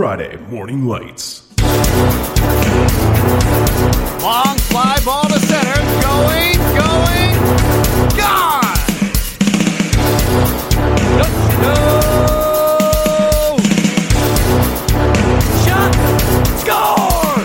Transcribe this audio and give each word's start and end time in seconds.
Friday 0.00 0.38
Morning 0.48 0.86
Lights. 0.86 1.42
Long 4.22 4.56
fly 4.56 4.98
ball 5.04 5.28
to 5.28 5.38
center. 5.40 5.76
Going, 6.00 6.56
going, 6.74 7.36
gone! 8.16 8.78
No! 11.60 11.76
Shot! 15.66 15.92
Score! 16.60 17.44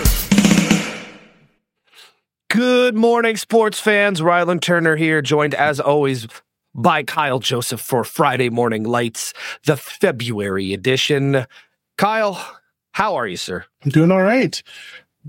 Good 2.48 2.94
morning, 2.94 3.36
sports 3.36 3.78
fans. 3.78 4.22
Rylan 4.22 4.62
Turner 4.62 4.96
here, 4.96 5.20
joined 5.20 5.54
as 5.54 5.78
always 5.78 6.26
by 6.74 7.02
Kyle 7.02 7.38
Joseph 7.38 7.80
for 7.80 8.02
Friday 8.02 8.48
Morning 8.48 8.84
Lights, 8.84 9.34
the 9.64 9.76
February 9.76 10.72
edition. 10.72 11.46
Kyle, 11.96 12.38
how 12.92 13.16
are 13.16 13.26
you, 13.26 13.36
sir? 13.36 13.64
I'm 13.84 13.90
doing 13.90 14.10
all 14.10 14.22
right. 14.22 14.62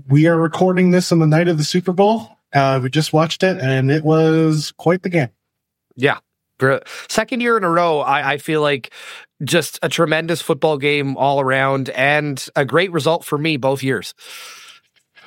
We 0.06 0.26
are 0.26 0.36
recording 0.36 0.90
this 0.90 1.10
on 1.12 1.18
the 1.18 1.26
night 1.26 1.48
of 1.48 1.56
the 1.56 1.64
Super 1.64 1.92
Bowl. 1.92 2.28
Uh, 2.52 2.80
we 2.82 2.90
just 2.90 3.12
watched 3.12 3.42
it, 3.42 3.58
and 3.58 3.90
it 3.90 4.04
was 4.04 4.72
quite 4.76 5.02
the 5.02 5.08
game. 5.08 5.30
Yeah. 5.96 6.18
Second 7.08 7.40
year 7.40 7.56
in 7.56 7.64
a 7.64 7.70
row, 7.70 8.00
I, 8.00 8.32
I 8.32 8.38
feel 8.38 8.60
like 8.60 8.92
just 9.44 9.78
a 9.82 9.88
tremendous 9.88 10.42
football 10.42 10.76
game 10.76 11.16
all 11.16 11.40
around 11.40 11.88
and 11.90 12.44
a 12.56 12.64
great 12.64 12.90
result 12.90 13.24
for 13.24 13.38
me 13.38 13.56
both 13.56 13.82
years. 13.82 14.12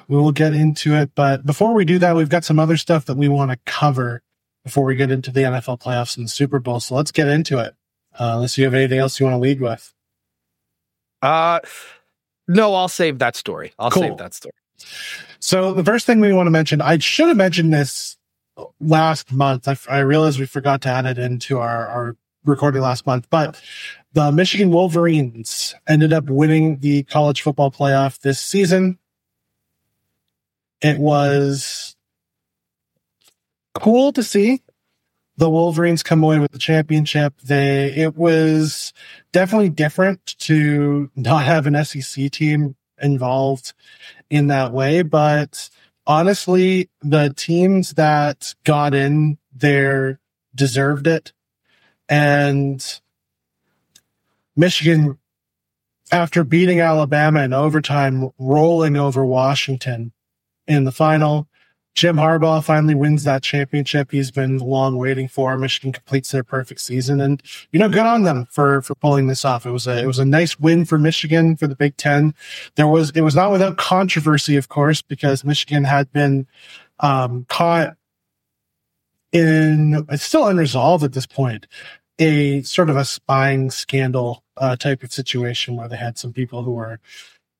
We 0.07 0.17
will 0.17 0.33
get 0.33 0.53
into 0.53 0.93
it, 0.93 1.11
but 1.15 1.45
before 1.45 1.73
we 1.73 1.85
do 1.85 1.99
that, 1.99 2.15
we've 2.15 2.29
got 2.29 2.43
some 2.43 2.59
other 2.59 2.75
stuff 2.75 3.05
that 3.05 3.15
we 3.15 3.29
want 3.29 3.51
to 3.51 3.57
cover 3.65 4.21
before 4.65 4.83
we 4.83 4.95
get 4.95 5.09
into 5.09 5.31
the 5.31 5.41
NFL 5.41 5.79
playoffs 5.79 6.17
and 6.17 6.25
the 6.25 6.29
Super 6.29 6.59
Bowl. 6.59 6.81
So 6.81 6.95
let's 6.95 7.11
get 7.11 7.29
into 7.29 7.59
it. 7.59 7.73
Uh, 8.13 8.33
unless 8.35 8.57
you 8.57 8.65
have 8.65 8.73
anything 8.73 8.99
else 8.99 9.19
you 9.19 9.25
want 9.25 9.35
to 9.35 9.39
lead 9.39 9.61
with. 9.61 9.93
Uh, 11.21 11.59
no, 12.47 12.73
I'll 12.73 12.87
save 12.87 13.19
that 13.19 13.35
story. 13.35 13.73
I'll 13.79 13.91
Cool. 13.91 14.03
save 14.03 14.17
that 14.17 14.33
story. 14.33 14.53
So 15.39 15.73
the 15.73 15.83
first 15.83 16.05
thing 16.05 16.19
we 16.19 16.33
want 16.33 16.47
to 16.47 16.51
mention, 16.51 16.81
I 16.81 16.97
should 16.97 17.27
have 17.27 17.37
mentioned 17.37 17.73
this 17.73 18.17
last 18.79 19.31
month. 19.31 19.67
I, 19.67 19.77
I 19.89 19.99
realized 19.99 20.39
we 20.39 20.45
forgot 20.45 20.81
to 20.81 20.89
add 20.89 21.05
it 21.05 21.17
into 21.17 21.59
our, 21.59 21.87
our 21.87 22.15
recording 22.45 22.81
last 22.81 23.05
month, 23.05 23.27
but 23.29 23.61
the 24.13 24.31
Michigan 24.31 24.71
Wolverines 24.71 25.75
ended 25.87 26.11
up 26.13 26.25
winning 26.29 26.79
the 26.79 27.03
college 27.03 27.41
football 27.41 27.71
playoff 27.71 28.19
this 28.19 28.39
season. 28.39 28.97
It 30.81 30.97
was 30.97 31.95
cool 33.75 34.11
to 34.13 34.23
see 34.23 34.61
the 35.41 35.49
Wolverines 35.49 36.03
come 36.03 36.23
away 36.23 36.37
with 36.37 36.51
the 36.51 36.59
championship. 36.59 37.33
They, 37.41 37.91
it 37.95 38.15
was 38.15 38.93
definitely 39.31 39.69
different 39.69 40.23
to 40.37 41.09
not 41.15 41.45
have 41.45 41.65
an 41.65 41.83
SEC 41.83 42.29
team 42.29 42.75
involved 43.01 43.73
in 44.29 44.45
that 44.47 44.71
way. 44.71 45.01
But 45.01 45.67
honestly, 46.05 46.91
the 47.01 47.33
teams 47.35 47.93
that 47.93 48.53
got 48.65 48.93
in 48.93 49.39
there 49.51 50.19
deserved 50.53 51.07
it. 51.07 51.33
And 52.07 53.01
Michigan, 54.55 55.17
after 56.11 56.43
beating 56.43 56.81
Alabama 56.81 57.41
in 57.41 57.51
overtime, 57.51 58.29
rolling 58.37 58.95
over 58.95 59.25
Washington 59.25 60.11
in 60.67 60.83
the 60.83 60.91
final, 60.91 61.47
Jim 61.93 62.15
Harbaugh 62.15 62.63
finally 62.63 62.95
wins 62.95 63.25
that 63.25 63.43
championship. 63.43 64.11
He's 64.11 64.31
been 64.31 64.59
long 64.59 64.95
waiting 64.95 65.27
for. 65.27 65.57
Michigan 65.57 65.91
completes 65.91 66.31
their 66.31 66.43
perfect 66.43 66.79
season, 66.79 67.19
and 67.19 67.41
you 67.71 67.79
know, 67.79 67.89
good 67.89 68.05
on 68.05 68.23
them 68.23 68.47
for 68.49 68.81
for 68.81 68.95
pulling 68.95 69.27
this 69.27 69.43
off. 69.43 69.65
It 69.65 69.71
was 69.71 69.87
a 69.87 70.01
it 70.01 70.05
was 70.05 70.19
a 70.19 70.25
nice 70.25 70.57
win 70.59 70.85
for 70.85 70.97
Michigan 70.97 71.57
for 71.57 71.67
the 71.67 71.75
Big 71.75 71.97
Ten. 71.97 72.33
There 72.75 72.87
was 72.87 73.11
it 73.11 73.21
was 73.21 73.35
not 73.35 73.51
without 73.51 73.77
controversy, 73.77 74.55
of 74.55 74.69
course, 74.69 75.01
because 75.01 75.43
Michigan 75.43 75.83
had 75.83 76.11
been 76.13 76.47
um, 77.01 77.45
caught 77.49 77.97
in 79.33 80.05
it's 80.09 80.23
still 80.23 80.47
unresolved 80.47 81.03
at 81.03 81.13
this 81.13 81.27
point. 81.27 81.67
A 82.19 82.61
sort 82.61 82.89
of 82.89 82.97
a 82.97 83.05
spying 83.05 83.69
scandal 83.71 84.43
uh, 84.55 84.75
type 84.75 85.03
of 85.03 85.11
situation 85.11 85.75
where 85.75 85.89
they 85.89 85.97
had 85.97 86.17
some 86.17 86.31
people 86.31 86.63
who 86.63 86.71
were 86.71 86.99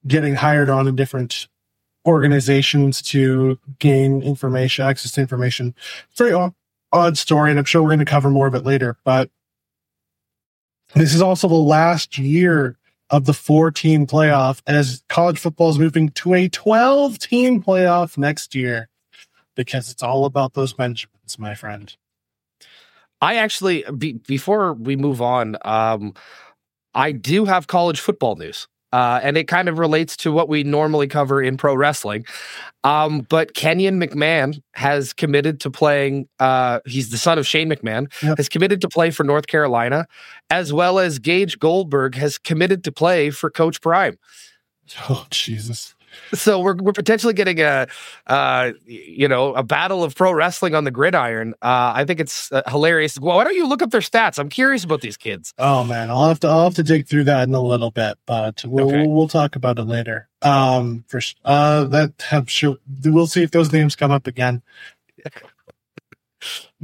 getting 0.08 0.36
hired 0.36 0.70
on 0.70 0.88
in 0.88 0.96
different 0.96 1.48
organizations 2.06 3.02
to 3.02 3.60
gain 3.80 4.22
information, 4.22 4.86
access 4.86 5.12
to 5.14 5.22
information. 5.22 5.76
Very 6.18 6.34
odd, 6.34 6.54
odd 6.92 7.18
story, 7.18 7.50
and 7.50 7.60
I'm 7.60 7.66
sure 7.66 7.82
we're 7.82 7.90
going 7.90 8.00
to 8.00 8.06
cover 8.06 8.30
more 8.30 8.48
of 8.48 8.56
it 8.56 8.66
later. 8.66 8.98
But 9.04 9.30
this 10.96 11.14
is 11.14 11.22
also 11.22 11.48
the 11.48 11.56
last 11.56 12.18
year 12.18 12.78
of 13.10 13.26
the 13.26 13.34
four 13.34 13.72
team 13.72 14.08
playoff 14.08 14.62
as 14.66 15.04
college 15.10 15.38
football 15.38 15.70
is 15.70 15.78
moving 15.78 16.10
to 16.10 16.34
a 16.34 16.48
12 16.48 17.20
team 17.20 17.62
playoff 17.62 18.18
next 18.18 18.56
year 18.56 18.90
because 19.56 19.92
it's 19.92 20.02
all 20.02 20.26
about 20.26 20.54
those 20.54 20.74
Benjamins, 20.74 21.38
my 21.38 21.54
friend. 21.54 21.96
I 23.20 23.36
actually, 23.36 23.84
be, 23.98 24.14
before 24.14 24.74
we 24.74 24.96
move 24.96 25.22
on, 25.22 25.58
um, 25.64 26.14
I 26.94 27.12
do 27.12 27.46
have 27.46 27.68
college 27.68 28.00
football 28.00 28.36
news. 28.36 28.68
Uh, 28.92 29.20
and 29.24 29.38
it 29.38 29.48
kind 29.48 29.70
of 29.70 29.80
relates 29.80 30.18
to 30.18 30.32
what 30.32 30.50
we 30.50 30.64
normally 30.64 31.08
cover 31.08 31.42
in 31.42 31.58
pro 31.58 31.74
wrestling. 31.76 32.26
Um, 32.84 33.22
but 33.30 33.54
Kenyon 33.54 34.00
McMahon 34.00 34.62
has 34.74 35.14
committed 35.14 35.60
to 35.62 35.70
playing. 35.70 36.28
Uh, 36.40 36.80
he's 36.86 37.10
the 37.10 37.18
son 37.18 37.38
of 37.38 37.46
Shane 37.48 37.70
McMahon. 37.70 38.12
Yep. 38.22 38.38
Has 38.38 38.50
committed 38.50 38.82
to 38.82 38.90
play 38.90 39.12
for 39.12 39.24
North 39.24 39.48
Carolina, 39.48 40.08
as 40.50 40.74
well 40.74 41.00
as 41.00 41.20
Gage 41.20 41.60
Goldberg 41.60 42.16
has 42.16 42.38
committed 42.38 42.84
to 42.84 42.92
play 42.92 43.30
for 43.30 43.50
Coach 43.50 43.82
Prime. 43.82 44.18
Oh, 45.10 45.26
Jesus. 45.30 45.96
So 46.34 46.60
we're 46.60 46.76
we're 46.76 46.94
potentially 46.94 47.34
getting 47.34 47.60
a 47.62 47.88
uh 48.28 48.72
you 48.86 49.28
know 49.28 49.54
a 49.54 49.64
battle 49.64 50.04
of 50.04 50.16
pro 50.16 50.32
wrestling 50.34 50.76
on 50.76 50.84
the 50.84 50.92
gridiron. 50.92 51.54
Uh 51.62 51.94
I 51.96 52.06
think 52.06 52.20
it's 52.20 52.52
uh, 52.52 52.62
hilarious. 52.68 53.20
Well, 53.20 53.36
why 53.38 53.44
don't 53.44 53.56
you 53.56 53.68
look 53.68 53.82
up 53.82 53.92
their 53.92 54.02
stats? 54.02 54.40
I'm 54.40 54.50
curious 54.50 54.84
about 54.84 55.02
these 55.02 55.18
kids. 55.18 55.54
Oh 55.58 55.84
man, 55.84 56.10
I'll 56.10 56.28
have 56.28 56.40
to 56.42 56.48
I'll 56.48 56.66
have 56.66 56.76
to 56.76 56.84
dig 56.84 57.08
through 57.08 57.26
that 57.26 57.48
in 57.48 57.54
a 57.54 57.62
little 57.62 57.92
bit, 57.92 58.18
but 58.26 58.64
we'll 58.66 58.88
Okay. 58.88 59.02
we'll, 59.06 59.12
we'll 59.12 59.28
talk 59.28 59.56
about 59.56 59.78
it 59.80 59.84
later. 59.84 60.28
Um, 60.42 61.06
for 61.08 61.22
uh, 61.46 61.84
that 61.86 62.14
I'm 62.32 62.46
sure 62.48 62.78
we'll 63.04 63.28
see 63.28 63.44
if 63.44 63.52
those 63.52 63.72
names 63.72 63.96
come 63.96 64.12
up 64.12 64.28
again. 64.28 64.62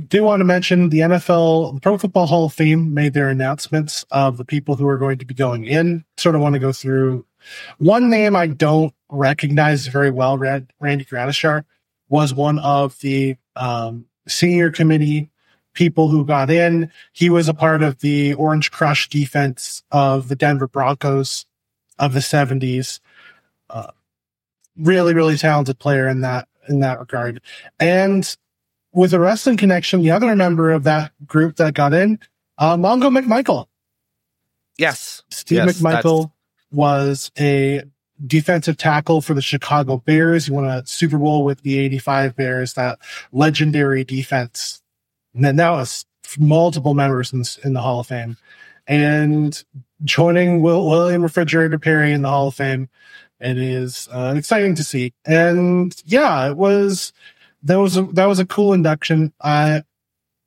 Do 0.07 0.23
want 0.23 0.41
to 0.41 0.45
mention 0.45 0.89
the 0.89 0.99
NFL, 0.99 1.73
the 1.73 1.81
Pro 1.81 1.97
Football 1.97 2.27
Hall 2.27 2.45
of 2.45 2.53
Fame 2.53 2.93
made 2.93 3.13
their 3.15 3.29
announcements 3.29 4.05
of 4.11 4.37
the 4.37 4.45
people 4.45 4.75
who 4.75 4.87
are 4.87 4.99
going 4.99 5.17
to 5.17 5.25
be 5.25 5.33
going 5.33 5.65
in. 5.65 6.05
Sort 6.17 6.35
of 6.35 6.41
want 6.41 6.53
to 6.53 6.59
go 6.59 6.71
through 6.71 7.25
one 7.77 8.09
name 8.09 8.35
I 8.35 8.47
don't 8.47 8.93
recognize 9.09 9.87
very 9.87 10.11
well. 10.11 10.37
Rand, 10.37 10.71
Randy 10.79 11.05
Gradishar 11.05 11.63
was 12.09 12.33
one 12.33 12.59
of 12.59 12.99
the 12.99 13.35
um, 13.55 14.05
senior 14.27 14.71
committee 14.71 15.29
people 15.73 16.09
who 16.09 16.25
got 16.25 16.49
in. 16.49 16.91
He 17.13 17.29
was 17.29 17.47
a 17.47 17.53
part 17.53 17.83
of 17.83 17.99
the 17.99 18.33
Orange 18.33 18.71
Crush 18.71 19.09
defense 19.09 19.83
of 19.91 20.27
the 20.27 20.35
Denver 20.35 20.67
Broncos 20.67 21.45
of 21.99 22.13
the 22.13 22.19
70s. 22.19 22.99
Uh, 23.69 23.91
really, 24.75 25.13
really 25.13 25.37
talented 25.37 25.79
player 25.79 26.07
in 26.07 26.21
that 26.21 26.47
in 26.67 26.79
that 26.79 26.99
regard. 26.99 27.41
And 27.79 28.35
with 28.91 29.13
a 29.13 29.19
wrestling 29.19 29.57
connection, 29.57 30.01
the 30.01 30.11
other 30.11 30.35
member 30.35 30.71
of 30.71 30.83
that 30.83 31.11
group 31.25 31.57
that 31.57 31.73
got 31.73 31.93
in, 31.93 32.19
uh, 32.57 32.75
Mongo 32.75 33.15
McMichael. 33.15 33.67
Yes, 34.77 35.23
Steve 35.29 35.57
Yes, 35.57 35.81
McMichael 35.81 36.31
was 36.71 37.31
a 37.39 37.83
defensive 38.25 38.77
tackle 38.77 39.21
for 39.21 39.33
the 39.33 39.41
Chicago 39.41 39.97
Bears. 39.97 40.45
He 40.45 40.51
won 40.51 40.65
a 40.65 40.85
Super 40.85 41.17
Bowl 41.17 41.43
with 41.43 41.61
the 41.61 41.77
85 41.79 42.35
Bears, 42.35 42.73
that 42.73 42.99
legendary 43.31 44.03
defense. 44.03 44.81
And 45.33 45.43
then 45.43 45.55
now 45.55 45.79
it's 45.79 46.05
multiple 46.39 46.93
members 46.93 47.31
in, 47.33 47.43
in 47.63 47.73
the 47.73 47.81
Hall 47.81 47.99
of 47.99 48.07
Fame. 48.07 48.37
And 48.87 49.63
joining 50.03 50.61
Will, 50.61 50.87
William 50.87 51.21
Refrigerator 51.21 51.77
Perry 51.77 52.11
in 52.11 52.21
the 52.21 52.29
Hall 52.29 52.47
of 52.47 52.55
Fame, 52.55 52.89
it 53.39 53.57
is 53.57 54.07
uh, 54.11 54.33
exciting 54.35 54.75
to 54.75 54.83
see. 54.83 55.13
And 55.25 55.95
yeah, 56.05 56.49
it 56.49 56.57
was, 56.57 57.13
that 57.63 57.75
was 57.75 57.97
a, 57.97 58.03
that 58.03 58.25
was 58.25 58.39
a 58.39 58.45
cool 58.45 58.73
induction. 58.73 59.33
I 59.41 59.83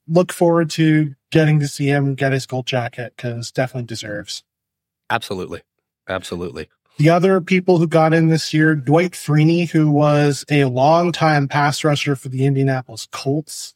look 0.08 0.32
forward 0.32 0.70
to 0.70 1.14
getting 1.30 1.60
to 1.60 1.68
see 1.68 1.86
him 1.86 2.14
get 2.14 2.32
his 2.32 2.46
gold 2.46 2.66
jacket 2.66 3.12
because 3.16 3.52
definitely 3.52 3.86
deserves. 3.86 4.42
absolutely, 5.08 5.62
absolutely. 6.10 6.68
The 6.98 7.08
other 7.08 7.40
people 7.40 7.78
who 7.78 7.86
got 7.86 8.12
in 8.12 8.28
this 8.28 8.52
year, 8.52 8.74
Dwight 8.74 9.12
Freeney, 9.12 9.70
who 9.70 9.90
was 9.90 10.44
a 10.50 10.66
longtime 10.66 11.48
pass 11.48 11.82
rusher 11.82 12.14
for 12.14 12.28
the 12.28 12.44
Indianapolis 12.44 13.08
Colts, 13.10 13.72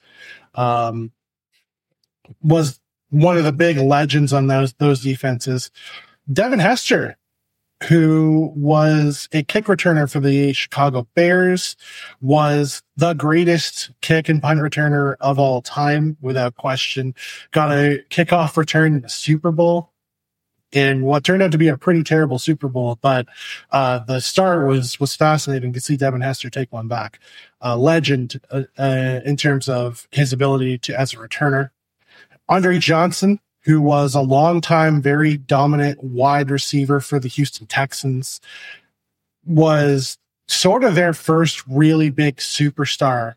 um, 0.54 1.10
was 2.42 2.81
one 3.08 3.38
of 3.38 3.44
the 3.44 3.52
big 3.52 3.78
legends 3.78 4.34
on 4.34 4.48
those 4.48 4.75
those 4.75 5.02
defenses. 5.02 5.70
Devin 6.31 6.58
Hester, 6.58 7.16
who 7.84 8.52
was 8.56 9.28
a 9.32 9.42
kick 9.42 9.66
returner 9.66 10.10
for 10.10 10.20
the 10.20 10.52
Chicago 10.52 11.06
Bears, 11.14 11.76
was 12.20 12.82
the 12.96 13.14
greatest 13.14 13.90
kick 14.02 14.28
and 14.28 14.42
punt 14.42 14.60
returner 14.60 15.16
of 15.20 15.38
all 15.38 15.62
time, 15.62 16.19
without 16.20 16.56
question. 16.56 17.14
Got 17.52 17.72
a 17.72 18.04
kickoff 18.10 18.58
return 18.58 18.96
in 18.96 19.00
the 19.00 19.08
Super 19.08 19.50
Bowl 19.50 19.94
in 20.75 21.03
what 21.03 21.23
turned 21.23 21.41
out 21.41 21.53
to 21.53 21.59
be 21.59 21.69
a 21.69 21.79
pretty 21.79 22.03
terrible 22.03 22.38
Super 22.38 22.69
Bowl. 22.69 22.99
But 23.00 23.26
uh, 23.71 24.00
the 24.00 24.21
start 24.21 24.67
was 24.67 24.99
was 25.00 25.17
fascinating 25.17 25.73
to 25.73 25.81
see 25.81 25.97
Devin 25.97 26.21
Hester 26.21 26.50
take 26.50 26.73
one 26.73 26.88
back. 26.88 27.21
A 27.61 27.79
legend 27.79 28.41
uh, 28.50 28.65
uh, 28.76 29.21
in 29.25 29.37
terms 29.37 29.69
of 29.69 30.06
his 30.11 30.32
ability 30.32 30.79
to 30.79 31.00
as 31.00 31.15
a 31.15 31.17
returner. 31.17 31.71
Andre 32.49 32.79
Johnson, 32.79 33.41
who 33.62 33.81
was 33.81 34.15
a 34.15 34.21
long-time, 34.21 35.00
very 35.00 35.38
dominant 35.38 36.05
wide 36.05 36.50
receiver 36.50 37.00
for 37.00 37.19
the 37.19 37.29
Houston 37.29 37.67
Texans, 37.67 38.41
was 39.47 40.19
sort 40.47 40.85
of 40.85 40.94
their 40.94 41.15
first 41.15 41.67
really 41.67 42.11
big 42.11 42.37
superstar 42.37 43.37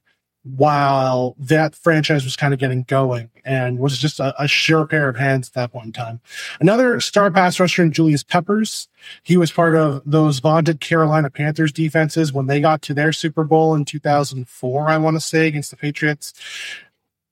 while 0.55 1.35
that 1.37 1.75
franchise 1.75 2.23
was 2.23 2.35
kind 2.35 2.53
of 2.53 2.59
getting 2.59 2.83
going 2.83 3.29
and 3.43 3.79
was 3.79 3.97
just 3.97 4.19
a, 4.19 4.33
a, 4.41 4.47
sure 4.47 4.85
pair 4.85 5.09
of 5.09 5.17
hands 5.17 5.49
at 5.49 5.53
that 5.53 5.71
point 5.71 5.87
in 5.87 5.91
time. 5.91 6.21
Another 6.59 6.99
star 6.99 7.29
pass 7.31 7.59
rusher 7.59 7.83
in 7.83 7.91
Julius 7.91 8.23
Peppers. 8.23 8.87
He 9.23 9.37
was 9.37 9.51
part 9.51 9.75
of 9.75 10.01
those 10.05 10.39
vaunted 10.39 10.79
Carolina 10.79 11.29
Panthers 11.29 11.71
defenses 11.71 12.31
when 12.31 12.47
they 12.47 12.61
got 12.61 12.81
to 12.83 12.93
their 12.93 13.11
Super 13.11 13.43
Bowl 13.43 13.75
in 13.75 13.85
2004, 13.85 14.89
I 14.89 14.97
want 14.97 15.15
to 15.15 15.21
say, 15.21 15.47
against 15.47 15.71
the 15.71 15.77
Patriots 15.77 16.33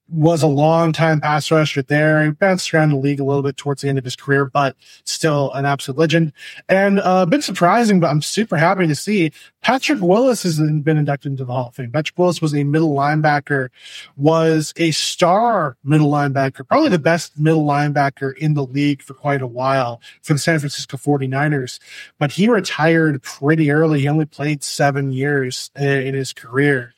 was 0.07 0.43
a 0.43 0.47
long 0.47 0.91
time 0.91 1.19
pass 1.19 1.49
rusher 1.49 1.81
there. 1.81 2.23
He 2.23 2.31
bounced 2.31 2.73
around 2.73 2.89
the 2.89 2.97
league 2.97 3.19
a 3.19 3.23
little 3.23 3.41
bit 3.41 3.57
towards 3.57 3.81
the 3.81 3.89
end 3.89 3.97
of 3.97 4.03
his 4.03 4.15
career, 4.15 4.45
but 4.45 4.75
still 5.03 5.51
an 5.53 5.65
absolute 5.65 5.97
legend. 5.97 6.33
And 6.69 6.99
uh, 6.99 7.23
a 7.23 7.25
bit 7.25 7.43
surprising, 7.43 7.99
but 7.99 8.09
I'm 8.09 8.21
super 8.21 8.57
happy 8.57 8.87
to 8.87 8.95
see 8.95 9.31
Patrick 9.61 10.01
Willis 10.01 10.43
has 10.43 10.59
been 10.59 10.97
inducted 10.97 11.31
into 11.31 11.45
the 11.45 11.51
Hall 11.51 11.69
of 11.69 11.75
Fame. 11.75 11.91
Patrick 11.91 12.17
Willis 12.17 12.41
was 12.41 12.53
a 12.53 12.63
middle 12.63 12.93
linebacker, 12.93 13.69
was 14.15 14.73
a 14.77 14.91
star 14.91 15.77
middle 15.83 16.11
linebacker, 16.11 16.67
probably 16.67 16.89
the 16.89 16.99
best 16.99 17.39
middle 17.39 17.65
linebacker 17.65 18.37
in 18.37 18.53
the 18.53 18.65
league 18.65 19.01
for 19.01 19.13
quite 19.13 19.41
a 19.41 19.47
while 19.47 20.01
for 20.21 20.33
the 20.33 20.39
San 20.39 20.59
Francisco 20.59 20.97
49ers. 20.97 21.79
But 22.19 22.31
he 22.31 22.47
retired 22.47 23.23
pretty 23.23 23.71
early. 23.71 24.01
He 24.01 24.07
only 24.07 24.25
played 24.25 24.63
seven 24.63 25.11
years 25.11 25.71
in 25.75 26.13
his 26.13 26.31
career 26.31 26.94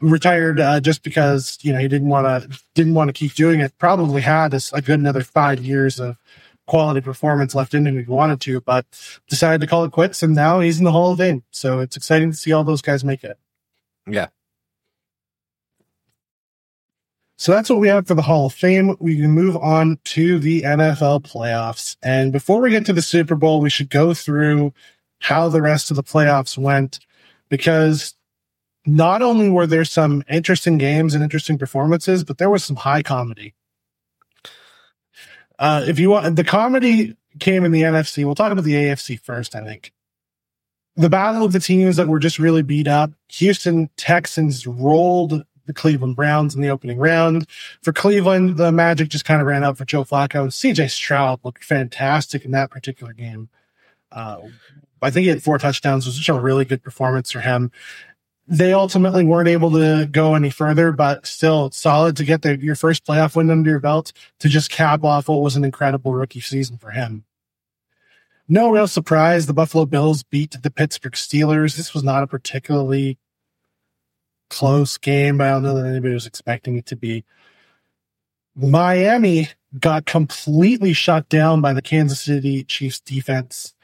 retired 0.00 0.60
uh, 0.60 0.80
just 0.80 1.02
because 1.02 1.58
you 1.62 1.72
know 1.72 1.78
he 1.78 1.88
didn't 1.88 2.08
want 2.08 2.26
to 2.26 2.60
didn't 2.74 2.94
want 2.94 3.08
to 3.08 3.12
keep 3.12 3.34
doing 3.34 3.60
it. 3.60 3.76
Probably 3.78 4.22
had 4.22 4.54
a, 4.54 4.60
a, 4.72 4.82
good 4.82 5.00
another 5.00 5.22
five 5.22 5.60
years 5.64 6.00
of 6.00 6.16
quality 6.66 7.00
performance 7.00 7.54
left 7.54 7.74
in 7.74 7.86
him 7.86 7.98
if 7.98 8.06
he 8.06 8.12
wanted 8.12 8.40
to, 8.42 8.60
but 8.60 8.86
decided 9.28 9.60
to 9.60 9.66
call 9.66 9.84
it 9.84 9.92
quits, 9.92 10.22
and 10.22 10.34
now 10.34 10.60
he's 10.60 10.78
in 10.78 10.84
the 10.84 10.92
Hall 10.92 11.12
of 11.12 11.18
Fame. 11.18 11.42
So 11.50 11.80
it's 11.80 11.96
exciting 11.96 12.30
to 12.30 12.36
see 12.36 12.52
all 12.52 12.64
those 12.64 12.82
guys 12.82 13.04
make 13.04 13.24
it. 13.24 13.38
Yeah. 14.06 14.28
So 17.36 17.52
that's 17.52 17.70
what 17.70 17.78
we 17.78 17.88
have 17.88 18.06
for 18.06 18.14
the 18.14 18.20
Hall 18.20 18.46
of 18.46 18.52
Fame. 18.52 18.96
We 19.00 19.16
can 19.16 19.30
move 19.30 19.56
on 19.56 19.98
to 20.04 20.38
the 20.38 20.60
NFL 20.60 21.22
playoffs. 21.22 21.96
And 22.02 22.32
before 22.32 22.60
we 22.60 22.68
get 22.68 22.84
to 22.84 22.92
the 22.92 23.00
Super 23.00 23.34
Bowl, 23.34 23.62
we 23.62 23.70
should 23.70 23.88
go 23.88 24.12
through 24.12 24.74
how 25.20 25.48
the 25.48 25.62
rest 25.62 25.90
of 25.90 25.96
the 25.96 26.02
playoffs 26.02 26.58
went 26.58 26.98
because 27.48 28.14
not 28.96 29.22
only 29.22 29.48
were 29.48 29.66
there 29.66 29.84
some 29.84 30.24
interesting 30.28 30.76
games 30.76 31.14
and 31.14 31.22
interesting 31.22 31.58
performances, 31.58 32.24
but 32.24 32.38
there 32.38 32.50
was 32.50 32.64
some 32.64 32.76
high 32.76 33.02
comedy. 33.02 33.54
Uh, 35.58 35.84
if 35.86 35.98
you 35.98 36.10
want, 36.10 36.34
the 36.34 36.44
comedy 36.44 37.16
came 37.38 37.64
in 37.64 37.70
the 37.70 37.82
NFC. 37.82 38.24
We'll 38.24 38.34
talk 38.34 38.50
about 38.50 38.64
the 38.64 38.74
AFC 38.74 39.20
first, 39.20 39.54
I 39.54 39.64
think. 39.64 39.92
The 40.96 41.08
battle 41.08 41.44
of 41.44 41.52
the 41.52 41.60
teams 41.60 41.96
that 41.96 42.08
were 42.08 42.18
just 42.18 42.40
really 42.40 42.62
beat 42.62 42.88
up. 42.88 43.12
Houston 43.28 43.90
Texans 43.96 44.66
rolled 44.66 45.44
the 45.66 45.72
Cleveland 45.72 46.16
Browns 46.16 46.56
in 46.56 46.60
the 46.60 46.70
opening 46.70 46.98
round. 46.98 47.46
For 47.82 47.92
Cleveland, 47.92 48.56
the 48.56 48.72
magic 48.72 49.08
just 49.08 49.24
kind 49.24 49.40
of 49.40 49.46
ran 49.46 49.62
out 49.62 49.78
for 49.78 49.84
Joe 49.84 50.02
Flacco. 50.02 50.48
CJ 50.48 50.90
Stroud 50.90 51.40
looked 51.44 51.62
fantastic 51.62 52.44
in 52.44 52.50
that 52.50 52.70
particular 52.70 53.12
game. 53.12 53.50
Uh, 54.10 54.38
I 55.00 55.10
think 55.10 55.22
he 55.22 55.28
had 55.28 55.42
four 55.42 55.58
touchdowns. 55.58 56.06
It 56.06 56.08
was 56.08 56.16
just 56.16 56.28
a 56.28 56.34
really 56.34 56.64
good 56.64 56.82
performance 56.82 57.30
for 57.30 57.40
him 57.40 57.70
they 58.46 58.72
ultimately 58.72 59.24
weren't 59.24 59.48
able 59.48 59.70
to 59.72 60.08
go 60.10 60.34
any 60.34 60.50
further, 60.50 60.92
but 60.92 61.26
still 61.26 61.70
solid 61.70 62.16
to 62.16 62.24
get 62.24 62.42
the, 62.42 62.58
your 62.58 62.74
first 62.74 63.04
playoff 63.06 63.36
win 63.36 63.50
under 63.50 63.70
your 63.70 63.80
belt 63.80 64.12
to 64.40 64.48
just 64.48 64.70
cap 64.70 65.04
off 65.04 65.28
what 65.28 65.40
was 65.40 65.56
an 65.56 65.64
incredible 65.64 66.12
rookie 66.12 66.40
season 66.40 66.76
for 66.76 66.90
him. 66.90 67.24
No 68.48 68.70
real 68.70 68.88
surprise. 68.88 69.46
The 69.46 69.54
Buffalo 69.54 69.86
Bills 69.86 70.24
beat 70.24 70.56
the 70.60 70.70
Pittsburgh 70.70 71.12
Steelers. 71.12 71.76
This 71.76 71.94
was 71.94 72.02
not 72.02 72.24
a 72.24 72.26
particularly 72.26 73.16
close 74.48 74.98
game, 74.98 75.38
but 75.38 75.46
I 75.46 75.50
don't 75.50 75.62
know 75.62 75.76
that 75.76 75.86
anybody 75.86 76.14
was 76.14 76.26
expecting 76.26 76.76
it 76.76 76.86
to 76.86 76.96
be. 76.96 77.24
Miami 78.56 79.50
got 79.78 80.04
completely 80.04 80.92
shut 80.92 81.28
down 81.28 81.60
by 81.60 81.72
the 81.72 81.80
Kansas 81.80 82.20
City 82.20 82.64
Chiefs 82.64 82.98
defense. 83.00 83.74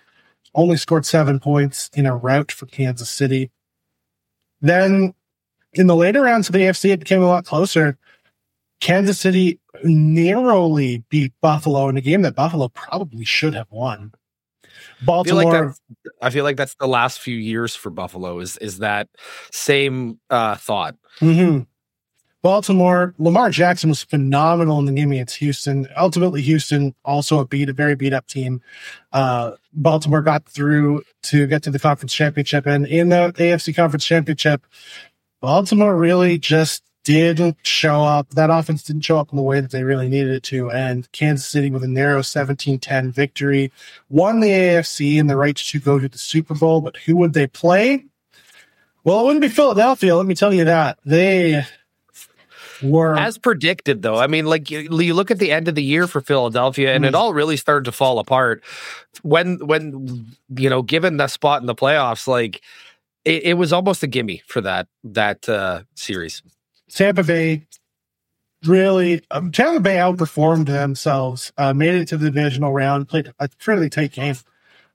Only 0.52 0.76
scored 0.76 1.06
seven 1.06 1.38
points 1.38 1.88
in 1.94 2.06
a 2.06 2.16
rout 2.16 2.50
for 2.50 2.66
Kansas 2.66 3.08
City. 3.08 3.50
Then 4.60 5.14
in 5.72 5.86
the 5.86 5.96
later 5.96 6.22
rounds 6.22 6.48
of 6.48 6.52
the 6.52 6.60
AFC, 6.60 6.90
it 6.90 7.00
became 7.00 7.22
a 7.22 7.26
lot 7.26 7.44
closer. 7.44 7.98
Kansas 8.80 9.18
City 9.18 9.58
narrowly 9.84 11.04
beat 11.08 11.32
Buffalo 11.40 11.88
in 11.88 11.96
a 11.96 12.00
game 12.00 12.22
that 12.22 12.34
Buffalo 12.34 12.68
probably 12.68 13.24
should 13.24 13.54
have 13.54 13.70
won. 13.70 14.12
Baltimore. 15.02 15.40
I 15.40 15.44
feel 15.44 15.66
like, 15.66 15.74
I 16.22 16.30
feel 16.30 16.44
like 16.44 16.56
that's 16.56 16.74
the 16.76 16.88
last 16.88 17.20
few 17.20 17.36
years 17.36 17.74
for 17.74 17.90
Buffalo. 17.90 18.38
Is 18.40 18.56
is 18.58 18.78
that 18.78 19.08
same 19.52 20.18
uh, 20.30 20.56
thought? 20.56 20.96
Mm-hmm. 21.20 21.62
Baltimore, 22.46 23.12
Lamar 23.19 23.50
Jackson 23.50 23.88
was 23.88 24.04
phenomenal 24.04 24.78
in 24.78 24.84
the 24.84 24.93
game 24.93 25.10
against 25.10 25.38
Houston. 25.38 25.88
Ultimately, 25.96 26.43
Houston 26.43 26.94
also 27.04 27.40
a 27.40 27.44
beat, 27.44 27.69
a 27.69 27.72
very 27.72 27.96
beat 27.96 28.12
up 28.12 28.28
team. 28.28 28.62
Uh, 29.12 29.56
Baltimore 29.72 30.22
got 30.22 30.46
through 30.46 31.02
to 31.25 31.48
get 31.48 31.64
to 31.64 31.72
the 31.72 31.81
conference 31.81 32.14
championship. 32.14 32.64
And 32.64 32.87
in 32.87 33.08
the 33.08 33.34
AFC 33.37 33.75
conference 33.75 34.04
championship, 34.04 34.64
Baltimore 35.40 35.96
really 35.96 36.38
just 36.38 36.84
didn't 37.02 37.56
show 37.64 38.04
up. 38.04 38.30
That 38.30 38.50
offense 38.50 38.85
didn't 38.85 39.02
show 39.02 39.18
up 39.18 39.32
in 39.32 39.37
the 39.37 39.42
way 39.42 39.61
that 39.61 39.73
they 39.73 39.82
really 39.82 40.09
needed 40.09 40.30
it 40.32 40.44
to. 40.44 40.70
And 40.70 41.11
Kansas 41.11 41.49
City, 41.49 41.68
with 41.68 41.82
a 41.82 41.88
narrow 41.88 42.23
17 42.23 42.78
10 42.78 43.11
victory, 43.11 43.73
won 44.09 44.38
the 44.38 44.50
AFC 44.50 45.18
and 45.18 45.28
the 45.28 45.37
right 45.37 45.56
to 45.56 45.80
go 45.80 45.99
to 45.99 46.09
the 46.09 46.16
Super 46.16 46.54
Bowl. 46.54 46.80
But 46.80 46.99
who 46.99 47.16
would 47.16 47.32
they 47.32 47.49
play? 47.49 48.04
Well, 49.02 49.18
it 49.18 49.25
wouldn't 49.25 49.42
be 49.42 49.49
Philadelphia. 49.49 50.14
Let 50.14 50.26
me 50.26 50.37
tell 50.37 50.54
you 50.54 50.66
that. 50.66 51.00
They 51.04 51.66
were 52.83 53.16
as 53.16 53.38
predicted 53.38 54.02
though 54.02 54.16
i 54.16 54.26
mean 54.26 54.47
like 54.47 54.71
you, 54.71 54.80
you, 55.00 55.14
look 55.14 55.30
at 55.30 55.38
the 55.38 55.52
end 55.52 55.68
of 55.68 55.75
the 55.75 55.83
year 55.83 56.06
for 56.06 56.21
philadelphia 56.21 56.95
and 56.95 57.04
mm. 57.04 57.09
it 57.09 57.14
all 57.14 57.33
really 57.33 57.56
started 57.56 57.85
to 57.85 57.92
fall 57.92 58.18
apart 58.18 58.62
when 59.23 59.59
when 59.66 60.26
you 60.56 60.68
know 60.68 60.83
given 60.83 61.16
the 61.16 61.26
spot 61.26 61.61
in 61.61 61.66
the 61.66 61.75
playoffs 61.75 62.26
like 62.26 62.62
it, 63.25 63.42
it 63.45 63.54
was 63.54 63.73
almost 63.73 64.02
a 64.02 64.06
gimme 64.06 64.42
for 64.47 64.61
that 64.61 64.88
that 65.04 65.49
uh 65.49 65.83
series 65.95 66.42
tampa 66.90 67.23
bay 67.23 67.66
really 68.64 69.23
um, 69.30 69.50
tampa 69.50 69.80
bay 69.80 69.97
outperformed 69.97 70.66
themselves 70.66 71.52
uh 71.56 71.73
made 71.73 71.95
it 71.95 72.06
to 72.06 72.16
the 72.16 72.30
divisional 72.30 72.73
round 72.73 73.09
played 73.09 73.33
a 73.38 73.49
fairly 73.59 73.88
tight 73.88 74.12
game 74.12 74.37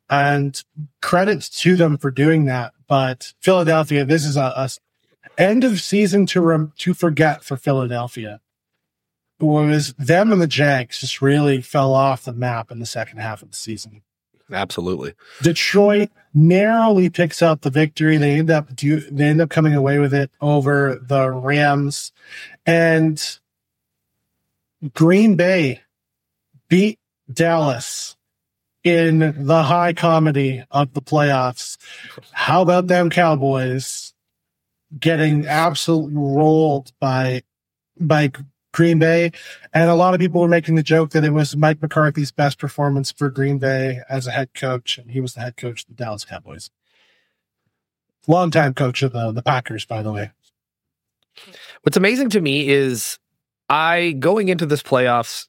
and 0.10 0.64
credits 1.02 1.50
to 1.50 1.76
them 1.76 1.98
for 1.98 2.12
doing 2.12 2.46
that 2.46 2.74
but 2.88 3.34
philadelphia 3.40 4.06
this 4.06 4.26
is 4.26 4.36
a, 4.38 4.54
a 4.56 4.70
end 5.38 5.64
of 5.64 5.82
season 5.82 6.26
to 6.28 6.42
rem- 6.42 6.74
to 6.78 6.94
forget 6.94 7.44
for 7.44 7.58
Philadelphia 7.58 8.42
was 9.40 9.94
them 9.94 10.32
and 10.32 10.42
the 10.42 10.48
Jags 10.48 11.00
just 11.00 11.22
really 11.22 11.62
fell 11.62 11.94
off 11.94 12.24
the 12.24 12.34
map 12.34 12.72
in 12.72 12.80
the 12.80 12.86
second 12.86 13.18
half 13.20 13.42
of 13.42 13.50
the 13.50 13.58
season. 13.58 14.04
Absolutely. 14.52 15.14
Detroit 15.42 16.10
narrowly 16.34 17.10
picks 17.10 17.42
out 17.42 17.62
the 17.62 17.70
victory. 17.70 18.18
They 18.18 18.34
end 18.34 18.52
up 18.52 18.76
do 18.76 19.00
they 19.00 19.26
end 19.26 19.42
up 19.42 19.50
coming 19.50 19.74
away 19.74 20.00
with 20.00 20.14
it 20.14 20.30
over 20.42 21.00
the 21.02 21.32
Rams 21.32 22.12
and 22.66 23.40
Green 24.94 25.36
Bay 25.36 25.82
beat 26.68 27.00
Dallas 27.32 28.18
in 28.84 29.46
the 29.46 29.64
high 29.64 29.94
comedy 29.94 30.64
of 30.72 30.94
the 30.94 31.02
playoffs. 31.02 31.78
How 32.32 32.62
about 32.62 32.88
them 32.88 33.10
Cowboys? 33.10 34.11
Getting 35.00 35.48
absolutely 35.48 36.16
rolled 36.16 36.92
by 37.00 37.44
by 38.00 38.32
Green 38.74 39.00
Bay, 39.00 39.32
and 39.74 39.90
a 39.90 39.96
lot 39.96 40.14
of 40.14 40.20
people 40.20 40.42
were 40.42 40.48
making 40.48 40.76
the 40.76 40.84
joke 40.84 41.12
that 41.12 41.24
it 41.24 41.32
was 41.32 41.56
Mike 41.56 41.82
McCarthy's 41.82 42.32
best 42.32 42.58
performance 42.58 43.12
for 43.12 43.30
Green 43.30 43.58
Bay 43.58 44.00
as 44.10 44.28
a 44.28 44.32
head 44.32 44.54
coach, 44.54 44.98
and 44.98 45.12
he 45.12 45.20
was 45.20 45.34
the 45.34 45.42
head 45.42 45.58
coach 45.58 45.84
of 45.84 45.90
the 45.90 45.96
Dallas 45.96 46.26
Cowboys. 46.26 46.70
Longtime 48.28 48.74
coach 48.74 49.02
of 49.02 49.14
the, 49.14 49.32
the 49.32 49.42
Packers, 49.42 49.86
by 49.86 50.02
the 50.02 50.12
way. 50.12 50.32
What's 51.84 51.98
amazing 51.98 52.30
to 52.32 52.42
me 52.42 52.70
is 52.70 53.20
I 53.70 54.12
going 54.20 54.50
into 54.50 54.66
this 54.66 54.84
playoffs 54.84 55.48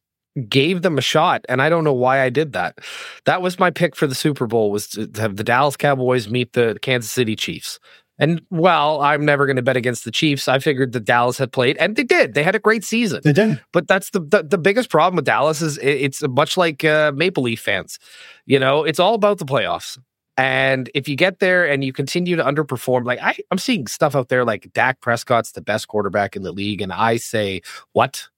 gave 0.49 0.81
them 0.81 0.97
a 0.97 1.03
shot 1.03 1.45
and 1.49 1.61
I 1.61 1.69
don't 1.69 1.85
know 1.85 1.93
why 1.93 2.23
I 2.23 2.31
did 2.31 2.55
that. 2.55 2.79
That 3.27 3.43
was 3.43 3.59
my 3.59 3.71
pick 3.71 3.95
for 3.95 4.07
the 4.07 4.15
Super 4.15 4.47
Bowl 4.47 4.71
was 4.71 4.89
to 4.89 5.11
have 5.17 5.37
the 5.37 5.45
Dallas 5.45 5.77
Cowboys 5.77 6.29
meet 6.29 6.55
the 6.55 6.79
Kansas 6.81 7.11
City 7.11 7.37
Chiefs 7.37 7.79
And 8.23 8.41
well, 8.51 9.01
I'm 9.01 9.25
never 9.25 9.47
going 9.47 9.57
to 9.57 9.63
bet 9.63 9.77
against 9.77 10.05
the 10.05 10.13
Chiefs. 10.13 10.47
I 10.47 10.61
figured 10.61 10.93
that 10.93 11.05
Dallas 11.05 11.39
had 11.39 11.51
played, 11.51 11.77
and 11.79 11.97
they 11.97 12.05
did. 12.05 12.35
They 12.35 12.45
had 12.45 12.55
a 12.55 12.61
great 12.61 12.85
season. 12.85 13.21
They 13.25 13.33
did. 13.33 13.61
But 13.73 13.89
that's 13.89 14.11
the 14.11 14.21
the, 14.21 14.45
the 14.45 14.59
biggest 14.59 14.91
problem 14.91 15.17
with 15.17 15.25
Dallas 15.25 15.61
is 15.61 15.77
it, 15.79 15.89
it's 15.89 16.23
much 16.29 16.57
like 16.57 16.85
uh, 16.85 17.11
Maple 17.17 17.43
Leaf 17.43 17.61
fans. 17.61 17.99
You 18.47 18.61
know, 18.61 18.85
it's 18.85 19.01
all 19.01 19.15
about 19.15 19.39
the 19.39 19.45
playoffs. 19.45 19.99
And 20.37 20.89
if 20.95 21.09
you 21.09 21.17
get 21.17 21.41
there 21.41 21.69
and 21.69 21.83
you 21.83 21.93
continue 21.93 22.37
to 22.37 22.45
underperform, 22.45 23.05
like 23.05 23.21
I, 23.21 23.37
I'm 23.51 23.59
seeing 23.59 23.89
stuff 23.89 24.15
out 24.15 24.29
there 24.29 24.45
like 24.45 24.73
Dak 24.73 25.01
Prescott's 25.01 25.51
the 25.51 25.61
best 25.61 25.89
quarterback 25.89 26.37
in 26.37 26.43
the 26.45 26.53
league, 26.53 26.81
and 26.81 26.93
I 26.93 27.17
say, 27.17 27.63
what? 27.91 28.29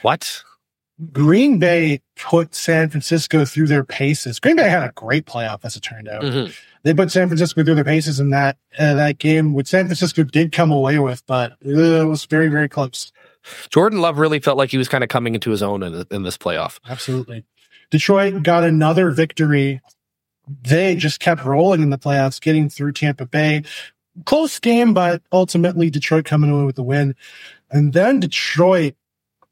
What? 0.00 0.42
Green 1.12 1.58
Bay 1.58 2.00
put 2.16 2.54
San 2.54 2.88
Francisco 2.88 3.44
through 3.44 3.68
their 3.68 3.84
paces. 3.84 4.40
Green 4.40 4.56
Bay 4.56 4.68
had 4.68 4.82
a 4.82 4.92
great 4.96 5.26
playoff, 5.26 5.60
as 5.64 5.76
it 5.76 5.80
turned 5.80 6.08
out. 6.08 6.22
Mhm. 6.22 6.52
They 6.82 6.94
put 6.94 7.10
San 7.12 7.28
Francisco 7.28 7.62
through 7.62 7.74
their 7.76 7.84
paces 7.84 8.18
in 8.18 8.30
that 8.30 8.56
uh, 8.78 8.94
that 8.94 9.18
game, 9.18 9.54
which 9.54 9.68
San 9.68 9.86
Francisco 9.86 10.22
did 10.24 10.50
come 10.52 10.70
away 10.70 10.98
with, 10.98 11.24
but 11.26 11.52
uh, 11.64 11.70
it 11.70 12.04
was 12.08 12.24
very, 12.24 12.48
very 12.48 12.68
close. 12.68 13.12
Jordan 13.70 14.00
Love 14.00 14.18
really 14.18 14.40
felt 14.40 14.58
like 14.58 14.70
he 14.70 14.78
was 14.78 14.88
kind 14.88 15.04
of 15.04 15.08
coming 15.08 15.34
into 15.34 15.50
his 15.50 15.62
own 15.62 15.82
in, 15.82 16.04
in 16.10 16.22
this 16.24 16.36
playoff. 16.36 16.78
Absolutely. 16.88 17.44
Detroit 17.90 18.42
got 18.42 18.64
another 18.64 19.10
victory. 19.10 19.80
They 20.62 20.96
just 20.96 21.20
kept 21.20 21.44
rolling 21.44 21.82
in 21.82 21.90
the 21.90 21.98
playoffs, 21.98 22.40
getting 22.40 22.68
through 22.68 22.92
Tampa 22.92 23.26
Bay. 23.26 23.62
Close 24.24 24.58
game, 24.58 24.94
but 24.94 25.22
ultimately 25.32 25.90
Detroit 25.90 26.24
coming 26.24 26.50
away 26.50 26.64
with 26.64 26.76
the 26.76 26.82
win. 26.82 27.14
And 27.70 27.92
then 27.92 28.20
Detroit 28.20 28.94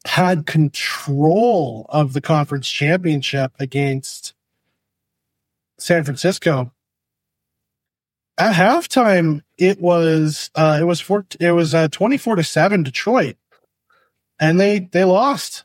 had 0.06 0.46
control 0.46 1.86
of 1.88 2.12
the 2.12 2.20
conference 2.20 2.68
championship 2.68 3.52
against 3.58 4.34
San 5.78 6.04
Francisco. 6.04 6.72
At 8.38 8.54
halftime, 8.54 9.42
it 9.58 9.80
was 9.80 10.50
uh, 10.54 10.78
it 10.80 10.84
was 10.84 11.00
four, 11.00 11.26
it 11.40 11.52
was 11.52 11.74
uh, 11.74 11.88
twenty 11.88 12.18
four 12.18 12.36
to 12.36 12.44
seven 12.44 12.82
Detroit, 12.82 13.36
and 14.38 14.60
they 14.60 14.80
they 14.80 15.04
lost. 15.04 15.64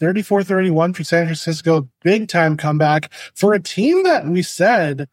34-31 0.00 0.96
for 0.96 1.04
San 1.04 1.26
Francisco. 1.26 1.86
Big 2.02 2.26
time 2.26 2.56
comeback 2.56 3.12
for 3.34 3.52
a 3.52 3.60
team 3.60 4.02
that 4.04 4.26
we 4.26 4.40
said 4.40 5.10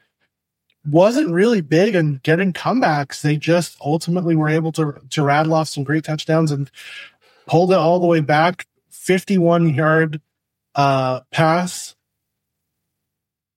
wasn't 0.85 1.29
really 1.29 1.61
big 1.61 1.95
in 1.95 2.19
getting 2.23 2.53
comebacks. 2.53 3.21
They 3.21 3.35
just 3.35 3.77
ultimately 3.81 4.35
were 4.35 4.49
able 4.49 4.71
to, 4.73 4.95
to 5.09 5.23
rattle 5.23 5.53
off 5.53 5.67
some 5.67 5.83
great 5.83 6.05
touchdowns 6.05 6.51
and 6.51 6.71
pulled 7.47 7.71
it 7.71 7.77
all 7.77 7.99
the 7.99 8.05
way 8.05 8.19
back. 8.19 8.67
51 8.91 9.73
yard, 9.73 10.21
uh, 10.75 11.21
pass. 11.31 11.95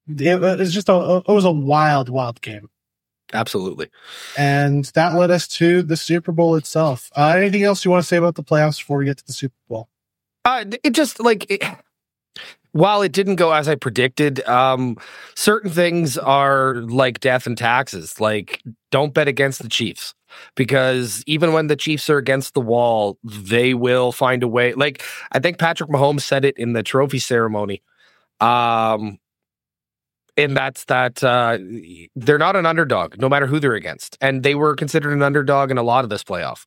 It 0.07 0.39
was 0.39 0.73
just 0.73 0.89
a, 0.89 1.21
it 1.27 1.31
was 1.31 1.45
a 1.45 1.51
wild, 1.51 2.09
wild 2.09 2.41
game. 2.41 2.69
Absolutely. 3.33 3.89
And 4.37 4.85
that 4.95 5.15
led 5.15 5.31
us 5.31 5.47
to 5.49 5.83
the 5.83 5.95
Super 5.95 6.31
Bowl 6.31 6.55
itself. 6.55 7.09
Uh, 7.15 7.35
anything 7.37 7.63
else 7.63 7.85
you 7.85 7.91
want 7.91 8.03
to 8.03 8.07
say 8.07 8.17
about 8.17 8.35
the 8.35 8.43
playoffs 8.43 8.79
before 8.79 8.97
we 8.97 9.05
get 9.05 9.17
to 9.17 9.25
the 9.25 9.33
Super 9.33 9.55
Bowl? 9.69 9.87
Uh, 10.43 10.65
it 10.83 10.91
just 10.91 11.19
like 11.19 11.49
it, 11.49 11.63
while 12.71 13.01
it 13.01 13.11
didn't 13.11 13.35
go 13.35 13.51
as 13.51 13.67
I 13.67 13.75
predicted, 13.75 14.45
um, 14.47 14.97
certain 15.35 15.69
things 15.69 16.17
are 16.17 16.75
like 16.75 17.19
death 17.19 17.45
and 17.45 17.57
taxes. 17.57 18.19
Like, 18.19 18.61
don't 18.89 19.13
bet 19.13 19.27
against 19.27 19.61
the 19.61 19.69
Chiefs 19.69 20.13
because 20.55 21.23
even 21.27 21.53
when 21.53 21.67
the 21.67 21.75
Chiefs 21.75 22.09
are 22.09 22.17
against 22.17 22.53
the 22.53 22.61
wall, 22.61 23.17
they 23.23 23.73
will 23.73 24.11
find 24.11 24.43
a 24.43 24.47
way. 24.47 24.73
Like, 24.73 25.03
I 25.31 25.39
think 25.39 25.57
Patrick 25.57 25.89
Mahomes 25.89 26.21
said 26.21 26.45
it 26.45 26.57
in 26.57 26.73
the 26.73 26.83
trophy 26.83 27.19
ceremony. 27.19 27.81
Um, 28.39 29.19
and 30.37 30.55
that's 30.55 30.85
that 30.85 31.23
uh, 31.23 31.57
they're 32.15 32.37
not 32.37 32.55
an 32.55 32.65
underdog, 32.65 33.17
no 33.19 33.29
matter 33.29 33.47
who 33.47 33.59
they're 33.59 33.75
against. 33.75 34.17
And 34.21 34.43
they 34.43 34.55
were 34.55 34.75
considered 34.75 35.13
an 35.13 35.21
underdog 35.21 35.71
in 35.71 35.77
a 35.77 35.83
lot 35.83 36.03
of 36.03 36.09
this 36.09 36.23
playoff. 36.23 36.65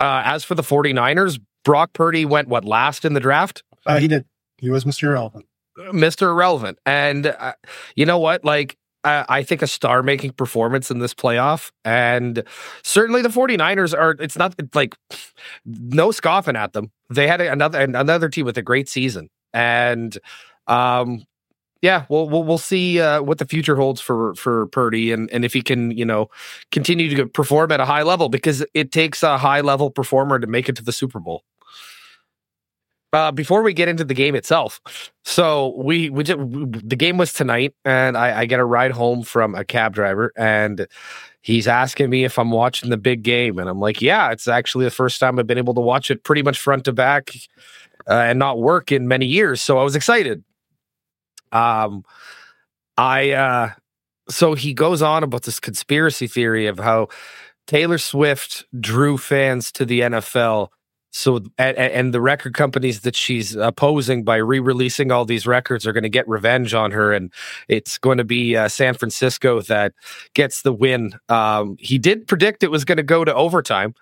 Uh, 0.00 0.22
as 0.24 0.44
for 0.44 0.54
the 0.54 0.62
49ers, 0.62 1.40
Brock 1.64 1.92
Purdy 1.92 2.24
went 2.24 2.48
what 2.48 2.64
last 2.64 3.04
in 3.04 3.14
the 3.14 3.20
draft? 3.20 3.62
Uh, 3.86 3.98
he 3.98 4.08
did. 4.08 4.24
He 4.58 4.70
was 4.70 4.84
Mr. 4.84 5.04
Irrelevant. 5.04 5.46
Mr. 5.78 6.30
Irrelevant. 6.30 6.78
And 6.86 7.26
uh, 7.26 7.52
you 7.94 8.06
know 8.06 8.18
what? 8.18 8.44
Like, 8.44 8.76
I 9.04 9.42
think 9.44 9.62
a 9.62 9.66
star 9.66 10.02
making 10.02 10.32
performance 10.32 10.90
in 10.90 10.98
this 10.98 11.14
playoff. 11.14 11.70
And 11.84 12.42
certainly 12.82 13.22
the 13.22 13.28
49ers 13.28 13.96
are, 13.96 14.16
it's 14.18 14.36
not 14.36 14.54
it's 14.58 14.74
like 14.74 14.96
no 15.64 16.10
scoffing 16.10 16.56
at 16.56 16.72
them. 16.72 16.90
They 17.08 17.28
had 17.28 17.40
another 17.40 17.80
another 17.80 18.28
team 18.28 18.46
with 18.46 18.58
a 18.58 18.62
great 18.62 18.88
season. 18.88 19.28
And 19.54 20.18
um, 20.66 21.24
yeah, 21.82 22.04
we'll 22.08 22.28
we'll, 22.28 22.42
we'll 22.42 22.58
see 22.58 23.00
uh, 23.00 23.22
what 23.22 23.38
the 23.38 23.46
future 23.46 23.76
holds 23.76 24.00
for 24.00 24.34
for 24.34 24.66
Purdy 24.66 25.12
and 25.12 25.30
and 25.30 25.44
if 25.44 25.52
he 25.52 25.62
can 25.62 25.92
you 25.92 26.04
know 26.04 26.28
continue 26.72 27.14
to 27.14 27.26
perform 27.26 27.70
at 27.70 27.80
a 27.80 27.84
high 27.84 28.02
level 28.02 28.28
because 28.28 28.64
it 28.74 28.90
takes 28.90 29.22
a 29.22 29.38
high 29.38 29.60
level 29.60 29.90
performer 29.90 30.38
to 30.38 30.46
make 30.46 30.68
it 30.68 30.76
to 30.76 30.82
the 30.82 30.92
Super 30.92 31.20
Bowl. 31.20 31.44
Uh, 33.12 33.30
before 33.32 33.62
we 33.62 33.72
get 33.72 33.88
into 33.88 34.04
the 34.04 34.14
game 34.14 34.34
itself, 34.34 34.80
so 35.24 35.74
we 35.78 36.10
we 36.10 36.24
just, 36.24 36.38
the 36.38 36.96
game 36.96 37.16
was 37.16 37.32
tonight, 37.32 37.74
and 37.84 38.16
I, 38.16 38.40
I 38.40 38.46
get 38.46 38.60
a 38.60 38.64
ride 38.64 38.90
home 38.90 39.22
from 39.22 39.54
a 39.54 39.64
cab 39.64 39.94
driver, 39.94 40.32
and 40.36 40.86
he's 41.40 41.66
asking 41.68 42.10
me 42.10 42.24
if 42.24 42.38
I'm 42.38 42.50
watching 42.50 42.90
the 42.90 42.96
big 42.96 43.22
game, 43.22 43.58
and 43.58 43.68
I'm 43.68 43.80
like, 43.80 44.02
yeah, 44.02 44.32
it's 44.32 44.48
actually 44.48 44.84
the 44.84 44.90
first 44.90 45.20
time 45.20 45.38
I've 45.38 45.46
been 45.46 45.56
able 45.56 45.74
to 45.74 45.80
watch 45.80 46.10
it 46.10 46.24
pretty 46.24 46.42
much 46.42 46.58
front 46.58 46.84
to 46.86 46.92
back 46.92 47.30
uh, 48.08 48.12
and 48.12 48.38
not 48.38 48.58
work 48.58 48.92
in 48.92 49.08
many 49.08 49.26
years, 49.26 49.62
so 49.62 49.78
I 49.78 49.84
was 49.84 49.96
excited. 49.96 50.44
Um, 51.52 52.04
I 52.98 53.30
uh, 53.30 53.70
so 54.28 54.54
he 54.54 54.74
goes 54.74 55.02
on 55.02 55.22
about 55.22 55.42
this 55.42 55.60
conspiracy 55.60 56.26
theory 56.26 56.66
of 56.66 56.78
how 56.78 57.08
Taylor 57.66 57.98
Swift 57.98 58.64
drew 58.78 59.18
fans 59.18 59.72
to 59.72 59.84
the 59.84 60.00
NFL. 60.00 60.68
So 61.16 61.38
and, 61.56 61.78
and 61.78 62.12
the 62.12 62.20
record 62.20 62.52
companies 62.52 63.00
that 63.00 63.16
she's 63.16 63.56
opposing 63.56 64.22
by 64.22 64.36
re-releasing 64.36 65.10
all 65.10 65.24
these 65.24 65.46
records 65.46 65.86
are 65.86 65.94
going 65.94 66.02
to 66.02 66.10
get 66.10 66.28
revenge 66.28 66.74
on 66.74 66.90
her, 66.90 67.14
and 67.14 67.32
it's 67.68 67.96
going 67.96 68.18
to 68.18 68.24
be 68.24 68.54
uh, 68.54 68.68
San 68.68 68.92
Francisco 68.92 69.62
that 69.62 69.94
gets 70.34 70.60
the 70.60 70.74
win. 70.74 71.14
Um, 71.30 71.78
he 71.80 71.96
did 71.96 72.28
predict 72.28 72.62
it 72.62 72.70
was 72.70 72.84
going 72.84 72.98
to 72.98 73.02
go 73.02 73.24
to 73.24 73.34
overtime, 73.34 73.94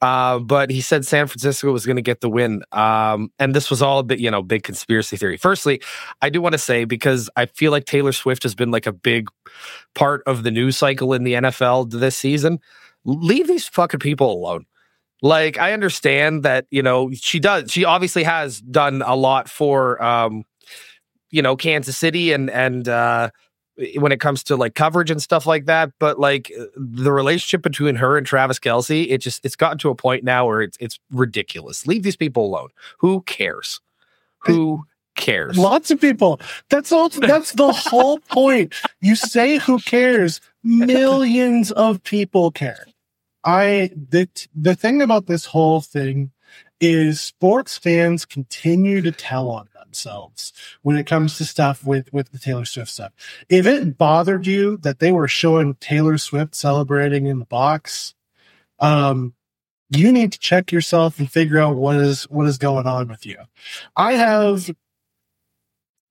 uh, 0.00 0.38
but 0.38 0.70
he 0.70 0.80
said 0.80 1.04
San 1.04 1.26
Francisco 1.26 1.72
was 1.72 1.86
going 1.86 1.96
to 1.96 2.02
get 2.02 2.20
the 2.20 2.30
win. 2.30 2.62
Um, 2.70 3.32
and 3.40 3.52
this 3.52 3.68
was 3.68 3.82
all 3.82 3.98
a 3.98 4.04
bit, 4.04 4.20
you 4.20 4.30
know, 4.30 4.42
big 4.42 4.62
conspiracy 4.62 5.16
theory. 5.16 5.36
Firstly, 5.36 5.82
I 6.22 6.30
do 6.30 6.40
want 6.40 6.52
to 6.52 6.58
say 6.58 6.84
because 6.84 7.28
I 7.34 7.46
feel 7.46 7.72
like 7.72 7.84
Taylor 7.84 8.12
Swift 8.12 8.44
has 8.44 8.54
been 8.54 8.70
like 8.70 8.86
a 8.86 8.92
big 8.92 9.28
part 9.96 10.22
of 10.24 10.44
the 10.44 10.52
news 10.52 10.76
cycle 10.76 11.14
in 11.14 11.24
the 11.24 11.32
NFL 11.32 11.90
this 11.90 12.16
season. 12.16 12.60
Leave 13.04 13.48
these 13.48 13.66
fucking 13.66 13.98
people 13.98 14.32
alone. 14.32 14.66
Like, 15.24 15.56
I 15.58 15.72
understand 15.72 16.42
that, 16.42 16.66
you 16.70 16.82
know, 16.82 17.10
she 17.14 17.40
does, 17.40 17.72
she 17.72 17.86
obviously 17.86 18.24
has 18.24 18.60
done 18.60 19.00
a 19.00 19.16
lot 19.16 19.48
for, 19.48 20.00
um, 20.04 20.44
you 21.30 21.40
know, 21.40 21.56
Kansas 21.56 21.96
City 21.96 22.32
and, 22.32 22.50
and, 22.50 22.86
uh, 22.86 23.30
when 23.96 24.12
it 24.12 24.20
comes 24.20 24.44
to 24.44 24.56
like 24.56 24.74
coverage 24.74 25.10
and 25.10 25.22
stuff 25.22 25.46
like 25.46 25.64
that. 25.64 25.92
But 25.98 26.20
like 26.20 26.52
the 26.76 27.10
relationship 27.10 27.62
between 27.62 27.96
her 27.96 28.18
and 28.18 28.26
Travis 28.26 28.58
Kelce, 28.58 29.06
it 29.08 29.18
just 29.18 29.44
it's 29.44 29.56
gotten 29.56 29.78
to 29.78 29.90
a 29.90 29.94
point 29.94 30.24
now 30.24 30.46
where 30.46 30.62
it's 30.62 30.76
it's 30.78 31.00
ridiculous. 31.10 31.86
Leave 31.86 32.02
these 32.02 32.16
people 32.16 32.44
alone. 32.44 32.68
Who 32.98 33.22
cares? 33.22 33.80
Who 34.40 34.84
cares? 35.16 35.56
Lots 35.56 35.90
of 35.90 36.00
people. 36.00 36.40
That's 36.68 36.92
all. 36.92 37.08
That's 37.08 37.52
the 37.52 37.72
whole 37.72 38.18
point. 38.18 38.74
You 39.00 39.16
say 39.16 39.58
who 39.58 39.78
cares? 39.80 40.40
Millions 40.62 41.72
of 41.72 42.02
people 42.04 42.50
care. 42.50 42.86
I 43.44 43.90
the 43.94 44.28
the 44.54 44.74
thing 44.74 45.02
about 45.02 45.26
this 45.26 45.46
whole 45.46 45.80
thing 45.80 46.32
is 46.80 47.20
sports 47.20 47.78
fans 47.78 48.24
continue 48.24 49.00
to 49.02 49.12
tell 49.12 49.48
on 49.48 49.68
themselves 49.74 50.52
when 50.82 50.96
it 50.96 51.06
comes 51.06 51.38
to 51.38 51.44
stuff 51.44 51.84
with 51.84 52.12
with 52.12 52.32
the 52.32 52.38
Taylor 52.38 52.64
Swift 52.64 52.90
stuff. 52.90 53.12
If 53.48 53.66
it 53.66 53.96
bothered 53.96 54.46
you 54.46 54.78
that 54.78 54.98
they 54.98 55.12
were 55.12 55.28
showing 55.28 55.74
Taylor 55.74 56.18
Swift 56.18 56.54
celebrating 56.54 57.26
in 57.26 57.38
the 57.38 57.44
box, 57.44 58.14
um, 58.80 59.34
you 59.90 60.10
need 60.10 60.32
to 60.32 60.38
check 60.38 60.72
yourself 60.72 61.18
and 61.18 61.30
figure 61.30 61.58
out 61.58 61.76
what 61.76 61.96
is 61.96 62.24
what 62.24 62.46
is 62.46 62.58
going 62.58 62.86
on 62.86 63.08
with 63.08 63.26
you. 63.26 63.36
I 63.96 64.14
have 64.14 64.70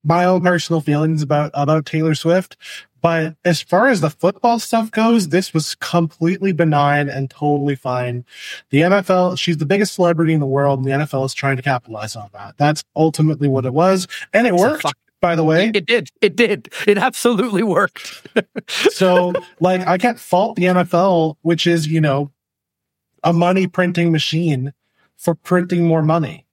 my 0.02 0.24
own 0.24 0.42
personal 0.42 0.80
feelings 0.80 1.22
about 1.22 1.50
about 1.54 1.86
Taylor 1.86 2.14
Swift, 2.14 2.56
but 3.04 3.36
as 3.44 3.60
far 3.60 3.88
as 3.88 4.00
the 4.00 4.08
football 4.08 4.58
stuff 4.58 4.90
goes, 4.90 5.28
this 5.28 5.52
was 5.52 5.74
completely 5.74 6.52
benign 6.52 7.10
and 7.10 7.28
totally 7.28 7.76
fine. 7.76 8.24
The 8.70 8.78
NFL, 8.78 9.38
she's 9.38 9.58
the 9.58 9.66
biggest 9.66 9.92
celebrity 9.92 10.32
in 10.32 10.40
the 10.40 10.46
world, 10.46 10.78
and 10.78 10.88
the 10.88 11.04
NFL 11.04 11.26
is 11.26 11.34
trying 11.34 11.56
to 11.56 11.62
capitalize 11.62 12.16
on 12.16 12.30
that. 12.32 12.56
That's 12.56 12.82
ultimately 12.96 13.46
what 13.46 13.66
it 13.66 13.74
was, 13.74 14.08
and 14.32 14.46
it 14.46 14.54
worked. 14.54 14.86
By 15.20 15.36
the 15.36 15.44
way, 15.44 15.70
It 15.74 15.84
did. 15.84 16.08
It 16.22 16.34
did. 16.34 16.72
It 16.86 16.96
absolutely 16.96 17.62
worked. 17.62 18.26
so 18.68 19.34
like 19.60 19.86
I 19.86 19.98
can't 19.98 20.18
fault 20.18 20.56
the 20.56 20.64
NFL, 20.64 21.36
which 21.42 21.66
is 21.66 21.86
you 21.86 22.00
know 22.00 22.30
a 23.22 23.34
money 23.34 23.66
printing 23.66 24.12
machine 24.12 24.72
for 25.18 25.34
printing 25.34 25.86
more 25.86 26.02
money. 26.02 26.46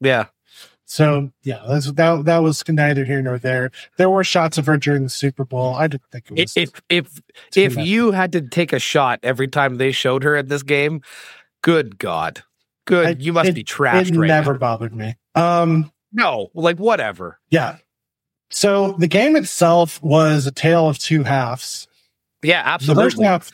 yeah. 0.00 0.26
So 0.90 1.30
yeah, 1.42 1.62
that's, 1.68 1.92
that 1.92 2.24
that 2.24 2.38
was 2.38 2.64
neither 2.66 3.04
here 3.04 3.20
nor 3.20 3.36
there. 3.38 3.70
There 3.98 4.08
were 4.08 4.24
shots 4.24 4.56
of 4.56 4.64
her 4.64 4.78
during 4.78 5.02
the 5.02 5.10
Super 5.10 5.44
Bowl. 5.44 5.74
I 5.74 5.86
didn't 5.86 6.10
think 6.10 6.30
it 6.30 6.40
was. 6.40 6.56
If 6.56 6.80
if 6.88 7.20
if 7.54 7.76
much. 7.76 7.86
you 7.86 8.12
had 8.12 8.32
to 8.32 8.40
take 8.40 8.72
a 8.72 8.78
shot 8.78 9.20
every 9.22 9.48
time 9.48 9.76
they 9.76 9.92
showed 9.92 10.22
her 10.24 10.34
at 10.34 10.48
this 10.48 10.62
game, 10.62 11.02
good 11.62 11.98
God, 11.98 12.42
good, 12.86 13.06
I- 13.06 13.16
you 13.22 13.34
must 13.34 13.50
it- 13.50 13.54
be 13.54 13.64
trashed 13.64 14.12
it 14.12 14.16
right 14.18 14.28
never 14.28 14.54
now. 14.54 14.58
bothered 14.60 14.94
me. 14.94 15.16
Um, 15.34 15.92
No, 16.10 16.50
like 16.54 16.78
whatever. 16.78 17.38
yeah. 17.50 17.76
So 18.50 18.92
the 18.92 19.08
game 19.08 19.36
itself 19.36 20.02
was 20.02 20.46
a 20.46 20.50
tale 20.50 20.88
of 20.88 20.98
two 20.98 21.22
halves. 21.24 21.86
Yeah, 22.42 22.78
The 22.78 22.94
first 22.94 23.18
absolutely. 23.18 23.24
half, 23.26 23.50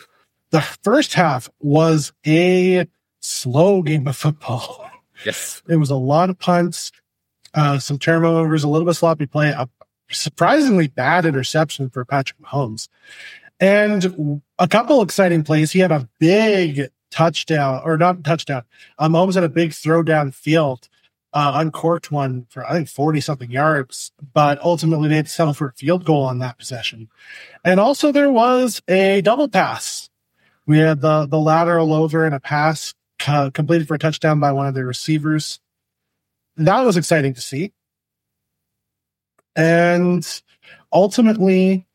the 0.50 0.60
first 0.60 1.14
half 1.14 1.50
was 1.58 2.12
a 2.24 2.86
slow 3.20 3.82
game 3.82 4.06
of 4.06 4.16
football. 4.16 4.88
Yes. 5.26 5.62
It 5.68 5.76
was 5.76 5.90
a 5.90 5.96
lot 5.96 6.30
of 6.30 6.38
punts, 6.38 6.92
uh, 7.54 7.78
some 7.78 7.98
turnovers, 7.98 8.64
a 8.64 8.68
little 8.68 8.86
bit 8.86 8.94
sloppy 8.94 9.26
play, 9.26 9.50
a 9.50 9.68
surprisingly 10.10 10.88
bad 10.88 11.24
interception 11.24 11.90
for 11.90 12.04
Patrick 12.04 12.40
Mahomes, 12.40 12.88
and 13.60 14.40
a 14.58 14.68
couple 14.68 15.02
exciting 15.02 15.42
plays. 15.44 15.72
He 15.72 15.78
had 15.78 15.92
a 15.92 16.08
big 16.18 16.90
touchdown, 17.10 17.80
or 17.84 17.96
not 17.96 18.24
touchdown. 18.24 18.64
Um, 18.98 19.12
Mahomes 19.12 19.34
had 19.34 19.44
a 19.44 19.48
big 19.48 19.72
throw 19.72 20.02
down 20.02 20.32
field, 20.32 20.88
uh, 21.32 21.52
uncorked 21.54 22.10
one 22.10 22.46
for 22.50 22.66
I 22.66 22.72
think 22.72 22.88
forty 22.88 23.20
something 23.20 23.50
yards, 23.50 24.12
but 24.32 24.60
ultimately 24.62 25.08
they 25.08 25.16
had 25.16 25.26
to 25.26 25.32
settle 25.32 25.54
for 25.54 25.68
a 25.68 25.72
field 25.72 26.04
goal 26.04 26.24
on 26.24 26.40
that 26.40 26.58
possession. 26.58 27.08
And 27.64 27.80
also 27.80 28.12
there 28.12 28.30
was 28.30 28.82
a 28.88 29.20
double 29.22 29.48
pass. 29.48 30.10
We 30.66 30.78
had 30.78 31.00
the 31.00 31.26
the 31.26 31.38
lateral 31.38 31.92
over 31.92 32.24
and 32.24 32.34
a 32.34 32.40
pass 32.40 32.94
uh, 33.26 33.50
completed 33.50 33.88
for 33.88 33.94
a 33.94 33.98
touchdown 33.98 34.40
by 34.40 34.52
one 34.52 34.66
of 34.66 34.74
their 34.74 34.86
receivers. 34.86 35.60
That 36.56 36.82
was 36.82 36.96
exciting 36.96 37.34
to 37.34 37.40
see. 37.40 37.72
And 39.56 40.26
ultimately 40.92 41.86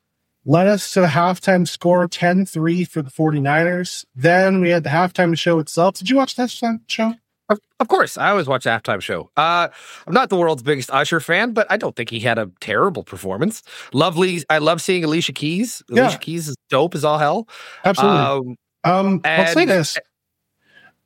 led 0.46 0.68
us 0.68 0.94
to 0.94 1.02
the 1.02 1.08
halftime 1.08 1.68
score 1.68 2.08
10 2.08 2.46
3 2.46 2.84
for 2.86 3.02
the 3.02 3.12
49ers. 3.12 4.06
Then 4.16 4.62
we 4.62 4.70
had 4.70 4.84
the 4.84 4.90
halftime 4.90 5.38
show 5.38 5.60
itself. 5.60 5.96
Did 5.96 6.10
you 6.10 6.16
watch 6.16 6.36
that 6.36 6.50
halftime 6.50 6.82
show? 6.88 7.14
Of, 7.50 7.60
of 7.80 7.88
course, 7.88 8.16
I 8.18 8.30
always 8.30 8.48
watch 8.48 8.64
the 8.66 8.70
halftime 8.70 9.02
show. 9.02 9.32
Uh, 9.36 9.70
I'm 10.06 10.14
not 10.14 10.30
the 10.30 10.38
world's 10.38 10.62
biggest 10.62 10.92
Usher 10.92 11.20
fan, 11.20 11.52
but 11.54 11.66
I 11.70 11.78
don't 11.78 11.96
think 11.96 12.12
he 12.12 12.20
had 12.20 12.38
a 12.38 12.52
terrible 12.60 13.04
performance. 13.04 13.64
Lovely. 13.92 14.44
I 14.50 14.60
love 14.60 14.82
seeing 14.82 15.04
Alicia 15.04 15.34
Keys. 15.34 15.82
Yeah. 15.90 16.04
Alicia 16.04 16.20
Keys 16.20 16.48
is 16.48 16.56
dope 16.70 16.94
as 16.94 17.04
all 17.04 17.18
hell. 17.18 17.48
Absolutely. 17.84 18.20
Um, 18.20 18.56
Um, 18.84 19.22
I'll 19.26 19.48
say 19.48 19.66
this. 19.66 19.98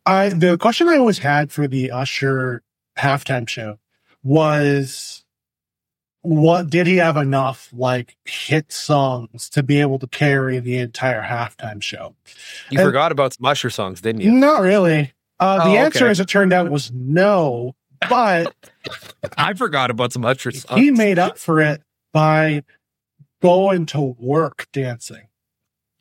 I 0.06 0.30
the 0.30 0.58
question 0.58 0.90
I 0.90 0.98
always 0.98 1.18
had 1.20 1.50
for 1.52 1.68
the 1.68 1.92
Usher 1.92 2.62
halftime 2.98 3.48
show 3.48 3.80
was 4.24 5.24
what 6.22 6.70
did 6.70 6.88
he 6.88 6.98
have 6.98 7.18
enough 7.18 7.70
like 7.74 8.16
hit 8.24 8.72
songs 8.72 9.50
to 9.50 9.62
be 9.62 9.82
able 9.82 10.00
to 10.00 10.08
carry 10.08 10.60
the 10.60 10.78
entire 10.78 11.22
halftime 11.24 11.82
show? 11.82 12.16
you 12.70 12.80
And- 12.80 12.88
forgot 12.88 13.12
about 13.12 13.34
some 13.34 13.46
Usher 13.46 13.70
songs, 13.70 14.00
didn't 14.02 14.22
you? 14.22 14.32
Not 14.32 14.62
really. 14.62 15.14
Uh, 15.40 15.60
Oh, 15.64 15.70
the 15.72 15.78
answer, 15.78 16.06
okay. 16.06 16.12
as 16.12 16.20
it 16.22 16.28
turned 16.30 16.54
out, 16.54 16.70
was 16.72 16.92
no. 16.94 17.76
But 18.10 18.54
I 19.38 19.54
forgot 19.54 19.92
about 19.92 20.14
some 20.14 20.24
Usher 20.24 20.52
songs. 20.52 20.80
he 20.80 20.92
made 20.92 21.20
up 21.20 21.38
for 21.38 21.60
it 21.60 21.82
by 22.14 22.64
going 23.42 23.86
to 23.88 24.16
work 24.20 24.68
dancing. 24.72 25.28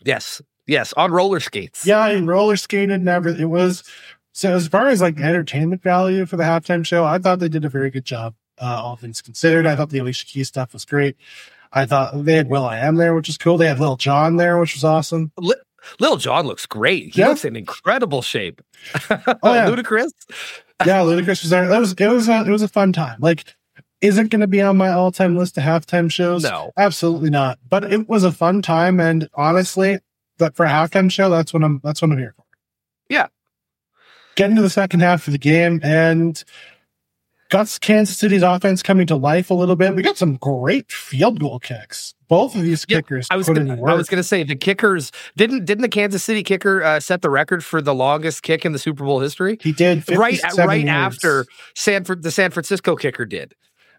yes, 0.04 0.40
yes, 0.66 0.92
on 0.92 1.10
roller 1.10 1.40
skates. 1.40 1.84
Yeah, 1.86 2.12
he 2.14 2.20
roller 2.20 2.56
skated 2.56 2.90
and 2.92 3.08
everything. 3.08 3.42
It 3.42 3.46
was 3.46 3.82
so 4.32 4.54
as 4.54 4.68
far 4.68 4.88
as 4.88 5.00
like 5.00 5.18
entertainment 5.20 5.82
value 5.82 6.26
for 6.26 6.36
the 6.36 6.44
halftime 6.44 6.84
show, 6.86 7.04
I 7.04 7.18
thought 7.18 7.38
they 7.38 7.48
did 7.48 7.64
a 7.64 7.68
very 7.68 7.90
good 7.90 8.04
job. 8.04 8.34
Uh, 8.60 8.80
all 8.82 8.96
things 8.96 9.22
considered, 9.22 9.66
I 9.66 9.76
thought 9.76 9.90
the 9.90 9.98
Alicia 9.98 10.26
Keys 10.26 10.48
stuff 10.48 10.72
was 10.72 10.84
great. 10.84 11.16
I 11.72 11.86
thought 11.86 12.24
they 12.24 12.34
had 12.34 12.48
Will 12.48 12.64
I 12.64 12.78
Am 12.78 12.96
there, 12.96 13.14
which 13.14 13.28
was 13.28 13.38
cool. 13.38 13.56
They 13.56 13.66
had 13.66 13.80
Lil 13.80 13.96
Jon 13.96 14.36
there, 14.36 14.58
which 14.58 14.74
was 14.74 14.84
awesome. 14.84 15.32
Lil 15.98 16.16
Jon 16.16 16.46
looks 16.46 16.66
great. 16.66 17.14
He 17.14 17.20
Yeah. 17.22 17.28
looks 17.28 17.44
in 17.44 17.56
incredible 17.56 18.22
shape. 18.22 18.60
Oh, 19.10 19.18
yeah. 19.54 19.68
Ludacris. 19.68 20.10
Yeah, 20.84 20.98
Ludacris 21.02 21.42
was 21.42 21.50
there. 21.50 21.68
That 21.68 21.78
was 21.78 21.92
it 21.92 22.06
was 22.08 22.28
a, 22.28 22.40
it 22.44 22.48
was 22.48 22.62
a 22.62 22.66
fun 22.68 22.92
time. 22.92 23.16
Like, 23.20 23.44
is 24.00 24.18
it 24.18 24.30
going 24.30 24.40
to 24.40 24.48
be 24.48 24.60
on 24.60 24.76
my 24.76 24.88
all 24.90 25.12
time 25.12 25.36
list 25.36 25.56
of 25.56 25.62
halftime 25.62 26.10
shows? 26.10 26.42
No. 26.42 26.72
absolutely 26.76 27.30
not. 27.30 27.60
But 27.68 27.84
it 27.92 28.08
was 28.08 28.24
a 28.24 28.32
fun 28.32 28.62
time, 28.62 28.98
and 28.98 29.28
honestly, 29.34 30.00
that 30.38 30.56
for 30.56 30.66
a 30.66 30.68
halftime 30.68 31.08
show, 31.08 31.30
that's 31.30 31.54
what 31.54 31.62
I'm 31.62 31.80
that's 31.84 32.02
what 32.02 32.10
I'm 32.10 32.18
here 32.18 32.34
for. 32.36 32.44
Yeah. 34.38 34.46
into 34.46 34.62
the 34.62 34.70
second 34.70 35.00
half 35.00 35.26
of 35.28 35.32
the 35.32 35.38
game 35.38 35.80
and 35.82 36.42
got 37.50 37.78
Kansas 37.80 38.16
City's 38.16 38.42
offense 38.42 38.82
coming 38.82 39.06
to 39.08 39.16
life 39.16 39.50
a 39.50 39.54
little 39.54 39.76
bit. 39.76 39.94
We 39.94 40.02
got 40.02 40.16
some 40.16 40.36
great 40.36 40.90
field 40.90 41.40
goal 41.40 41.58
kicks. 41.58 42.14
Both 42.28 42.54
of 42.54 42.62
these 42.62 42.86
Yeah, 42.88 42.98
kickers 42.98 43.26
I 43.30 43.36
was 43.36 43.46
gonna. 43.46 43.74
I 43.84 43.92
was 43.92 44.08
going 44.08 44.18
to 44.20 44.22
say 44.26 44.42
the 44.42 44.56
kickers 44.56 45.12
didn't 45.36 45.66
didn't 45.66 45.82
the 45.82 45.88
Kansas 45.90 46.24
City 46.24 46.42
kicker 46.42 46.82
uh, 46.82 46.98
set 46.98 47.20
the 47.20 47.28
record 47.28 47.62
for 47.62 47.82
the 47.82 47.94
longest 47.94 48.42
kick 48.42 48.64
in 48.64 48.72
the 48.72 48.78
Super 48.78 49.04
Bowl 49.04 49.20
history? 49.20 49.58
he 49.60 49.72
did 49.72 50.08
Right, 50.08 50.40
right 50.56 50.80
years. 50.80 50.88
after 50.88 51.44
San 51.74 52.04
Fran- 52.04 52.22
the 52.22 52.30
San 52.30 52.50
Francisco 52.50 52.96
kicker 52.96 53.26
did. 53.26 53.54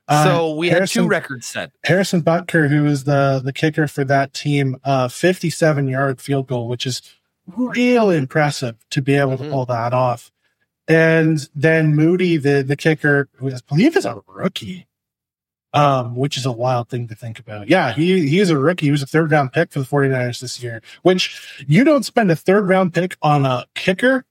Uh, 0.07 0.23
so 0.25 0.55
we 0.55 0.67
had 0.69 0.87
two 0.87 1.07
records 1.07 1.45
set. 1.45 1.71
Harrison 1.85 2.23
Butker, 2.23 2.67
who 2.69 2.83
was 2.83 3.03
the 3.03 3.39
the 3.41 3.53
kicker 3.53 3.87
for 3.87 4.03
that 4.03 4.33
team, 4.33 4.77
uh, 4.83 5.07
57 5.07 5.87
yard 5.87 6.19
field 6.19 6.47
goal, 6.47 6.67
which 6.67 6.87
is 6.87 7.03
real 7.47 8.09
impressive 8.09 8.75
to 8.91 9.01
be 9.01 9.15
able 9.15 9.37
to 9.37 9.43
Mhm. 9.43 9.51
pull 9.51 9.65
that 9.65 9.93
off. 9.93 10.31
And 10.87 11.47
then 11.55 11.95
Moody, 11.95 12.37
the 12.37 12.63
the 12.63 12.75
kicker, 12.75 13.29
who 13.35 13.49
I 13.51 13.57
believe 13.67 13.95
is 13.95 14.05
a 14.05 14.21
rookie, 14.27 14.87
um, 15.73 16.15
which 16.15 16.37
is 16.37 16.45
a 16.45 16.51
wild 16.51 16.89
thing 16.89 17.07
to 17.07 17.15
think 17.15 17.39
about. 17.39 17.67
Yeah, 17.69 17.93
he 17.93 18.27
he 18.27 18.39
is 18.39 18.49
a 18.49 18.57
rookie. 18.57 18.87
He 18.87 18.91
was 18.91 19.01
a 19.01 19.07
third 19.07 19.31
round 19.31 19.53
pick 19.53 19.71
for 19.71 19.79
the 19.79 19.85
49ers 19.85 20.39
this 20.41 20.61
year, 20.61 20.81
which 21.01 21.65
you 21.67 21.83
don't 21.83 22.03
spend 22.03 22.31
a 22.31 22.35
third 22.35 22.67
round 22.67 22.93
pick 22.93 23.15
on 23.21 23.45
a 23.45 23.65
kicker 23.75 24.25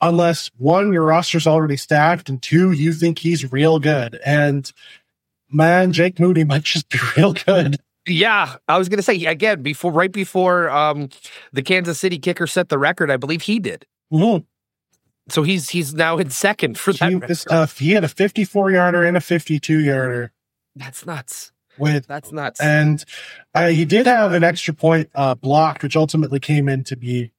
unless 0.00 0.50
one, 0.58 0.92
your 0.92 1.04
roster's 1.04 1.46
already 1.46 1.76
stacked, 1.78 2.28
and 2.28 2.42
two, 2.42 2.72
you 2.72 2.92
think 2.92 3.18
he's 3.20 3.50
real 3.50 3.78
good. 3.78 4.20
And 4.26 4.70
man, 5.50 5.92
Jake 5.92 6.20
Moody 6.20 6.44
might 6.44 6.64
just 6.64 6.88
be 6.90 6.98
real 7.16 7.32
good. 7.32 7.78
Yeah, 8.06 8.56
I 8.68 8.76
was 8.78 8.88
going 8.88 8.98
to 8.98 9.02
say 9.02 9.24
again 9.24 9.62
before 9.62 9.90
right 9.92 10.12
before 10.12 10.68
um, 10.70 11.08
the 11.52 11.62
Kansas 11.62 11.98
City 11.98 12.18
kicker 12.18 12.46
set 12.46 12.68
the 12.68 12.78
record. 12.78 13.10
I 13.10 13.16
believe 13.16 13.42
he 13.42 13.58
did. 13.58 13.86
Mhm. 14.12 14.44
So 15.30 15.42
he's 15.42 15.70
he's 15.70 15.94
now 15.94 16.18
in 16.18 16.28
second 16.30 16.78
for 16.78 16.92
that. 16.92 17.10
He, 17.10 17.44
uh, 17.50 17.66
he 17.66 17.92
had 17.92 18.04
a 18.04 18.08
54 18.08 18.70
yarder 18.72 19.04
and 19.04 19.16
a 19.16 19.20
52 19.22 19.80
yarder 19.80 20.32
That's 20.76 21.06
nuts. 21.06 21.50
with, 21.78 22.06
That's 22.06 22.30
nuts. 22.30 22.60
and 22.60 23.02
uh, 23.54 23.68
he 23.68 23.86
did 23.86 24.06
have 24.06 24.34
an 24.34 24.44
extra 24.44 24.74
point 24.74 25.08
uh, 25.14 25.34
blocked, 25.34 25.82
which 25.82 25.96
ultimately 25.96 26.40
came 26.40 26.68
in 26.68 26.84
to 26.84 26.96
be 26.96 27.32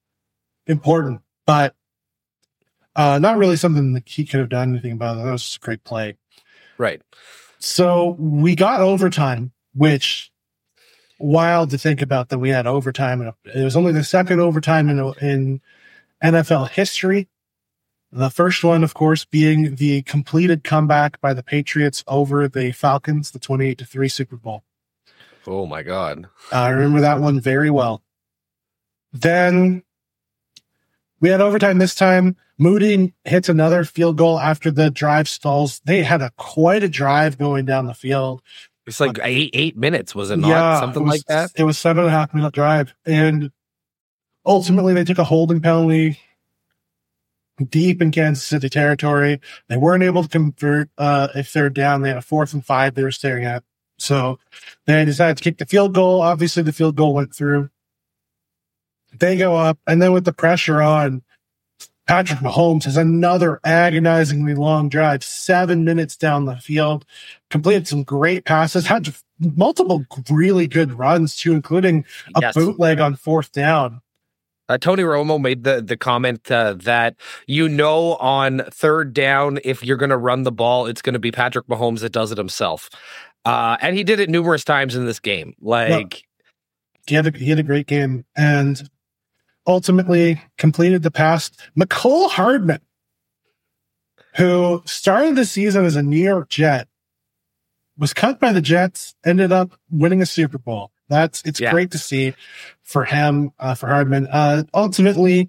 important, 0.66 1.20
but 1.46 1.76
uh, 2.96 3.20
not 3.20 3.36
really 3.38 3.56
something 3.56 3.92
that 3.92 4.08
he 4.08 4.24
could 4.24 4.40
have 4.40 4.48
done 4.48 4.70
anything 4.70 4.92
about. 4.92 5.14
That 5.22 5.30
was 5.30 5.42
just 5.44 5.56
a 5.58 5.60
great 5.60 5.84
play. 5.84 6.16
right. 6.78 7.00
So 7.58 8.16
we 8.18 8.54
got 8.56 8.80
overtime, 8.80 9.52
which 9.74 10.30
wild 11.18 11.70
to 11.70 11.78
think 11.78 12.02
about 12.02 12.28
that 12.28 12.38
we 12.38 12.50
had 12.50 12.66
overtime. 12.66 13.32
It 13.44 13.64
was 13.64 13.76
only 13.76 13.92
the 13.92 14.04
second 14.04 14.40
overtime 14.40 14.88
in, 14.88 14.98
in 15.20 15.60
NFL 16.22 16.70
history. 16.70 17.28
The 18.12 18.30
first 18.30 18.62
one, 18.62 18.84
of 18.84 18.94
course, 18.94 19.24
being 19.24 19.76
the 19.76 20.02
completed 20.02 20.64
comeback 20.64 21.20
by 21.20 21.34
the 21.34 21.42
Patriots 21.42 22.04
over 22.06 22.48
the 22.48 22.72
Falcons, 22.72 23.30
the 23.30 23.38
28 23.38 23.78
to 23.78 23.84
3 23.84 24.08
Super 24.08 24.36
Bowl. 24.36 24.62
Oh 25.46 25.66
my 25.66 25.82
God. 25.82 26.26
I 26.52 26.70
remember 26.70 27.00
that 27.00 27.20
one 27.20 27.40
very 27.40 27.70
well. 27.70 28.02
Then 29.12 29.82
we 31.20 31.28
had 31.28 31.40
overtime 31.40 31.78
this 31.78 31.94
time. 31.94 32.36
Moody 32.58 33.14
hits 33.24 33.48
another 33.48 33.84
field 33.84 34.16
goal 34.16 34.38
after 34.38 34.70
the 34.70 34.90
drive 34.90 35.28
stalls. 35.28 35.80
They 35.84 36.02
had 36.02 36.22
a 36.22 36.30
quite 36.36 36.82
a 36.82 36.88
drive 36.88 37.38
going 37.38 37.64
down 37.64 37.86
the 37.86 37.94
field. 37.94 38.42
It's 38.86 39.00
like 39.00 39.18
eight 39.22 39.50
eight 39.54 39.76
minutes, 39.76 40.14
was 40.14 40.30
it 40.30 40.38
not? 40.38 40.80
Something 40.80 41.02
it 41.02 41.04
was- 41.06 41.12
like 41.14 41.24
that. 41.26 41.50
It 41.56 41.64
was 41.64 41.76
seven 41.78 42.04
and 42.04 42.08
a 42.08 42.16
half 42.16 42.32
minute 42.32 42.54
drive, 42.54 42.94
and 43.04 43.50
ultimately 44.44 44.94
they 44.94 45.04
took 45.04 45.18
a 45.18 45.24
holding 45.24 45.60
penalty 45.60 46.18
deep 47.68 48.00
in 48.02 48.10
Kansas 48.12 48.44
City 48.44 48.68
territory. 48.68 49.40
They 49.68 49.76
weren't 49.76 50.02
able 50.04 50.22
to 50.22 50.28
convert 50.28 50.90
uh, 50.98 51.28
if 51.34 51.52
they're 51.52 51.70
down. 51.70 52.02
They 52.02 52.10
had 52.10 52.18
a 52.18 52.22
fourth 52.22 52.52
and 52.52 52.64
five 52.64 52.94
they 52.94 53.02
were 53.02 53.10
staring 53.10 53.44
at, 53.44 53.64
so 53.98 54.38
they 54.86 55.04
decided 55.04 55.38
to 55.38 55.42
kick 55.42 55.58
the 55.58 55.66
field 55.66 55.92
goal. 55.94 56.20
Obviously, 56.20 56.62
the 56.62 56.72
field 56.72 56.96
goal 56.96 57.14
went 57.14 57.34
through. 57.34 57.70
They 59.18 59.36
go 59.36 59.56
up, 59.56 59.78
and 59.86 60.00
then 60.00 60.12
with 60.12 60.24
the 60.26 60.32
pressure 60.32 60.80
on, 60.82 61.22
Patrick 62.06 62.38
Mahomes 62.38 62.84
has 62.84 62.96
another 62.96 63.60
agonizingly 63.64 64.54
long 64.54 64.88
drive, 64.88 65.24
seven 65.24 65.84
minutes 65.84 66.16
down 66.16 66.44
the 66.44 66.56
field, 66.56 67.04
completed 67.50 67.88
some 67.88 68.04
great 68.04 68.44
passes, 68.44 68.86
had 68.86 69.12
multiple 69.40 70.04
really 70.30 70.66
good 70.68 70.92
runs 70.92 71.36
too, 71.36 71.52
including 71.52 72.04
a 72.36 72.40
Yes. 72.40 72.54
bootleg 72.54 73.00
on 73.00 73.16
fourth 73.16 73.50
down. 73.52 74.00
Uh, 74.68 74.78
Tony 74.78 75.04
Romo 75.04 75.40
made 75.40 75.62
the 75.62 75.80
the 75.80 75.96
comment 75.96 76.50
uh, 76.50 76.74
that 76.78 77.14
you 77.46 77.68
know 77.68 78.16
on 78.16 78.62
third 78.70 79.12
down 79.14 79.60
if 79.64 79.84
you're 79.84 79.96
going 79.96 80.10
to 80.10 80.16
run 80.16 80.42
the 80.42 80.50
ball, 80.50 80.86
it's 80.86 81.02
going 81.02 81.12
to 81.12 81.20
be 81.20 81.30
Patrick 81.30 81.66
Mahomes 81.68 82.00
that 82.00 82.10
does 82.10 82.32
it 82.32 82.38
himself, 82.38 82.90
uh, 83.44 83.76
and 83.80 83.96
he 83.96 84.02
did 84.02 84.18
it 84.18 84.28
numerous 84.28 84.64
times 84.64 84.96
in 84.96 85.06
this 85.06 85.20
game. 85.20 85.54
Like 85.60 86.24
he 87.06 87.14
had 87.14 87.28
a, 87.28 87.38
he 87.38 87.48
had 87.48 87.60
a 87.60 87.62
great 87.62 87.86
game 87.86 88.24
and 88.36 88.90
ultimately 89.66 90.40
completed 90.58 91.02
the 91.02 91.10
pass. 91.10 91.50
Mecole 91.78 92.30
Hardman, 92.30 92.80
who 94.36 94.82
started 94.84 95.36
the 95.36 95.44
season 95.44 95.84
as 95.84 95.96
a 95.96 96.02
New 96.02 96.22
York 96.22 96.48
Jet, 96.48 96.88
was 97.98 98.12
cut 98.12 98.38
by 98.38 98.52
the 98.52 98.60
Jets, 98.60 99.14
ended 99.24 99.52
up 99.52 99.72
winning 99.90 100.20
a 100.22 100.26
Super 100.26 100.58
Bowl. 100.58 100.90
That's 101.08 101.42
it's 101.44 101.60
Yeah. 101.60 101.70
great 101.70 101.90
to 101.92 101.98
see 101.98 102.34
for 102.82 103.04
him, 103.04 103.52
uh, 103.58 103.74
for 103.74 103.86
Hardman. 103.88 104.26
Uh, 104.26 104.64
ultimately, 104.74 105.48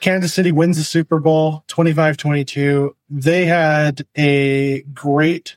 Kansas 0.00 0.32
City 0.32 0.52
wins 0.52 0.76
the 0.76 0.84
Super 0.84 1.18
Bowl 1.18 1.64
25 1.66 2.16
22. 2.16 2.94
They 3.08 3.46
had 3.46 4.06
a 4.16 4.82
great 4.94 5.56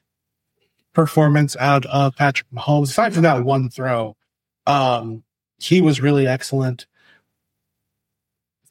performance 0.93 1.55
out 1.59 1.85
of 1.85 2.15
Patrick 2.15 2.49
Mahomes, 2.51 2.83
aside 2.89 3.13
from 3.13 3.23
that 3.23 3.43
one 3.43 3.69
throw. 3.69 4.15
Um, 4.65 5.23
he 5.59 5.81
was 5.81 6.01
really 6.01 6.27
excellent. 6.27 6.87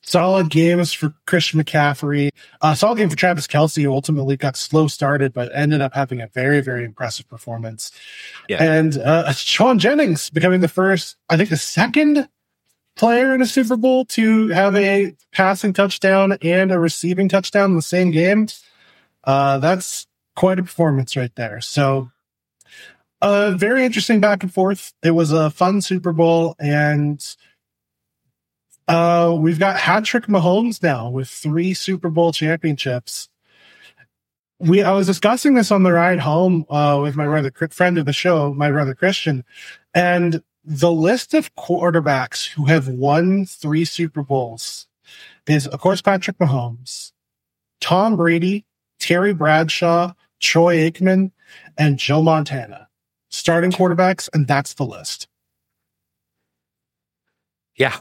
Solid 0.04 0.50
games 0.50 0.92
for 0.92 1.14
Christian 1.26 1.62
McCaffrey. 1.62 2.30
Uh, 2.60 2.74
solid 2.74 2.98
game 2.98 3.08
for 3.08 3.16
Travis 3.16 3.46
Kelce, 3.46 3.82
who 3.82 3.92
ultimately 3.92 4.36
got 4.36 4.56
slow 4.56 4.88
started, 4.88 5.32
but 5.32 5.50
ended 5.54 5.80
up 5.80 5.94
having 5.94 6.20
a 6.20 6.26
very, 6.26 6.60
very 6.60 6.84
impressive 6.84 7.28
performance. 7.28 7.92
Yeah. 8.48 8.62
And 8.62 8.98
uh, 8.98 9.26
Jauan 9.28 9.78
Jennings 9.78 10.28
becoming 10.28 10.60
the 10.60 10.68
first, 10.68 11.16
I 11.28 11.36
think 11.36 11.50
the 11.50 11.56
second 11.56 12.28
player 12.96 13.34
in 13.34 13.42
a 13.42 13.46
Super 13.46 13.76
Bowl 13.76 14.04
to 14.06 14.48
have 14.48 14.74
a 14.74 15.14
passing 15.32 15.72
touchdown 15.72 16.36
and 16.42 16.72
a 16.72 16.78
receiving 16.78 17.28
touchdown 17.28 17.70
in 17.70 17.76
the 17.76 17.82
same 17.82 18.10
game. 18.10 18.48
Uh, 19.24 19.58
that's 19.58 20.06
quite 20.34 20.58
a 20.58 20.62
performance 20.62 21.16
right 21.16 21.34
there. 21.36 21.60
So, 21.60 22.10
uh, 23.20 23.52
very 23.56 23.84
interesting 23.84 24.20
back 24.20 24.42
and 24.42 24.52
forth. 24.52 24.92
It 25.02 25.12
was 25.12 25.30
a 25.30 25.50
fun 25.50 25.80
Super 25.80 26.12
Bowl, 26.12 26.56
and 26.58 27.24
uh, 28.92 29.34
we've 29.34 29.58
got 29.58 29.78
Patrick 29.78 30.26
Mahomes 30.26 30.82
now 30.82 31.08
with 31.08 31.26
three 31.26 31.72
Super 31.72 32.10
Bowl 32.10 32.30
championships. 32.30 33.30
We 34.58 34.82
I 34.82 34.92
was 34.92 35.06
discussing 35.06 35.54
this 35.54 35.70
on 35.70 35.82
the 35.82 35.92
ride 35.92 36.20
home 36.20 36.66
uh, 36.68 37.00
with 37.02 37.16
my 37.16 37.24
brother, 37.24 37.50
friend 37.70 37.96
of 37.96 38.04
the 38.04 38.12
show, 38.12 38.52
my 38.52 38.70
brother 38.70 38.94
Christian, 38.94 39.44
and 39.94 40.42
the 40.62 40.92
list 40.92 41.32
of 41.32 41.54
quarterbacks 41.54 42.46
who 42.50 42.66
have 42.66 42.86
won 42.86 43.46
three 43.46 43.86
Super 43.86 44.22
Bowls 44.22 44.86
is, 45.46 45.66
of 45.66 45.80
course, 45.80 46.02
Patrick 46.02 46.36
Mahomes, 46.36 47.12
Tom 47.80 48.16
Brady, 48.16 48.66
Terry 49.00 49.32
Bradshaw, 49.32 50.12
Troy 50.38 50.76
Aikman, 50.76 51.32
and 51.78 51.98
Joe 51.98 52.22
Montana. 52.22 52.88
Starting 53.30 53.72
quarterbacks, 53.72 54.28
and 54.34 54.46
that's 54.46 54.74
the 54.74 54.84
list. 54.84 55.28
Yeah. 57.74 57.96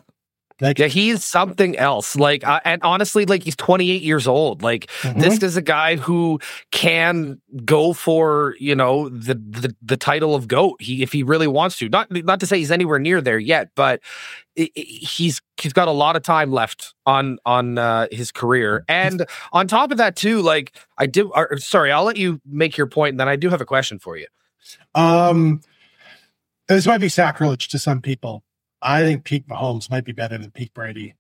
Like, 0.62 0.80
Yeah, 0.80 0.88
he's 0.88 1.24
something 1.24 1.76
else. 1.78 2.16
Like, 2.16 2.48
uh, 2.48 2.60
and 2.64 2.82
honestly, 2.84 3.26
like 3.26 3.44
he's 3.44 3.56
28 3.56 4.02
years 4.04 4.28
old. 4.28 4.62
Like, 4.62 4.88
mhm. 5.02 5.20
this 5.20 5.42
is 5.42 5.58
a 5.58 5.62
guy 5.62 5.96
who 5.96 6.40
can 6.72 7.42
go 7.66 7.94
for 7.94 8.56
you 8.60 8.76
know 8.76 9.10
the 9.10 9.34
the, 9.34 9.76
the 9.82 9.98
title 9.98 10.36
of 10.36 10.48
goat. 10.48 10.82
He 10.82 11.02
if 11.04 11.12
he 11.12 11.24
really 11.24 11.48
wants 11.48 11.78
to. 11.78 11.90
Not 11.90 12.12
not 12.12 12.40
to 12.42 12.46
say 12.48 12.60
he's 12.60 12.72
anywhere 12.72 13.00
near 13.00 13.20
there 13.22 13.40
yet, 13.40 13.72
but 13.76 14.02
i 14.58 14.70
i- 14.78 14.80
he's 14.82 15.42
he's 15.58 15.74
got 15.74 15.88
a 15.88 15.92
lot 15.92 16.16
of 16.16 16.24
time 16.24 16.52
left 16.52 16.94
on 17.06 17.40
on 17.46 17.78
uh, 17.78 18.08
his 18.12 18.32
career. 18.32 18.86
And 18.88 19.26
on 19.52 19.68
top 19.68 19.92
of 19.92 19.98
that, 19.98 20.16
too, 20.16 20.42
like 20.42 20.76
I 20.98 21.08
do. 21.08 21.32
Or, 21.36 21.58
sorry, 21.58 21.92
I'll 21.92 22.04
let 22.04 22.18
you 22.18 22.40
make 22.46 22.78
your 22.78 22.88
point, 22.88 23.14
and 23.14 23.20
then 23.20 23.28
I 23.28 23.36
do 23.36 23.50
have 23.50 23.62
a 23.62 23.66
question 23.66 23.98
for 24.00 24.16
you. 24.18 24.28
Um, 24.94 25.62
this 26.68 26.86
might 26.86 27.00
be 27.00 27.10
sacrilege 27.10 27.68
to 27.70 27.80
some 27.80 28.02
people. 28.02 28.44
I 28.82 29.04
think 29.04 29.24
Pete 29.24 29.48
Mahomes 29.48 29.90
might 29.90 30.06
be 30.06 30.12
better 30.12 30.38
than 30.38 30.52
Pete 30.52 30.74
Brady. 30.74 31.16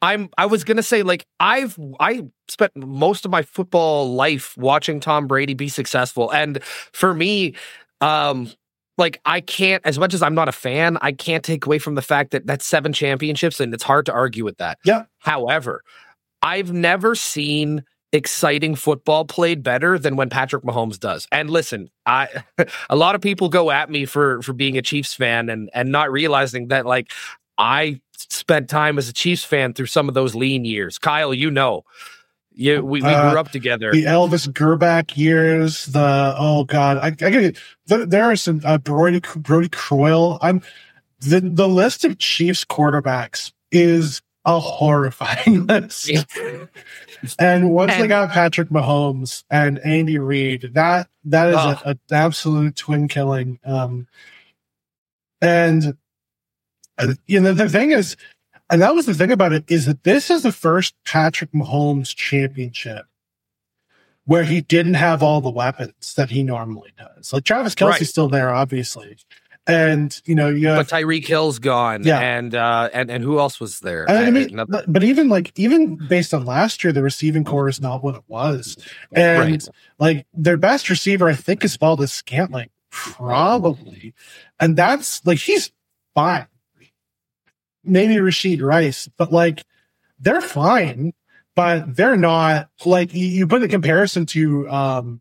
I'm 0.00 0.28
I 0.38 0.46
was 0.46 0.64
gonna 0.64 0.82
say 0.82 1.02
like 1.02 1.26
I've 1.40 1.78
I 1.98 2.24
spent 2.48 2.76
most 2.76 3.24
of 3.24 3.30
my 3.30 3.42
football 3.42 4.14
life 4.14 4.56
watching 4.56 5.00
Tom 5.00 5.26
Brady 5.26 5.54
be 5.54 5.68
successful. 5.68 6.30
And 6.30 6.62
for 6.62 7.14
me, 7.14 7.54
um 8.00 8.50
like 8.98 9.20
I 9.24 9.40
can't 9.40 9.84
as 9.84 9.98
much 9.98 10.14
as 10.14 10.22
I'm 10.22 10.34
not 10.34 10.48
a 10.48 10.52
fan, 10.52 10.98
I 11.00 11.12
can't 11.12 11.44
take 11.44 11.66
away 11.66 11.78
from 11.78 11.96
the 11.96 12.02
fact 12.02 12.30
that 12.30 12.46
that's 12.46 12.64
seven 12.64 12.92
championships 12.92 13.60
and 13.60 13.74
it's 13.74 13.82
hard 13.82 14.06
to 14.06 14.12
argue 14.12 14.44
with 14.44 14.58
that. 14.58 14.78
Yeah. 14.84 15.04
However, 15.18 15.82
I've 16.42 16.72
never 16.72 17.14
seen 17.14 17.84
exciting 18.16 18.74
football 18.74 19.24
played 19.24 19.62
better 19.62 19.98
than 19.98 20.16
when 20.16 20.28
Patrick 20.28 20.64
Mahomes 20.64 20.98
does. 20.98 21.28
And 21.30 21.50
listen, 21.50 21.90
I 22.04 22.28
a 22.90 22.96
lot 22.96 23.14
of 23.14 23.20
people 23.20 23.48
go 23.48 23.70
at 23.70 23.90
me 23.90 24.04
for 24.06 24.42
for 24.42 24.52
being 24.52 24.76
a 24.76 24.82
Chiefs 24.82 25.14
fan 25.14 25.48
and 25.48 25.70
and 25.72 25.92
not 25.92 26.10
realizing 26.10 26.68
that 26.68 26.86
like 26.86 27.12
I 27.58 28.00
spent 28.16 28.68
time 28.68 28.98
as 28.98 29.08
a 29.08 29.12
Chiefs 29.12 29.44
fan 29.44 29.72
through 29.74 29.86
some 29.86 30.08
of 30.08 30.14
those 30.14 30.34
lean 30.34 30.64
years. 30.64 30.98
Kyle, 30.98 31.32
you 31.32 31.50
know. 31.50 31.84
You, 32.58 32.82
we, 32.82 33.02
we 33.02 33.08
Uh, 33.08 33.30
grew 33.30 33.38
up 33.38 33.50
together. 33.52 33.92
The 33.92 34.04
Elvis 34.04 34.48
Grbac 34.48 35.14
years, 35.14 35.84
the 35.86 36.34
oh 36.38 36.64
god, 36.64 36.96
I, 36.96 37.08
I 37.08 37.12
get 37.12 37.58
there, 37.86 38.06
there 38.06 38.24
are 38.24 38.34
some 38.34 38.62
uh, 38.64 38.78
Brodie 38.78 39.20
Brodie 39.36 39.68
Croyle. 39.68 40.38
I'm 40.40 40.62
the 41.20 41.40
the 41.40 41.68
list 41.68 42.06
of 42.06 42.16
Chiefs 42.16 42.64
quarterbacks 42.64 43.52
is 43.72 44.22
a 44.46 44.58
horrifying 44.60 45.66
list. 45.68 46.10
And 47.38 47.70
once 47.70 47.96
they 47.96 48.06
got 48.06 48.30
Patrick 48.30 48.68
Mahomes 48.68 49.44
and 49.50 49.78
Andy 49.80 50.18
Reid, 50.18 50.70
that 50.74 51.08
that 51.24 51.48
is 51.48 51.56
Ugh. 51.58 51.82
a, 51.84 51.88
an 51.90 52.00
absolute 52.12 52.76
twin 52.76 53.08
killing. 53.08 53.58
Um, 53.64 54.06
and 55.40 55.96
uh, 56.98 57.14
you 57.26 57.40
know 57.40 57.52
the 57.52 57.68
thing 57.68 57.90
is, 57.90 58.16
and 58.70 58.80
that 58.82 58.94
was 58.94 59.06
the 59.06 59.14
thing 59.14 59.32
about 59.32 59.52
it 59.52 59.64
is 59.68 59.86
that 59.86 60.04
this 60.04 60.30
is 60.30 60.42
the 60.42 60.52
first 60.52 60.94
Patrick 61.04 61.50
Mahomes 61.52 62.14
championship 62.14 63.06
where 64.24 64.44
he 64.44 64.60
didn't 64.60 64.94
have 64.94 65.22
all 65.22 65.40
the 65.40 65.50
weapons 65.50 66.14
that 66.16 66.30
he 66.30 66.42
normally 66.42 66.92
does. 66.98 67.32
Like 67.32 67.44
Travis 67.44 67.74
Kelce's 67.74 68.00
Right. 68.00 68.06
still 68.08 68.28
there, 68.28 68.52
obviously, 68.52 69.16
and 69.66 70.20
you 70.24 70.34
know 70.34 70.48
you 70.48 70.68
have 70.68 70.88
but 70.88 70.96
Tyreek 70.96 71.26
Hill's 71.26 71.58
gone. 71.58 72.04
Yeah. 72.04 72.18
And 72.20 72.54
uh 72.54 72.88
and, 72.92 73.10
and 73.10 73.24
who 73.24 73.38
else 73.38 73.58
was 73.60 73.80
there? 73.80 74.08
I 74.08 74.26
I- 74.26 74.30
mean, 74.30 74.60
but, 74.68 75.02
even 75.04 75.28
like 75.28 75.52
even 75.58 75.96
based 76.08 76.32
on 76.32 76.44
last 76.44 76.84
year, 76.84 76.92
the 76.92 77.02
receiving 77.02 77.44
core 77.44 77.68
is 77.68 77.80
not 77.80 78.02
what 78.04 78.14
it 78.14 78.22
was, 78.28 78.76
and 79.12 79.38
Right. 79.52 79.68
like 79.98 80.26
their 80.34 80.56
best 80.56 80.88
receiver, 80.90 81.28
I 81.28 81.34
think, 81.34 81.64
is 81.64 81.76
Valdes 81.76 82.12
Scantling, 82.12 82.70
probably, 82.90 84.14
and 84.60 84.76
that's 84.76 85.24
like 85.26 85.38
he's 85.38 85.72
fine. 86.14 86.46
Maybe 87.84 88.16
Rasheed 88.16 88.62
Rice, 88.62 89.08
but 89.16 89.32
like 89.32 89.62
they're 90.18 90.40
fine, 90.40 91.12
but 91.54 91.94
they're 91.94 92.16
not 92.16 92.68
like 92.84 93.14
you, 93.14 93.26
you 93.26 93.46
put 93.46 93.60
the 93.60 93.68
comparison 93.68 94.26
to 94.26 94.68
um 94.68 95.20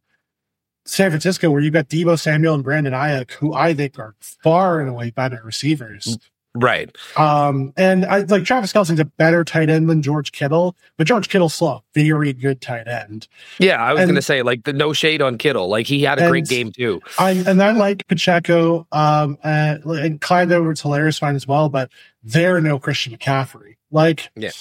San 0.85 1.09
Francisco, 1.11 1.49
where 1.51 1.61
you've 1.61 1.73
got 1.73 1.89
Deebo 1.89 2.19
Samuel 2.19 2.53
and 2.55 2.63
Brandon 2.63 2.93
Aiyuk, 2.93 3.31
who 3.31 3.53
I 3.53 3.73
think 3.73 3.97
are 3.99 4.15
far 4.19 4.79
and 4.79 4.89
away 4.89 5.09
better 5.11 5.41
receivers. 5.43 6.17
right. 6.53 6.95
Um, 7.17 7.73
and 7.75 8.05
I 8.05 8.19
like 8.19 8.45
Travis 8.45 8.71
Kelce's 8.71 8.99
a 8.99 9.05
better 9.05 9.43
tight 9.43 9.69
end 9.69 9.89
than 9.89 10.01
George 10.01 10.31
Kittle, 10.31 10.75
but 10.97 11.05
George 11.05 11.27
Kittle's 11.27 11.53
still 11.53 11.67
a 11.67 11.81
very 11.93 12.31
good 12.33 12.61
tight 12.61 12.87
end. 12.87 13.27
Yeah, 13.59 13.83
I 13.83 13.91
was 13.93 14.03
And- 14.03 14.11
gonna 14.11 14.21
say 14.21 14.41
like 14.41 14.63
the 14.63 14.71
no 14.73 14.93
shade 14.93 15.21
on 15.21 15.37
Kittle. 15.37 15.67
Like 15.67 15.85
he 15.87 16.03
had 16.03 16.17
a 16.19 16.29
great 16.29 16.47
game 16.47 16.71
too. 16.71 17.01
I 17.19 17.31
and 17.31 17.61
I 17.61 17.71
like 17.71 18.07
Pacheco, 18.07 18.87
um, 18.93 19.37
and, 19.43 19.83
and 19.83 20.21
Clyde 20.21 20.51
Edwards 20.51 20.81
Helaire 20.81 21.17
fine 21.19 21.35
as 21.35 21.45
well, 21.47 21.67
but 21.67 21.89
they're 22.23 22.61
no 22.61 22.79
Christian 22.79 23.17
McCaffrey. 23.17 23.75
Like 23.91 24.29
Yeah. 24.35 24.51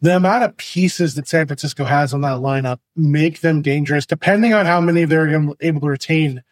The 0.00 0.16
amount 0.16 0.44
of 0.44 0.56
pieces 0.56 1.14
that 1.14 1.28
San 1.28 1.46
Francisco 1.46 1.84
has 1.84 2.12
on 2.12 2.20
that 2.22 2.38
lineup 2.38 2.78
make 2.94 3.40
them 3.40 3.62
dangerous, 3.62 4.06
depending 4.06 4.52
on 4.52 4.66
how 4.66 4.80
many 4.80 5.04
they're 5.04 5.28
able 5.60 5.80
to 5.80 5.86
retain 5.86 6.42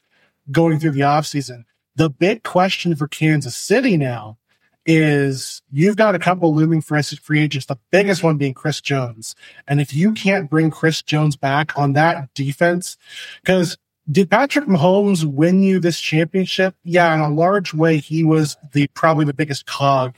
going 0.51 0.79
through 0.79 0.93
the 0.93 1.01
offseason. 1.01 1.65
The 1.97 2.11
big 2.11 2.43
question 2.43 2.97
for 2.97 3.07
Kansas 3.07 3.57
City 3.57 3.97
now 3.97 4.39
is 4.87 5.63
you've 5.71 5.97
got 5.97 6.15
a 6.15 6.19
couple 6.19 6.55
looming 6.55 6.81
free 6.83 7.41
agents, 7.41 7.67
the 7.67 7.79
biggest 7.91 8.23
one 8.23 8.37
being 8.37 8.55
Chris 8.55 8.81
Jones. 8.81 9.35
And 9.67 9.81
if 9.81 9.95
you 9.95 10.13
can't 10.13 10.51
bring 10.51 10.71
Chris 10.71 11.03
Jones 11.03 11.37
back 11.37 11.77
on 11.79 11.95
that 11.95 12.33
defense, 12.35 12.97
because 13.43 13.79
did 14.11 14.31
Patrick 14.31 14.67
Mahomes 14.67 15.25
win 15.25 15.63
you 15.63 15.81
this 15.81 15.99
championship? 15.99 16.75
Yeah, 16.85 17.15
in 17.15 17.21
a 17.21 17.31
large 17.31 17.73
way, 17.73 17.99
he 17.99 18.23
was 18.25 18.57
the 18.73 18.87
probably 18.89 19.25
the 19.25 19.33
biggest 19.33 19.65
cog 19.65 20.15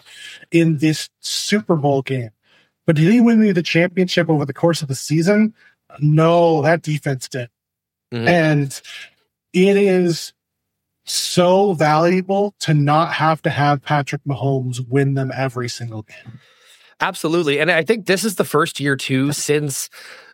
in 0.51 0.79
this 0.79 1.09
Super 1.21 1.77
Bowl 1.77 2.03
game. 2.03 2.31
But 2.87 2.97
did 2.97 3.13
he 3.13 3.21
win 3.21 3.43
you 3.43 3.53
the 3.53 3.63
championship 3.63 4.31
over 4.31 4.45
the 4.45 4.55
course 4.55 4.83
of 4.83 4.89
the 4.89 4.95
season? 4.95 5.55
No, 6.01 6.63
that 6.63 6.83
defense 6.83 7.29
did. 7.29 7.51
Mhm. 8.13 8.29
And 8.29 8.81
it 9.53 9.77
is 9.77 10.33
so 11.05 11.73
valuable 11.75 12.55
to 12.61 12.75
not 12.75 13.13
have 13.13 13.43
to 13.43 13.51
have 13.51 13.83
Patrick 13.83 14.23
Mahomes 14.25 14.87
win 14.89 15.15
them 15.15 15.33
every 15.35 15.69
single 15.69 16.03
game. 16.03 16.39
Absolutely. 17.01 17.61
And 17.61 17.71
I 17.71 17.85
think 17.85 18.07
this 18.07 18.25
is 18.25 18.37
the 18.37 18.45
first 18.45 18.81
year 18.81 18.97
too 18.97 19.33
since 19.33 19.91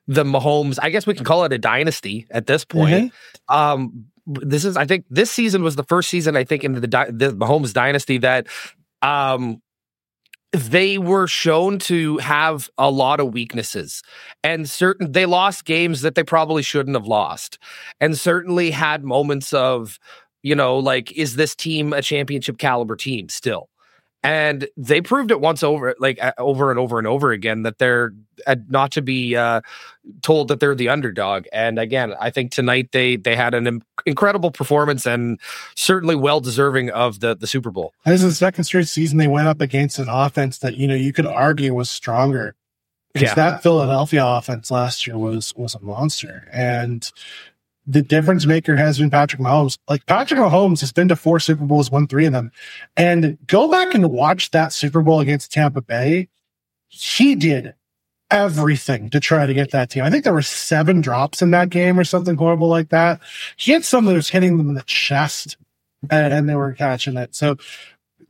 the 0.07 0.25
Mahomes, 0.25 0.79
I 0.83 0.91
guess 0.91 1.07
we 1.07 1.15
can 1.15 1.25
call 1.25 1.45
it 1.45 1.53
a 1.53 1.59
dynasty 1.59 2.27
at 2.31 2.47
this 2.47 2.65
point. 2.65 3.13
Mm-hmm. 3.49 3.55
Um, 3.55 4.07
this 4.27 4.65
is, 4.65 4.77
I 4.77 4.87
think, 4.87 5.05
this 5.11 5.31
season 5.31 5.63
was 5.63 5.77
the 5.77 5.85
first 5.85 6.09
season 6.09 6.37
I 6.37 6.45
think 6.45 6.65
in 6.65 6.75
the, 6.75 6.81
the 6.81 7.35
Mahomes 7.35 7.73
dynasty 7.73 8.19
that 8.19 8.47
um, 9.03 9.61
they 10.53 10.99
were 10.99 11.27
shown 11.27 11.79
to 11.79 12.19
have 12.19 12.69
a 12.77 12.91
lot 12.91 13.21
of 13.21 13.33
weaknesses 13.33 14.03
and 14.45 14.69
certain 14.69 15.13
they 15.13 15.25
lost 15.25 15.65
games 15.65 16.03
that 16.03 16.15
they 16.15 16.23
probably 16.23 16.63
shouldn't 16.63 16.97
have 16.97 17.07
lost 17.07 17.59
and 18.01 18.19
certainly 18.19 18.71
had 18.71 19.03
moments 19.03 19.55
of 19.55 19.99
you 20.43 20.55
know 20.55 20.79
like 20.79 21.11
is 21.13 21.37
this 21.37 21.55
team 21.55 21.95
a 21.95 22.03
championship 22.03 22.59
caliber 22.59 22.97
team 22.97 23.29
still 23.31 23.69
and 24.23 24.69
they 24.77 25.01
proved 25.01 25.31
it 25.31 25.41
once 25.41 25.63
over 25.63 25.95
like 25.99 26.19
over 26.39 26.71
and 26.71 26.79
over 26.79 26.99
and 26.99 27.07
over 27.07 27.33
again 27.33 27.63
that 27.63 27.79
they're 27.79 28.13
uh, 28.47 28.57
not 28.69 28.93
to 28.93 29.03
be 29.03 29.37
uh, 29.37 29.61
told 30.23 30.49
that 30.49 30.61
they're 30.61 30.75
the 30.75 30.89
underdog. 30.89 31.47
And 31.53 31.79
again 31.79 32.15
i 32.21 32.31
think 32.31 32.51
tonight 32.51 32.91
they 32.93 33.17
they 33.17 33.37
had 33.37 33.55
an 33.55 33.67
Im- 33.67 33.83
incredible 34.07 34.51
performance 34.51 35.07
and 35.07 35.41
certainly 35.75 36.15
well 36.15 36.41
deserving 36.41 36.91
of 36.91 37.21
the 37.21 37.35
the 37.37 37.47
super 37.47 37.71
bowl. 37.71 37.95
This 38.05 38.23
is 38.23 38.33
the 38.33 38.35
second 38.35 38.65
straight 38.65 38.89
season 38.89 39.19
they 39.19 39.29
went 39.29 39.49
up 39.49 39.61
against 39.61 39.99
an 39.99 40.09
offense 40.09 40.59
that 40.59 40.77
you 40.77 40.87
know 40.87 40.95
you 40.95 41.13
could 41.13 41.27
argue 41.27 41.75
was 41.75 41.91
stronger. 41.91 42.55
Because 43.13 43.31
yeah. 43.31 43.35
that 43.35 43.63
philadelphia 43.63 44.25
offense 44.25 44.71
last 44.71 45.07
year 45.07 45.19
was 45.19 45.55
was 45.55 45.75
a 45.75 45.81
monster. 45.81 46.49
And 46.51 47.11
the 47.87 48.03
difference 48.03 48.47
maker 48.47 48.77
has 48.77 48.99
been 48.99 49.11
Patrick 49.11 49.41
Mahomes. 49.41 49.79
Like 49.89 50.07
Patrick 50.07 50.39
Mahomes 50.39 50.81
has 50.81 50.93
been 50.93 51.09
to 51.09 51.17
four 51.17 51.41
Super 51.41 51.65
Bowls, 51.65 51.91
won 51.91 52.07
three 52.07 52.27
of 52.27 52.33
them. 52.33 52.53
And 52.97 53.39
go 53.47 53.71
back 53.71 53.95
and 53.95 54.11
watch 54.11 54.51
that 54.53 54.73
Super 54.73 55.03
Bowl 55.03 55.21
against 55.21 55.53
Tampa 55.53 55.83
Bay. 55.83 56.29
He 56.89 57.35
did 57.35 57.75
everything 58.31 59.11
to 59.11 59.21
try 59.21 59.47
to 59.47 59.55
get 59.55 59.73
that 59.73 59.91
team. 59.91 60.05
I 60.05 60.11
think 60.11 60.25
there 60.25 60.33
were 60.33 60.43
seven 60.43 61.01
drops 61.01 61.43
in 61.43 61.51
that 61.51 61.71
game 61.71 61.99
or 61.99 62.05
something 62.05 62.37
horrible 62.37 62.69
like 62.69 62.91
that. 62.91 63.21
He 63.57 63.73
had 63.73 63.85
some 63.85 64.05
that 64.07 64.15
was 64.15 64.31
hitting 64.31 64.59
them 64.59 64.69
in 64.69 64.75
the 64.75 64.83
chest 64.83 65.57
and, 66.11 66.33
and 66.33 66.49
they 66.49 66.55
were 66.55 66.73
catching 66.73 67.17
it. 67.17 67.35
So 67.35 67.57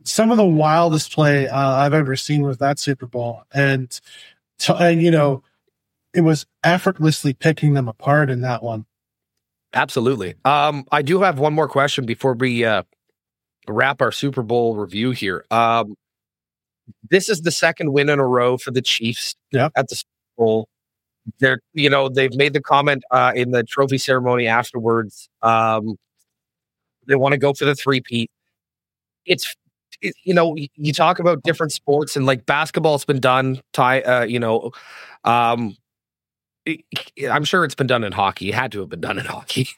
some 0.03 0.31
of 0.31 0.37
the 0.37 0.45
wildest 0.45 1.13
play 1.13 1.47
uh, 1.47 1.57
I've 1.57 1.93
ever 1.93 2.15
seen 2.15 2.41
was 2.41 2.57
that 2.57 2.79
Super 2.79 3.05
Bowl. 3.05 3.43
And, 3.53 3.99
and, 4.67 5.01
you 5.01 5.11
know, 5.11 5.43
it 6.13 6.21
was 6.21 6.45
effortlessly 6.63 7.33
picking 7.33 7.73
them 7.73 7.87
apart 7.87 8.29
in 8.29 8.41
that 8.41 8.61
one. 8.61 8.85
Absolutely. 9.73 10.35
Um, 10.45 10.85
I 10.91 11.01
do 11.01 11.21
have 11.21 11.39
one 11.39 11.53
more 11.53 11.67
question 11.67 12.05
before 12.05 12.33
we 12.33 12.63
uh, 12.63 12.83
wrap 13.67 14.01
our 14.01 14.11
Super 14.11 14.43
Bowl 14.43 14.75
review 14.75 15.11
here. 15.11 15.45
Um, 15.49 15.95
this 17.09 17.29
is 17.29 17.41
the 17.41 17.51
second 17.51 17.91
win 17.91 18.09
in 18.09 18.19
a 18.19 18.27
row 18.27 18.57
for 18.57 18.71
the 18.71 18.81
Chiefs 18.81 19.35
yep. 19.51 19.71
at 19.75 19.87
the 19.87 19.95
Super 19.95 20.09
Bowl. 20.37 20.67
They're, 21.39 21.59
you 21.73 21.89
know, 21.89 22.09
they've 22.09 22.35
made 22.35 22.53
the 22.53 22.61
comment 22.61 23.03
uh, 23.09 23.31
in 23.35 23.51
the 23.51 23.63
trophy 23.63 23.97
ceremony 23.97 24.45
afterwards. 24.45 25.29
Um, 25.41 25.95
they 27.07 27.15
want 27.15 27.31
to 27.31 27.37
go 27.37 27.53
for 27.53 27.65
the 27.65 27.75
three-peat. 27.75 28.29
It's, 29.25 29.55
it, 30.01 30.13
you 30.23 30.33
know, 30.33 30.55
you 30.75 30.93
talk 30.93 31.19
about 31.19 31.43
different 31.43 31.71
sports 31.71 32.15
and 32.15 32.25
like 32.25 32.45
basketball's 32.45 33.05
been 33.05 33.21
done. 33.21 33.61
Tie, 33.71 34.01
uh, 34.01 34.25
you 34.25 34.39
know, 34.39 34.71
um, 35.23 35.77
I'm 37.29 37.43
sure 37.43 37.65
it's 37.65 37.75
been 37.75 37.87
done 37.87 38.03
in 38.03 38.13
hockey. 38.13 38.49
It 38.49 38.55
had 38.55 38.71
to 38.73 38.79
have 38.79 38.89
been 38.89 39.01
done 39.01 39.19
in 39.19 39.25
hockey. 39.25 39.69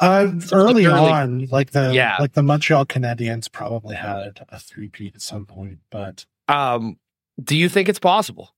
Uh, 0.00 0.32
early, 0.52 0.86
early, 0.86 1.10
on, 1.10 1.46
like 1.46 1.72
the 1.72 1.92
yeah. 1.92 2.16
like 2.20 2.32
the 2.32 2.42
Montreal 2.42 2.86
Canadiens 2.86 3.50
probably 3.50 3.96
had 3.96 4.46
a 4.48 4.58
three 4.58 4.88
peat 4.88 5.14
at 5.14 5.22
some 5.22 5.46
point, 5.46 5.78
but 5.90 6.24
um, 6.48 6.98
do 7.42 7.56
you 7.56 7.68
think 7.68 7.88
it's 7.88 7.98
possible? 7.98 8.54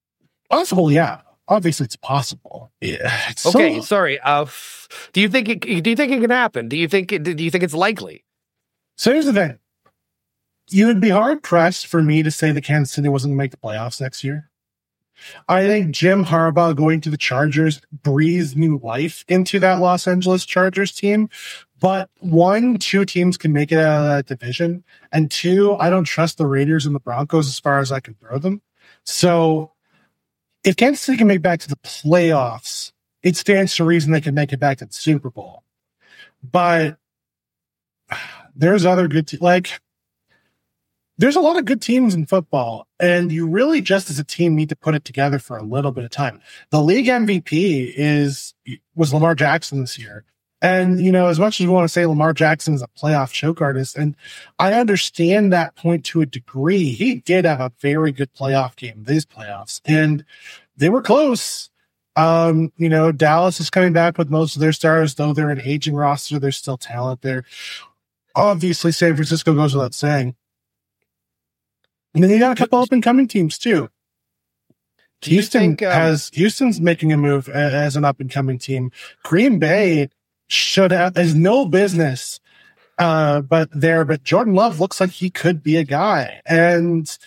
Possible, 0.50 0.90
yeah. 0.90 1.20
Obviously, 1.48 1.84
it's 1.84 1.96
possible. 1.96 2.70
Yeah. 2.80 3.20
It's 3.28 3.44
okay. 3.44 3.76
So... 3.76 3.82
sorry. 3.82 4.20
Uh, 4.20 4.46
do 5.12 5.20
you 5.20 5.28
think 5.28 5.48
it? 5.48 5.60
Do 5.60 5.90
you 5.90 5.96
think 5.96 6.12
it 6.12 6.20
can 6.20 6.30
happen? 6.30 6.68
Do 6.68 6.76
you 6.76 6.88
think? 6.88 7.12
It, 7.12 7.22
do 7.22 7.42
you 7.42 7.50
think 7.50 7.64
it's 7.64 7.74
likely? 7.74 8.24
So 8.96 9.12
here's 9.12 9.26
the 9.26 9.32
thing. 9.32 9.58
You 10.70 10.86
would 10.86 11.00
be 11.00 11.08
hard 11.08 11.42
pressed 11.42 11.86
for 11.86 12.02
me 12.02 12.22
to 12.22 12.30
say 12.30 12.52
that 12.52 12.62
Kansas 12.62 12.94
City 12.94 13.08
wasn't 13.08 13.30
going 13.30 13.38
to 13.38 13.42
make 13.42 13.50
the 13.50 13.56
playoffs 13.56 14.00
next 14.00 14.22
year. 14.22 14.49
I 15.48 15.66
think 15.66 15.90
Jim 15.90 16.24
Harbaugh 16.24 16.74
going 16.74 17.00
to 17.02 17.10
the 17.10 17.16
Chargers 17.16 17.80
breathes 18.02 18.56
new 18.56 18.78
life 18.78 19.24
into 19.28 19.58
that 19.60 19.80
Los 19.80 20.06
Angeles 20.06 20.44
Chargers 20.44 20.92
team. 20.92 21.28
But 21.80 22.10
one, 22.18 22.76
two 22.76 23.04
teams 23.04 23.36
can 23.36 23.52
make 23.52 23.72
it 23.72 23.78
out 23.78 24.02
of 24.02 24.08
that 24.08 24.26
division. 24.26 24.84
And 25.12 25.30
two, 25.30 25.74
I 25.76 25.88
don't 25.88 26.04
trust 26.04 26.38
the 26.38 26.46
Raiders 26.46 26.84
and 26.84 26.94
the 26.94 27.00
Broncos 27.00 27.48
as 27.48 27.58
far 27.58 27.78
as 27.78 27.90
I 27.90 28.00
can 28.00 28.14
throw 28.14 28.38
them. 28.38 28.60
So 29.04 29.72
if 30.62 30.76
Kansas 30.76 31.00
City 31.00 31.18
can 31.18 31.26
make 31.26 31.42
back 31.42 31.60
to 31.60 31.68
the 31.68 31.76
playoffs, 31.76 32.92
it 33.22 33.36
stands 33.36 33.74
to 33.76 33.84
reason 33.84 34.12
they 34.12 34.20
can 34.20 34.34
make 34.34 34.52
it 34.52 34.60
back 34.60 34.78
to 34.78 34.86
the 34.86 34.92
Super 34.92 35.30
Bowl. 35.30 35.62
But 36.42 36.98
there's 38.54 38.84
other 38.84 39.08
good, 39.08 39.26
te- 39.26 39.38
like 39.38 39.80
there's 41.20 41.36
a 41.36 41.40
lot 41.40 41.58
of 41.58 41.66
good 41.66 41.82
teams 41.82 42.14
in 42.14 42.24
football, 42.24 42.86
and 42.98 43.30
you 43.30 43.46
really 43.46 43.82
just 43.82 44.08
as 44.08 44.18
a 44.18 44.24
team 44.24 44.56
need 44.56 44.70
to 44.70 44.76
put 44.76 44.94
it 44.94 45.04
together 45.04 45.38
for 45.38 45.58
a 45.58 45.62
little 45.62 45.92
bit 45.92 46.04
of 46.04 46.10
time. 46.10 46.40
The 46.70 46.80
league 46.80 47.06
MVP 47.06 47.92
is 47.94 48.54
was 48.94 49.12
Lamar 49.12 49.34
Jackson 49.34 49.80
this 49.80 49.98
year. 49.98 50.24
And, 50.62 51.00
you 51.00 51.10
know, 51.10 51.28
as 51.28 51.38
much 51.38 51.58
as 51.58 51.66
we 51.66 51.72
want 51.72 51.84
to 51.84 51.92
say 51.92 52.04
Lamar 52.04 52.34
Jackson 52.34 52.74
is 52.74 52.82
a 52.82 52.88
playoff 52.88 53.32
choke 53.32 53.62
artist, 53.62 53.96
and 53.96 54.14
I 54.58 54.74
understand 54.74 55.52
that 55.52 55.74
point 55.74 56.04
to 56.06 56.20
a 56.20 56.26
degree, 56.26 56.90
he 56.90 57.16
did 57.16 57.46
have 57.46 57.60
a 57.60 57.72
very 57.80 58.12
good 58.12 58.32
playoff 58.34 58.76
game 58.76 59.04
these 59.04 59.24
playoffs, 59.24 59.80
and 59.84 60.24
they 60.76 60.88
were 60.88 61.02
close. 61.02 61.70
Um, 62.16 62.72
you 62.76 62.88
know, 62.88 63.12
Dallas 63.12 63.60
is 63.60 63.70
coming 63.70 63.92
back 63.92 64.18
with 64.18 64.30
most 64.30 64.56
of 64.56 64.60
their 64.60 64.72
stars, 64.72 65.14
though 65.14 65.32
they're 65.32 65.50
an 65.50 65.62
aging 65.62 65.94
roster, 65.94 66.38
there's 66.38 66.56
still 66.56 66.78
talent 66.78 67.22
there. 67.22 67.44
Obviously, 68.34 68.92
San 68.92 69.14
Francisco 69.14 69.54
goes 69.54 69.74
without 69.74 69.94
saying. 69.94 70.34
And 72.14 72.22
then 72.22 72.30
you 72.30 72.38
got 72.38 72.52
a 72.52 72.56
couple 72.56 72.80
up 72.80 72.92
and 72.92 73.02
coming 73.02 73.28
teams 73.28 73.58
too. 73.58 73.88
Houston 75.22 75.60
think, 75.60 75.82
um, 75.82 75.92
has 75.92 76.30
Houston's 76.32 76.80
making 76.80 77.12
a 77.12 77.16
move 77.16 77.48
as 77.48 77.96
an 77.96 78.04
up 78.04 78.20
and 78.20 78.30
coming 78.30 78.58
team. 78.58 78.90
Green 79.22 79.58
Bay 79.58 80.08
should 80.48 80.90
have 80.90 81.16
is 81.16 81.34
no 81.34 81.66
business 81.66 82.40
uh 82.98 83.40
but 83.40 83.68
there 83.72 84.04
but 84.04 84.24
Jordan 84.24 84.54
Love 84.54 84.80
looks 84.80 85.00
like 85.00 85.10
he 85.10 85.30
could 85.30 85.62
be 85.62 85.76
a 85.76 85.84
guy. 85.84 86.40
And 86.46 87.18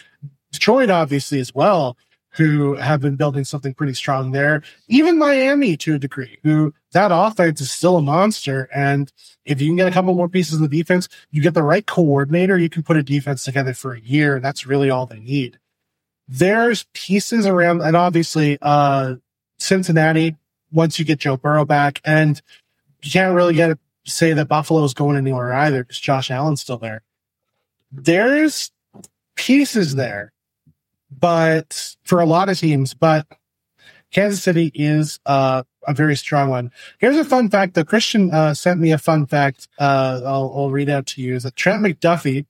Detroit 0.52 0.90
obviously 0.90 1.40
as 1.40 1.54
well 1.54 1.98
who 2.34 2.76
have 2.76 3.02
been 3.02 3.16
building 3.16 3.44
something 3.44 3.74
pretty 3.74 3.94
strong 3.94 4.32
there. 4.32 4.64
Even 4.88 5.20
Miami 5.20 5.78
to 5.78 5.96
a 5.96 6.00
degree, 6.00 6.40
who 6.44 6.74
that 6.92 7.12
offense 7.14 7.62
is 7.62 7.72
still 7.72 7.98
a 7.98 8.02
monster. 8.02 8.70
And 8.74 9.12
if 9.46 9.62
you 9.62 9.70
can 9.70 9.76
get 9.76 9.88
a 9.88 9.92
couple 9.92 10.14
more 10.14 10.30
pieces 10.30 10.56
of 10.56 10.70
the 10.70 10.78
defense, 10.78 11.10
you 11.32 11.42
get 11.42 11.54
the 11.54 11.64
right 11.64 11.86
coordinator, 11.86 12.58
you 12.58 12.70
can 12.70 12.84
put 12.84 12.98
a 12.98 13.04
defense 13.04 13.44
together 13.44 13.74
for 13.74 13.94
a 13.94 14.00
year. 14.00 14.40
That's 14.40 14.66
really 14.66 14.90
all 14.90 15.06
they 15.06 15.20
need. 15.20 15.60
There's 16.28 16.86
pieces 16.94 17.46
around, 17.46 17.82
and 17.82 17.96
obviously, 17.96 18.58
uh, 18.62 19.16
Cincinnati, 19.60 20.38
once 20.72 20.98
you 20.98 21.06
get 21.06 21.20
Joe 21.20 21.38
Burrow 21.38 21.66
back, 21.66 22.02
and 22.06 22.42
you 23.02 23.12
can't 23.12 23.36
really 23.36 23.54
get 23.54 23.78
say 24.06 24.34
that 24.34 24.48
Buffalo 24.48 24.84
is 24.84 24.94
going 24.94 25.18
anywhere 25.18 25.54
either 25.54 25.84
because 25.84 26.00
Josh 26.00 26.30
Allen's 26.30 26.62
still 26.62 26.78
there. 26.78 27.04
There's 27.92 28.72
pieces 29.36 29.96
there 29.96 30.34
but 31.20 31.96
for 32.04 32.20
a 32.20 32.26
lot 32.26 32.50
of 32.50 32.60
teams, 32.60 32.94
but 32.94 33.28
Kansas 34.12 34.44
City 34.44 34.72
is 34.74 35.20
uh, 35.26 35.64
a 35.88 35.94
very 35.94 36.16
strong 36.16 36.50
one. 36.50 36.72
Here's 37.00 37.18
a 37.18 37.26
fun 37.26 37.50
fact. 37.50 37.74
The 37.74 37.86
Christian 37.86 38.32
uh, 38.32 38.54
sent 38.54 38.80
me 38.80 38.92
a 38.92 38.98
fun 38.98 39.26
fact. 39.26 39.68
Uh, 39.80 40.22
I'll, 40.26 40.54
I'll, 40.56 40.72
read 40.72 40.90
out 40.90 41.06
to 41.08 41.22
you. 41.22 41.36
Is 41.36 41.44
that 41.44 41.56
Trent 41.56 41.84
McDuffie? 41.84 42.46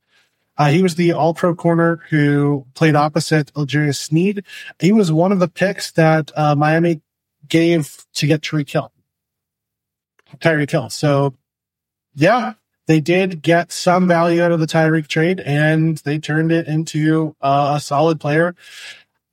Uh, 0.58 0.70
he 0.70 0.84
was 0.84 0.96
the 0.96 1.12
All-Pro 1.12 1.56
corner 1.56 2.00
who 2.10 2.66
played 2.76 2.96
opposite 2.96 3.52
L'Jarius 3.56 3.98
Sneed. 3.98 4.44
He 4.80 4.92
was 4.92 5.12
one 5.12 5.32
of 5.32 5.40
the 5.40 5.48
picks 5.48 5.92
that 5.92 6.32
uh, 6.36 6.56
Miami 6.56 7.02
gave 7.48 8.06
to 8.14 8.28
get 8.28 8.42
Tyreek 8.42 8.70
Hill. 8.70 8.92
Tyreek 10.40 10.70
Hill. 10.70 10.90
So, 10.90 11.34
yeah, 12.14 12.54
they 12.86 13.00
did 13.00 13.42
get 13.42 13.72
some 13.72 14.08
value 14.08 14.44
out 14.44 14.52
of 14.52 14.60
the 14.60 14.68
Tyreek 14.68 15.08
trade 15.08 15.40
and 15.40 15.98
they 16.00 16.20
turned 16.20 16.52
it 16.52 16.68
into 16.68 17.36
uh, 17.42 17.74
a 17.78 17.80
solid 17.80 18.20
player. 18.20 18.56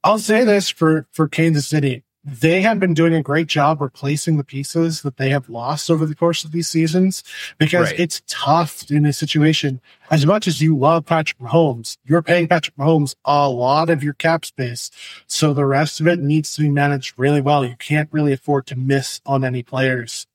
I'll 0.02 0.18
say 0.18 0.44
this 0.44 0.70
for, 0.70 1.06
for 1.12 1.28
Kansas 1.28 1.66
City. 1.66 2.04
They 2.22 2.60
have 2.60 2.78
been 2.78 2.92
doing 2.92 3.14
a 3.14 3.22
great 3.22 3.46
job 3.46 3.80
replacing 3.80 4.36
the 4.36 4.44
pieces 4.44 5.00
that 5.02 5.16
they 5.16 5.30
have 5.30 5.48
lost 5.48 5.90
over 5.90 6.04
the 6.04 6.14
course 6.14 6.44
of 6.44 6.52
these 6.52 6.68
seasons 6.68 7.24
because 7.56 7.90
right. 7.90 8.00
it's 8.00 8.22
tough 8.26 8.90
in 8.90 9.06
a 9.06 9.12
situation. 9.12 9.80
As 10.10 10.26
much 10.26 10.46
as 10.46 10.60
you 10.60 10.76
love 10.76 11.06
Patrick 11.06 11.38
Mahomes, 11.38 11.96
you're 12.04 12.22
paying 12.22 12.46
Patrick 12.46 12.76
Mahomes 12.76 13.14
a 13.24 13.48
lot 13.48 13.88
of 13.88 14.04
your 14.04 14.12
cap 14.12 14.44
space. 14.44 14.90
So 15.26 15.54
the 15.54 15.64
rest 15.64 16.00
of 16.00 16.06
it 16.06 16.18
needs 16.18 16.54
to 16.54 16.62
be 16.62 16.70
managed 16.70 17.14
really 17.16 17.40
well. 17.40 17.64
You 17.64 17.76
can't 17.76 18.10
really 18.12 18.34
afford 18.34 18.66
to 18.66 18.76
miss 18.76 19.22
on 19.24 19.42
any 19.42 19.62
players. 19.62 20.26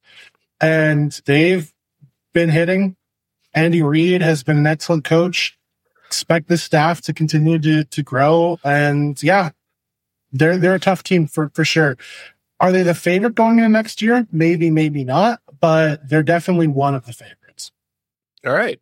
And 0.60 1.21
they've 1.26 1.71
been 2.34 2.50
hitting 2.50 2.95
Andy 3.56 3.82
Reid 3.82 4.21
has 4.21 4.43
been 4.43 4.58
an 4.58 4.67
excellent 4.67 5.06
coach. 5.06 5.58
Expect 6.08 6.50
the 6.50 6.58
staff 6.58 7.02
to 7.02 7.13
continue 7.13 7.58
to 7.60 7.86
to 7.86 8.04
grow, 8.04 8.60
and 8.63 9.21
yeah, 9.24 9.52
they're 10.38 10.58
they're 10.58 10.76
a 10.76 10.80
tough 10.80 11.04
team 11.04 11.28
for 11.28 11.50
for 11.54 11.65
sure. 11.65 11.98
Are 12.60 12.71
they 12.71 12.84
the 12.84 12.95
favorite 12.95 13.36
going 13.36 13.58
into 13.58 13.69
next 13.69 14.02
year? 14.02 14.28
Maybe, 14.32 14.69
maybe 14.71 15.04
not, 15.04 15.41
but 15.60 16.08
they're 16.08 16.24
definitely 16.24 16.67
one 16.67 16.95
of 16.95 17.06
the 17.06 17.13
favorites. 17.13 17.71
All 18.45 18.54
right. 18.54 18.80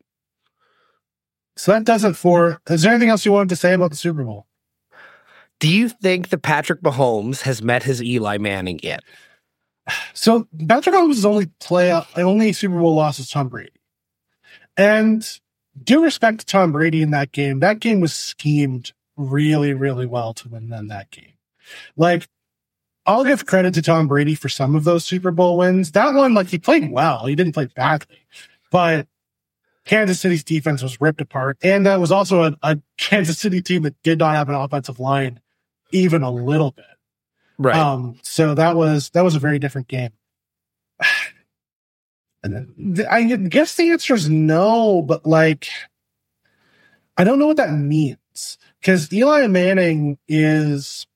So 1.56 1.72
that 1.72 1.84
does 1.84 2.04
it 2.04 2.16
for. 2.16 2.62
Is 2.70 2.84
there 2.84 2.92
anything 2.92 3.10
else 3.10 3.26
you 3.26 3.32
wanted 3.32 3.50
to 3.50 3.56
say 3.56 3.74
about 3.74 3.92
the 3.92 3.98
Super 3.98 4.24
Bowl? 4.24 4.48
Do 5.60 5.68
you 5.70 5.90
think 5.90 6.30
that 6.30 6.42
Patrick 6.42 6.82
Mahomes 6.82 7.42
has 7.42 7.62
met 7.62 7.84
his 7.84 8.04
Eli 8.04 8.38
Manning 8.38 8.80
yet? 8.84 9.04
So 10.14 10.48
Patrick 10.68 10.96
Mahomes' 10.96 11.26
only 11.26 11.48
play, 11.60 11.92
only 12.16 12.54
Super 12.54 12.80
Bowl 12.80 12.96
loss 12.96 13.20
is 13.20 13.30
Tom 13.30 13.50
Brady, 13.50 13.72
and 14.78 15.28
due 15.82 16.04
respect 16.04 16.40
to 16.40 16.46
Tom 16.46 16.72
Brady 16.72 17.02
in 17.02 17.12
that 17.12 17.32
game, 17.32 17.60
that 17.60 17.80
game 17.80 18.00
was 18.00 18.14
schemed 18.14 18.94
really, 19.18 19.74
really 19.74 20.06
well 20.06 20.34
to 20.36 20.50
win 20.50 20.70
them 20.70 20.88
that 20.88 21.12
game. 21.12 21.34
Like, 21.96 22.28
I'll 23.06 23.24
give 23.24 23.46
credit 23.46 23.74
to 23.76 23.82
Tom 23.82 24.08
Brady 24.08 24.36
for 24.36 24.50
some 24.50 24.76
of 24.76 24.84
those 24.84 25.04
Super 25.04 25.32
Bowl 25.32 25.58
wins. 25.58 25.92
That 25.92 26.14
one, 26.14 26.34
like, 26.34 26.48
he 26.48 26.58
played 26.58 26.92
well. 26.92 27.26
He 27.26 27.36
didn't 27.36 27.54
play 27.54 27.66
badly, 27.66 28.26
but 28.72 29.08
Kansas 29.86 30.20
City's 30.20 30.44
defense 30.44 30.82
was 30.82 31.02
ripped 31.02 31.22
apart. 31.22 31.58
And 31.62 31.86
that 31.86 32.00
was 32.00 32.12
also 32.12 32.44
a, 32.44 32.58
a 32.62 32.80
Kansas 32.98 33.40
City 33.40 33.62
team 33.62 33.84
that 33.84 34.02
did 34.04 34.20
not 34.20 34.36
have 34.36 34.50
an 34.50 34.56
offensive 34.56 35.00
line 35.00 35.40
even 35.92 36.24
a 36.24 36.32
little 36.32 36.72
bit. 36.72 36.86
Right. 37.58 37.76
Um, 37.76 38.20
so 38.24 38.56
that 38.56 38.76
was, 38.76 39.10
that 39.12 39.24
was 39.24 39.36
a 39.36 39.40
very 39.40 39.60
different 39.60 39.88
game. 39.88 40.12
I 42.46 43.38
guess 43.50 43.76
the 43.76 43.92
answer 43.92 44.14
is 44.16 44.30
no, 44.30 45.02
but 45.02 45.26
like, 45.26 45.70
I 47.16 47.24
don't 47.24 47.40
know 47.40 47.48
what 47.48 47.58
that 47.58 47.72
means 47.72 48.58
because 48.82 49.12
Eli 49.14 49.48
Manning 49.48 50.18
is 50.28 51.08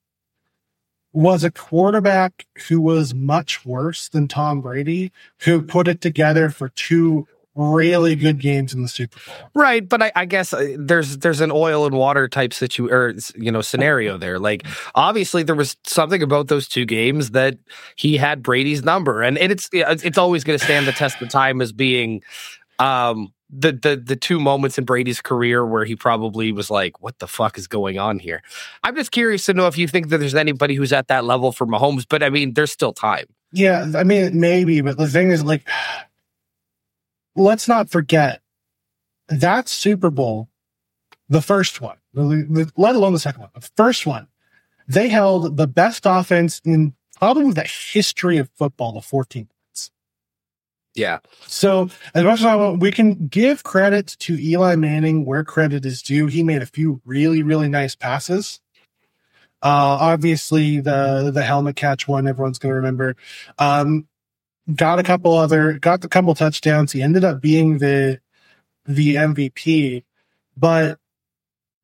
was 1.18 1.42
a 1.42 1.50
quarterback 1.50 2.46
who 2.68 2.80
was 2.80 3.12
much 3.12 3.66
worse 3.66 4.08
than 4.08 4.28
Tom 4.28 4.60
Brady, 4.60 5.10
who 5.38 5.60
put 5.60 5.88
it 5.88 6.00
together 6.00 6.48
for 6.48 6.68
two 6.68 7.26
really 7.56 8.14
good 8.14 8.38
games 8.38 8.72
in 8.72 8.82
the 8.82 8.88
Super 8.88 9.18
Bowl. 9.26 9.50
Right, 9.52 9.86
but 9.88 10.00
I, 10.00 10.12
I 10.14 10.26
guess 10.26 10.52
uh, 10.52 10.76
there's 10.78 11.18
there's 11.18 11.40
an 11.40 11.50
oil 11.50 11.86
and 11.86 11.96
water 11.96 12.28
type 12.28 12.54
situ 12.54 12.88
or 12.88 13.16
you 13.34 13.50
know 13.50 13.62
scenario 13.62 14.16
there. 14.16 14.38
Like 14.38 14.64
obviously 14.94 15.42
there 15.42 15.56
was 15.56 15.76
something 15.82 16.22
about 16.22 16.46
those 16.46 16.68
two 16.68 16.84
games 16.84 17.32
that 17.32 17.58
he 17.96 18.16
had 18.16 18.40
Brady's 18.40 18.84
number, 18.84 19.20
and, 19.20 19.36
and 19.38 19.50
it's 19.50 19.68
it's 19.72 20.18
always 20.18 20.44
going 20.44 20.56
to 20.56 20.64
stand 20.64 20.86
the 20.86 20.92
test 20.92 21.20
of 21.20 21.30
time 21.30 21.60
as 21.60 21.72
being 21.72 22.22
um 22.78 23.32
the 23.50 23.72
the 23.72 23.96
the 23.96 24.16
two 24.16 24.38
moments 24.38 24.78
in 24.78 24.84
Brady's 24.84 25.20
career 25.20 25.64
where 25.64 25.84
he 25.84 25.96
probably 25.96 26.52
was 26.52 26.70
like, 26.70 27.00
"What 27.00 27.18
the 27.18 27.26
fuck 27.26 27.56
is 27.56 27.66
going 27.66 27.98
on 27.98 28.18
here?" 28.18 28.42
I'm 28.82 28.94
just 28.94 29.10
curious 29.10 29.46
to 29.46 29.54
know 29.54 29.66
if 29.66 29.78
you 29.78 29.88
think 29.88 30.08
that 30.08 30.18
there's 30.18 30.34
anybody 30.34 30.74
who's 30.74 30.92
at 30.92 31.08
that 31.08 31.24
level 31.24 31.52
for 31.52 31.66
Mahomes, 31.66 32.04
but 32.08 32.22
I 32.22 32.28
mean, 32.28 32.54
there's 32.54 32.72
still 32.72 32.92
time. 32.92 33.26
Yeah, 33.52 33.90
I 33.96 34.04
mean 34.04 34.38
maybe, 34.38 34.80
but 34.82 34.98
the 34.98 35.08
thing 35.08 35.30
is, 35.30 35.42
like, 35.42 35.66
let's 37.36 37.68
not 37.68 37.88
forget 37.88 38.42
that 39.28 39.68
Super 39.68 40.10
Bowl, 40.10 40.48
the 41.28 41.42
first 41.42 41.80
one, 41.80 41.96
let 42.14 42.94
alone 42.94 43.12
the 43.14 43.18
second 43.18 43.40
one, 43.40 43.50
the 43.54 43.68
first 43.76 44.06
one, 44.06 44.28
they 44.86 45.08
held 45.08 45.56
the 45.56 45.66
best 45.66 46.02
offense 46.04 46.60
in 46.64 46.94
probably 47.16 47.52
the 47.52 47.64
history 47.64 48.38
of 48.38 48.50
football 48.56 48.92
the 48.92 49.00
14 49.00 49.44
points. 49.44 49.57
Yeah. 50.98 51.20
So 51.46 51.90
as 52.12 52.24
much 52.24 52.40
as 52.40 52.44
I 52.44 52.56
want, 52.56 52.80
we 52.80 52.90
can 52.90 53.28
give 53.28 53.62
credit 53.62 54.16
to 54.20 54.36
Eli 54.36 54.74
Manning 54.74 55.24
where 55.24 55.44
credit 55.44 55.86
is 55.86 56.02
due. 56.02 56.26
He 56.26 56.42
made 56.42 56.60
a 56.60 56.66
few 56.66 57.00
really, 57.04 57.42
really 57.42 57.68
nice 57.68 57.94
passes. 57.94 58.60
Uh, 59.62 59.98
obviously 60.00 60.80
the, 60.80 61.30
the 61.32 61.42
helmet 61.42 61.76
catch 61.76 62.06
one, 62.06 62.26
everyone's 62.26 62.58
going 62.58 62.70
to 62.70 62.76
remember. 62.76 63.16
Um, 63.58 64.08
got 64.74 64.98
a 64.98 65.02
couple 65.04 65.34
other, 65.34 65.78
got 65.78 66.04
a 66.04 66.08
couple 66.08 66.34
touchdowns. 66.34 66.92
He 66.92 67.00
ended 67.00 67.24
up 67.24 67.40
being 67.40 67.78
the, 67.78 68.20
the 68.84 69.16
MVP, 69.16 70.04
but 70.56 70.98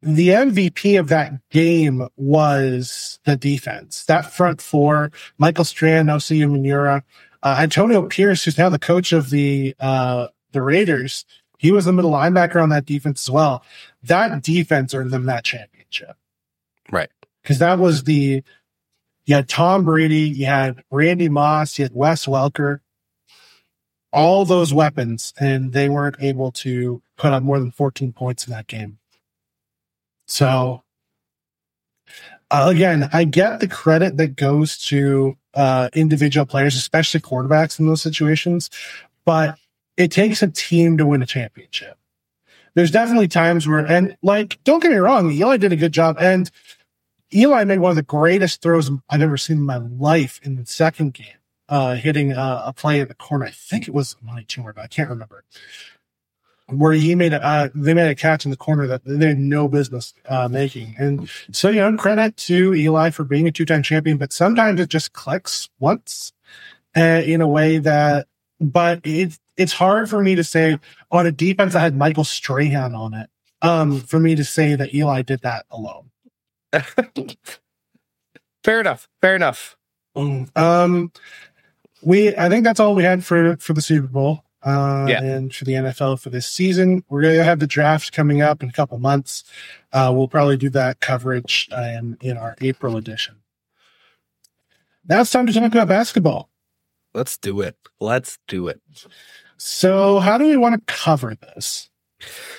the 0.03 0.29
MVP 0.29 1.01
of 1.01 1.09
that 1.09 1.33
game 1.51 2.07
was 2.17 3.19
the 3.25 3.37
defense. 3.37 4.05
That 4.05 4.33
front 4.33 4.61
four, 4.61 5.11
Michael 5.39 5.65
Strahan, 5.65 6.07
Osi 6.07 6.41
Umenyiora, 6.41 7.03
uh, 7.45 7.57
Antonio 7.61 8.03
Pierce, 8.09 8.45
who's 8.45 8.59
now 8.59 8.69
the 8.69 8.79
coach 8.79 9.13
of 9.13 9.31
the, 9.31 9.77
uh, 9.79 10.29
the 10.53 10.63
Raiders. 10.63 11.25
He 11.59 11.71
was 11.71 11.85
the 11.85 11.93
middle 11.93 12.11
linebacker 12.11 12.63
on 12.63 12.71
that 12.71 12.87
defense 12.87 13.25
as 13.25 13.31
well. 13.31 13.63
That 14.03 14.43
defense 14.43 14.95
earned 14.95 15.13
them 15.13 15.27
that 15.27 15.45
championship. 15.45 16.17
Right. 16.91 17.11
Cause 17.45 17.59
that 17.59 17.79
was 17.79 18.05
the, 18.05 18.43
you 19.27 19.35
had 19.35 19.49
Tom 19.49 19.85
Brady, 19.85 20.21
you 20.21 20.47
had 20.47 20.83
Randy 20.91 21.29
Moss, 21.29 21.79
you 21.79 21.85
had 21.85 21.95
Wes 21.95 22.27
Welker, 22.27 22.81
all 24.13 24.45
those 24.45 24.73
weapons, 24.73 25.35
and 25.39 25.73
they 25.73 25.89
weren't 25.89 26.17
able 26.21 26.53
to 26.53 27.03
put 27.17 27.33
up 27.33 27.43
more 27.43 27.59
than 27.59 27.71
14 27.71 28.13
points 28.13 28.47
in 28.47 28.53
that 28.53 28.67
game. 28.67 28.99
So, 30.27 30.84
again, 32.63 33.09
I 33.13 33.25
get 33.25 33.61
the 33.61 33.69
credit 33.69 34.17
that 34.17 34.37
goes 34.37 34.79
to 34.87 35.37
uh, 35.55 35.89
individual 35.93 36.47
players, 36.47 36.77
especially 36.77 37.21
quarterbacks 37.21 37.79
in 37.79 37.87
those 37.87 38.03
situations, 38.03 38.71
but 39.25 39.57
it 39.97 40.11
takes 40.11 40.43
a 40.43 40.49
team 40.49 40.99
to 40.99 41.07
win 41.07 41.23
a 41.23 41.27
championship. 41.27 41.97
There's 42.75 42.91
definitely 42.91 43.29
times 43.29 43.69
where, 43.69 43.79
and 43.79 44.17
like, 44.23 44.59
don't 44.65 44.83
get 44.83 44.91
me 44.91 44.97
wrong, 44.99 45.31
Eli 45.31 45.57
did 45.57 45.73
a 45.73 45.77
good 45.77 45.93
job, 45.93 46.17
and 46.19 46.51
Eli 47.33 47.65
made 47.65 47.79
one 47.79 47.91
of 47.91 47.97
the 47.97 48.03
greatest 48.03 48.63
throws 48.63 48.91
I've 49.09 49.23
ever 49.23 49.37
seen 49.37 49.59
in 49.59 49.63
my 49.63 49.77
life 49.77 50.41
in 50.43 50.57
the 50.57 50.67
second 50.67 51.15
game, 51.15 51.39
uh, 51.69 51.95
hitting 51.95 52.33
uh, 52.33 52.63
a 52.67 52.73
play 52.73 53.01
at 53.01 53.09
the 53.09 53.15
corner. 53.15 53.47
I 53.47 53.51
think 53.51 53.89
it 53.89 53.95
was 53.95 54.17
Monty 54.21 54.45
Tumor, 54.45 54.73
but 54.73 54.83
I 54.83 54.89
can't 54.89 55.11
remember. 55.11 55.45
Where 56.69 56.93
he 56.93 57.15
made 57.15 57.35
a, 57.35 57.45
uh, 57.45 57.69
they 57.75 57.93
made 57.93 58.11
a 58.11 58.15
catch 58.15 58.47
in 58.47 58.51
the 58.51 58.57
corner 58.57 58.87
that 58.87 59.03
they 59.05 59.29
had 59.29 59.39
no 59.39 59.69
business 59.69 60.15
uh, 60.29 60.49
making. 60.49 60.95
And 60.99 61.29
so, 61.53 61.69
you 61.69 61.81
know, 61.81 61.95
credit 61.97 62.39
to 62.39 62.75
Eli 62.75 63.11
for 63.11 63.25
being 63.25 63.47
a 63.47 63.53
two 63.53 63.67
time 63.67 63.83
champion, 63.83 64.17
but 64.17 64.33
sometimes 64.33 64.81
it 64.81 64.89
just 64.89 65.13
clicks 65.13 65.69
once 65.79 66.33
uh, 66.97 67.23
in 67.25 67.43
a 67.43 67.49
way 67.49 67.79
that, 67.79 68.29
but 68.61 69.01
it, 69.05 69.39
it's 69.59 69.75
hard 69.75 70.09
for 70.09 70.23
me 70.23 70.35
to 70.37 70.45
say 70.45 70.79
on 71.11 71.27
a 71.27 71.33
defense 71.33 71.75
that 71.75 71.81
had 71.81 71.97
Michael 71.97 72.25
Strahan 72.25 72.95
on 72.95 73.13
it, 73.13 73.29
um, 73.61 74.01
for 74.01 74.19
me 74.19 74.35
to 74.35 74.45
say 74.45 74.75
that 74.75 74.95
Eli 74.95 75.21
did 75.23 75.43
that 75.43 75.67
alone. 75.71 76.11
Fair 78.65 78.81
enough. 78.81 79.09
Fair 79.21 79.37
enough. 79.37 79.77
Um, 80.17 81.13
we 82.03 82.37
I 82.37 82.49
think 82.49 82.65
that's 82.65 82.81
all 82.81 82.95
we 82.95 83.03
had 83.03 83.25
for 83.25 83.57
for 83.57 83.73
the 83.73 83.83
Super 83.83 84.07
Bowl. 84.07 84.45
Uh, 84.65 85.07
Yeah. 85.09 85.23
and 85.23 85.55
for 85.55 85.65
the 85.65 85.75
NFL 85.75 86.17
for 86.17 86.31
this 86.31 86.47
season, 86.47 87.05
we're 87.09 87.23
gonna 87.23 87.45
have 87.45 87.59
the 87.59 87.67
draft 87.67 88.13
coming 88.13 88.41
up 88.41 88.63
in 88.63 88.69
a 88.69 88.73
couple 88.73 88.99
months. 88.99 89.45
Uh, 89.93 90.11
we'll 90.15 90.29
probably 90.29 90.57
do 90.57 90.71
that 90.71 91.01
coverage 91.01 91.69
in 91.73 92.17
in 92.23 92.37
our 92.37 92.57
April 92.61 92.97
edition. 92.97 93.37
Now 95.07 95.21
it's 95.21 95.31
time 95.31 95.47
to 95.47 95.53
talk 95.53 95.73
about 95.73 95.89
basketball. 95.89 96.49
Let's 97.13 97.37
do 97.37 97.61
it. 97.61 97.77
Let's 98.01 98.39
do 98.49 98.69
it. 98.69 98.81
So, 99.57 100.19
how 100.19 100.37
do 100.39 100.47
we 100.47 100.57
want 100.57 100.75
to 100.75 100.93
cover 100.93 101.35
this? 101.35 101.91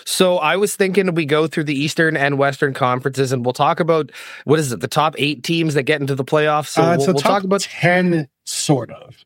So 0.06 0.38
I 0.38 0.58
was 0.58 0.76
thinking 0.76 1.14
we 1.16 1.26
go 1.26 1.48
through 1.48 1.64
the 1.64 1.74
Eastern 1.78 2.16
and 2.16 2.38
Western 2.38 2.74
conferences, 2.74 3.32
and 3.32 3.44
we'll 3.44 3.54
talk 3.54 3.80
about 3.80 4.12
what 4.44 4.60
is 4.60 4.72
it, 4.72 4.80
the 4.80 4.88
top 4.88 5.16
eight 5.18 5.44
teams 5.44 5.74
that 5.74 5.84
get 5.84 6.00
into 6.02 6.14
the 6.14 6.24
playoffs. 6.24 6.68
So 6.68 6.84
uh, 6.84 6.96
we'll, 6.98 7.08
we'll 7.08 7.16
talk 7.16 7.44
about. 7.44 7.62
ten, 7.62 8.28
sort 8.46 8.92
of. 8.92 9.26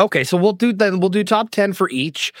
Okay, 0.00 0.24
so 0.24 0.36
we'll 0.36 0.52
do 0.52 0.72
then. 0.72 1.00
We'll 1.00 1.10
do 1.10 1.22
top 1.22 1.50
ten 1.50 1.72
for 1.72 1.88
each, 1.90 2.32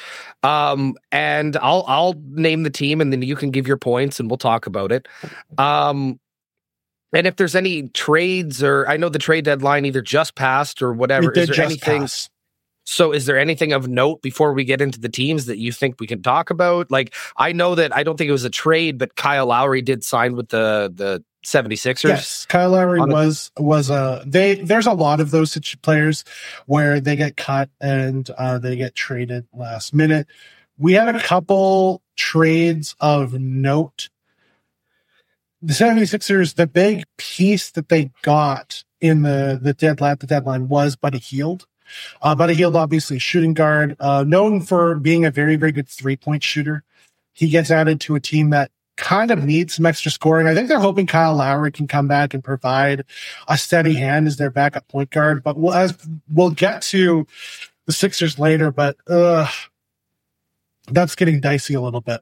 um, 0.42 0.96
and 1.10 1.56
I'll 1.58 1.84
I'll 1.86 2.14
name 2.30 2.62
the 2.62 2.70
team, 2.70 3.00
and 3.00 3.12
then 3.12 3.22
you 3.22 3.36
can 3.36 3.50
give 3.50 3.68
your 3.68 3.76
points, 3.76 4.18
and 4.18 4.30
we'll 4.30 4.38
talk 4.38 4.66
about 4.66 4.90
it. 4.90 5.06
Um, 5.58 6.18
and 7.12 7.26
if 7.26 7.36
there's 7.36 7.54
any 7.54 7.88
trades, 7.88 8.62
or 8.62 8.88
I 8.88 8.96
know 8.96 9.08
the 9.08 9.18
trade 9.18 9.44
deadline 9.44 9.84
either 9.84 10.00
just 10.00 10.34
passed 10.34 10.80
or 10.82 10.92
whatever. 10.92 11.30
Is 11.32 11.48
there 11.48 11.64
anything? 11.64 12.02
pass. 12.02 12.30
So, 12.84 13.12
is 13.12 13.26
there 13.26 13.38
anything 13.38 13.72
of 13.72 13.86
note 13.86 14.22
before 14.22 14.52
we 14.52 14.64
get 14.64 14.80
into 14.80 14.98
the 14.98 15.08
teams 15.08 15.46
that 15.46 15.58
you 15.58 15.70
think 15.70 16.00
we 16.00 16.06
can 16.06 16.20
talk 16.20 16.50
about? 16.50 16.90
Like, 16.90 17.14
I 17.36 17.52
know 17.52 17.76
that 17.76 17.94
I 17.94 18.02
don't 18.02 18.16
think 18.16 18.28
it 18.28 18.32
was 18.32 18.44
a 18.44 18.50
trade, 18.50 18.98
but 18.98 19.14
Kyle 19.14 19.46
Lowry 19.46 19.82
did 19.82 20.02
sign 20.02 20.34
with 20.34 20.48
the 20.48 20.92
the 20.92 21.22
76ers. 21.44 22.08
Yes, 22.08 22.46
Kyle 22.46 22.70
Lowry 22.70 23.00
a- 23.00 23.06
was 23.06 23.50
was 23.58 23.90
a 23.90 24.22
they. 24.26 24.54
There's 24.56 24.86
a 24.86 24.92
lot 24.92 25.20
of 25.20 25.30
those 25.30 25.56
players 25.82 26.24
where 26.66 27.00
they 27.00 27.16
get 27.16 27.36
cut 27.36 27.70
and 27.80 28.28
uh, 28.30 28.58
they 28.58 28.76
get 28.76 28.94
traded 28.94 29.46
last 29.52 29.94
minute. 29.94 30.26
We 30.78 30.94
had 30.94 31.14
a 31.14 31.20
couple 31.20 32.02
trades 32.16 32.94
of 33.00 33.34
note. 33.34 34.08
The 35.60 35.74
76ers, 35.74 36.56
the 36.56 36.66
big 36.66 37.04
piece 37.18 37.70
that 37.72 37.88
they 37.88 38.10
got 38.22 38.84
in 39.00 39.22
the 39.22 39.58
the 39.60 39.72
deadline 39.72 40.16
the 40.18 40.26
deadline 40.26 40.68
was 40.68 40.96
Buddy 40.96 41.18
Hield, 41.18 41.66
Uh, 42.20 42.34
Buddy 42.34 42.54
Hield, 42.54 42.76
obviously, 42.76 43.18
shooting 43.18 43.54
guard, 43.54 43.96
uh, 44.00 44.24
known 44.26 44.60
for 44.60 44.96
being 44.96 45.24
a 45.24 45.30
very, 45.30 45.56
very 45.56 45.72
good 45.72 45.88
three 45.88 46.16
point 46.16 46.42
shooter. 46.42 46.84
He 47.32 47.48
gets 47.48 47.70
added 47.70 48.00
to 48.02 48.14
a 48.14 48.20
team 48.20 48.50
that 48.50 48.70
kind 49.02 49.30
of 49.30 49.44
need 49.44 49.70
some 49.70 49.84
extra 49.84 50.10
scoring. 50.10 50.46
I 50.46 50.54
think 50.54 50.68
they're 50.68 50.78
hoping 50.78 51.06
Kyle 51.06 51.34
Lowry 51.34 51.72
can 51.72 51.86
come 51.88 52.08
back 52.08 52.32
and 52.32 52.42
provide 52.42 53.04
a 53.48 53.58
steady 53.58 53.94
hand 53.94 54.26
as 54.26 54.36
their 54.36 54.50
backup 54.50 54.88
point 54.88 55.10
guard. 55.10 55.42
But 55.42 55.58
we'll, 55.58 55.74
as 55.74 55.98
we'll 56.32 56.50
get 56.50 56.82
to 56.82 57.26
the 57.84 57.92
Sixers 57.92 58.38
later, 58.38 58.70
but 58.70 58.96
uh, 59.08 59.48
that's 60.86 61.16
getting 61.16 61.40
dicey 61.40 61.74
a 61.74 61.80
little 61.80 62.00
bit. 62.00 62.20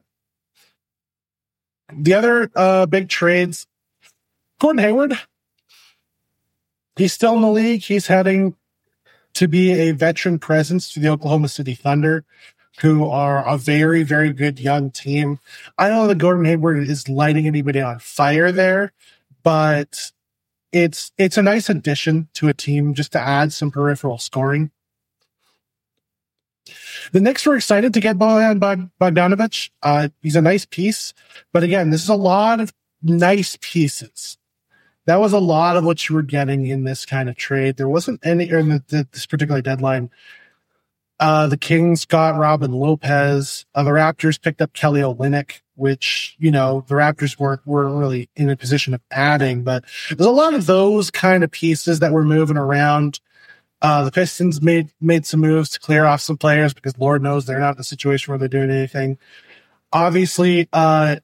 The 1.93 2.15
other 2.15 2.51
uh, 2.55 2.85
big 2.87 3.09
trades, 3.09 3.67
Gordon 4.59 4.83
Hayward. 4.83 5.19
He's 6.95 7.13
still 7.13 7.35
in 7.35 7.41
the 7.41 7.51
league. 7.51 7.83
He's 7.83 8.07
heading 8.07 8.55
to 9.33 9.47
be 9.47 9.71
a 9.71 9.91
veteran 9.91 10.39
presence 10.39 10.91
to 10.93 10.99
the 10.99 11.09
Oklahoma 11.09 11.47
City 11.47 11.73
Thunder, 11.73 12.25
who 12.79 13.05
are 13.07 13.45
a 13.47 13.57
very, 13.57 14.03
very 14.03 14.33
good 14.33 14.59
young 14.59 14.91
team. 14.91 15.39
I 15.77 15.87
don't 15.87 15.97
know 15.97 16.07
that 16.07 16.17
Gordon 16.17 16.45
Hayward 16.45 16.87
is 16.87 17.09
lighting 17.09 17.45
anybody 17.45 17.81
on 17.81 17.99
fire 17.99 18.51
there, 18.51 18.93
but 19.43 20.11
it's 20.71 21.11
it's 21.17 21.37
a 21.37 21.43
nice 21.43 21.69
addition 21.69 22.29
to 22.35 22.47
a 22.47 22.53
team 22.53 22.93
just 22.93 23.11
to 23.11 23.19
add 23.19 23.51
some 23.53 23.71
peripheral 23.71 24.17
scoring. 24.17 24.71
The 27.11 27.19
Knicks 27.19 27.45
were 27.45 27.55
excited 27.55 27.93
to 27.93 27.99
get 27.99 28.17
Bojan 28.17 28.89
Bogdanovic. 28.99 29.71
Uh, 29.81 30.09
he's 30.21 30.35
a 30.35 30.41
nice 30.41 30.65
piece, 30.65 31.13
but 31.51 31.63
again, 31.63 31.89
this 31.89 32.03
is 32.03 32.09
a 32.09 32.15
lot 32.15 32.59
of 32.59 32.73
nice 33.01 33.57
pieces. 33.61 34.37
That 35.07 35.19
was 35.19 35.33
a 35.33 35.39
lot 35.39 35.77
of 35.77 35.83
what 35.83 36.07
you 36.07 36.15
were 36.15 36.21
getting 36.21 36.67
in 36.67 36.83
this 36.83 37.05
kind 37.05 37.27
of 37.27 37.35
trade. 37.35 37.77
There 37.77 37.89
wasn't 37.89 38.25
any 38.25 38.49
in 38.49 38.69
the, 38.69 38.83
the, 38.87 39.07
this 39.11 39.25
particular 39.25 39.61
deadline. 39.61 40.11
Uh, 41.21 41.45
the 41.45 41.55
Kings 41.55 42.03
got 42.05 42.35
Robin 42.35 42.71
Lopez. 42.71 43.67
Uh, 43.75 43.83
the 43.83 43.91
Raptors 43.91 44.41
picked 44.41 44.59
up 44.59 44.73
Kelly 44.73 45.01
Olynyk, 45.01 45.61
which 45.75 46.35
you 46.39 46.49
know 46.49 46.83
the 46.87 46.95
Raptors 46.95 47.37
weren't 47.37 47.61
weren't 47.65 47.95
really 47.95 48.27
in 48.35 48.49
a 48.49 48.57
position 48.57 48.95
of 48.95 49.01
adding, 49.11 49.63
but 49.63 49.85
there's 50.09 50.27
a 50.27 50.31
lot 50.31 50.55
of 50.55 50.65
those 50.65 51.11
kind 51.11 51.43
of 51.43 51.51
pieces 51.51 51.99
that 51.99 52.11
were 52.11 52.23
moving 52.23 52.57
around. 52.57 53.19
Uh, 53.83 54.03
the 54.03 54.11
Pistons 54.11 54.63
made 54.63 54.91
made 54.99 55.27
some 55.27 55.41
moves 55.41 55.69
to 55.69 55.79
clear 55.79 56.05
off 56.05 56.21
some 56.21 56.37
players 56.37 56.73
because 56.73 56.97
Lord 56.97 57.21
knows 57.21 57.45
they're 57.45 57.59
not 57.59 57.75
in 57.75 57.81
a 57.81 57.83
situation 57.83 58.31
where 58.31 58.39
they're 58.39 58.47
doing 58.47 58.71
anything. 58.71 59.19
Obviously, 59.93 60.69
uh, 60.73 61.17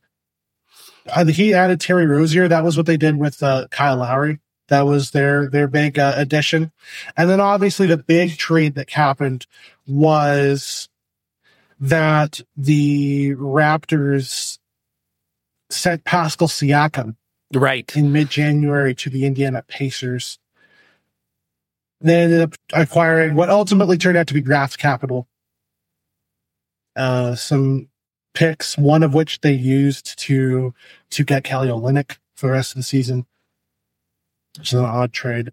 uh 1.12 1.24
the 1.24 1.56
added 1.56 1.82
Terry 1.82 2.06
Rozier. 2.06 2.48
That 2.48 2.64
was 2.64 2.78
what 2.78 2.86
they 2.86 2.98
did 2.98 3.18
with 3.18 3.42
uh, 3.42 3.68
Kyle 3.72 3.98
Lowry. 3.98 4.38
That 4.68 4.86
was 4.86 5.12
their 5.12 5.50
their 5.50 5.68
big 5.68 5.98
uh, 5.98 6.14
addition. 6.16 6.72
And 7.16 7.30
then 7.30 7.40
obviously 7.40 7.88
the 7.88 7.98
big 7.98 8.38
trade 8.38 8.76
that 8.76 8.90
happened 8.90 9.48
was 9.88 10.90
that 11.80 12.42
the 12.56 13.36
Raptors 13.36 14.60
sent 15.70 16.04
Pascal 16.04 16.48
Siakam 16.48 17.16
right 17.54 17.96
in 17.96 18.12
mid 18.12 18.30
January 18.30 18.94
to 18.96 19.10
the 19.10 19.26
Indiana 19.26 19.64
Pacers 19.68 20.40
they 22.02 22.22
ended 22.22 22.42
up 22.42 22.56
acquiring 22.74 23.36
what 23.36 23.50
ultimately 23.50 23.98
turned 23.98 24.18
out 24.18 24.28
to 24.28 24.34
be 24.34 24.42
draft 24.42 24.78
capital. 24.78 25.28
Uh, 26.96 27.36
some 27.36 27.90
picks, 28.34 28.78
one 28.78 29.04
of 29.04 29.14
which 29.14 29.42
they 29.42 29.54
used 29.54 30.18
to 30.20 30.74
to 31.12 31.24
get 31.24 31.44
Kelly 31.44 31.70
Olynyk 31.70 32.18
for 32.36 32.48
the 32.48 32.54
rest 32.54 32.72
of 32.72 32.78
the 32.78 32.84
season. 32.84 33.26
Which 34.58 34.74
is 34.74 34.80
an 34.80 34.86
odd 34.86 35.14
trade. 35.14 35.52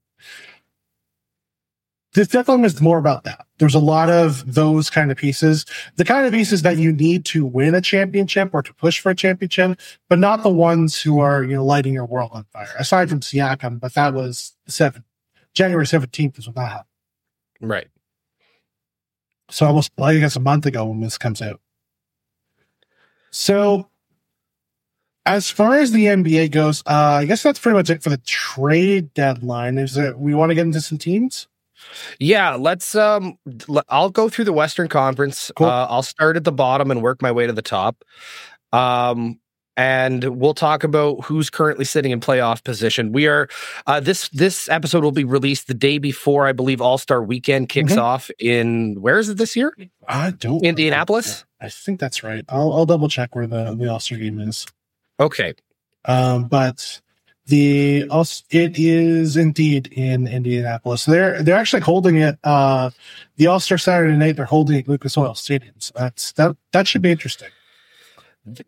This 2.14 2.28
definitely 2.28 2.66
is 2.66 2.80
more 2.80 2.98
about 2.98 3.24
that. 3.24 3.44
There's 3.58 3.74
a 3.74 3.80
lot 3.80 4.08
of 4.08 4.54
those 4.54 4.88
kind 4.88 5.10
of 5.10 5.16
pieces, 5.16 5.66
the 5.96 6.04
kind 6.04 6.26
of 6.26 6.32
pieces 6.32 6.62
that 6.62 6.76
you 6.76 6.92
need 6.92 7.24
to 7.26 7.44
win 7.44 7.74
a 7.74 7.80
championship 7.80 8.50
or 8.52 8.62
to 8.62 8.72
push 8.72 9.00
for 9.00 9.10
a 9.10 9.16
championship, 9.16 9.80
but 10.08 10.20
not 10.20 10.44
the 10.44 10.48
ones 10.48 11.02
who 11.02 11.18
are, 11.18 11.42
you 11.42 11.56
know, 11.56 11.64
lighting 11.64 11.92
your 11.92 12.06
world 12.06 12.30
on 12.32 12.44
fire. 12.52 12.72
Aside 12.78 13.10
from 13.10 13.18
Siakam, 13.18 13.80
but 13.80 13.94
that 13.94 14.14
was 14.14 14.54
seven 14.68 15.04
January 15.54 15.86
17th 15.86 16.38
is 16.38 16.46
when 16.46 16.54
that 16.54 16.70
happened. 16.70 16.86
Right. 17.60 17.88
So 19.50 19.66
almost, 19.66 19.92
I 20.00 20.18
guess, 20.18 20.36
a 20.36 20.40
month 20.40 20.66
ago 20.66 20.84
when 20.86 21.00
this 21.00 21.16
comes 21.16 21.40
out. 21.40 21.60
So, 23.30 23.88
as 25.26 25.50
far 25.50 25.78
as 25.78 25.92
the 25.92 26.06
NBA 26.06 26.50
goes, 26.50 26.82
uh, 26.86 27.18
I 27.20 27.24
guess 27.24 27.42
that's 27.42 27.58
pretty 27.58 27.76
much 27.76 27.90
it 27.90 28.02
for 28.02 28.10
the 28.10 28.18
trade 28.18 29.12
deadline. 29.14 29.78
Is 29.78 29.96
it, 29.96 30.18
we 30.18 30.34
want 30.34 30.50
to 30.50 30.54
get 30.54 30.62
into 30.66 30.80
some 30.80 30.98
teams? 30.98 31.48
Yeah, 32.18 32.54
let's. 32.54 32.94
Um, 32.94 33.38
I'll 33.88 34.10
go 34.10 34.28
through 34.28 34.46
the 34.46 34.52
Western 34.52 34.88
Conference. 34.88 35.50
Cool. 35.56 35.66
Uh, 35.66 35.86
I'll 35.86 36.02
start 36.02 36.36
at 36.36 36.44
the 36.44 36.52
bottom 36.52 36.90
and 36.90 37.02
work 37.02 37.20
my 37.20 37.32
way 37.32 37.46
to 37.46 37.52
the 37.52 37.62
top. 37.62 38.04
Um, 38.72 39.38
and 39.76 40.40
we'll 40.40 40.54
talk 40.54 40.84
about 40.84 41.24
who's 41.24 41.50
currently 41.50 41.84
sitting 41.84 42.12
in 42.12 42.20
playoff 42.20 42.62
position. 42.62 43.12
We 43.12 43.26
are 43.26 43.48
uh, 43.86 44.00
this 44.00 44.28
this 44.30 44.68
episode 44.68 45.02
will 45.02 45.12
be 45.12 45.24
released 45.24 45.66
the 45.66 45.74
day 45.74 45.98
before 45.98 46.46
I 46.46 46.52
believe 46.52 46.80
All 46.80 46.98
Star 46.98 47.22
Weekend 47.22 47.68
kicks 47.68 47.92
mm-hmm. 47.92 48.00
off 48.00 48.30
in 48.38 49.00
where 49.00 49.18
is 49.18 49.28
it 49.28 49.36
this 49.36 49.56
year? 49.56 49.76
I 50.06 50.30
don't 50.30 50.64
Indianapolis. 50.64 51.44
I 51.60 51.68
think 51.68 51.98
that's 51.98 52.22
right. 52.22 52.44
I'll, 52.48 52.72
I'll 52.72 52.86
double 52.86 53.08
check 53.08 53.34
where 53.34 53.46
the 53.46 53.74
the 53.74 53.90
All 53.90 54.00
Star 54.00 54.18
game 54.18 54.38
is. 54.38 54.66
Okay, 55.20 55.54
um, 56.04 56.44
but 56.44 57.00
the 57.46 58.06
it 58.50 58.78
is 58.78 59.36
indeed 59.36 59.88
in 59.92 60.26
Indianapolis. 60.26 61.04
They're 61.04 61.42
they're 61.42 61.56
actually 61.56 61.82
holding 61.82 62.16
it. 62.16 62.38
Uh, 62.42 62.90
the 63.36 63.48
All 63.48 63.60
Star 63.60 63.78
Saturday 63.78 64.16
night 64.16 64.36
they're 64.36 64.44
holding 64.44 64.78
it 64.78 64.88
Lucas 64.88 65.16
Oil 65.18 65.34
Stadium. 65.34 65.74
So 65.78 65.92
that's 65.96 66.32
that 66.32 66.56
that 66.72 66.88
should 66.88 67.02
be 67.02 67.10
interesting. 67.10 67.50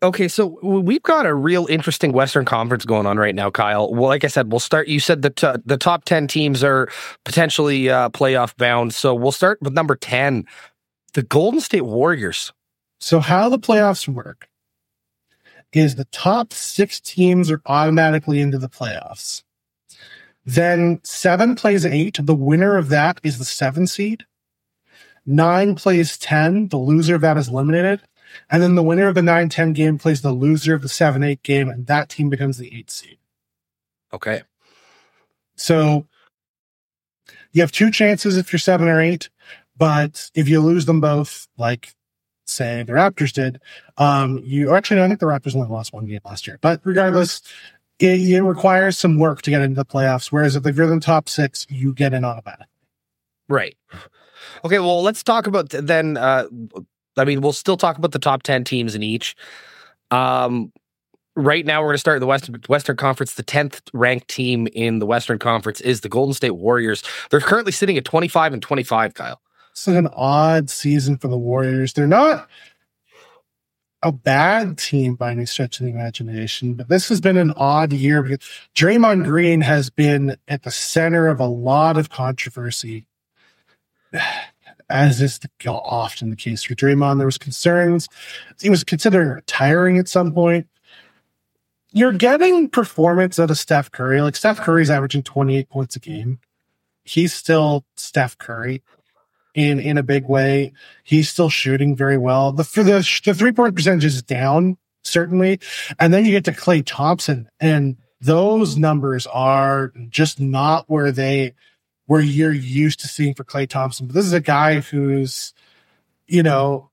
Okay, 0.02 0.26
so 0.26 0.58
we've 0.62 1.02
got 1.02 1.26
a 1.26 1.34
real 1.34 1.66
interesting 1.66 2.12
Western 2.12 2.46
Conference 2.46 2.86
going 2.86 3.04
on 3.04 3.18
right 3.18 3.34
now, 3.34 3.50
Kyle. 3.50 3.92
Well, 3.92 4.08
like 4.08 4.24
I 4.24 4.28
said, 4.28 4.50
we'll 4.50 4.58
start. 4.58 4.88
You 4.88 5.00
said 5.00 5.20
that 5.20 5.44
uh, 5.44 5.58
the 5.66 5.76
top 5.76 6.04
ten 6.04 6.26
teams 6.26 6.64
are 6.64 6.88
potentially 7.24 7.90
uh, 7.90 8.08
playoff 8.10 8.56
bound, 8.56 8.94
so 8.94 9.14
we'll 9.14 9.32
start 9.32 9.60
with 9.60 9.74
number 9.74 9.94
ten, 9.94 10.44
the 11.12 11.22
Golden 11.22 11.60
State 11.60 11.84
Warriors. 11.84 12.52
So, 13.00 13.20
how 13.20 13.50
the 13.50 13.58
playoffs 13.58 14.08
work 14.08 14.48
is 15.76 15.94
the 15.94 16.06
top 16.06 16.52
six 16.52 17.00
teams 17.00 17.50
are 17.50 17.62
automatically 17.66 18.40
into 18.40 18.58
the 18.58 18.68
playoffs. 18.68 19.42
Then 20.44 21.00
seven 21.02 21.56
plays 21.56 21.84
eight. 21.84 22.18
The 22.20 22.34
winner 22.34 22.76
of 22.76 22.88
that 22.88 23.20
is 23.22 23.38
the 23.38 23.44
seven 23.44 23.86
seed. 23.86 24.24
Nine 25.24 25.74
plays 25.74 26.16
ten. 26.16 26.68
The 26.68 26.76
loser 26.76 27.16
of 27.16 27.20
that 27.22 27.36
is 27.36 27.48
eliminated. 27.48 28.00
And 28.50 28.62
then 28.62 28.74
the 28.74 28.82
winner 28.82 29.08
of 29.08 29.14
the 29.14 29.22
9 29.22 29.48
10 29.48 29.72
game 29.72 29.98
plays 29.98 30.22
the 30.22 30.32
loser 30.32 30.74
of 30.74 30.82
the 30.82 30.88
7 30.88 31.22
8 31.22 31.42
game, 31.42 31.68
and 31.68 31.86
that 31.86 32.08
team 32.08 32.28
becomes 32.28 32.58
the 32.58 32.74
8 32.76 32.90
seed. 32.90 33.18
Okay. 34.12 34.42
So 35.56 36.06
you 37.52 37.62
have 37.62 37.72
two 37.72 37.90
chances 37.90 38.36
if 38.36 38.52
you're 38.52 38.58
7 38.60 38.88
or 38.88 39.00
8, 39.00 39.28
but 39.76 40.30
if 40.34 40.48
you 40.48 40.60
lose 40.60 40.86
them 40.86 41.00
both, 41.00 41.48
like 41.56 41.94
say 42.46 42.82
the 42.82 42.92
Raptors 42.92 43.32
did, 43.32 43.60
um, 43.98 44.40
you 44.44 44.74
actually, 44.74 45.02
I 45.02 45.08
think 45.08 45.20
the 45.20 45.26
Raptors 45.26 45.54
only 45.54 45.68
lost 45.68 45.92
one 45.92 46.06
game 46.06 46.20
last 46.24 46.46
year, 46.46 46.58
but 46.60 46.80
regardless, 46.84 47.42
it, 47.98 48.20
it 48.20 48.42
requires 48.42 48.98
some 48.98 49.18
work 49.18 49.42
to 49.42 49.50
get 49.50 49.62
into 49.62 49.76
the 49.76 49.84
playoffs. 49.84 50.32
Whereas 50.32 50.56
if 50.56 50.76
you're 50.76 50.90
in 50.90 50.98
the 50.98 51.04
top 51.04 51.28
six, 51.28 51.66
you 51.70 51.92
get 51.92 52.12
in 52.12 52.24
automatically. 52.24 52.66
Right. 53.48 53.76
Okay, 54.64 54.78
well, 54.78 55.02
let's 55.02 55.22
talk 55.22 55.46
about 55.46 55.70
then 55.70 56.16
uh, 56.16 56.46
I 57.16 57.24
mean, 57.24 57.40
we'll 57.40 57.52
still 57.52 57.76
talk 57.76 57.98
about 57.98 58.12
the 58.12 58.18
top 58.18 58.42
10 58.42 58.64
teams 58.64 58.94
in 58.94 59.02
each. 59.02 59.36
Um, 60.10 60.72
right 61.34 61.64
now, 61.64 61.80
we're 61.80 61.88
going 61.88 61.94
to 61.94 62.00
start 62.00 62.20
the 62.20 62.26
Western, 62.26 62.60
Western 62.68 62.96
Conference. 62.96 63.34
The 63.34 63.42
10th 63.42 63.80
ranked 63.92 64.28
team 64.28 64.68
in 64.72 64.98
the 64.98 65.06
Western 65.06 65.38
Conference 65.38 65.80
is 65.80 66.02
the 66.02 66.08
Golden 66.08 66.34
State 66.34 66.50
Warriors. 66.50 67.02
They're 67.30 67.40
currently 67.40 67.72
sitting 67.72 67.96
at 67.96 68.04
25 68.04 68.52
and 68.52 68.62
25, 68.62 69.14
Kyle. 69.14 69.40
It's 69.76 69.86
an 69.86 70.08
odd 70.14 70.70
season 70.70 71.18
for 71.18 71.28
the 71.28 71.36
Warriors. 71.36 71.92
They're 71.92 72.06
not 72.06 72.48
a 74.02 74.10
bad 74.10 74.78
team 74.78 75.16
by 75.16 75.32
any 75.32 75.44
stretch 75.44 75.78
of 75.78 75.84
the 75.84 75.92
imagination, 75.92 76.72
but 76.72 76.88
this 76.88 77.10
has 77.10 77.20
been 77.20 77.36
an 77.36 77.52
odd 77.58 77.92
year 77.92 78.22
because 78.22 78.38
Draymond 78.74 79.24
Green 79.24 79.60
has 79.60 79.90
been 79.90 80.38
at 80.48 80.62
the 80.62 80.70
center 80.70 81.26
of 81.28 81.40
a 81.40 81.46
lot 81.46 81.98
of 81.98 82.08
controversy 82.08 83.04
as 84.88 85.20
is 85.20 85.40
often 85.66 86.30
the 86.30 86.36
case 86.36 86.62
for 86.62 86.74
Draymond. 86.74 87.18
There 87.18 87.26
was 87.26 87.36
concerns. 87.36 88.08
He 88.58 88.70
was 88.70 88.82
considering 88.82 89.28
retiring 89.28 89.98
at 89.98 90.08
some 90.08 90.32
point. 90.32 90.68
You're 91.92 92.12
getting 92.12 92.70
performance 92.70 93.38
out 93.38 93.50
of 93.50 93.58
Steph 93.58 93.90
Curry. 93.90 94.22
Like 94.22 94.36
Steph 94.36 94.58
Curry's 94.58 94.88
averaging 94.88 95.22
28 95.22 95.68
points 95.68 95.96
a 95.96 96.00
game. 96.00 96.38
He's 97.04 97.34
still 97.34 97.84
Steph 97.94 98.38
Curry 98.38 98.82
in 99.56 99.80
in 99.80 99.98
a 99.98 100.02
big 100.04 100.28
way. 100.28 100.72
He's 101.02 101.28
still 101.28 101.50
shooting 101.50 101.96
very 101.96 102.18
well. 102.18 102.52
The 102.52 102.62
the 102.62 103.22
the 103.24 103.34
three 103.34 103.52
point 103.52 103.74
percentage 103.74 104.04
is 104.04 104.22
down 104.22 104.76
certainly, 105.02 105.58
and 105.98 106.12
then 106.14 106.24
you 106.24 106.30
get 106.30 106.44
to 106.44 106.52
Klay 106.52 106.82
Thompson, 106.84 107.48
and 107.58 107.96
those 108.20 108.76
numbers 108.76 109.26
are 109.26 109.92
just 110.10 110.38
not 110.38 110.84
where 110.88 111.10
they 111.10 111.54
where 112.04 112.20
you're 112.20 112.52
used 112.52 113.00
to 113.00 113.08
seeing 113.08 113.34
for 113.34 113.44
Klay 113.44 113.68
Thompson. 113.68 114.06
But 114.06 114.14
this 114.14 114.26
is 114.26 114.32
a 114.32 114.40
guy 114.40 114.80
who's, 114.80 115.54
you 116.28 116.42
know, 116.42 116.90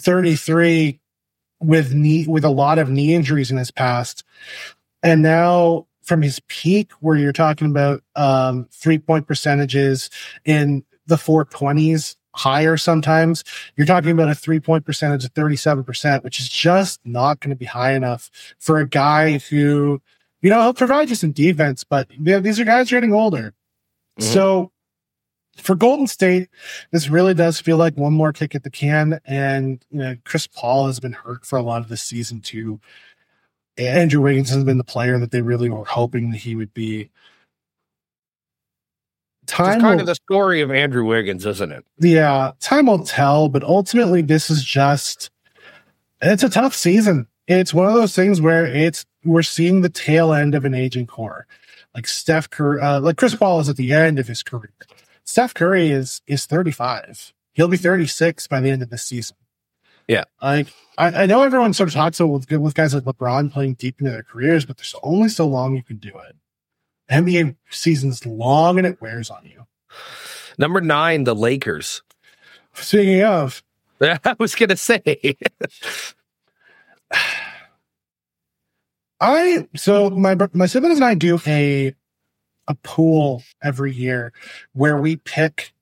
33 0.00 1.00
with 1.60 1.94
knee 1.94 2.26
with 2.26 2.44
a 2.44 2.50
lot 2.50 2.78
of 2.78 2.90
knee 2.90 3.14
injuries 3.14 3.50
in 3.50 3.56
his 3.56 3.70
past. 3.70 4.24
And 5.02 5.22
now 5.22 5.86
from 6.02 6.22
his 6.22 6.40
peak 6.48 6.90
where 7.00 7.16
you're 7.16 7.32
talking 7.32 7.70
about 7.70 8.02
um 8.16 8.68
three 8.72 8.98
point 8.98 9.26
percentages 9.26 10.10
in 10.44 10.84
the 11.06 11.16
420s 11.16 12.16
higher 12.34 12.76
sometimes 12.76 13.42
you're 13.76 13.86
talking 13.86 14.10
about 14.10 14.28
a 14.28 14.34
three 14.34 14.60
point 14.60 14.84
percentage 14.84 15.24
of 15.24 15.32
37% 15.32 16.22
which 16.22 16.38
is 16.38 16.48
just 16.50 17.00
not 17.04 17.40
going 17.40 17.48
to 17.50 17.56
be 17.56 17.64
high 17.64 17.94
enough 17.94 18.30
for 18.58 18.78
a 18.78 18.86
guy 18.86 19.38
who 19.38 20.02
you 20.42 20.50
know 20.50 20.60
he'll 20.60 20.74
provide 20.74 21.08
you 21.08 21.14
some 21.14 21.32
defense 21.32 21.82
but 21.82 22.08
these 22.20 22.60
are 22.60 22.64
guys 22.64 22.90
getting 22.90 23.14
older. 23.14 23.54
Mhm. 24.20 24.22
so 24.32 24.72
for 25.56 25.74
golden 25.74 26.06
state 26.06 26.50
this 26.92 27.08
really 27.08 27.32
does 27.32 27.58
feel 27.58 27.78
like 27.78 27.96
one 27.96 28.12
more 28.12 28.34
kick 28.34 28.54
at 28.54 28.62
the 28.64 28.70
can 28.70 29.18
and 29.24 29.82
you 29.90 29.98
know 29.98 30.14
chris 30.24 30.46
paul 30.46 30.86
has 30.86 31.00
been 31.00 31.12
hurt 31.14 31.46
for 31.46 31.58
a 31.58 31.62
lot 31.62 31.80
of 31.80 31.88
this 31.88 32.02
season 32.02 32.40
too. 32.42 32.78
Andrew 33.78 34.22
wiggins 34.22 34.48
has 34.50 34.64
been 34.64 34.78
the 34.78 34.84
player 34.84 35.18
that 35.18 35.30
they 35.32 35.42
really 35.42 35.68
were 35.68 35.84
hoping 35.84 36.30
that 36.30 36.38
he 36.38 36.56
would 36.56 36.72
be 36.72 37.10
time 39.46 39.80
kind 39.80 39.94
will- 39.96 40.00
of 40.00 40.06
the 40.06 40.14
story 40.14 40.60
of 40.60 40.70
Andrew 40.70 41.04
Wiggins, 41.04 41.46
isn't 41.46 41.72
it? 41.72 41.84
yeah, 41.98 42.52
time 42.60 42.86
will 42.86 43.04
tell, 43.04 43.48
but 43.48 43.62
ultimately 43.62 44.22
this 44.22 44.50
is 44.50 44.64
just 44.64 45.30
it's 46.22 46.42
a 46.42 46.48
tough 46.48 46.74
season. 46.74 47.26
It's 47.46 47.72
one 47.74 47.86
of 47.86 47.94
those 47.94 48.14
things 48.14 48.40
where 48.40 48.66
it's 48.66 49.04
we're 49.24 49.42
seeing 49.42 49.80
the 49.80 49.88
tail 49.88 50.32
end 50.32 50.54
of 50.54 50.64
an 50.64 50.74
aging 50.74 51.06
core. 51.06 51.46
Like 51.94 52.06
Steph 52.06 52.50
Curry, 52.50 52.80
uh, 52.80 53.00
like 53.00 53.16
Chris 53.16 53.34
Paul 53.34 53.60
is 53.60 53.68
at 53.68 53.76
the 53.76 53.92
end 53.92 54.18
of 54.18 54.28
his 54.28 54.42
career. 54.42 54.72
Steph 55.24 55.54
Curry 55.54 55.90
is 55.90 56.20
is 56.26 56.44
35. 56.46 57.32
He'll 57.54 57.68
be 57.68 57.76
36 57.76 58.46
by 58.48 58.60
the 58.60 58.70
end 58.70 58.82
of 58.82 58.90
this 58.90 59.02
season. 59.04 59.36
Yeah. 60.08 60.24
Like 60.42 60.68
I, 60.98 61.22
I 61.22 61.26
know 61.26 61.42
everyone 61.42 61.72
sort 61.72 61.88
of 61.88 61.94
talks 61.94 62.20
about 62.20 62.28
with, 62.32 62.50
with 62.50 62.74
guys 62.74 62.94
like 62.94 63.04
LeBron 63.04 63.52
playing 63.52 63.74
deep 63.74 64.00
into 64.00 64.10
their 64.10 64.22
careers, 64.22 64.64
but 64.64 64.76
there's 64.76 64.94
only 65.02 65.28
so 65.28 65.46
long 65.46 65.74
you 65.74 65.82
can 65.82 65.96
do 65.96 66.08
it. 66.28 66.36
NBA 67.10 67.56
season's 67.70 68.26
long 68.26 68.78
and 68.78 68.86
it 68.86 69.00
wears 69.00 69.30
on 69.30 69.44
you. 69.44 69.66
Number 70.58 70.80
nine, 70.80 71.24
the 71.24 71.34
Lakers. 71.34 72.02
Speaking 72.74 73.22
of, 73.22 73.62
I 74.00 74.36
was 74.38 74.54
gonna 74.54 74.76
say. 74.76 75.36
I 79.18 79.66
so 79.74 80.10
my 80.10 80.36
my 80.52 80.66
siblings 80.66 80.98
and 80.98 81.04
I 81.04 81.14
do 81.14 81.40
a 81.46 81.94
a 82.68 82.74
pool 82.74 83.42
every 83.62 83.92
year 83.94 84.32
where 84.74 85.00
we 85.00 85.16
pick 85.16 85.72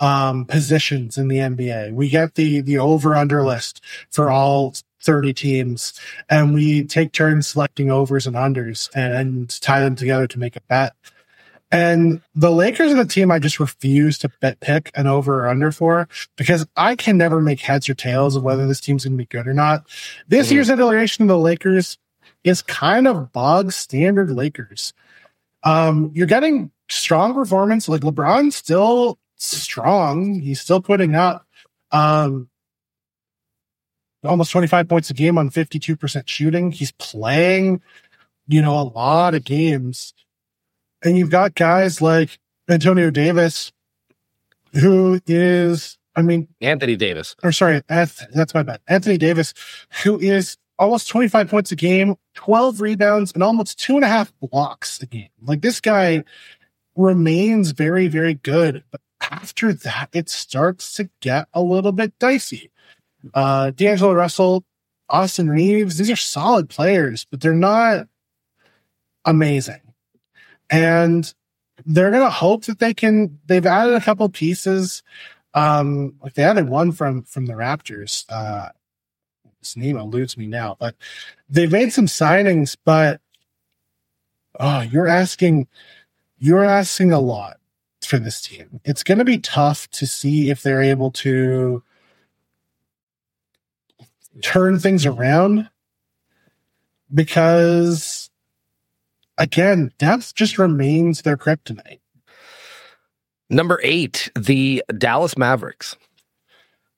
um 0.00 0.44
positions 0.44 1.16
in 1.16 1.28
the 1.28 1.38
NBA. 1.38 1.92
We 1.92 2.08
get 2.10 2.34
the 2.34 2.60
the 2.60 2.78
over 2.78 3.14
under 3.14 3.42
list 3.42 3.80
for 4.10 4.30
all 4.30 4.74
30 5.04 5.32
teams 5.34 5.92
and 6.30 6.54
we 6.54 6.84
take 6.84 7.12
turns 7.12 7.46
selecting 7.48 7.90
overs 7.90 8.26
and 8.26 8.36
unders 8.36 8.88
and, 8.94 9.50
tie 9.60 9.80
them 9.80 9.94
together 9.96 10.26
to 10.26 10.38
make 10.38 10.56
a 10.56 10.60
bet. 10.62 10.94
And 11.70 12.20
the 12.34 12.50
Lakers 12.50 12.92
are 12.92 12.96
the 12.96 13.04
team 13.04 13.30
I 13.30 13.38
just 13.38 13.58
refuse 13.58 14.18
to 14.18 14.30
bet 14.40 14.60
pick 14.60 14.90
an 14.94 15.06
over 15.06 15.44
or 15.44 15.48
under 15.48 15.72
for 15.72 16.08
because 16.36 16.66
I 16.76 16.94
can 16.96 17.18
never 17.18 17.40
make 17.40 17.60
heads 17.60 17.88
or 17.88 17.94
tails 17.94 18.36
of 18.36 18.42
whether 18.42 18.66
this 18.66 18.80
team's 18.80 19.04
going 19.04 19.14
to 19.14 19.18
be 19.18 19.26
good 19.26 19.46
or 19.46 19.54
not. 19.54 19.84
This 20.28 20.48
Mhm. 20.48 20.52
year's 20.52 20.70
iteration 20.70 21.22
of 21.24 21.28
the 21.28 21.38
Lakers 21.38 21.98
is 22.44 22.62
kind 22.62 23.08
of 23.08 23.32
bog 23.32 23.72
standard 23.72 24.30
Lakers. 24.30 24.92
Um, 25.64 26.10
you're 26.14 26.26
getting 26.26 26.70
strong 26.90 27.34
performance. 27.34 27.88
Like 27.88 28.02
LeBron's 28.02 28.54
still 28.54 29.18
strong. 29.36 30.40
He's 30.40 30.60
still 30.60 30.80
putting 30.80 31.14
up 31.14 31.46
um, 31.92 32.48
almost 34.24 34.52
25 34.52 34.88
points 34.88 35.10
a 35.10 35.14
game 35.14 35.38
on 35.38 35.50
52% 35.50 36.28
shooting. 36.28 36.70
He's 36.70 36.92
playing, 36.92 37.82
you 38.46 38.62
know, 38.62 38.78
a 38.78 38.82
lot 38.82 39.34
of 39.34 39.44
games. 39.44 40.14
And 41.02 41.18
you've 41.18 41.30
got 41.30 41.54
guys 41.54 42.00
like 42.00 42.38
Antonio 42.68 43.10
Davis, 43.10 43.72
who 44.72 45.20
is, 45.26 45.98
I 46.16 46.22
mean, 46.22 46.48
Anthony 46.60 46.96
Davis. 46.96 47.36
or 47.42 47.52
sorry, 47.52 47.82
that's 47.88 48.54
my 48.54 48.62
bad. 48.62 48.80
Anthony 48.88 49.18
Davis, 49.18 49.52
who 50.02 50.18
is 50.18 50.56
almost 50.78 51.08
25 51.08 51.48
points 51.48 51.72
a 51.72 51.76
game, 51.76 52.16
12 52.34 52.80
rebounds, 52.80 53.32
and 53.32 53.42
almost 53.42 53.78
two 53.78 53.96
and 53.96 54.04
a 54.04 54.08
half 54.08 54.32
blocks 54.40 55.00
a 55.02 55.06
game. 55.06 55.28
Like 55.42 55.60
this 55.60 55.80
guy 55.80 56.24
remains 56.96 57.72
very, 57.72 58.08
very 58.08 58.34
good. 58.34 58.82
But 58.90 59.00
after 59.20 59.72
that, 59.72 60.08
it 60.12 60.28
starts 60.28 60.94
to 60.94 61.10
get 61.20 61.48
a 61.52 61.62
little 61.62 61.92
bit 61.92 62.18
dicey. 62.18 62.70
Uh, 63.32 63.70
D'Angelo 63.70 64.12
Russell, 64.12 64.64
Austin 65.08 65.48
Reaves, 65.48 65.96
these 65.98 66.10
are 66.10 66.16
solid 66.16 66.68
players, 66.68 67.26
but 67.30 67.40
they're 67.40 67.54
not 67.54 68.08
amazing. 69.24 69.80
And 70.70 71.32
they're 71.86 72.10
going 72.10 72.24
to 72.24 72.30
hope 72.30 72.64
that 72.64 72.78
they 72.78 72.94
can, 72.94 73.38
they've 73.46 73.64
added 73.64 73.94
a 73.94 74.00
couple 74.00 74.28
pieces. 74.28 75.02
Um, 75.54 76.14
like 76.22 76.34
they 76.34 76.42
added 76.42 76.68
one 76.68 76.92
from, 76.92 77.22
from 77.22 77.46
the 77.46 77.52
Raptors. 77.52 78.24
Uh, 78.28 78.70
his 79.60 79.76
name 79.76 79.96
eludes 79.96 80.36
me 80.36 80.46
now, 80.46 80.76
but 80.78 80.94
they've 81.48 81.70
made 81.72 81.92
some 81.92 82.06
signings, 82.06 82.76
but 82.84 83.20
oh, 84.58 84.80
you're 84.80 85.08
asking, 85.08 85.68
you're 86.38 86.64
asking 86.64 87.12
a 87.12 87.20
lot 87.20 87.58
for 88.04 88.18
this 88.18 88.40
team. 88.40 88.80
It's 88.84 89.02
going 89.02 89.18
to 89.18 89.24
be 89.24 89.38
tough 89.38 89.88
to 89.92 90.06
see 90.06 90.50
if 90.50 90.62
they're 90.62 90.82
able 90.82 91.10
to 91.12 91.82
turn 94.42 94.78
things 94.78 95.06
around 95.06 95.68
because 97.12 98.30
again, 99.38 99.92
depth 99.98 100.34
just 100.34 100.58
remains 100.58 101.22
their 101.22 101.36
kryptonite. 101.36 102.00
Number 103.50 103.80
eight, 103.82 104.30
the 104.36 104.82
Dallas 104.96 105.36
Mavericks. 105.36 105.96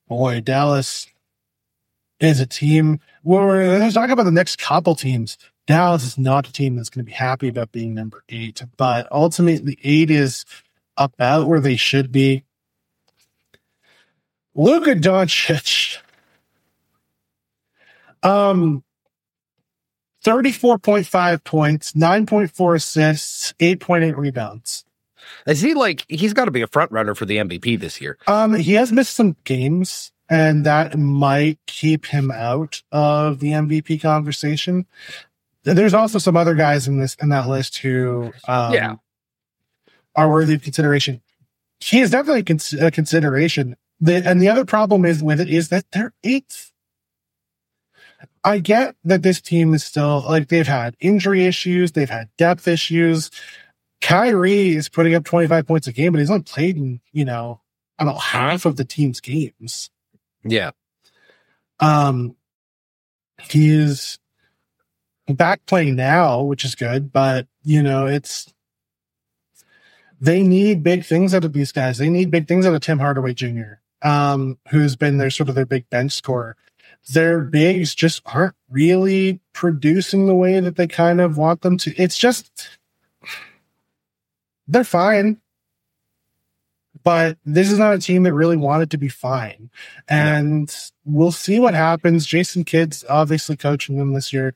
Boy, 0.07 0.39
Dallas 0.39 1.07
is 2.19 2.39
a 2.39 2.45
team. 2.45 2.99
We're 3.23 3.77
let's 3.79 3.93
talk 3.93 4.09
about 4.09 4.23
the 4.23 4.31
next 4.31 4.57
couple 4.57 4.95
teams. 4.95 5.37
Dallas 5.67 6.05
is 6.05 6.17
not 6.17 6.47
a 6.47 6.53
team 6.53 6.77
that's 6.77 6.89
going 6.89 7.05
to 7.05 7.09
be 7.09 7.15
happy 7.15 7.49
about 7.49 7.73
being 7.73 7.93
number 7.93 8.23
eight, 8.29 8.63
but 8.77 9.07
ultimately, 9.11 9.77
eight 9.83 10.09
is 10.09 10.45
about 10.95 11.47
where 11.47 11.59
they 11.59 11.75
should 11.75 12.11
be. 12.11 12.45
Luka 14.55 14.95
Doncic, 14.95 15.97
um, 18.23 18.83
thirty-four 20.23 20.79
point 20.79 21.05
five 21.05 21.43
points, 21.43 21.95
nine 21.95 22.25
point 22.25 22.51
four 22.51 22.75
assists, 22.75 23.53
eight 23.59 23.79
point 23.79 24.03
eight 24.03 24.17
rebounds. 24.17 24.83
Is 25.45 25.61
he 25.61 25.73
like 25.73 26.05
he's 26.07 26.33
got 26.33 26.45
to 26.45 26.51
be 26.51 26.61
a 26.61 26.67
front 26.67 26.91
runner 26.91 27.13
for 27.15 27.25
the 27.25 27.37
MVP 27.37 27.79
this 27.79 27.99
year? 28.01 28.17
Um, 28.27 28.53
he 28.55 28.73
has 28.73 28.91
missed 28.91 29.13
some 29.15 29.35
games, 29.43 30.11
and 30.29 30.65
that 30.65 30.97
might 30.97 31.59
keep 31.67 32.05
him 32.07 32.31
out 32.31 32.81
of 32.91 33.39
the 33.39 33.51
MVP 33.51 34.01
conversation. 34.01 34.85
There's 35.63 35.93
also 35.93 36.17
some 36.17 36.37
other 36.37 36.55
guys 36.55 36.87
in 36.87 36.99
this 36.99 37.15
in 37.21 37.29
that 37.29 37.47
list 37.49 37.77
who, 37.79 38.31
um, 38.47 38.73
Yeah. 38.73 38.95
are 40.15 40.29
worthy 40.29 40.53
of 40.55 40.61
consideration. 40.61 41.21
He 41.81 41.99
is 41.99 42.09
definitely 42.11 42.43
cons- 42.43 42.73
a 42.73 42.89
consideration. 42.89 43.75
The, 43.99 44.25
and 44.25 44.41
the 44.41 44.47
other 44.47 44.63
problem 44.63 45.03
is 45.05 45.21
with 45.21 45.41
it 45.41 45.49
is 45.49 45.67
that 45.69 45.85
they're 45.91 46.13
eighth. 46.23 46.71
I 48.43 48.59
get 48.59 48.95
that 49.03 49.23
this 49.23 49.41
team 49.41 49.73
is 49.73 49.83
still 49.83 50.23
like 50.27 50.47
they've 50.47 50.67
had 50.67 50.95
injury 50.99 51.45
issues, 51.45 51.91
they've 51.91 52.09
had 52.09 52.29
depth 52.37 52.67
issues. 52.67 53.29
Kyrie 53.99 54.75
is 54.75 54.89
putting 54.89 55.15
up 55.15 55.25
25 55.25 55.67
points 55.67 55.87
a 55.87 55.91
game, 55.91 56.13
but 56.13 56.19
he's 56.19 56.29
only 56.29 56.43
played 56.43 56.77
in, 56.77 57.01
you 57.11 57.25
know, 57.25 57.61
about 57.99 58.19
half 58.19 58.65
of 58.65 58.75
the 58.75 58.85
team's 58.85 59.19
games. 59.19 59.89
Yeah. 60.43 60.71
Um, 61.79 62.35
he 63.49 63.69
is 63.69 64.19
back 65.27 65.65
playing 65.65 65.95
now, 65.95 66.41
which 66.41 66.63
is 66.63 66.75
good, 66.75 67.11
but 67.11 67.47
you 67.63 67.83
know, 67.83 68.07
it's 68.07 68.53
they 70.19 70.41
need 70.41 70.83
big 70.83 71.05
things 71.05 71.33
out 71.33 71.45
of 71.45 71.53
these 71.53 71.71
guys. 71.71 71.97
They 71.97 72.09
need 72.09 72.31
big 72.31 72.47
things 72.47 72.65
out 72.65 72.73
of 72.73 72.81
Tim 72.81 72.99
Hardaway 72.99 73.33
Jr., 73.33 73.81
um, 74.01 74.57
who's 74.69 74.95
been 74.95 75.17
their 75.17 75.29
sort 75.29 75.49
of 75.49 75.55
their 75.55 75.65
big 75.65 75.89
bench 75.89 76.13
scorer. 76.13 76.55
Their 77.13 77.41
bigs 77.41 77.95
just 77.95 78.21
aren't 78.25 78.55
really 78.69 79.39
producing 79.53 80.25
the 80.25 80.35
way 80.35 80.59
that 80.59 80.75
they 80.75 80.87
kind 80.87 81.21
of 81.21 81.37
want 81.37 81.61
them 81.61 81.77
to. 81.79 81.95
It's 81.95 82.17
just 82.17 82.69
they're 84.67 84.83
fine. 84.83 85.37
But 87.03 87.37
this 87.45 87.71
is 87.71 87.79
not 87.79 87.93
a 87.93 87.99
team 87.99 88.23
that 88.23 88.33
really 88.33 88.57
wanted 88.57 88.91
to 88.91 88.97
be 88.97 89.07
fine. 89.07 89.69
And 90.09 90.75
we'll 91.05 91.31
see 91.31 91.57
what 91.57 91.73
happens. 91.73 92.25
Jason 92.25 92.65
Kidd's 92.65 93.05
obviously 93.07 93.55
coaching 93.55 93.97
them 93.97 94.13
this 94.13 94.33
year. 94.33 94.55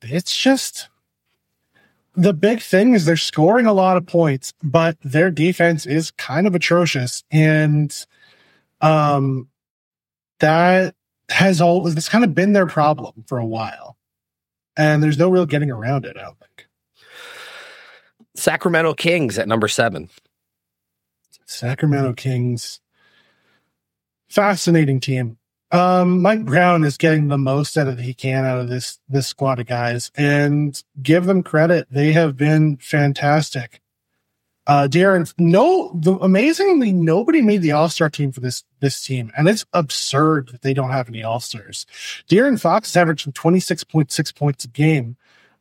It's 0.00 0.34
just 0.34 0.88
the 2.14 2.32
big 2.32 2.60
thing 2.60 2.94
is 2.94 3.04
they're 3.04 3.16
scoring 3.16 3.66
a 3.66 3.72
lot 3.72 3.98
of 3.98 4.06
points, 4.06 4.54
but 4.62 4.96
their 5.02 5.30
defense 5.30 5.84
is 5.84 6.10
kind 6.12 6.46
of 6.46 6.54
atrocious. 6.54 7.22
And 7.30 7.94
um 8.80 9.48
that 10.38 10.94
has 11.30 11.60
all 11.60 11.86
it's 11.86 12.08
kind 12.08 12.24
of 12.24 12.34
been 12.34 12.52
their 12.52 12.66
problem 12.66 13.24
for 13.26 13.38
a 13.38 13.46
while. 13.46 13.96
And 14.76 15.02
there's 15.02 15.18
no 15.18 15.28
real 15.28 15.46
getting 15.46 15.70
around 15.70 16.04
it, 16.04 16.16
I 16.16 16.22
don't 16.22 16.38
think. 16.38 16.66
Sacramento 18.34 18.94
Kings 18.94 19.38
at 19.38 19.48
number 19.48 19.68
seven. 19.68 20.08
Sacramento 21.46 22.14
Kings. 22.14 22.80
Fascinating 24.28 25.00
team. 25.00 25.36
Um, 25.72 26.22
Mike 26.22 26.44
Brown 26.44 26.84
is 26.84 26.96
getting 26.96 27.28
the 27.28 27.38
most 27.38 27.76
out 27.76 27.88
of 27.88 27.98
he 27.98 28.14
can 28.14 28.44
out 28.44 28.58
of 28.58 28.68
this 28.68 28.98
this 29.08 29.28
squad 29.28 29.60
of 29.60 29.66
guys, 29.66 30.10
and 30.16 30.82
give 31.00 31.26
them 31.26 31.42
credit. 31.42 31.86
They 31.90 32.12
have 32.12 32.36
been 32.36 32.76
fantastic. 32.78 33.80
Uh, 34.70 34.86
De'Aaron, 34.86 35.32
no, 35.36 35.90
the, 35.94 36.12
amazingly, 36.18 36.92
nobody 36.92 37.42
made 37.42 37.60
the 37.60 37.72
All 37.72 37.88
Star 37.88 38.08
team 38.08 38.30
for 38.30 38.38
this 38.38 38.62
this 38.78 39.02
team, 39.02 39.32
and 39.36 39.48
it's 39.48 39.66
absurd 39.72 40.50
that 40.52 40.62
they 40.62 40.72
don't 40.72 40.90
have 40.90 41.08
any 41.08 41.24
All 41.24 41.40
Stars. 41.40 41.86
De'Aaron 42.28 42.60
Fox 42.60 42.90
is 42.90 42.96
averaging 42.96 43.32
twenty 43.32 43.58
six 43.58 43.82
point 43.82 44.12
six 44.12 44.30
points 44.30 44.64
a 44.64 44.68
game, 44.68 45.16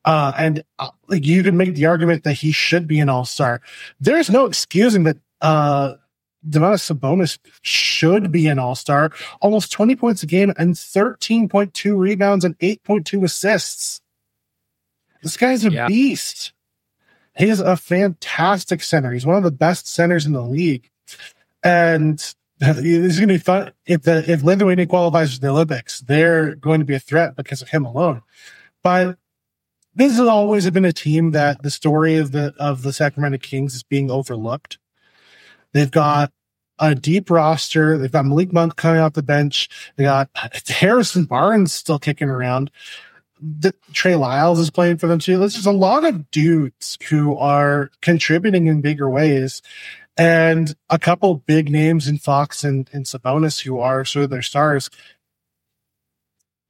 uh, 0.06 0.34
and 0.38 0.64
uh, 0.78 0.90
like 1.08 1.26
you 1.26 1.42
could 1.42 1.56
make 1.56 1.74
the 1.74 1.88
argument 1.88 2.24
that 2.24 2.34
he 2.34 2.52
should 2.52 2.88
be 2.88 3.00
an 3.00 3.10
All 3.10 3.26
Star. 3.26 3.62
There's 4.00 4.30
no 4.30 4.46
excusing 4.46 5.06
that 5.06 5.18
uh, 5.42 5.96
Domantas 6.48 6.94
Sabonis 6.94 7.40
should 7.64 8.32
be 8.32 8.48
an 8.48 8.60
all 8.60 8.76
star, 8.76 9.12
almost 9.42 9.72
20 9.72 9.96
points 9.96 10.24
a 10.24 10.26
game 10.26 10.54
and 10.58 10.76
13.2 10.76 11.98
rebounds 11.98 12.46
and 12.46 12.58
8.2 12.60 13.24
assists. 13.24 14.02
This 15.24 15.36
guy's 15.36 15.66
a 15.66 15.72
Yeah. 15.72 15.88
beast. 15.88 16.54
He 17.40 17.50
is 17.50 17.62
a 17.62 17.78
fantastic 17.78 18.84
center. 18.84 19.14
He's 19.14 19.26
one 19.26 19.38
of 19.38 19.44
the 19.44 19.52
best 19.52 19.88
centers 19.88 20.26
in 20.26 20.34
the 20.34 20.44
league. 20.44 20.90
And 21.64 22.20
it's 22.60 23.18
going 23.18 23.30
to 23.30 23.34
be 23.34 23.38
fun 23.38 23.72
if 23.86 24.02
the 24.02 24.30
if 24.30 24.44
Lithuania 24.44 24.86
qualifies 24.86 25.34
for 25.34 25.40
the 25.40 25.48
Olympics. 25.48 26.02
They're 26.02 26.56
going 26.56 26.82
to 26.82 26.86
be 26.86 26.96
a 26.96 27.00
threat 27.00 27.38
because 27.38 27.62
of 27.62 27.70
him 27.70 27.86
alone. 27.86 28.24
But 28.84 29.18
this 29.96 30.18
has 30.18 30.28
always 30.28 30.70
been 30.70 30.84
a 30.84 30.92
team 30.92 31.32
that 31.32 31.64
the 31.64 31.72
story 31.72 32.18
of 32.18 32.34
the 32.34 32.54
of 32.60 32.84
the 32.84 32.92
Sacramento 32.92 33.38
Kings 33.38 33.74
is 33.74 33.84
being 33.84 34.12
overlooked. 34.12 34.78
They've 35.72 35.90
got 35.90 36.34
a 36.78 36.94
deep 36.94 37.30
roster. 37.30 37.98
They've 37.98 38.12
got 38.12 38.26
Malik 38.26 38.52
Monk 38.52 38.76
coming 38.76 39.00
off 39.00 39.14
the 39.14 39.24
bench. 39.24 39.70
They 39.96 40.04
got 40.04 40.30
Harrison 40.68 41.24
Barnes 41.24 41.72
still 41.72 42.00
kicking 42.00 42.30
around. 42.30 42.70
The, 43.42 43.74
Trey 43.94 44.16
Lyles 44.16 44.60
is 44.60 44.70
playing 44.70 44.98
for 44.98 45.08
them 45.08 45.20
too. 45.20 45.38
There's 45.38 45.54
just 45.54 45.66
a 45.66 45.72
lot 45.72 46.04
of 46.04 46.30
dudes 46.32 46.98
who 47.10 47.38
are 47.38 47.90
contributing 48.02 48.68
in 48.68 48.82
bigger 48.82 49.10
ways. 49.10 49.62
And 50.18 50.76
a 50.90 51.00
couple 51.00 51.36
big 51.36 51.70
names 51.70 52.10
in 52.10 52.18
Fox 52.18 52.66
and, 52.66 52.90
and 52.92 53.06
Sabonis 53.06 53.62
who 53.62 53.80
are 53.80 54.04
sort 54.04 54.26
of 54.26 54.30
their 54.30 54.42
stars. 54.42 54.90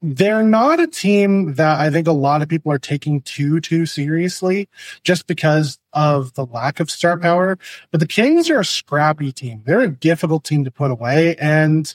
They're 0.01 0.43
not 0.43 0.79
a 0.79 0.85
team 0.87 1.55
that 1.55 1.79
I 1.79 1.89
think 1.89 2.07
a 2.07 2.13
lot 2.13 2.43
of 2.43 2.47
people 2.47 2.71
are 2.71 2.79
taking 2.79 3.21
too, 3.21 3.59
too 3.59 3.85
seriously 3.85 4.69
just 5.03 5.25
because 5.25 5.79
of 5.91 6.33
the 6.35 6.45
lack 6.45 6.79
of 6.79 6.91
star 6.91 7.17
power. 7.17 7.57
But 7.91 7.99
the 7.99 8.07
Kings 8.07 8.49
are 8.51 8.59
a 8.59 8.65
scrappy 8.65 9.31
team. 9.31 9.63
They're 9.65 9.81
a 9.81 9.89
difficult 9.89 10.43
team 10.43 10.63
to 10.63 10.71
put 10.71 10.91
away. 10.91 11.35
And 11.37 11.93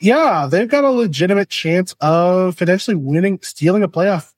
yeah, 0.00 0.46
they've 0.50 0.68
got 0.68 0.84
a 0.84 0.90
legitimate 0.90 1.48
chance 1.48 1.94
of 2.00 2.56
potentially 2.56 2.96
winning, 2.96 3.38
stealing 3.42 3.82
a 3.82 3.88
playoff 3.88 4.32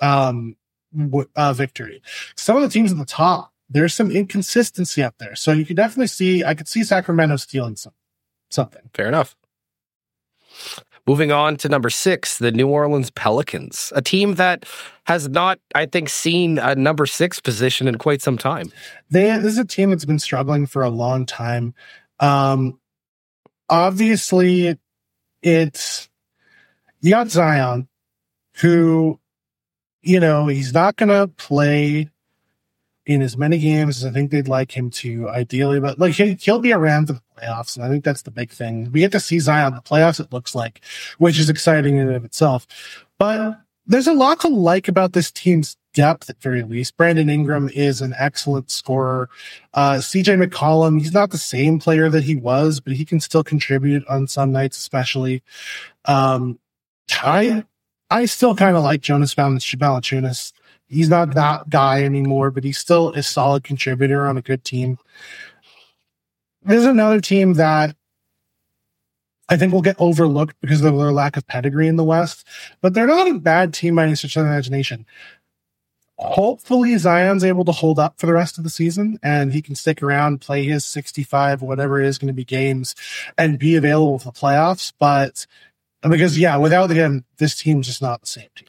um, 0.00 0.56
w- 0.96 1.28
uh, 1.34 1.52
victory. 1.52 2.02
Some 2.36 2.56
of 2.56 2.62
the 2.62 2.68
teams 2.68 2.92
at 2.92 2.98
the 2.98 3.04
top, 3.04 3.52
there's 3.70 3.94
some 3.94 4.10
inconsistency 4.10 5.02
up 5.02 5.14
there. 5.18 5.34
So 5.34 5.52
you 5.52 5.64
can 5.64 5.76
definitely 5.76 6.08
see, 6.08 6.44
I 6.44 6.54
could 6.54 6.68
see 6.68 6.84
Sacramento 6.84 7.36
stealing 7.36 7.76
some, 7.76 7.94
something. 8.50 8.82
Fair 8.94 9.08
enough. 9.08 9.36
Moving 11.06 11.32
on 11.32 11.56
to 11.58 11.70
number 11.70 11.88
six, 11.88 12.36
the 12.36 12.52
New 12.52 12.68
Orleans 12.68 13.10
Pelicans, 13.10 13.92
a 13.96 14.02
team 14.02 14.34
that 14.34 14.66
has 15.04 15.26
not, 15.26 15.58
I 15.74 15.86
think, 15.86 16.10
seen 16.10 16.58
a 16.58 16.74
number 16.74 17.06
six 17.06 17.40
position 17.40 17.88
in 17.88 17.96
quite 17.96 18.20
some 18.20 18.36
time. 18.36 18.70
They, 19.10 19.28
this 19.38 19.52
is 19.52 19.58
a 19.58 19.64
team 19.64 19.88
that's 19.88 20.04
been 20.04 20.18
struggling 20.18 20.66
for 20.66 20.82
a 20.82 20.90
long 20.90 21.24
time. 21.24 21.72
Um, 22.20 22.78
obviously, 23.70 24.76
it's 25.48 26.08
you 27.00 27.10
got 27.10 27.28
Zion, 27.28 27.88
who, 28.60 29.18
you 30.02 30.20
know, 30.20 30.46
he's 30.46 30.72
not 30.72 30.96
going 30.96 31.08
to 31.08 31.28
play 31.36 32.10
in 33.06 33.22
as 33.22 33.38
many 33.38 33.58
games 33.58 33.98
as 33.98 34.04
I 34.04 34.10
think 34.10 34.30
they'd 34.30 34.48
like 34.48 34.76
him 34.76 34.90
to, 34.90 35.28
ideally, 35.30 35.80
but 35.80 35.98
like 35.98 36.12
he, 36.14 36.34
he'll 36.34 36.58
be 36.58 36.74
around 36.74 37.06
the 37.06 37.20
playoffs, 37.36 37.76
and 37.76 37.84
I 37.84 37.88
think 37.88 38.04
that's 38.04 38.22
the 38.22 38.30
big 38.30 38.50
thing. 38.50 38.92
We 38.92 39.00
get 39.00 39.12
to 39.12 39.20
see 39.20 39.38
Zion 39.38 39.68
in 39.68 39.74
the 39.74 39.80
playoffs, 39.80 40.20
it 40.20 40.32
looks 40.32 40.54
like, 40.54 40.82
which 41.16 41.38
is 41.38 41.48
exciting 41.48 41.96
in 41.96 42.08
and 42.08 42.16
of 42.16 42.24
itself. 42.24 42.66
But 43.16 43.58
there's 43.86 44.06
a 44.06 44.12
lot 44.12 44.40
to 44.40 44.48
like 44.48 44.88
about 44.88 45.14
this 45.14 45.30
team's 45.30 45.76
depth 45.98 46.30
at 46.30 46.40
very 46.40 46.62
least. 46.62 46.96
Brandon 46.96 47.28
Ingram 47.28 47.68
is 47.74 48.00
an 48.00 48.14
excellent 48.16 48.70
scorer. 48.70 49.28
Uh, 49.74 49.94
CJ 49.94 50.40
McCollum, 50.40 51.00
he's 51.00 51.12
not 51.12 51.30
the 51.30 51.38
same 51.38 51.80
player 51.80 52.08
that 52.08 52.22
he 52.22 52.36
was, 52.36 52.78
but 52.78 52.92
he 52.92 53.04
can 53.04 53.18
still 53.18 53.42
contribute 53.42 54.06
on 54.06 54.28
some 54.28 54.52
nights, 54.52 54.76
especially. 54.76 55.42
Um, 56.04 56.60
I, 57.10 57.64
I 58.12 58.26
still 58.26 58.54
kind 58.54 58.76
of 58.76 58.84
like 58.84 59.00
Jonas 59.00 59.34
Valanciunas. 59.34 60.52
He's 60.86 61.08
not 61.08 61.34
that 61.34 61.68
guy 61.68 62.04
anymore, 62.04 62.52
but 62.52 62.62
he's 62.62 62.78
still 62.78 63.08
a 63.10 63.22
solid 63.24 63.64
contributor 63.64 64.24
on 64.28 64.38
a 64.38 64.42
good 64.42 64.62
team. 64.62 65.00
There's 66.62 66.84
another 66.84 67.20
team 67.20 67.54
that 67.54 67.96
I 69.48 69.56
think 69.56 69.72
will 69.72 69.82
get 69.82 69.96
overlooked 69.98 70.60
because 70.60 70.84
of 70.84 70.96
their 70.96 71.12
lack 71.12 71.36
of 71.36 71.46
pedigree 71.48 71.88
in 71.88 71.96
the 71.96 72.04
West, 72.04 72.46
but 72.82 72.94
they're 72.94 73.06
not 73.08 73.28
a 73.28 73.34
bad 73.34 73.74
team 73.74 73.96
by 73.96 74.04
any 74.04 74.14
stretch 74.14 74.36
of 74.36 74.46
imagination. 74.46 75.06
Hopefully, 76.18 76.96
Zion's 76.98 77.44
able 77.44 77.64
to 77.64 77.72
hold 77.72 78.00
up 78.00 78.18
for 78.18 78.26
the 78.26 78.32
rest 78.32 78.58
of 78.58 78.64
the 78.64 78.70
season 78.70 79.20
and 79.22 79.52
he 79.52 79.62
can 79.62 79.76
stick 79.76 80.02
around, 80.02 80.40
play 80.40 80.64
his 80.64 80.84
65, 80.84 81.62
whatever 81.62 82.00
it 82.00 82.06
is 82.08 82.18
going 82.18 82.26
to 82.26 82.34
be 82.34 82.44
games, 82.44 82.96
and 83.36 83.58
be 83.58 83.76
available 83.76 84.18
for 84.18 84.32
the 84.32 84.38
playoffs. 84.38 84.92
But 84.98 85.46
because, 86.02 86.36
yeah, 86.36 86.56
without 86.56 86.90
him, 86.90 87.24
this 87.36 87.56
team's 87.56 87.86
just 87.86 88.02
not 88.02 88.20
the 88.20 88.26
same 88.26 88.48
team. 88.56 88.68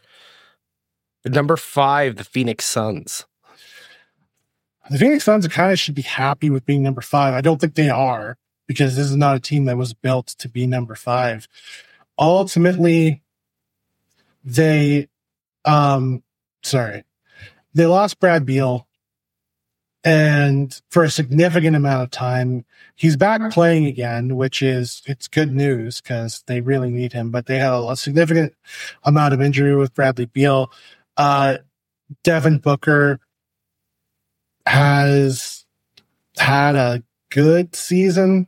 Number 1.26 1.58
five, 1.58 2.18
the 2.18 2.24
Phoenix 2.24 2.66
Suns. 2.66 3.26
The 4.92 5.00
Phoenix 5.00 5.24
Suns 5.24 5.48
kind 5.48 5.72
of 5.72 5.80
should 5.80 5.96
be 5.96 6.04
happy 6.04 6.52
with 6.52 6.66
being 6.66 6.84
number 6.84 7.02
five. 7.02 7.34
I 7.34 7.42
don't 7.42 7.60
think 7.60 7.74
they 7.74 7.90
are 7.90 8.38
because 8.68 8.96
this 8.96 9.10
is 9.10 9.16
not 9.16 9.36
a 9.36 9.40
team 9.40 9.66
that 9.66 9.78
was 9.78 9.94
built 9.94 10.28
to 10.28 10.48
be 10.48 10.68
number 10.68 10.94
five. 10.94 11.48
Ultimately, 12.18 13.24
they, 14.44 15.08
um, 15.66 16.24
sorry, 16.62 17.04
they 17.74 17.86
lost 17.86 18.20
Brad 18.20 18.46
Beal 18.46 18.88
and 20.04 20.82
for 20.90 21.04
a 21.04 21.10
significant 21.10 21.76
amount 21.76 22.04
of 22.04 22.12
time, 22.12 22.66
he's 22.96 23.18
back 23.18 23.52
playing 23.52 23.86
again, 23.86 24.38
which 24.38 24.62
is, 24.62 25.02
it's 25.06 25.28
good 25.28 25.52
news 25.52 26.00
because 26.00 26.44
they 26.48 26.62
really 26.62 26.90
need 26.90 27.12
him, 27.12 27.32
but 27.32 27.48
they 27.48 27.58
had 27.60 27.74
a, 27.74 27.98
significant 27.98 28.54
amount 29.04 29.34
of 29.34 29.42
injury 29.42 29.76
with 29.76 29.94
Bradley 29.94 30.26
Beal. 30.26 30.72
Uh, 31.18 31.58
Devin 32.24 32.60
Booker 32.60 33.20
has 34.66 35.66
had 36.38 36.76
a 36.76 37.04
good 37.30 37.76
season. 37.76 38.48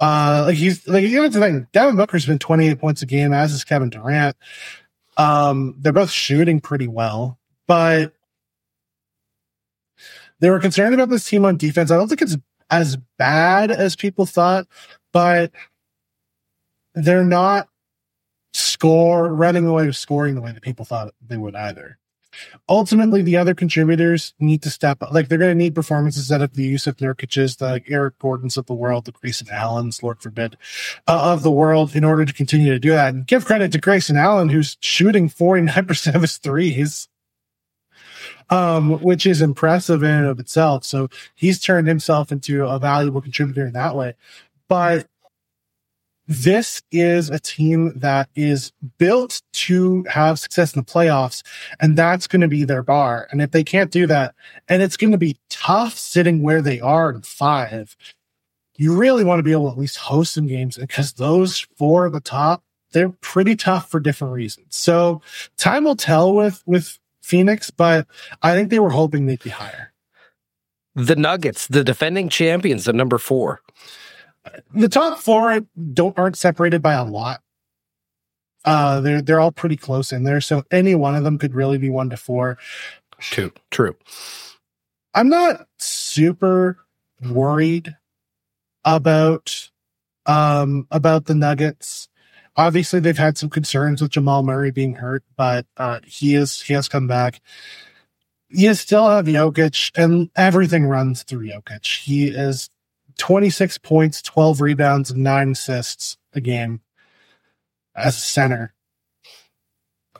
Uh, 0.00 0.44
like 0.48 0.56
he's 0.56 0.86
like 0.86 1.04
the 1.04 1.30
thing. 1.30 1.66
Devin 1.72 1.96
Booker's 1.96 2.26
been 2.26 2.38
28 2.38 2.78
points 2.78 3.02
a 3.02 3.06
game, 3.06 3.32
as 3.32 3.52
is 3.52 3.64
Kevin 3.64 3.88
Durant. 3.88 4.36
Um, 5.16 5.76
they're 5.78 5.92
both 5.92 6.10
shooting 6.10 6.60
pretty 6.60 6.88
well, 6.88 7.38
but 7.66 8.12
they 10.40 10.50
were 10.50 10.60
concerned 10.60 10.94
about 10.94 11.08
this 11.08 11.28
team 11.28 11.44
on 11.44 11.56
defense. 11.56 11.90
I 11.90 11.96
don't 11.96 12.08
think 12.08 12.22
it's 12.22 12.36
as 12.70 12.96
bad 13.18 13.70
as 13.70 13.94
people 13.94 14.26
thought, 14.26 14.66
but 15.12 15.52
they're 16.94 17.24
not 17.24 17.68
score 18.52 19.32
running 19.32 19.66
away 19.66 19.86
with 19.86 19.96
scoring 19.96 20.34
the 20.34 20.40
way 20.40 20.52
that 20.52 20.62
people 20.62 20.84
thought 20.84 21.14
they 21.26 21.36
would 21.36 21.54
either. 21.54 21.98
Ultimately, 22.68 23.20
the 23.22 23.36
other 23.36 23.54
contributors 23.54 24.34
need 24.40 24.62
to 24.62 24.70
step 24.70 25.02
up. 25.02 25.12
Like 25.12 25.28
they're 25.28 25.38
going 25.38 25.50
to 25.50 25.54
need 25.54 25.74
performances 25.74 26.32
out 26.32 26.40
of 26.40 26.54
the 26.54 26.64
Yusuf 26.64 26.96
Nurkic's, 26.96 27.56
the 27.56 27.82
Eric 27.86 28.18
Gordons 28.18 28.56
of 28.56 28.66
the 28.66 28.74
world, 28.74 29.04
the 29.04 29.12
Grayson 29.12 29.48
Allens, 29.50 30.02
Lord 30.02 30.20
forbid, 30.20 30.56
uh, 31.06 31.32
of 31.32 31.42
the 31.42 31.50
world 31.50 31.94
in 31.94 32.04
order 32.04 32.24
to 32.24 32.32
continue 32.32 32.72
to 32.72 32.78
do 32.78 32.90
that. 32.90 33.12
And 33.12 33.26
give 33.26 33.44
credit 33.44 33.72
to 33.72 33.78
Grayson 33.78 34.16
Allen, 34.16 34.48
who's 34.48 34.78
shooting 34.80 35.28
49% 35.28 36.14
of 36.14 36.22
his 36.22 36.38
threes. 36.38 37.08
Um, 38.52 39.00
which 39.00 39.24
is 39.24 39.40
impressive 39.40 40.02
in 40.02 40.10
and 40.10 40.26
of 40.26 40.38
itself. 40.38 40.84
So 40.84 41.08
he's 41.34 41.58
turned 41.58 41.88
himself 41.88 42.30
into 42.30 42.66
a 42.66 42.78
valuable 42.78 43.22
contributor 43.22 43.66
in 43.66 43.72
that 43.72 43.96
way. 43.96 44.14
But 44.68 45.06
this 46.28 46.82
is 46.90 47.30
a 47.30 47.38
team 47.38 47.92
that 47.98 48.28
is 48.34 48.72
built 48.98 49.42
to 49.52 50.04
have 50.04 50.38
success 50.38 50.74
in 50.74 50.80
the 50.80 50.90
playoffs, 50.90 51.42
and 51.80 51.96
that's 51.96 52.26
going 52.26 52.42
to 52.42 52.48
be 52.48 52.64
their 52.64 52.82
bar. 52.82 53.26
And 53.30 53.42
if 53.42 53.50
they 53.50 53.64
can't 53.64 53.90
do 53.90 54.06
that, 54.06 54.34
and 54.68 54.82
it's 54.82 54.96
going 54.96 55.12
to 55.12 55.18
be 55.18 55.36
tough 55.50 55.98
sitting 55.98 56.42
where 56.42 56.62
they 56.62 56.80
are 56.80 57.10
in 57.10 57.22
five, 57.22 57.96
you 58.76 58.94
really 58.94 59.24
want 59.24 59.40
to 59.40 59.42
be 59.42 59.52
able 59.52 59.66
to 59.66 59.72
at 59.72 59.78
least 59.78 59.96
host 59.96 60.34
some 60.34 60.46
games 60.46 60.76
because 60.76 61.14
those 61.14 61.66
four 61.76 62.06
at 62.06 62.12
the 62.12 62.20
top, 62.20 62.62
they're 62.92 63.08
pretty 63.08 63.56
tough 63.56 63.90
for 63.90 64.00
different 64.00 64.34
reasons. 64.34 64.76
So 64.76 65.22
time 65.56 65.84
will 65.84 65.96
tell 65.96 66.34
with 66.34 66.62
with 66.66 66.98
Phoenix, 67.22 67.70
but 67.70 68.06
I 68.42 68.54
think 68.54 68.70
they 68.70 68.78
were 68.78 68.90
hoping 68.90 69.26
they'd 69.26 69.42
be 69.42 69.50
higher. 69.50 69.92
The 70.94 71.16
Nuggets, 71.16 71.66
the 71.68 71.82
defending 71.82 72.28
champions, 72.28 72.86
at 72.86 72.94
number 72.94 73.16
four. 73.16 73.60
The 74.74 74.88
top 74.88 75.18
four 75.18 75.60
don't 75.92 76.18
aren't 76.18 76.36
separated 76.36 76.82
by 76.82 76.94
a 76.94 77.04
lot. 77.04 77.40
Uh, 78.64 79.00
they're 79.00 79.22
they're 79.22 79.40
all 79.40 79.52
pretty 79.52 79.76
close 79.76 80.12
in 80.12 80.24
there, 80.24 80.40
so 80.40 80.64
any 80.70 80.94
one 80.94 81.14
of 81.14 81.24
them 81.24 81.38
could 81.38 81.54
really 81.54 81.78
be 81.78 81.88
one 81.88 82.10
to 82.10 82.16
four. 82.16 82.58
True, 83.18 83.52
true. 83.70 83.96
I'm 85.14 85.28
not 85.28 85.66
super 85.78 86.78
worried 87.28 87.96
about 88.84 89.70
um 90.26 90.86
about 90.90 91.26
the 91.26 91.34
Nuggets. 91.34 92.08
Obviously, 92.56 93.00
they've 93.00 93.16
had 93.16 93.38
some 93.38 93.48
concerns 93.48 94.02
with 94.02 94.10
Jamal 94.10 94.42
Murray 94.42 94.70
being 94.70 94.94
hurt, 94.94 95.24
but 95.36 95.66
uh, 95.76 96.00
he 96.06 96.34
is 96.34 96.60
he 96.60 96.74
has 96.74 96.88
come 96.88 97.06
back. 97.06 97.40
You 98.48 98.74
still 98.74 99.08
have 99.08 99.26
Jokic, 99.26 99.90
and 99.96 100.30
everything 100.36 100.84
runs 100.84 101.22
through 101.22 101.48
Jokic. 101.48 102.04
He 102.04 102.28
is 102.28 102.68
26 103.18 103.78
points, 103.78 104.20
12 104.20 104.60
rebounds, 104.60 105.10
and 105.10 105.22
nine 105.22 105.52
assists 105.52 106.18
a 106.34 106.40
game 106.40 106.82
as 107.94 108.16
a 108.16 108.20
center. 108.20 108.74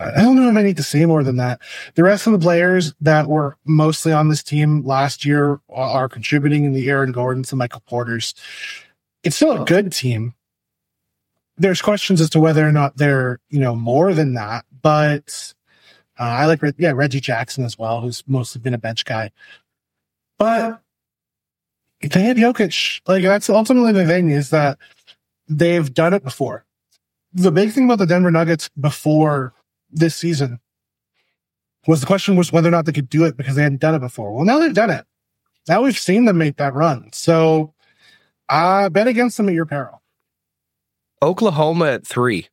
I 0.01 0.23
don't 0.23 0.37
know 0.37 0.49
if 0.49 0.57
I 0.57 0.63
need 0.63 0.79
to 0.79 0.83
say 0.83 1.05
more 1.05 1.23
than 1.23 1.37
that. 1.37 1.61
The 1.95 2.03
rest 2.03 2.27
of 2.27 2.33
the 2.33 2.39
players 2.39 2.95
that 3.01 3.29
were 3.29 3.57
mostly 3.65 4.13
on 4.13 4.29
this 4.29 4.43
team 4.43 4.83
last 4.85 5.25
year 5.25 5.61
are 5.69 6.09
contributing 6.09 6.65
in 6.65 6.73
the 6.73 6.89
Aaron 6.89 7.13
Gordons 7.13 7.53
and 7.53 7.59
Michael 7.59 7.83
Porters. 7.87 8.35
It's 9.23 9.37
still 9.37 9.63
a 9.63 9.65
good 9.65 9.93
team. 9.93 10.35
There's 11.63 11.81
questions 11.81 12.21
as 12.21 12.29
to 12.31 12.41
whether 12.41 12.67
or 12.67 12.73
not 12.73 12.97
they're, 12.97 13.39
you 13.49 13.61
know, 13.61 13.77
more 13.77 14.13
than 14.15 14.35
that, 14.35 14.65
but 14.83 15.55
uh, 16.19 16.25
I 16.25 16.47
like, 16.47 16.61
yeah, 16.77 16.91
Reggie 16.91 17.21
Jackson 17.21 17.65
as 17.65 17.79
well, 17.79 18.01
who's 18.01 18.25
mostly 18.27 18.61
been 18.61 18.75
a 18.75 18.79
bench 18.79 19.05
guy. 19.05 19.31
But 20.39 20.83
they 22.01 22.23
have 22.23 22.37
Jokic. 22.37 23.01
Like 23.07 23.23
that's 23.23 23.49
ultimately 23.49 23.93
the 23.93 24.05
thing 24.05 24.31
is 24.31 24.51
that 24.51 24.77
they've 25.49 25.95
done 25.95 26.15
it 26.15 26.25
before. 26.25 26.65
The 27.33 27.53
big 27.53 27.71
thing 27.71 27.85
about 27.85 27.99
the 27.99 28.07
Denver 28.07 28.33
Nuggets 28.33 28.69
before 28.81 29.55
this 29.89 30.17
season 30.17 30.59
was 31.87 32.01
the 32.01 32.07
question 32.09 32.35
was 32.35 32.53
whether 32.53 32.69
or 32.69 32.73
not 32.73 32.87
they 32.87 32.93
could 32.93 33.09
do 33.09 33.25
it 33.25 33.37
because 33.37 33.55
they 33.55 33.63
hadn't 33.63 33.81
done 33.81 33.95
it 33.95 34.01
before. 34.01 34.33
Well, 34.33 34.45
now 34.45 34.59
they've 34.59 34.75
done 34.75 34.91
it. 34.91 35.07
Now 35.69 35.83
we've 35.83 35.97
seen 35.97 36.25
them 36.25 36.39
make 36.39 36.57
that 36.57 36.75
run. 36.75 37.11
So 37.13 37.73
I 38.49 38.85
uh, 38.85 38.89
bet 38.89 39.07
against 39.07 39.37
them 39.37 39.49
at 39.49 39.55
your 39.55 39.67
peril. 39.67 40.02
Oklahoma 41.23 41.87
at 41.87 42.07
three. 42.07 42.49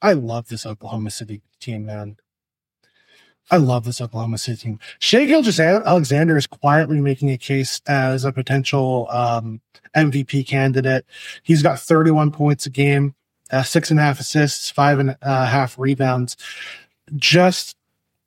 I 0.00 0.12
love 0.12 0.48
this 0.48 0.64
Oklahoma 0.64 1.10
City 1.10 1.42
team, 1.60 1.86
man. 1.86 2.16
I 3.50 3.56
love 3.56 3.84
this 3.84 4.00
Oklahoma 4.00 4.38
City 4.38 4.56
team. 4.56 4.80
Shai 5.00 5.26
Gilgeous-Alexander 5.26 6.36
is 6.36 6.46
quietly 6.46 7.00
making 7.00 7.30
a 7.30 7.36
case 7.36 7.80
as 7.86 8.24
a 8.24 8.32
potential 8.32 9.08
um, 9.10 9.60
MVP 9.96 10.46
candidate. 10.46 11.04
He's 11.42 11.62
got 11.62 11.80
31 11.80 12.30
points 12.30 12.66
a 12.66 12.70
game, 12.70 13.14
uh, 13.50 13.64
six 13.64 13.90
and 13.90 13.98
a 13.98 14.02
half 14.02 14.20
assists, 14.20 14.70
five 14.70 15.00
and 15.00 15.16
a 15.20 15.46
half 15.46 15.78
rebounds. 15.78 16.36
Just 17.16 17.76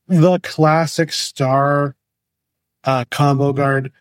the 0.08 0.40
classic 0.40 1.12
star 1.12 1.96
uh, 2.84 3.06
combo 3.10 3.54
guard. 3.54 3.92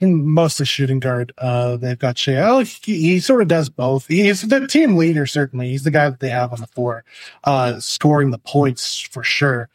Mostly 0.00 0.64
shooting 0.64 1.00
guard. 1.00 1.32
Uh, 1.38 1.76
they've 1.76 1.98
got 1.98 2.18
Shai. 2.18 2.36
Oh, 2.36 2.60
he, 2.60 3.00
he, 3.00 3.20
sort 3.20 3.42
of 3.42 3.48
does 3.48 3.68
both. 3.68 4.06
He's 4.06 4.42
the 4.42 4.66
team 4.68 4.96
leader, 4.96 5.26
certainly. 5.26 5.70
He's 5.70 5.82
the 5.82 5.90
guy 5.90 6.08
that 6.08 6.20
they 6.20 6.28
have 6.28 6.52
on 6.52 6.60
the 6.60 6.68
floor, 6.68 7.04
uh, 7.42 7.80
scoring 7.80 8.30
the 8.30 8.38
points 8.38 9.00
for 9.00 9.24
sure. 9.24 9.68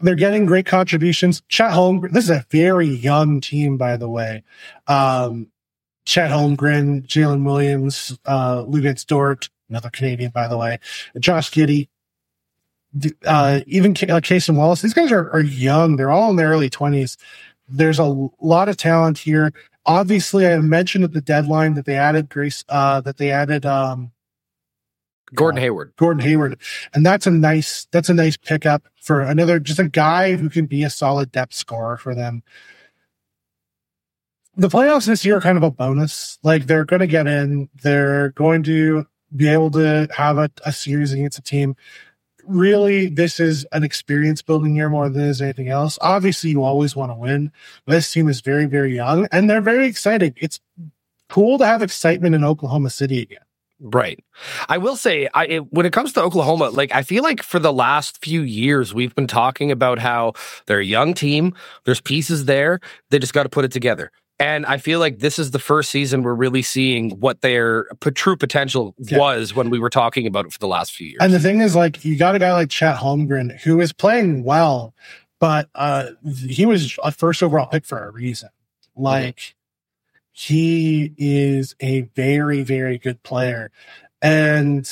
They're 0.00 0.14
getting 0.14 0.46
great 0.46 0.66
contributions. 0.66 1.42
Chet 1.48 1.72
Holmgren, 1.72 2.12
this 2.12 2.24
is 2.24 2.30
a 2.30 2.46
very 2.50 2.86
young 2.86 3.40
team, 3.40 3.76
by 3.76 3.96
the 3.96 4.08
way. 4.08 4.44
Um, 4.86 5.48
Chet 6.04 6.30
Holmgren, 6.30 7.06
Jalen 7.06 7.44
Williams, 7.44 8.18
uh, 8.24 8.62
Luguentz 8.62 9.04
Dort, 9.04 9.50
another 9.68 9.90
Canadian, 9.90 10.30
by 10.30 10.46
the 10.46 10.56
way, 10.56 10.78
Josh 11.18 11.50
Giddey, 11.50 11.88
uh, 13.26 13.60
even 13.66 13.94
K- 13.94 14.08
uh, 14.08 14.20
Wallace. 14.52 14.82
These 14.82 14.94
guys 14.94 15.12
are, 15.12 15.30
are 15.30 15.40
young. 15.40 15.96
They're 15.96 16.10
all 16.10 16.30
in 16.30 16.36
their 16.36 16.48
early 16.48 16.70
twenties. 16.70 17.16
There's 17.70 17.98
a 17.98 18.28
lot 18.40 18.68
of 18.68 18.76
talent 18.76 19.18
here. 19.18 19.52
Obviously, 19.86 20.46
I 20.46 20.58
mentioned 20.58 21.04
at 21.04 21.12
the 21.12 21.20
deadline 21.20 21.74
that 21.74 21.86
they 21.86 21.96
added 21.96 22.28
Grace, 22.28 22.64
uh, 22.68 23.00
that 23.02 23.16
they 23.16 23.30
added, 23.30 23.64
um, 23.64 24.12
Gordon 25.34 25.60
Hayward. 25.60 25.92
Gordon 25.96 26.22
Hayward. 26.22 26.60
And 26.92 27.06
that's 27.06 27.26
a 27.26 27.30
nice, 27.30 27.86
that's 27.92 28.08
a 28.08 28.14
nice 28.14 28.36
pickup 28.36 28.82
for 29.00 29.20
another, 29.20 29.60
just 29.60 29.78
a 29.78 29.88
guy 29.88 30.34
who 30.36 30.50
can 30.50 30.66
be 30.66 30.82
a 30.82 30.90
solid 30.90 31.30
depth 31.30 31.54
scorer 31.54 31.96
for 31.96 32.14
them. 32.14 32.42
The 34.56 34.68
playoffs 34.68 35.06
this 35.06 35.24
year 35.24 35.36
are 35.36 35.40
kind 35.40 35.56
of 35.56 35.62
a 35.62 35.70
bonus. 35.70 36.38
Like 36.42 36.66
they're 36.66 36.84
going 36.84 37.00
to 37.00 37.06
get 37.06 37.26
in. 37.26 37.68
They're 37.82 38.30
going 38.30 38.64
to 38.64 39.06
be 39.34 39.48
able 39.48 39.70
to 39.70 40.08
have 40.14 40.38
a, 40.38 40.50
a 40.66 40.72
series 40.72 41.12
against 41.12 41.38
a 41.38 41.42
team. 41.42 41.76
Really, 42.46 43.08
this 43.08 43.40
is 43.40 43.66
an 43.72 43.84
experience 43.84 44.42
building 44.42 44.76
year 44.76 44.88
more 44.88 45.08
than 45.08 45.22
is 45.22 45.42
anything 45.42 45.68
else. 45.68 45.98
Obviously, 46.00 46.50
you 46.50 46.62
always 46.62 46.96
want 46.96 47.10
to 47.10 47.16
win. 47.16 47.52
This 47.86 48.10
team 48.12 48.28
is 48.28 48.40
very, 48.40 48.66
very 48.66 48.94
young 48.94 49.28
and 49.32 49.48
they're 49.48 49.60
very 49.60 49.86
excited. 49.86 50.34
It's 50.36 50.60
cool 51.28 51.58
to 51.58 51.66
have 51.66 51.82
excitement 51.82 52.34
in 52.34 52.44
Oklahoma 52.44 52.90
City 52.90 53.22
again. 53.22 53.40
Right. 53.82 54.22
I 54.68 54.76
will 54.76 54.96
say, 54.96 55.26
I, 55.32 55.46
it, 55.46 55.72
when 55.72 55.86
it 55.86 55.92
comes 55.92 56.12
to 56.12 56.22
Oklahoma, 56.22 56.68
like 56.68 56.94
I 56.94 57.02
feel 57.02 57.22
like 57.22 57.42
for 57.42 57.58
the 57.58 57.72
last 57.72 58.22
few 58.22 58.42
years, 58.42 58.92
we've 58.92 59.14
been 59.14 59.26
talking 59.26 59.70
about 59.70 59.98
how 59.98 60.34
they're 60.66 60.80
a 60.80 60.84
young 60.84 61.14
team. 61.14 61.54
There's 61.84 62.00
pieces 62.00 62.44
there. 62.44 62.80
They 63.08 63.18
just 63.18 63.32
got 63.32 63.44
to 63.44 63.48
put 63.48 63.64
it 63.64 63.72
together. 63.72 64.12
And 64.40 64.64
I 64.64 64.78
feel 64.78 65.00
like 65.00 65.18
this 65.18 65.38
is 65.38 65.50
the 65.50 65.58
first 65.58 65.90
season 65.90 66.22
we're 66.22 66.34
really 66.34 66.62
seeing 66.62 67.10
what 67.20 67.42
their 67.42 67.84
true 68.14 68.36
potential 68.36 68.94
yeah. 68.98 69.18
was 69.18 69.54
when 69.54 69.68
we 69.68 69.78
were 69.78 69.90
talking 69.90 70.26
about 70.26 70.46
it 70.46 70.52
for 70.52 70.58
the 70.58 70.66
last 70.66 70.92
few 70.92 71.08
years. 71.08 71.18
And 71.20 71.34
the 71.34 71.38
thing 71.38 71.60
is, 71.60 71.76
like, 71.76 72.04
you 72.06 72.16
got 72.16 72.34
a 72.34 72.38
guy 72.38 72.52
like 72.54 72.70
Chet 72.70 72.96
Holmgren 72.96 73.60
who 73.60 73.80
is 73.82 73.92
playing 73.92 74.42
well, 74.42 74.94
but 75.40 75.68
uh, 75.74 76.06
he 76.24 76.64
was 76.64 76.98
a 77.04 77.12
first 77.12 77.42
overall 77.42 77.66
pick 77.66 77.84
for 77.84 78.02
a 78.02 78.10
reason. 78.10 78.48
Like, 78.96 79.54
he 80.32 81.12
is 81.18 81.76
a 81.80 82.02
very, 82.16 82.62
very 82.62 82.96
good 82.96 83.22
player. 83.22 83.70
And 84.22 84.88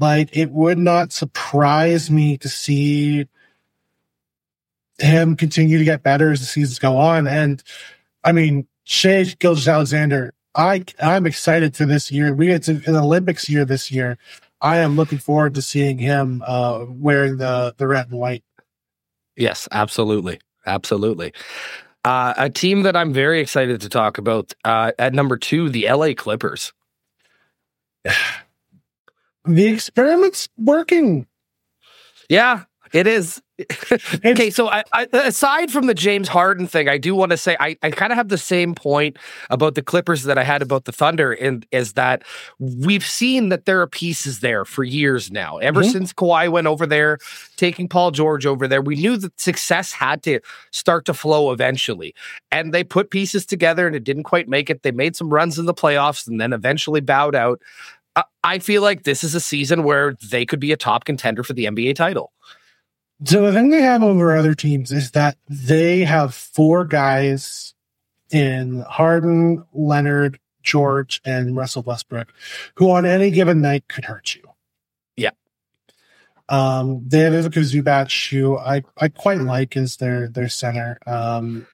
like, 0.00 0.36
it 0.36 0.50
would 0.50 0.78
not 0.78 1.12
surprise 1.12 2.10
me 2.10 2.36
to 2.38 2.48
see 2.48 3.28
him 4.98 5.36
continue 5.36 5.78
to 5.78 5.84
get 5.84 6.02
better 6.02 6.32
as 6.32 6.40
the 6.40 6.46
seasons 6.46 6.80
go 6.80 6.96
on. 6.98 7.28
And 7.28 7.62
I 8.24 8.32
mean, 8.32 8.66
Shai 8.84 9.24
Gilgeous-Alexander, 9.38 10.34
I, 10.54 10.84
I'm 11.00 11.26
excited 11.26 11.76
for 11.76 11.86
this 11.86 12.10
year. 12.10 12.34
We 12.34 12.46
get 12.46 12.68
an 12.68 12.96
Olympics 12.96 13.48
year 13.48 13.64
this 13.64 13.90
year. 13.90 14.18
I 14.60 14.78
am 14.78 14.96
looking 14.96 15.18
forward 15.18 15.54
to 15.54 15.62
seeing 15.62 15.98
him 15.98 16.42
uh, 16.46 16.84
wearing 16.88 17.36
the, 17.36 17.74
the 17.76 17.86
red 17.86 18.10
and 18.10 18.18
white. 18.18 18.42
Yes, 19.36 19.68
absolutely. 19.70 20.40
Absolutely. 20.66 21.32
Uh, 22.04 22.34
a 22.36 22.50
team 22.50 22.82
that 22.82 22.96
I'm 22.96 23.12
very 23.12 23.40
excited 23.40 23.80
to 23.80 23.88
talk 23.88 24.18
about 24.18 24.52
uh, 24.64 24.92
at 24.98 25.14
number 25.14 25.36
two, 25.36 25.68
the 25.68 25.88
LA 25.90 26.14
Clippers. 26.14 26.72
the 29.44 29.66
experiment's 29.66 30.48
working. 30.56 31.26
Yeah, 32.28 32.64
it 32.92 33.06
is. 33.06 33.40
okay, 34.24 34.50
so 34.50 34.68
I, 34.68 34.84
I, 34.92 35.08
aside 35.12 35.72
from 35.72 35.86
the 35.86 35.94
James 35.94 36.28
Harden 36.28 36.68
thing, 36.68 36.88
I 36.88 36.96
do 36.96 37.14
want 37.14 37.30
to 37.30 37.36
say 37.36 37.56
I, 37.58 37.76
I 37.82 37.90
kind 37.90 38.12
of 38.12 38.16
have 38.16 38.28
the 38.28 38.38
same 38.38 38.74
point 38.74 39.16
about 39.50 39.74
the 39.74 39.82
Clippers 39.82 40.22
that 40.24 40.38
I 40.38 40.44
had 40.44 40.62
about 40.62 40.84
the 40.84 40.92
Thunder, 40.92 41.32
and 41.32 41.66
is 41.72 41.94
that 41.94 42.22
we've 42.60 43.04
seen 43.04 43.48
that 43.48 43.64
there 43.64 43.80
are 43.80 43.88
pieces 43.88 44.40
there 44.40 44.64
for 44.64 44.84
years 44.84 45.32
now. 45.32 45.58
Ever 45.58 45.82
mm-hmm. 45.82 45.90
since 45.90 46.12
Kawhi 46.12 46.50
went 46.50 46.68
over 46.68 46.86
there, 46.86 47.18
taking 47.56 47.88
Paul 47.88 48.12
George 48.12 48.46
over 48.46 48.68
there, 48.68 48.80
we 48.80 48.94
knew 48.94 49.16
that 49.16 49.38
success 49.40 49.90
had 49.90 50.22
to 50.22 50.40
start 50.70 51.04
to 51.06 51.14
flow 51.14 51.50
eventually, 51.50 52.14
and 52.52 52.72
they 52.72 52.84
put 52.84 53.10
pieces 53.10 53.44
together, 53.44 53.88
and 53.88 53.96
it 53.96 54.04
didn't 54.04 54.24
quite 54.24 54.48
make 54.48 54.70
it. 54.70 54.84
They 54.84 54.92
made 54.92 55.16
some 55.16 55.30
runs 55.30 55.58
in 55.58 55.66
the 55.66 55.74
playoffs, 55.74 56.28
and 56.28 56.40
then 56.40 56.52
eventually 56.52 57.00
bowed 57.00 57.34
out. 57.34 57.60
I 58.42 58.58
feel 58.58 58.82
like 58.82 59.04
this 59.04 59.22
is 59.22 59.34
a 59.34 59.40
season 59.40 59.84
where 59.84 60.16
they 60.30 60.44
could 60.44 60.58
be 60.58 60.72
a 60.72 60.76
top 60.76 61.04
contender 61.04 61.44
for 61.44 61.52
the 61.52 61.66
NBA 61.66 61.94
title. 61.94 62.32
So 63.24 63.46
the 63.46 63.52
thing 63.52 63.70
they 63.70 63.82
have 63.82 64.02
over 64.02 64.36
other 64.36 64.54
teams 64.54 64.92
is 64.92 65.10
that 65.12 65.36
they 65.48 66.04
have 66.04 66.34
four 66.34 66.84
guys 66.84 67.74
in 68.30 68.84
Harden, 68.88 69.64
Leonard, 69.72 70.38
George, 70.62 71.20
and 71.24 71.56
Russell 71.56 71.82
Westbrook, 71.82 72.32
who 72.76 72.90
on 72.90 73.04
any 73.06 73.30
given 73.30 73.60
night 73.60 73.88
could 73.88 74.04
hurt 74.04 74.34
you. 74.34 74.42
Yeah. 75.16 75.30
Um, 76.48 77.02
they 77.06 77.20
have 77.20 77.34
Ivica 77.34 77.60
Zubac, 77.60 78.30
who 78.30 78.56
I, 78.56 78.82
I 78.96 79.08
quite 79.08 79.40
like 79.40 79.76
as 79.76 79.96
their 79.96 80.28
their 80.28 80.48
center. 80.48 80.98
Um, 81.06 81.66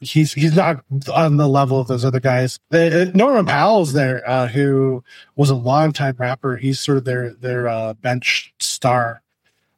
he's 0.00 0.32
he's 0.32 0.54
not 0.54 0.84
on 1.12 1.36
the 1.36 1.48
level 1.48 1.80
of 1.80 1.88
those 1.88 2.04
other 2.04 2.20
guys. 2.20 2.58
Uh, 2.72 3.06
Norman 3.14 3.46
Powell's 3.46 3.92
there, 3.92 4.28
uh, 4.28 4.48
who 4.48 5.02
was 5.34 5.50
a 5.50 5.54
longtime 5.54 6.14
Raptor. 6.14 6.58
He's 6.58 6.80
sort 6.80 6.98
of 6.98 7.04
their 7.04 7.32
their 7.34 7.68
uh, 7.68 7.94
bench 7.94 8.54
star. 8.58 9.22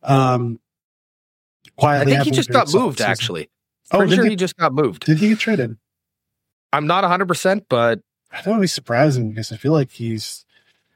Um, 0.02 0.60
quietly, 1.76 2.12
I 2.14 2.16
think 2.16 2.24
he 2.26 2.30
just 2.32 2.50
got 2.50 2.72
moved, 2.72 2.98
season. 2.98 3.10
actually. 3.10 3.50
Oh, 3.90 3.98
Pretty 3.98 4.14
sure 4.16 4.24
he- 4.24 4.30
he 4.30 4.36
just 4.36 4.56
got 4.56 4.72
moved. 4.72 5.04
Did 5.04 5.18
he 5.18 5.28
get 5.30 5.38
traded? 5.38 5.76
I'm 6.72 6.86
not 6.86 7.04
100%, 7.04 7.64
but 7.68 8.00
I 8.30 8.42
don't 8.42 8.54
really 8.56 8.66
surprising 8.66 9.30
because 9.30 9.50
I 9.52 9.56
feel 9.56 9.72
like 9.72 9.90
he's 9.90 10.44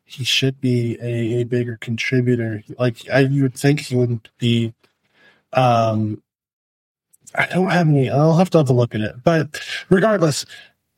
he 0.05 0.25
should 0.25 0.61
be 0.61 0.99
a, 1.01 1.41
a 1.41 1.45
bigger 1.45 1.79
contributor. 1.81 2.63
Like 2.79 3.09
I 3.11 3.21
you 3.21 3.43
would 3.43 3.55
think 3.55 3.81
he 3.81 3.97
wouldn't 3.97 4.29
be. 4.39 4.75
Um, 5.55 6.23
I 7.35 7.47
don't 7.47 7.71
have 7.71 7.89
any. 7.89 8.11
I'll 8.11 8.37
have 8.37 8.51
to 8.51 8.59
have 8.59 8.69
a 8.69 8.75
look 8.75 8.95
at 8.95 9.01
it. 9.01 9.17
But 9.25 9.59
regardless, 9.89 10.45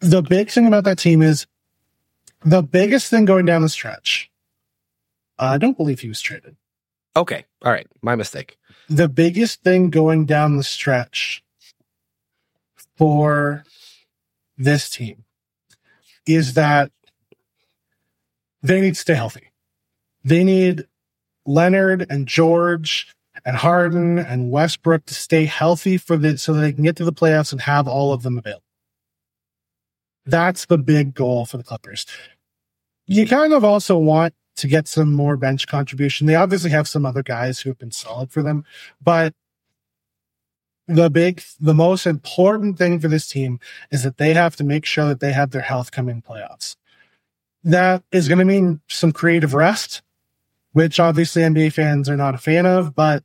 the 0.00 0.20
big 0.22 0.50
thing 0.50 0.66
about 0.66 0.82
that 0.84 0.98
team 0.98 1.22
is 1.22 1.46
the 2.44 2.62
biggest 2.62 3.08
thing 3.08 3.24
going 3.24 3.46
down 3.46 3.62
the 3.62 3.68
stretch. 3.68 4.28
I 5.38 5.58
don't 5.58 5.76
believe 5.76 6.00
he 6.00 6.08
was 6.08 6.20
traded. 6.20 6.56
Okay. 7.16 7.44
All 7.62 7.72
right. 7.72 7.86
My 8.02 8.16
mistake. 8.16 8.58
The 8.88 9.08
biggest 9.08 9.62
thing 9.62 9.90
going 9.90 10.26
down 10.26 10.56
the 10.56 10.62
stretch 10.62 11.42
for 12.96 13.64
this 14.56 14.88
team 14.90 15.24
is 16.26 16.54
that 16.54 16.90
they 18.62 18.80
need 18.80 18.94
to 18.94 19.00
stay 19.00 19.14
healthy. 19.14 19.52
They 20.24 20.44
need 20.44 20.86
Leonard 21.46 22.06
and 22.08 22.26
George 22.26 23.14
and 23.44 23.56
Harden 23.56 24.18
and 24.18 24.50
Westbrook 24.50 25.04
to 25.06 25.14
stay 25.14 25.44
healthy 25.44 25.98
for 25.98 26.16
the 26.16 26.38
so 26.38 26.54
that 26.54 26.60
they 26.60 26.72
can 26.72 26.84
get 26.84 26.96
to 26.96 27.04
the 27.04 27.12
playoffs 27.12 27.52
and 27.52 27.60
have 27.62 27.86
all 27.86 28.12
of 28.12 28.22
them 28.22 28.38
available. 28.38 28.62
That's 30.24 30.64
the 30.66 30.78
big 30.78 31.14
goal 31.14 31.44
for 31.44 31.58
the 31.58 31.64
Clippers. 31.64 32.06
You 33.06 33.26
kind 33.26 33.52
of 33.52 33.64
also 33.64 33.98
want 33.98 34.32
to 34.56 34.68
get 34.68 34.88
some 34.88 35.12
more 35.12 35.36
bench 35.36 35.66
contribution. 35.66 36.26
They 36.26 36.34
obviously 36.34 36.70
have 36.70 36.88
some 36.88 37.04
other 37.04 37.22
guys 37.22 37.60
who 37.60 37.70
have 37.70 37.78
been 37.78 37.90
solid 37.90 38.30
for 38.30 38.42
them, 38.42 38.64
but 39.02 39.34
the 40.86 41.08
big, 41.10 41.42
the 41.60 41.74
most 41.74 42.06
important 42.06 42.78
thing 42.78 43.00
for 43.00 43.08
this 43.08 43.26
team 43.26 43.58
is 43.90 44.02
that 44.02 44.18
they 44.18 44.34
have 44.34 44.56
to 44.56 44.64
make 44.64 44.84
sure 44.84 45.06
that 45.06 45.20
they 45.20 45.32
have 45.32 45.50
their 45.50 45.62
health 45.62 45.90
coming 45.90 46.22
playoffs. 46.22 46.76
That 47.62 48.02
is 48.12 48.28
going 48.28 48.38
to 48.38 48.44
mean 48.44 48.80
some 48.88 49.12
creative 49.12 49.54
rest, 49.54 50.02
which 50.72 51.00
obviously 51.00 51.42
NBA 51.42 51.72
fans 51.72 52.08
are 52.08 52.16
not 52.16 52.34
a 52.34 52.38
fan 52.38 52.66
of. 52.66 52.94
But 52.94 53.22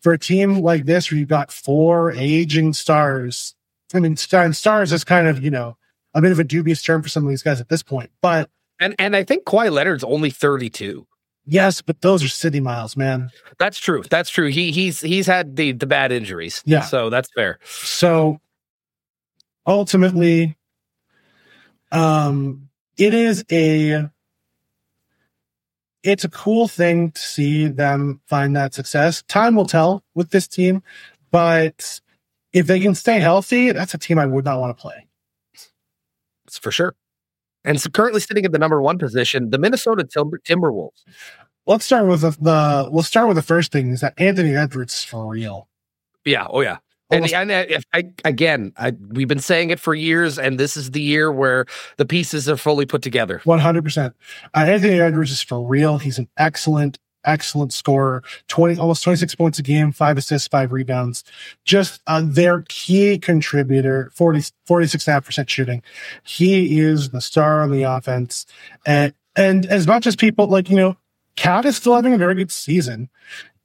for 0.00 0.12
a 0.12 0.18
team 0.18 0.58
like 0.58 0.86
this, 0.86 1.10
where 1.10 1.18
you've 1.18 1.28
got 1.28 1.52
four 1.52 2.10
aging 2.12 2.72
stars, 2.72 3.54
I 3.94 4.00
mean, 4.00 4.16
stars 4.16 4.92
is 4.92 5.04
kind 5.04 5.28
of, 5.28 5.44
you 5.44 5.50
know, 5.50 5.76
a 6.14 6.20
bit 6.20 6.32
of 6.32 6.40
a 6.40 6.44
dubious 6.44 6.82
term 6.82 7.02
for 7.02 7.08
some 7.08 7.22
of 7.22 7.30
these 7.30 7.42
guys 7.44 7.60
at 7.60 7.68
this 7.68 7.84
point. 7.84 8.10
But 8.20 8.50
And 8.80 8.94
and 8.98 9.16
I 9.16 9.24
think 9.24 9.44
Kawhi 9.44 9.72
Leonard's 9.72 10.04
only 10.04 10.30
32. 10.30 11.06
yes, 11.46 11.80
but 11.80 12.00
those 12.02 12.22
are 12.22 12.28
city 12.28 12.60
miles, 12.60 12.96
man. 12.96 13.30
That's 13.58 13.78
true. 13.78 14.02
That's 14.10 14.30
true. 14.30 14.48
He 14.48 14.72
he's 14.72 15.00
he's 15.00 15.26
had 15.26 15.56
the 15.56 15.72
the 15.72 15.86
bad 15.86 16.12
injuries. 16.12 16.62
Yeah. 16.66 16.82
So 16.82 17.08
that's 17.08 17.28
fair. 17.34 17.58
So 17.64 18.40
ultimately, 19.66 20.56
um, 21.92 22.68
it 22.98 23.14
is 23.14 23.44
a 23.50 24.10
it's 26.02 26.24
a 26.24 26.28
cool 26.28 26.68
thing 26.68 27.10
to 27.12 27.20
see 27.20 27.66
them 27.68 28.20
find 28.26 28.54
that 28.56 28.74
success. 28.74 29.22
Time 29.22 29.56
will 29.56 29.66
tell 29.66 30.04
with 30.14 30.30
this 30.30 30.46
team, 30.46 30.82
but 31.30 32.00
if 32.52 32.66
they 32.66 32.78
can 32.80 32.94
stay 32.94 33.18
healthy, 33.18 33.72
that's 33.72 33.94
a 33.94 33.98
team 33.98 34.18
I 34.18 34.26
would 34.26 34.44
not 34.44 34.60
want 34.60 34.76
to 34.76 34.80
play. 34.80 35.06
It's 36.46 36.58
for 36.58 36.70
sure. 36.70 36.94
And 37.66 37.80
so 37.80 37.90
currently 37.90 38.20
sitting 38.20 38.44
at 38.46 38.52
the 38.52 38.58
number 38.58 38.80
one 38.80 38.96
position, 38.98 39.50
the 39.50 39.58
Minnesota 39.58 40.04
Timber, 40.04 40.38
Timberwolves. 40.38 41.04
Let's 41.66 41.84
start 41.84 42.06
with 42.06 42.20
the, 42.20 42.30
the 42.40 42.88
we'll 42.90 43.02
start 43.02 43.26
with 43.26 43.36
the 43.36 43.42
first 43.42 43.72
thing 43.72 43.90
is 43.90 44.00
that 44.00 44.14
Anthony 44.18 44.54
Edwards 44.54 44.94
is 44.94 45.04
for 45.04 45.26
real. 45.26 45.68
Yeah. 46.24 46.46
Oh 46.48 46.60
yeah. 46.60 46.78
And, 47.10 47.18
Almost- 47.20 47.34
and 47.34 47.52
I, 47.52 47.78
I, 47.92 48.04
again, 48.24 48.72
I, 48.76 48.92
we've 49.10 49.28
been 49.28 49.38
saying 49.38 49.70
it 49.70 49.78
for 49.78 49.94
years, 49.94 50.40
and 50.40 50.58
this 50.58 50.76
is 50.76 50.90
the 50.90 51.00
year 51.00 51.30
where 51.30 51.66
the 51.98 52.04
pieces 52.04 52.48
are 52.48 52.56
fully 52.56 52.84
put 52.84 53.00
together. 53.02 53.40
One 53.44 53.60
hundred 53.60 53.84
percent. 53.84 54.14
Uh, 54.54 54.64
Anthony 54.66 55.00
Edwards 55.00 55.30
is 55.30 55.40
for 55.42 55.64
real. 55.64 55.98
He's 55.98 56.18
an 56.18 56.28
excellent, 56.36 56.98
excellent 57.26 57.72
scorer. 57.72 58.22
Twenty, 58.48 58.78
almost 58.78 59.02
twenty 59.02 59.16
six 59.16 59.34
points 59.34 59.58
a 59.58 59.62
game, 59.62 59.92
five 59.92 60.16
assists, 60.16 60.48
five 60.48 60.72
rebounds. 60.72 61.24
Just 61.64 62.00
uh, 62.06 62.22
their 62.24 62.64
key 62.68 63.18
contributor. 63.18 64.10
46 64.14 65.04
percent 65.04 65.50
shooting. 65.50 65.82
He 66.22 66.78
is 66.80 67.10
the 67.10 67.20
star 67.20 67.62
on 67.62 67.70
the 67.70 67.82
offense, 67.82 68.46
and 68.86 69.12
and 69.34 69.66
as 69.66 69.86
much 69.86 70.06
as 70.06 70.16
people 70.16 70.46
like, 70.46 70.70
you 70.70 70.76
know, 70.76 70.96
KAT 71.36 71.66
is 71.66 71.76
still 71.76 71.94
having 71.94 72.14
a 72.14 72.18
very 72.18 72.34
good 72.34 72.50
season. 72.50 73.10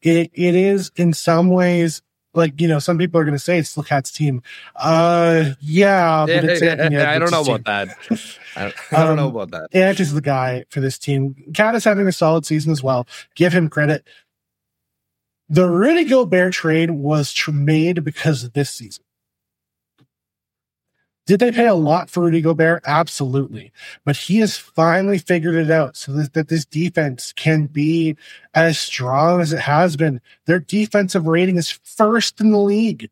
It 0.02 0.32
it 0.34 0.56
is 0.56 0.92
in 0.96 1.14
some 1.14 1.50
ways. 1.50 2.02
Like 2.34 2.62
you 2.62 2.68
know, 2.68 2.80
some 2.80 2.98
people 2.98 3.20
are 3.20 3.26
going 3.26 3.36
to 3.36 3.40
say 3.40 3.58
it's 3.60 3.70
still 3.70 3.84
KAT's 3.84 4.12
team. 4.12 4.42
Uh, 4.76 5.52
yeah, 5.60 6.26
but 6.26 6.44
it's 6.46 6.62
Anthony 6.62 6.98
I 6.98 7.20
don't 7.20 7.32
know 7.32 7.42
about 7.42 7.66
that. 7.66 7.98
I 8.56 8.64
don't, 8.64 8.76
I 8.94 9.04
don't 9.06 9.16
know 9.18 9.28
Um, 9.28 9.36
about 9.36 9.52
that. 9.52 9.68
Ant 9.76 10.00
is 10.00 10.14
the 10.14 10.22
guy 10.22 10.64
for 10.70 10.80
this 10.80 10.98
team. 10.98 11.36
Cat 11.54 11.76
is 11.76 11.84
having 11.84 12.08
a 12.08 12.12
solid 12.12 12.46
season 12.46 12.72
as 12.72 12.82
well. 12.82 13.06
Give 13.36 13.52
him 13.54 13.70
credit. 13.70 14.08
The 15.50 15.68
Rudy 15.70 16.06
Gobert 16.06 16.54
trade 16.54 16.92
was 16.92 17.34
made 17.52 18.04
because 18.06 18.46
of 18.46 18.54
this 18.54 18.70
season. 18.70 19.04
Did 21.32 21.40
they 21.40 21.54
pay 21.54 21.68
a 21.68 21.74
lot 21.74 22.10
for 22.10 22.24
Rudy 22.24 22.42
Gobert? 22.42 22.84
Absolutely. 22.86 23.72
But 24.04 24.18
he 24.18 24.40
has 24.40 24.58
finally 24.58 25.18
figured 25.18 25.56
it 25.56 25.72
out 25.72 25.96
so 25.96 26.12
that, 26.12 26.34
that 26.34 26.50
this 26.50 26.66
defense 26.66 27.32
can 27.32 27.68
be 27.68 28.18
as 28.54 28.78
strong 28.78 29.40
as 29.40 29.54
it 29.54 29.62
has 29.62 29.96
been. 29.96 30.20
Their 30.46 30.60
defensive 30.60 31.28
rating 31.28 31.56
is 31.56 31.72
first 31.72 32.42
in 32.42 32.52
the 32.52 32.58
league. 32.58 33.10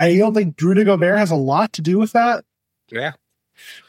And 0.00 0.12
you 0.12 0.18
don't 0.18 0.34
think 0.34 0.60
Rudy 0.60 0.82
Gobert 0.82 1.16
has 1.16 1.30
a 1.30 1.36
lot 1.36 1.74
to 1.74 1.80
do 1.80 1.96
with 1.96 2.10
that? 2.10 2.44
Yeah. 2.90 3.12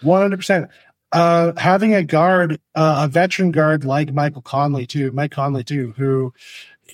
One 0.04 0.22
hundred 0.22 0.38
percent. 0.38 0.70
Uh, 1.12 1.54
having 1.58 1.95
a 1.95 2.04
guard, 2.04 2.60
uh, 2.76 3.06
a 3.06 3.08
veteran 3.08 3.52
guard 3.52 3.84
like 3.84 4.14
Michael 4.14 4.43
Conley 4.43 4.86
too, 4.86 5.12
Mike 5.12 5.32
Conley 5.32 5.64
too, 5.64 5.95
who, 5.97 6.36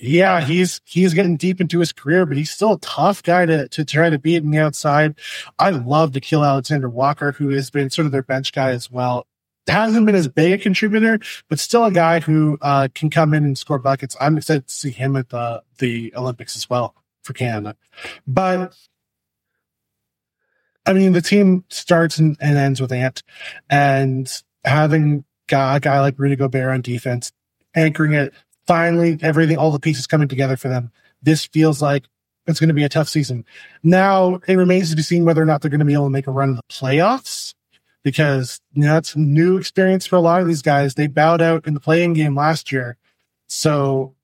yeah, 0.00 0.40
he's 0.40 0.80
he's 0.84 1.14
getting 1.14 1.36
deep 1.36 1.60
into 1.60 1.80
his 1.80 1.92
career, 1.92 2.26
but 2.26 2.36
he's 2.36 2.50
still 2.50 2.74
a 2.74 2.80
tough 2.80 3.22
guy 3.22 3.46
to 3.46 3.68
to 3.68 3.84
try 3.84 4.10
to 4.10 4.18
beat 4.18 4.42
on 4.42 4.50
the 4.50 4.58
outside. 4.58 5.18
I 5.58 5.70
love 5.70 6.12
Nickeil 6.12 6.46
Alexander-Walker, 6.46 7.32
who 7.32 7.50
has 7.50 7.70
been 7.70 7.90
sort 7.90 8.06
of 8.06 8.12
their 8.12 8.22
bench 8.22 8.52
guy 8.52 8.70
as 8.70 8.90
well. 8.90 9.26
Hasn't 9.68 10.06
been 10.06 10.14
as 10.14 10.28
big 10.28 10.52
a 10.52 10.58
contributor, 10.62 11.18
but 11.50 11.58
still 11.58 11.84
a 11.84 11.92
guy 11.92 12.20
who 12.20 12.56
uh, 12.62 12.88
can 12.94 13.10
come 13.10 13.34
in 13.34 13.44
and 13.44 13.58
score 13.58 13.78
buckets. 13.78 14.16
I'm 14.18 14.38
excited 14.38 14.66
to 14.66 14.74
see 14.74 14.90
him 14.90 15.14
at 15.16 15.28
the 15.28 15.62
the 15.78 16.14
Olympics 16.16 16.56
as 16.56 16.70
well 16.70 16.94
for 17.22 17.34
Canada. 17.34 17.76
But 18.26 18.74
I 20.86 20.94
mean, 20.94 21.12
the 21.12 21.20
team 21.20 21.64
starts 21.68 22.18
and, 22.18 22.36
and 22.40 22.56
ends 22.56 22.80
with 22.80 22.92
Ant, 22.92 23.22
and 23.68 24.30
having 24.64 25.24
a 25.52 25.80
guy 25.80 26.00
like 26.00 26.18
Rudy 26.18 26.36
Gobert 26.36 26.72
on 26.72 26.80
defense, 26.80 27.30
anchoring 27.74 28.14
it. 28.14 28.32
Finally, 28.68 29.18
everything, 29.20 29.56
all 29.56 29.72
the 29.72 29.80
pieces 29.80 30.06
coming 30.06 30.28
together 30.28 30.56
for 30.56 30.68
them. 30.68 30.92
This 31.22 31.46
feels 31.46 31.82
like 31.82 32.04
it's 32.46 32.60
going 32.60 32.68
to 32.68 32.74
be 32.74 32.84
a 32.84 32.88
tough 32.88 33.08
season. 33.08 33.44
Now 33.82 34.40
it 34.46 34.54
remains 34.54 34.90
to 34.90 34.96
be 34.96 35.02
seen 35.02 35.24
whether 35.24 35.42
or 35.42 35.46
not 35.46 35.60
they're 35.60 35.70
going 35.70 35.80
to 35.80 35.84
be 35.84 35.94
able 35.94 36.06
to 36.06 36.10
make 36.10 36.28
a 36.28 36.30
run 36.30 36.50
in 36.50 36.56
the 36.56 36.62
playoffs, 36.70 37.54
because 38.04 38.60
you 38.74 38.82
know, 38.82 38.92
that's 38.92 39.16
new 39.16 39.56
experience 39.58 40.06
for 40.06 40.14
a 40.14 40.20
lot 40.20 40.40
of 40.40 40.46
these 40.46 40.62
guys. 40.62 40.94
They 40.94 41.08
bowed 41.08 41.42
out 41.42 41.66
in 41.66 41.74
the 41.74 41.80
play-in 41.80 42.12
game 42.12 42.36
last 42.36 42.70
year, 42.70 42.96
so 43.48 44.14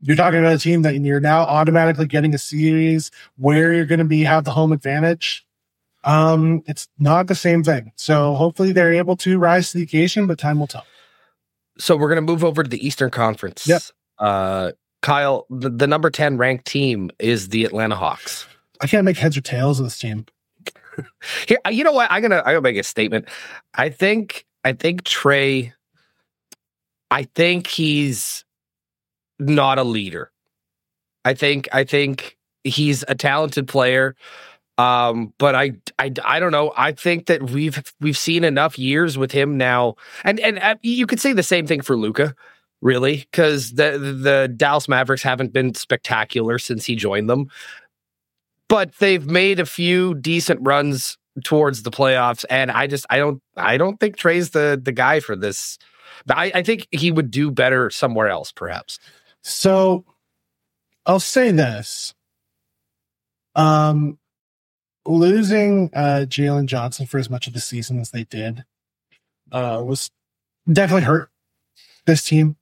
you're 0.00 0.16
talking 0.16 0.38
about 0.38 0.54
a 0.54 0.58
team 0.58 0.82
that 0.82 0.94
you're 0.94 1.18
now 1.18 1.40
automatically 1.40 2.06
getting 2.06 2.34
a 2.34 2.38
series 2.38 3.10
where 3.36 3.72
you're 3.72 3.86
going 3.86 3.98
to 3.98 4.04
be 4.04 4.22
have 4.22 4.44
the 4.44 4.52
home 4.52 4.70
advantage 4.70 5.44
um, 6.04 6.62
it's 6.66 6.88
not 6.98 7.26
the 7.26 7.34
same 7.34 7.64
thing. 7.64 7.92
So 7.96 8.34
hopefully 8.34 8.72
they're 8.72 8.92
able 8.92 9.16
to 9.18 9.38
rise 9.38 9.72
to 9.72 9.78
the 9.78 9.84
occasion, 9.84 10.26
but 10.26 10.38
time 10.38 10.60
will 10.60 10.66
tell. 10.66 10.84
So 11.78 11.96
we're 11.96 12.08
going 12.08 12.24
to 12.24 12.32
move 12.32 12.44
over 12.44 12.62
to 12.62 12.68
the 12.68 12.84
Eastern 12.84 13.10
Conference. 13.10 13.66
Yep. 13.66 13.82
Uh, 14.18 14.72
Kyle, 15.02 15.46
the, 15.50 15.68
the 15.68 15.86
number 15.86 16.10
10 16.10 16.38
ranked 16.38 16.66
team 16.66 17.10
is 17.18 17.48
the 17.48 17.64
Atlanta 17.64 17.96
Hawks. 17.96 18.46
I 18.80 18.86
can't 18.86 19.04
make 19.04 19.16
heads 19.16 19.36
or 19.36 19.40
tails 19.40 19.80
of 19.80 19.86
this 19.86 19.98
team. 19.98 20.26
Here, 21.48 21.58
you 21.70 21.84
know 21.84 21.92
what? 21.92 22.10
I'm 22.10 22.22
gonna 22.22 22.38
I'm 22.38 22.44
gonna 22.44 22.60
make 22.60 22.76
a 22.76 22.82
statement. 22.82 23.28
I 23.74 23.88
think 23.88 24.46
I 24.64 24.72
think 24.72 25.02
Trae. 25.02 25.72
I 27.10 27.24
think 27.34 27.66
he's 27.66 28.44
not 29.38 29.78
a 29.78 29.84
leader. 29.84 30.30
I 31.24 31.34
think 31.34 31.68
I 31.72 31.84
think 31.84 32.36
he's 32.62 33.04
a 33.08 33.14
talented 33.14 33.68
player. 33.68 34.14
Um, 34.76 35.32
but 35.38 35.54
I, 35.54 35.72
I, 35.98 36.12
I 36.24 36.40
don't 36.40 36.52
know. 36.52 36.72
I 36.76 36.92
think 36.92 37.26
that 37.26 37.50
we've 37.50 37.80
we've 38.00 38.18
seen 38.18 38.42
enough 38.42 38.78
years 38.78 39.16
with 39.16 39.30
him 39.30 39.56
now, 39.56 39.94
and 40.24 40.40
and 40.40 40.58
uh, 40.58 40.74
you 40.82 41.06
could 41.06 41.20
say 41.20 41.32
the 41.32 41.44
same 41.44 41.66
thing 41.66 41.80
for 41.80 41.96
Luka, 41.96 42.34
really, 42.80 43.18
because 43.30 43.72
the 43.72 43.98
the 43.98 44.52
Dallas 44.54 44.88
Mavericks 44.88 45.22
haven't 45.22 45.52
been 45.52 45.74
spectacular 45.74 46.58
since 46.58 46.84
he 46.84 46.96
joined 46.96 47.30
them, 47.30 47.48
but 48.68 48.92
they've 48.96 49.26
made 49.26 49.60
a 49.60 49.66
few 49.66 50.14
decent 50.14 50.58
runs 50.62 51.18
towards 51.44 51.82
the 51.84 51.90
playoffs, 51.92 52.44
and 52.50 52.70
I 52.70 52.88
just 52.88 53.06
I 53.10 53.18
don't 53.18 53.40
I 53.56 53.76
don't 53.76 54.00
think 54.00 54.16
Trae's 54.16 54.50
the 54.50 54.80
the 54.82 54.92
guy 54.92 55.20
for 55.20 55.36
this. 55.36 55.78
I, 56.28 56.50
I 56.54 56.62
think 56.62 56.88
he 56.90 57.12
would 57.12 57.30
do 57.30 57.50
better 57.50 57.90
somewhere 57.90 58.28
else, 58.28 58.50
perhaps. 58.50 58.98
So 59.42 60.04
I'll 61.06 61.20
say 61.20 61.50
this. 61.50 62.14
Um, 63.54 64.18
losing 65.06 65.90
uh, 65.94 66.26
Jalen 66.28 66.66
Johnson 66.66 67.06
for 67.06 67.18
as 67.18 67.30
much 67.30 67.46
of 67.46 67.52
the 67.52 67.60
season 67.60 68.00
as 68.00 68.10
they 68.10 68.24
did 68.24 68.64
uh, 69.52 69.82
was 69.84 70.10
definitely 70.70 71.04
hurt 71.04 71.30
this 72.06 72.24
team. 72.24 72.56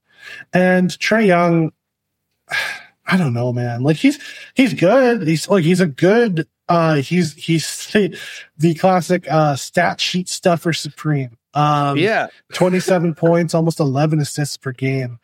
And 0.52 0.90
Trae 0.90 1.26
Young, 1.26 1.72
I 3.06 3.16
don't 3.16 3.34
know, 3.34 3.52
man. 3.52 3.82
Like 3.82 3.96
he's 3.96 4.18
he's 4.54 4.74
good. 4.74 5.26
He's 5.26 5.48
like 5.48 5.64
he's 5.64 5.80
a 5.80 5.86
good. 5.86 6.46
Uh, 6.68 6.96
he's 6.96 7.34
he's 7.34 7.88
the, 7.92 8.16
the 8.56 8.74
classic 8.74 9.26
uh, 9.30 9.56
stat 9.56 10.00
sheet 10.00 10.28
stuffer 10.28 10.72
supreme. 10.72 11.36
Um, 11.52 11.98
yeah, 11.98 12.28
twenty 12.52 12.78
seven 12.78 13.14
points, 13.14 13.54
almost 13.54 13.80
eleven 13.80 14.20
assists 14.20 14.56
per 14.56 14.72
game. 14.72 15.18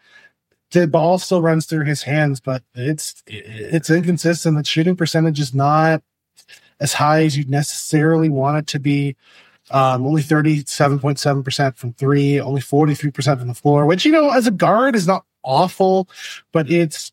The 0.72 0.86
ball 0.86 1.18
still 1.18 1.40
runs 1.40 1.64
through 1.64 1.84
his 1.84 2.02
hands, 2.02 2.40
but 2.40 2.62
it's 2.74 3.22
it's 3.26 3.88
inconsistent. 3.88 4.58
The 4.58 4.64
shooting 4.64 4.96
percentage 4.96 5.38
is 5.40 5.54
not 5.54 6.02
as 6.80 6.92
high 6.92 7.24
as 7.24 7.36
you'd 7.36 7.50
necessarily 7.50 8.28
want 8.28 8.58
it 8.58 8.66
to 8.68 8.78
be. 8.78 9.16
Um, 9.70 10.06
only 10.06 10.22
37.7% 10.22 11.76
from 11.76 11.92
three, 11.92 12.40
only 12.40 12.62
43% 12.62 13.38
from 13.38 13.48
the 13.48 13.54
floor, 13.54 13.84
which, 13.84 14.06
you 14.06 14.12
know, 14.12 14.30
as 14.30 14.46
a 14.46 14.50
guard 14.50 14.96
is 14.96 15.06
not 15.06 15.26
awful, 15.42 16.08
but 16.52 16.70
it's, 16.70 17.12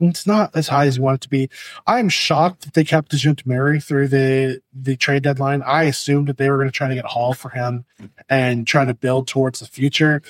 it's 0.00 0.26
not 0.26 0.56
as 0.56 0.68
high 0.68 0.86
as 0.86 0.96
you 0.96 1.02
want 1.02 1.16
it 1.16 1.20
to 1.22 1.28
be. 1.28 1.50
I'm 1.86 2.08
shocked 2.08 2.62
that 2.62 2.72
they 2.72 2.84
kept 2.84 3.12
Dejounte 3.12 3.44
Murray 3.44 3.80
through 3.80 4.08
the, 4.08 4.62
the 4.72 4.96
trade 4.96 5.24
deadline. 5.24 5.62
I 5.62 5.82
assumed 5.84 6.28
that 6.28 6.38
they 6.38 6.48
were 6.48 6.56
going 6.56 6.68
to 6.68 6.72
try 6.72 6.88
to 6.88 6.94
get 6.94 7.04
Hall 7.04 7.34
for 7.34 7.50
him 7.50 7.84
and 8.30 8.66
try 8.66 8.86
to 8.86 8.94
build 8.94 9.28
towards 9.28 9.60
the 9.60 9.66
future. 9.66 10.22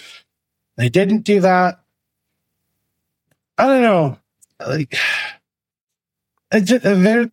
They 0.76 0.88
didn't 0.88 1.20
do 1.20 1.40
that. 1.40 1.80
I 3.58 3.66
don't 3.66 3.82
know. 3.82 4.18
Like, 4.66 4.96
just, 6.64 6.82
they're, 6.82 7.30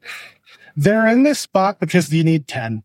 they're 0.77 1.07
in 1.07 1.23
this 1.23 1.39
spot 1.39 1.79
because 1.79 2.13
you 2.13 2.23
need 2.23 2.47
10. 2.47 2.83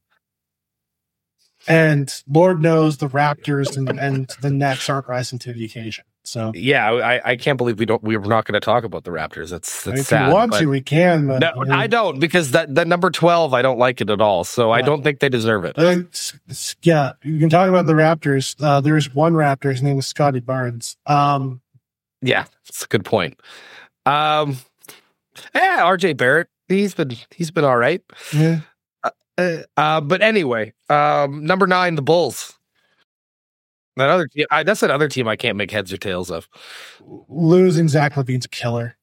And 1.68 2.12
Lord 2.26 2.60
knows 2.60 2.96
the 2.96 3.08
Raptors 3.08 3.76
and, 3.76 3.88
and 4.00 4.28
the 4.40 4.50
Nets 4.50 4.88
aren't 4.88 5.06
rising 5.06 5.38
to 5.40 5.52
the 5.52 5.64
occasion. 5.64 6.04
So 6.24 6.52
yeah, 6.54 6.88
I, 6.88 7.32
I 7.32 7.36
can't 7.36 7.58
believe 7.58 7.80
we 7.80 7.86
don't. 7.86 8.02
We 8.02 8.16
are 8.16 8.20
not 8.20 8.44
going 8.44 8.54
to 8.54 8.60
talk 8.60 8.84
about 8.84 9.02
the 9.02 9.10
Raptors. 9.10 9.50
That's 9.50 9.82
that's 9.82 10.00
if 10.02 10.06
sad. 10.06 10.28
we 10.28 10.34
want 10.34 10.52
to, 10.54 10.66
we 10.66 10.80
can. 10.80 11.26
But, 11.26 11.40
no, 11.40 11.64
I 11.68 11.88
don't 11.88 12.20
because 12.20 12.52
that 12.52 12.72
that 12.76 12.86
number 12.86 13.10
twelve, 13.10 13.54
I 13.54 13.62
don't 13.62 13.78
like 13.78 14.00
it 14.00 14.08
at 14.08 14.20
all. 14.20 14.44
So 14.44 14.68
yeah. 14.68 14.74
I 14.74 14.82
don't 14.82 15.02
think 15.02 15.18
they 15.18 15.28
deserve 15.28 15.64
it. 15.64 15.76
Uh, 15.76 16.02
yeah, 16.82 17.14
you 17.24 17.40
can 17.40 17.48
talk 17.48 17.68
about 17.68 17.86
the 17.86 17.94
Raptors. 17.94 18.54
Uh, 18.60 18.80
there's 18.80 19.12
one 19.12 19.32
Raptor. 19.32 19.72
His 19.72 19.82
name 19.82 19.98
is 19.98 20.06
Scottie 20.06 20.38
Barnes. 20.38 20.96
Um, 21.06 21.60
yeah, 22.20 22.44
that's 22.66 22.84
a 22.84 22.86
good 22.88 23.04
point. 23.04 23.40
Um, 24.06 24.58
yeah, 25.56 25.80
RJ 25.80 26.16
Barrett 26.16 26.48
he's 26.78 26.94
been 26.94 27.12
he's 27.30 27.50
been 27.50 27.64
all 27.64 27.76
right. 27.76 28.02
Yeah. 28.32 28.60
Uh, 29.38 29.62
uh, 29.76 30.00
but 30.00 30.22
anyway, 30.22 30.72
um, 30.88 31.44
number 31.44 31.66
nine, 31.66 31.94
the 31.94 32.02
Bulls. 32.02 32.58
That 33.96 34.08
other 34.08 34.26
team, 34.26 34.46
I, 34.50 34.62
that's 34.62 34.82
another 34.82 35.08
team 35.08 35.28
I 35.28 35.36
can't 35.36 35.56
make 35.56 35.70
heads 35.70 35.92
or 35.92 35.96
tails 35.96 36.30
of. 36.30 36.48
Losing 37.28 37.88
Zach 37.88 38.14
LaVine's 38.14 38.46
a 38.46 38.48
killer, 38.48 38.96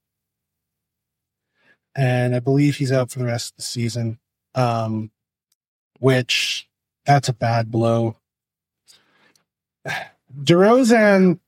and 1.95 2.35
I 2.35 2.39
believe 2.39 2.77
he's 2.77 2.91
out 2.91 3.11
for 3.11 3.19
the 3.19 3.25
rest 3.25 3.53
of 3.53 3.57
the 3.57 3.63
season. 3.63 4.19
Um, 4.55 5.11
which 5.99 6.67
that's 7.05 7.29
a 7.29 7.33
bad 7.33 7.69
blow. 7.69 8.15
DeRozan 10.43 11.39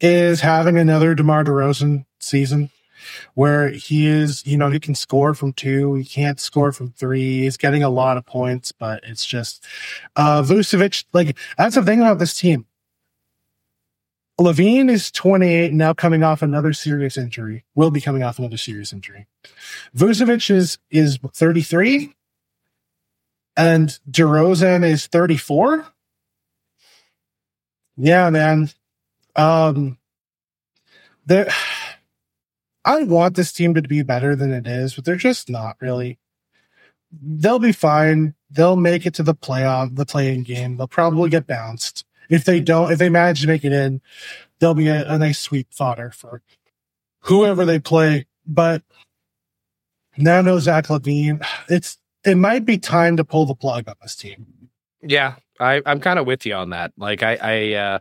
is 0.00 0.40
having 0.40 0.78
another 0.78 1.14
DeMar 1.14 1.44
DeRozan 1.44 2.06
season 2.18 2.70
where 3.34 3.68
he 3.68 4.06
is, 4.06 4.46
you 4.46 4.56
know, 4.56 4.70
he 4.70 4.80
can 4.80 4.94
score 4.94 5.34
from 5.34 5.52
two, 5.52 5.94
he 5.94 6.04
can't 6.04 6.40
score 6.40 6.72
from 6.72 6.90
three. 6.90 7.42
He's 7.42 7.56
getting 7.56 7.82
a 7.82 7.88
lot 7.88 8.16
of 8.16 8.26
points, 8.26 8.72
but 8.72 9.02
it's 9.04 9.24
just 9.24 9.64
uh 10.16 10.42
Vucevic, 10.42 11.04
like 11.12 11.36
that's 11.56 11.74
the 11.74 11.82
thing 11.82 12.00
about 12.00 12.18
this 12.18 12.38
team. 12.38 12.66
LaVine 14.40 14.88
is 14.88 15.10
28 15.10 15.74
now 15.74 15.92
coming 15.92 16.22
off 16.22 16.40
another 16.40 16.72
serious 16.72 17.18
injury. 17.18 17.64
Will 17.74 17.90
be 17.90 18.00
coming 18.00 18.22
off 18.22 18.38
another 18.38 18.56
serious 18.56 18.90
injury. 18.90 19.26
Vucevic 19.94 20.50
is 20.50 20.78
is 20.90 21.18
33 21.34 22.14
and 23.56 23.98
DeRozan 24.10 24.82
is 24.82 25.06
34. 25.08 25.86
Yeah, 27.98 28.30
man. 28.30 28.70
Um 29.36 29.98
there 31.26 31.48
I 32.84 33.02
want 33.02 33.36
this 33.36 33.52
team 33.52 33.74
to 33.74 33.82
be 33.82 34.02
better 34.02 34.34
than 34.34 34.52
it 34.52 34.66
is, 34.66 34.94
but 34.94 35.04
they're 35.04 35.16
just 35.16 35.50
not 35.50 35.76
really. 35.80 36.18
They'll 37.12 37.58
be 37.58 37.72
fine. 37.72 38.34
They'll 38.50 38.76
make 38.76 39.04
it 39.06 39.14
to 39.14 39.22
the 39.22 39.34
playoff, 39.34 39.96
the 39.96 40.06
play-in 40.06 40.42
game. 40.44 40.76
They'll 40.76 40.88
probably 40.88 41.28
get 41.28 41.46
bounced. 41.46 42.04
If 42.28 42.44
they 42.44 42.60
don't, 42.60 42.92
if 42.92 42.98
they 42.98 43.08
manage 43.08 43.40
to 43.42 43.48
make 43.48 43.64
it 43.64 43.72
in, 43.72 44.00
they'll 44.60 44.74
be 44.74 44.88
a, 44.88 45.10
a 45.10 45.18
nice 45.18 45.40
sweep 45.40 45.68
fodder 45.72 46.10
for 46.10 46.42
whoever 47.20 47.64
they 47.64 47.80
play. 47.80 48.26
But 48.46 48.82
now 50.16 50.40
no 50.40 50.58
Zach 50.58 50.86
LaVine. 50.86 51.44
It's 51.68 51.98
it 52.24 52.36
might 52.36 52.64
be 52.64 52.78
time 52.78 53.16
to 53.16 53.24
pull 53.24 53.46
the 53.46 53.54
plug 53.54 53.88
on 53.88 53.94
this 54.02 54.14
team. 54.14 54.46
Yeah, 55.02 55.36
I, 55.58 55.82
I'm 55.86 56.00
kind 56.00 56.18
of 56.18 56.26
with 56.26 56.46
you 56.46 56.54
on 56.54 56.70
that. 56.70 56.92
Like 56.96 57.22
I, 57.22 57.38
I 57.40 57.72
uh 57.74 57.98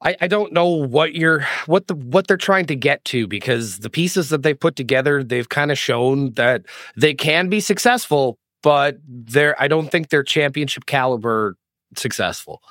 I, 0.00 0.16
I 0.20 0.28
don't 0.28 0.52
know 0.52 0.68
what 0.68 1.14
you're 1.14 1.44
what 1.66 1.88
the 1.88 1.94
what 1.94 2.28
they're 2.28 2.36
trying 2.36 2.66
to 2.66 2.76
get 2.76 3.04
to 3.06 3.26
because 3.26 3.80
the 3.80 3.90
pieces 3.90 4.28
that 4.28 4.42
they've 4.42 4.58
put 4.58 4.76
together, 4.76 5.24
they've 5.24 5.48
kind 5.48 5.72
of 5.72 5.78
shown 5.78 6.34
that 6.34 6.66
they 6.96 7.14
can 7.14 7.48
be 7.48 7.60
successful, 7.60 8.38
but 8.62 8.98
they're 9.06 9.60
I 9.60 9.66
don't 9.66 9.90
think 9.90 10.08
they're 10.08 10.22
championship 10.22 10.86
caliber 10.86 11.56
successful. 11.96 12.62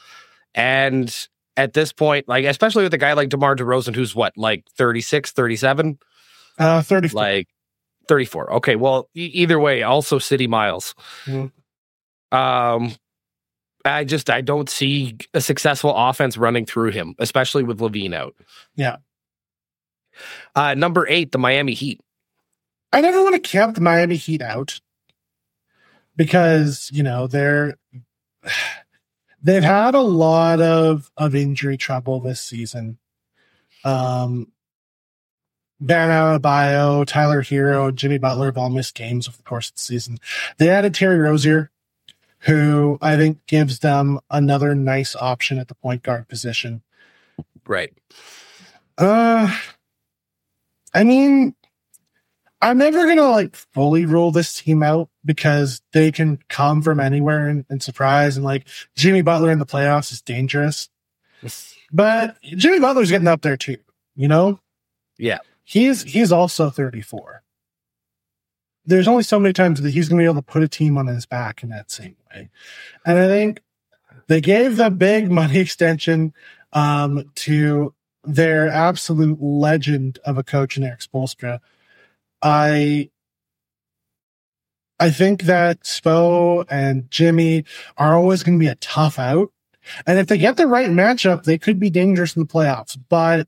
And 0.55 1.13
at 1.57 1.73
this 1.73 1.91
point, 1.91 2.29
like 2.29 2.45
especially 2.45 2.83
with 2.83 2.93
a 2.93 2.97
guy 2.97 3.13
like 3.13 3.29
DeMar 3.29 3.55
DeRozan, 3.57 3.95
who's 3.95 4.15
what, 4.15 4.37
like 4.37 4.65
36, 4.77 5.31
37? 5.31 5.99
Uh 6.57 6.81
34. 6.81 7.17
Like 7.19 7.47
34. 8.07 8.53
Okay. 8.53 8.75
Well, 8.77 9.09
e- 9.13 9.31
either 9.33 9.59
way, 9.59 9.83
also 9.83 10.17
City 10.17 10.47
Miles. 10.47 10.95
Mm-hmm. 11.25 12.37
Um 12.37 12.93
I 13.87 14.03
just 14.03 14.29
I 14.29 14.41
don't 14.41 14.69
see 14.69 15.17
a 15.33 15.41
successful 15.41 15.93
offense 15.95 16.37
running 16.37 16.65
through 16.65 16.91
him, 16.91 17.15
especially 17.19 17.63
with 17.63 17.79
LaVine 17.79 18.13
out. 18.13 18.35
Yeah. 18.75 18.97
Uh, 20.55 20.73
number 20.73 21.07
eight, 21.07 21.31
the 21.31 21.37
Miami 21.37 21.73
Heat. 21.73 22.01
I 22.91 23.01
never 23.01 23.21
want 23.23 23.35
to 23.35 23.39
camp 23.39 23.75
the 23.75 23.81
Miami 23.81 24.15
Heat 24.15 24.41
out 24.41 24.79
because 26.15 26.89
you 26.93 27.03
know 27.03 27.27
they're 27.27 27.77
they've 29.41 29.63
had 29.63 29.95
a 29.95 30.01
lot 30.01 30.61
of 30.61 31.11
of 31.17 31.35
injury 31.35 31.77
trouble 31.77 32.19
this 32.19 32.41
season. 32.41 32.97
Um, 33.83 34.51
Bam 35.79 36.09
Adebayo, 36.09 37.05
Tyler 37.05 37.43
Herro, 37.43 37.93
Jimmy 37.93 38.17
Butler 38.17 38.47
have 38.47 38.57
all 38.57 38.69
missed 38.69 38.95
games 38.95 39.27
over 39.27 39.37
the 39.37 39.43
course 39.43 39.69
of 39.69 39.75
the 39.75 39.81
season. 39.81 40.17
They 40.57 40.69
added 40.69 40.95
Terry 40.95 41.19
Rozier, 41.19 41.69
who 42.39 42.97
I 43.01 43.17
think 43.17 43.45
gives 43.47 43.79
them 43.79 44.19
another 44.29 44.75
nice 44.75 45.15
option 45.15 45.57
at 45.57 45.67
the 45.67 45.75
point 45.75 46.03
guard 46.03 46.27
position. 46.27 46.81
Right. 47.65 47.93
Uh, 48.97 49.55
I 50.93 51.03
mean, 51.03 51.55
I'm 52.61 52.77
never 52.77 53.05
gonna 53.05 53.29
like 53.29 53.55
fully 53.55 54.05
rule 54.05 54.31
this 54.31 54.61
team 54.61 54.81
out 54.81 55.09
because 55.23 55.81
they 55.93 56.11
can 56.11 56.39
come 56.49 56.81
from 56.81 56.99
anywhere 56.99 57.47
and, 57.47 57.65
and 57.69 57.83
surprise. 57.83 58.37
And 58.37 58.45
like 58.45 58.67
Jimmy 58.95 59.21
Butler 59.21 59.51
in 59.51 59.59
the 59.59 59.65
playoffs 59.65 60.11
is 60.11 60.21
dangerous, 60.21 60.89
but 61.91 62.41
Jimmy 62.41 62.79
Butler's 62.79 63.11
getting 63.11 63.27
up 63.27 63.41
there 63.41 63.57
too. 63.57 63.77
You 64.15 64.27
know? 64.27 64.59
Yeah. 65.17 65.39
He's 65.63 66.03
he's 66.03 66.31
also 66.31 66.69
34 66.69 67.43
there's 68.87 69.07
only 69.07 69.23
so 69.23 69.39
many 69.39 69.53
times 69.53 69.81
that 69.81 69.91
he's 69.91 70.07
going 70.07 70.17
to 70.17 70.21
be 70.21 70.25
able 70.25 70.41
to 70.41 70.41
put 70.41 70.63
a 70.63 70.67
team 70.67 70.97
on 70.97 71.07
his 71.07 71.25
back 71.25 71.61
in 71.61 71.69
that 71.69 71.91
same 71.91 72.15
way. 72.33 72.49
And 73.05 73.19
I 73.19 73.27
think 73.27 73.61
they 74.27 74.41
gave 74.41 74.77
the 74.77 74.89
big 74.89 75.29
money 75.29 75.59
extension 75.59 76.33
um, 76.73 77.29
to 77.35 77.93
their 78.23 78.69
absolute 78.69 79.41
legend 79.41 80.19
of 80.25 80.37
a 80.37 80.43
coach 80.43 80.77
in 80.77 80.83
Erik 80.83 81.01
Spoelstra. 81.01 81.59
I 82.41 83.09
I 84.99 85.11
think 85.11 85.43
that 85.43 85.83
Spo 85.83 86.65
and 86.69 87.09
Jimmy 87.11 87.65
are 87.97 88.15
always 88.15 88.41
going 88.41 88.57
to 88.57 88.63
be 88.63 88.69
a 88.69 88.75
tough 88.75 89.19
out. 89.19 89.51
And 90.07 90.17
if 90.17 90.27
they 90.27 90.37
get 90.37 90.57
the 90.57 90.65
right 90.65 90.89
matchup, 90.89 91.43
they 91.43 91.57
could 91.57 91.79
be 91.79 91.89
dangerous 91.89 92.35
in 92.35 92.41
the 92.41 92.47
playoffs. 92.47 92.97
But 93.09 93.47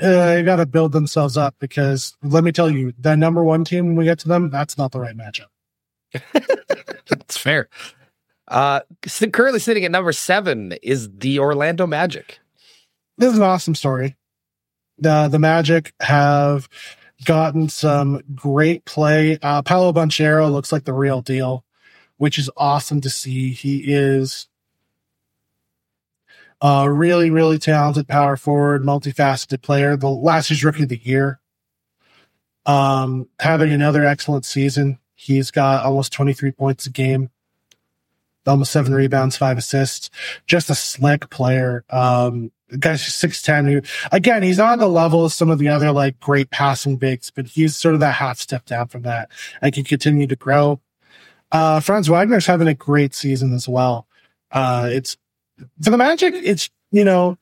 they 0.00 0.42
got 0.42 0.56
to 0.56 0.66
build 0.66 0.92
themselves 0.92 1.36
up 1.36 1.54
because 1.58 2.16
let 2.22 2.44
me 2.44 2.52
tell 2.52 2.70
you, 2.70 2.92
the 2.98 3.16
number 3.16 3.44
one 3.44 3.64
team 3.64 3.88
when 3.88 3.96
we 3.96 4.04
get 4.04 4.18
to 4.20 4.28
them, 4.28 4.50
that's 4.50 4.78
not 4.78 4.92
the 4.92 5.00
right 5.00 5.16
matchup. 5.16 5.46
That's 7.08 7.36
fair. 7.36 7.68
Uh, 8.48 8.80
currently 9.32 9.60
sitting 9.60 9.84
at 9.84 9.92
number 9.92 10.10
seven 10.12 10.74
is 10.82 11.08
the 11.18 11.38
Orlando 11.38 11.86
Magic. 11.86 12.40
This 13.16 13.32
is 13.32 13.38
an 13.38 13.44
awesome 13.44 13.76
story. 13.76 14.16
The 14.98 15.28
the 15.28 15.38
Magic 15.38 15.92
have 16.00 16.68
gotten 17.24 17.68
some 17.68 18.22
great 18.34 18.84
play. 18.84 19.38
Uh, 19.40 19.62
Paolo 19.62 19.92
Banchero 19.92 20.50
looks 20.50 20.72
like 20.72 20.84
the 20.84 20.92
real 20.92 21.22
deal, 21.22 21.64
which 22.16 22.38
is 22.38 22.50
awesome 22.56 23.00
to 23.02 23.10
see. 23.10 23.52
He 23.52 23.84
is 23.86 24.48
a 26.60 26.90
really, 26.90 27.30
really 27.30 27.58
talented 27.58 28.06
power 28.08 28.36
forward, 28.36 28.82
multifaceted 28.82 29.62
player. 29.62 29.96
The 29.96 30.08
last 30.08 30.50
year's 30.50 30.64
rookie 30.64 30.82
of 30.82 30.88
the 30.88 31.00
year. 31.02 31.40
Um, 32.66 33.28
having 33.40 33.72
another 33.72 34.04
excellent 34.04 34.44
season. 34.44 34.98
He's 35.14 35.50
got 35.50 35.84
almost 35.84 36.12
23 36.12 36.52
points 36.52 36.86
a 36.86 36.90
game, 36.90 37.30
almost 38.46 38.72
seven 38.72 38.94
rebounds, 38.94 39.36
five 39.36 39.58
assists. 39.58 40.10
Just 40.46 40.70
a 40.70 40.74
slick 40.74 41.30
player. 41.30 41.84
Um, 41.90 42.52
guy's 42.78 43.02
six 43.02 43.42
ten. 43.42 43.66
Who 43.66 43.82
again, 44.12 44.42
he's 44.42 44.60
on 44.60 44.78
the 44.78 44.88
level 44.88 45.24
of 45.24 45.32
some 45.32 45.50
of 45.50 45.58
the 45.58 45.68
other 45.68 45.92
like 45.92 46.20
great 46.20 46.50
passing 46.50 46.96
bigs, 46.96 47.30
but 47.30 47.46
he's 47.46 47.76
sort 47.76 47.94
of 47.94 48.00
that 48.00 48.14
half 48.14 48.38
step 48.38 48.64
down 48.66 48.88
from 48.88 49.02
that 49.02 49.30
and 49.60 49.72
can 49.72 49.84
continue 49.84 50.26
to 50.26 50.36
grow. 50.36 50.80
Uh, 51.52 51.80
Franz 51.80 52.08
Wagner's 52.08 52.46
having 52.46 52.68
a 52.68 52.74
great 52.74 53.14
season 53.14 53.52
as 53.52 53.68
well. 53.68 54.06
Uh, 54.52 54.88
it's 54.90 55.16
for 55.82 55.90
the 55.90 55.96
Magic. 55.96 56.34
It's 56.36 56.70
you 56.90 57.04
know, 57.04 57.38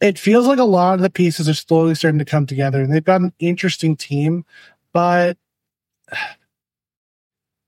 it 0.00 0.18
feels 0.18 0.46
like 0.46 0.58
a 0.58 0.64
lot 0.64 0.94
of 0.94 1.00
the 1.00 1.10
pieces 1.10 1.48
are 1.48 1.54
slowly 1.54 1.94
starting 1.94 2.18
to 2.18 2.24
come 2.24 2.46
together, 2.46 2.82
and 2.82 2.92
they've 2.92 3.04
got 3.04 3.20
an 3.20 3.32
interesting 3.38 3.96
team. 3.96 4.44
But 4.92 5.36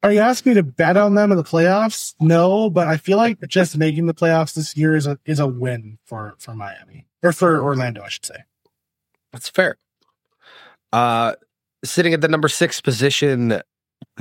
are 0.02 0.12
you 0.12 0.20
asking 0.20 0.50
me 0.50 0.54
to 0.54 0.62
bet 0.62 0.96
on 0.96 1.14
them 1.14 1.30
in 1.30 1.36
the 1.36 1.44
playoffs? 1.44 2.14
No, 2.20 2.70
but 2.70 2.88
I 2.88 2.96
feel 2.96 3.16
like 3.16 3.40
just 3.48 3.76
making 3.76 4.06
the 4.06 4.14
playoffs 4.14 4.54
this 4.54 4.76
year 4.76 4.96
is 4.96 5.06
a 5.06 5.18
is 5.24 5.40
a 5.40 5.46
win 5.46 5.98
for 6.04 6.34
for 6.38 6.54
Miami 6.54 7.06
or 7.22 7.32
for 7.32 7.62
Orlando, 7.62 8.02
I 8.02 8.08
should 8.08 8.26
say. 8.26 8.44
That's 9.32 9.48
fair. 9.48 9.76
Uh, 10.92 11.34
sitting 11.84 12.12
at 12.12 12.20
the 12.20 12.28
number 12.28 12.48
six 12.48 12.80
position, 12.80 13.60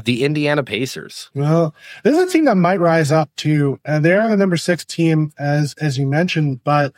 the 0.03 0.23
Indiana 0.23 0.63
Pacers. 0.63 1.29
Well, 1.33 1.75
this 2.03 2.17
is 2.17 2.29
a 2.29 2.31
team 2.31 2.45
that 2.45 2.55
might 2.55 2.79
rise 2.79 3.11
up 3.11 3.29
too. 3.35 3.79
And 3.85 4.03
they're 4.03 4.27
the 4.27 4.37
number 4.37 4.57
six 4.57 4.85
team, 4.85 5.31
as 5.37 5.73
as 5.75 5.97
you 5.97 6.07
mentioned, 6.07 6.63
but 6.63 6.93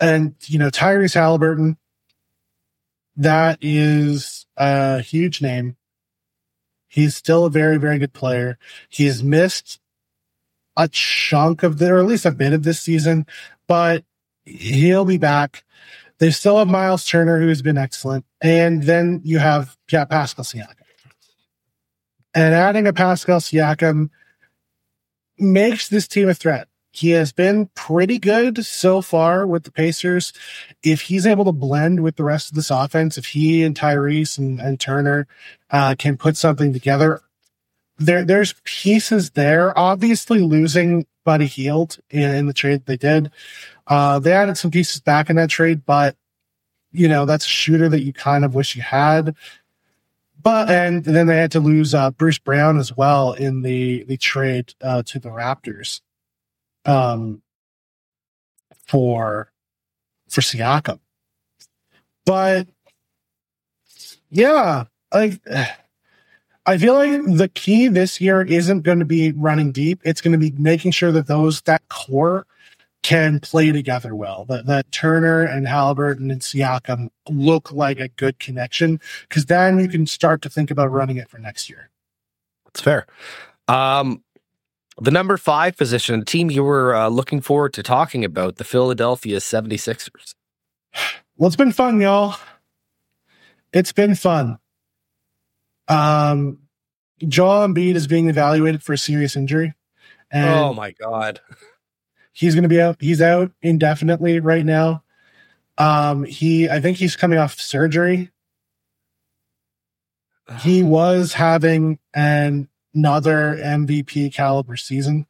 and 0.00 0.34
you 0.46 0.58
know 0.58 0.70
Tyrese 0.70 1.14
Haliburton, 1.14 1.76
that 3.16 3.58
is 3.60 4.46
a 4.56 5.00
huge 5.00 5.42
name. 5.42 5.76
He's 6.88 7.14
still 7.14 7.44
a 7.44 7.50
very 7.50 7.78
very 7.78 7.98
good 7.98 8.12
player. 8.12 8.58
He's 8.88 9.22
missed 9.22 9.80
a 10.76 10.88
chunk 10.88 11.62
of 11.62 11.78
the, 11.78 11.90
or 11.90 11.98
at 11.98 12.06
least 12.06 12.24
a 12.24 12.30
bit 12.30 12.52
of 12.52 12.62
this 12.62 12.80
season, 12.80 13.26
but 13.66 14.04
he'll 14.44 15.04
be 15.04 15.18
back. 15.18 15.64
They 16.18 16.30
still 16.30 16.58
have 16.58 16.68
Miles 16.68 17.04
Turner, 17.04 17.40
who's 17.40 17.62
been 17.62 17.78
excellent, 17.78 18.24
and 18.40 18.82
then 18.82 19.20
you 19.24 19.38
have 19.38 19.76
yeah, 19.90 20.04
Pascal 20.04 20.44
Siakam. 20.44 20.77
And 22.34 22.54
adding 22.54 22.86
a 22.86 22.92
Pascal 22.92 23.40
Siakam 23.40 24.10
makes 25.38 25.88
this 25.88 26.06
team 26.08 26.28
a 26.28 26.34
threat. 26.34 26.68
He 26.90 27.10
has 27.10 27.32
been 27.32 27.66
pretty 27.74 28.18
good 28.18 28.64
so 28.64 29.02
far 29.02 29.46
with 29.46 29.64
the 29.64 29.70
Pacers. 29.70 30.32
If 30.82 31.02
he's 31.02 31.26
able 31.26 31.44
to 31.44 31.52
blend 31.52 32.02
with 32.02 32.16
the 32.16 32.24
rest 32.24 32.50
of 32.50 32.56
this 32.56 32.70
offense, 32.70 33.16
if 33.18 33.26
he 33.26 33.62
and 33.62 33.76
Tyrese 33.76 34.38
and, 34.38 34.60
and 34.60 34.80
Turner 34.80 35.26
uh, 35.70 35.94
can 35.98 36.16
put 36.16 36.36
something 36.36 36.72
together, 36.72 37.22
there 37.98 38.24
there's 38.24 38.54
pieces 38.64 39.30
there. 39.30 39.78
Obviously, 39.78 40.40
losing 40.40 41.06
Buddy 41.24 41.46
Hield 41.46 41.98
in, 42.10 42.34
in 42.34 42.46
the 42.46 42.52
trade 42.52 42.86
they 42.86 42.96
did, 42.96 43.30
uh, 43.86 44.18
they 44.18 44.32
added 44.32 44.56
some 44.56 44.70
pieces 44.70 45.00
back 45.00 45.30
in 45.30 45.36
that 45.36 45.50
trade, 45.50 45.84
but 45.84 46.16
you 46.90 47.06
know 47.06 47.26
that's 47.26 47.44
a 47.44 47.50
shooter 47.50 47.88
that 47.88 48.02
you 48.02 48.12
kind 48.12 48.44
of 48.44 48.54
wish 48.54 48.74
you 48.74 48.82
had. 48.82 49.34
But 50.40 50.70
and 50.70 51.04
then 51.04 51.26
they 51.26 51.36
had 51.36 51.52
to 51.52 51.60
lose 51.60 51.94
uh, 51.94 52.10
Bruce 52.12 52.38
Brown 52.38 52.78
as 52.78 52.96
well 52.96 53.32
in 53.32 53.62
the 53.62 54.04
the 54.04 54.16
trade 54.16 54.74
uh, 54.80 55.02
to 55.06 55.18
the 55.18 55.30
Raptors, 55.30 56.00
um, 56.84 57.42
for 58.86 59.50
for 60.28 60.40
Siakam. 60.40 61.00
But 62.24 62.68
yeah, 64.30 64.84
like 65.12 65.40
I 66.66 66.76
feel 66.78 66.94
like 66.94 67.22
the 67.24 67.50
key 67.52 67.88
this 67.88 68.20
year 68.20 68.42
isn't 68.42 68.82
going 68.82 68.98
to 68.98 69.06
be 69.06 69.32
running 69.32 69.72
deep. 69.72 70.00
It's 70.04 70.20
going 70.20 70.32
to 70.32 70.38
be 70.38 70.52
making 70.58 70.90
sure 70.92 71.10
that 71.12 71.26
those 71.26 71.62
that 71.62 71.88
core 71.88 72.46
can 73.02 73.40
play 73.40 73.72
together 73.72 74.14
well. 74.14 74.44
That 74.48 74.66
that 74.66 74.90
Turner 74.92 75.42
and 75.42 75.66
Haliburton 75.66 76.30
and 76.32 76.40
Siakam 76.40 77.08
look 77.28 77.72
like 77.72 78.00
a 78.00 78.08
good 78.08 78.38
connection 78.38 79.00
because 79.28 79.46
then 79.46 79.78
you 79.78 79.88
can 79.88 80.06
start 80.06 80.42
to 80.42 80.50
think 80.50 80.70
about 80.70 80.90
running 80.90 81.16
it 81.16 81.28
for 81.28 81.38
next 81.38 81.70
year. 81.70 81.90
That's 82.66 82.80
fair. 82.80 83.06
Um, 83.66 84.22
the 85.00 85.10
number 85.10 85.36
five 85.36 85.76
position, 85.76 86.24
team 86.24 86.50
you 86.50 86.64
were 86.64 86.94
uh, 86.94 87.08
looking 87.08 87.40
forward 87.40 87.72
to 87.74 87.82
talking 87.82 88.24
about, 88.24 88.56
the 88.56 88.64
Philadelphia 88.64 89.38
76ers. 89.38 90.34
Well, 91.36 91.46
it's 91.46 91.56
been 91.56 91.72
fun, 91.72 92.00
y'all. 92.00 92.36
It's 93.72 93.92
been 93.92 94.14
fun. 94.14 94.58
Um, 95.86 96.58
Joel 97.26 97.68
Embiid 97.68 97.94
is 97.94 98.06
being 98.06 98.28
evaluated 98.28 98.82
for 98.82 98.92
a 98.92 98.98
serious 98.98 99.36
injury. 99.36 99.74
And 100.30 100.48
oh 100.48 100.74
my 100.74 100.92
god. 100.92 101.40
he's 102.32 102.54
going 102.54 102.62
to 102.62 102.68
be 102.68 102.80
out. 102.80 102.96
He's 103.00 103.20
out 103.20 103.52
indefinitely 103.62 104.40
right 104.40 104.64
now. 104.64 105.02
Um, 105.76 106.24
he, 106.24 106.68
I 106.68 106.80
think 106.80 106.98
he's 106.98 107.16
coming 107.16 107.38
off 107.38 107.60
surgery. 107.60 108.30
He 110.60 110.82
was 110.84 111.34
having 111.34 111.98
an, 112.14 112.68
another 112.94 113.56
MVP 113.56 114.32
caliber 114.32 114.76
season. 114.76 115.26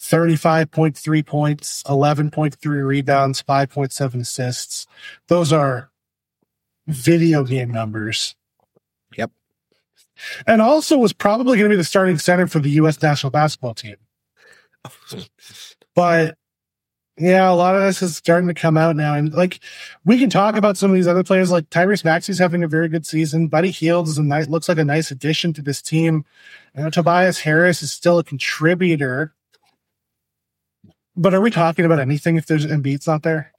35.3 0.00 1.24
points, 1.24 1.82
11.3 1.84 2.86
rebounds, 2.86 3.42
5.7 3.42 4.20
assists. 4.20 4.86
Those 5.28 5.50
are 5.50 5.90
video 6.86 7.42
game 7.42 7.70
numbers. 7.70 8.36
Yep. 9.16 9.30
And 10.46 10.60
also 10.60 10.98
was 10.98 11.14
probably 11.14 11.56
going 11.56 11.70
to 11.70 11.74
be 11.74 11.76
the 11.76 11.84
starting 11.84 12.18
center 12.18 12.46
for 12.46 12.58
the 12.58 12.70
U.S. 12.70 13.00
national 13.00 13.30
basketball 13.30 13.74
team. 13.74 13.96
But 15.94 16.36
yeah, 17.16 17.48
a 17.48 17.54
lot 17.54 17.76
of 17.76 17.82
this 17.82 18.02
is 18.02 18.16
starting 18.16 18.48
to 18.48 18.54
come 18.54 18.76
out 18.76 18.96
now. 18.96 19.14
And 19.14 19.32
like 19.32 19.60
we 20.04 20.18
can 20.18 20.30
talk 20.30 20.56
about 20.56 20.76
some 20.76 20.90
of 20.90 20.96
these 20.96 21.06
other 21.06 21.22
players, 21.22 21.50
like 21.50 21.70
Tyrese 21.70 22.04
Maxey's 22.04 22.38
having 22.38 22.64
a 22.64 22.68
very 22.68 22.88
good 22.88 23.06
season. 23.06 23.46
Buddy 23.46 23.70
Hield 23.70 24.08
is 24.08 24.18
a 24.18 24.22
nice 24.22 24.48
looks 24.48 24.68
like 24.68 24.78
a 24.78 24.84
nice 24.84 25.10
addition 25.10 25.52
to 25.52 25.62
this 25.62 25.80
team. 25.80 26.24
You 26.76 26.82
know, 26.82 26.90
Tobias 26.90 27.38
Harris 27.38 27.82
is 27.82 27.92
still 27.92 28.18
a 28.18 28.24
contributor. 28.24 29.32
But 31.16 31.34
are 31.34 31.40
we 31.40 31.52
talking 31.52 31.84
about 31.84 32.00
anything 32.00 32.36
if 32.36 32.46
there's 32.46 32.66
Embiid's 32.66 33.06
not 33.06 33.22
there? 33.22 33.52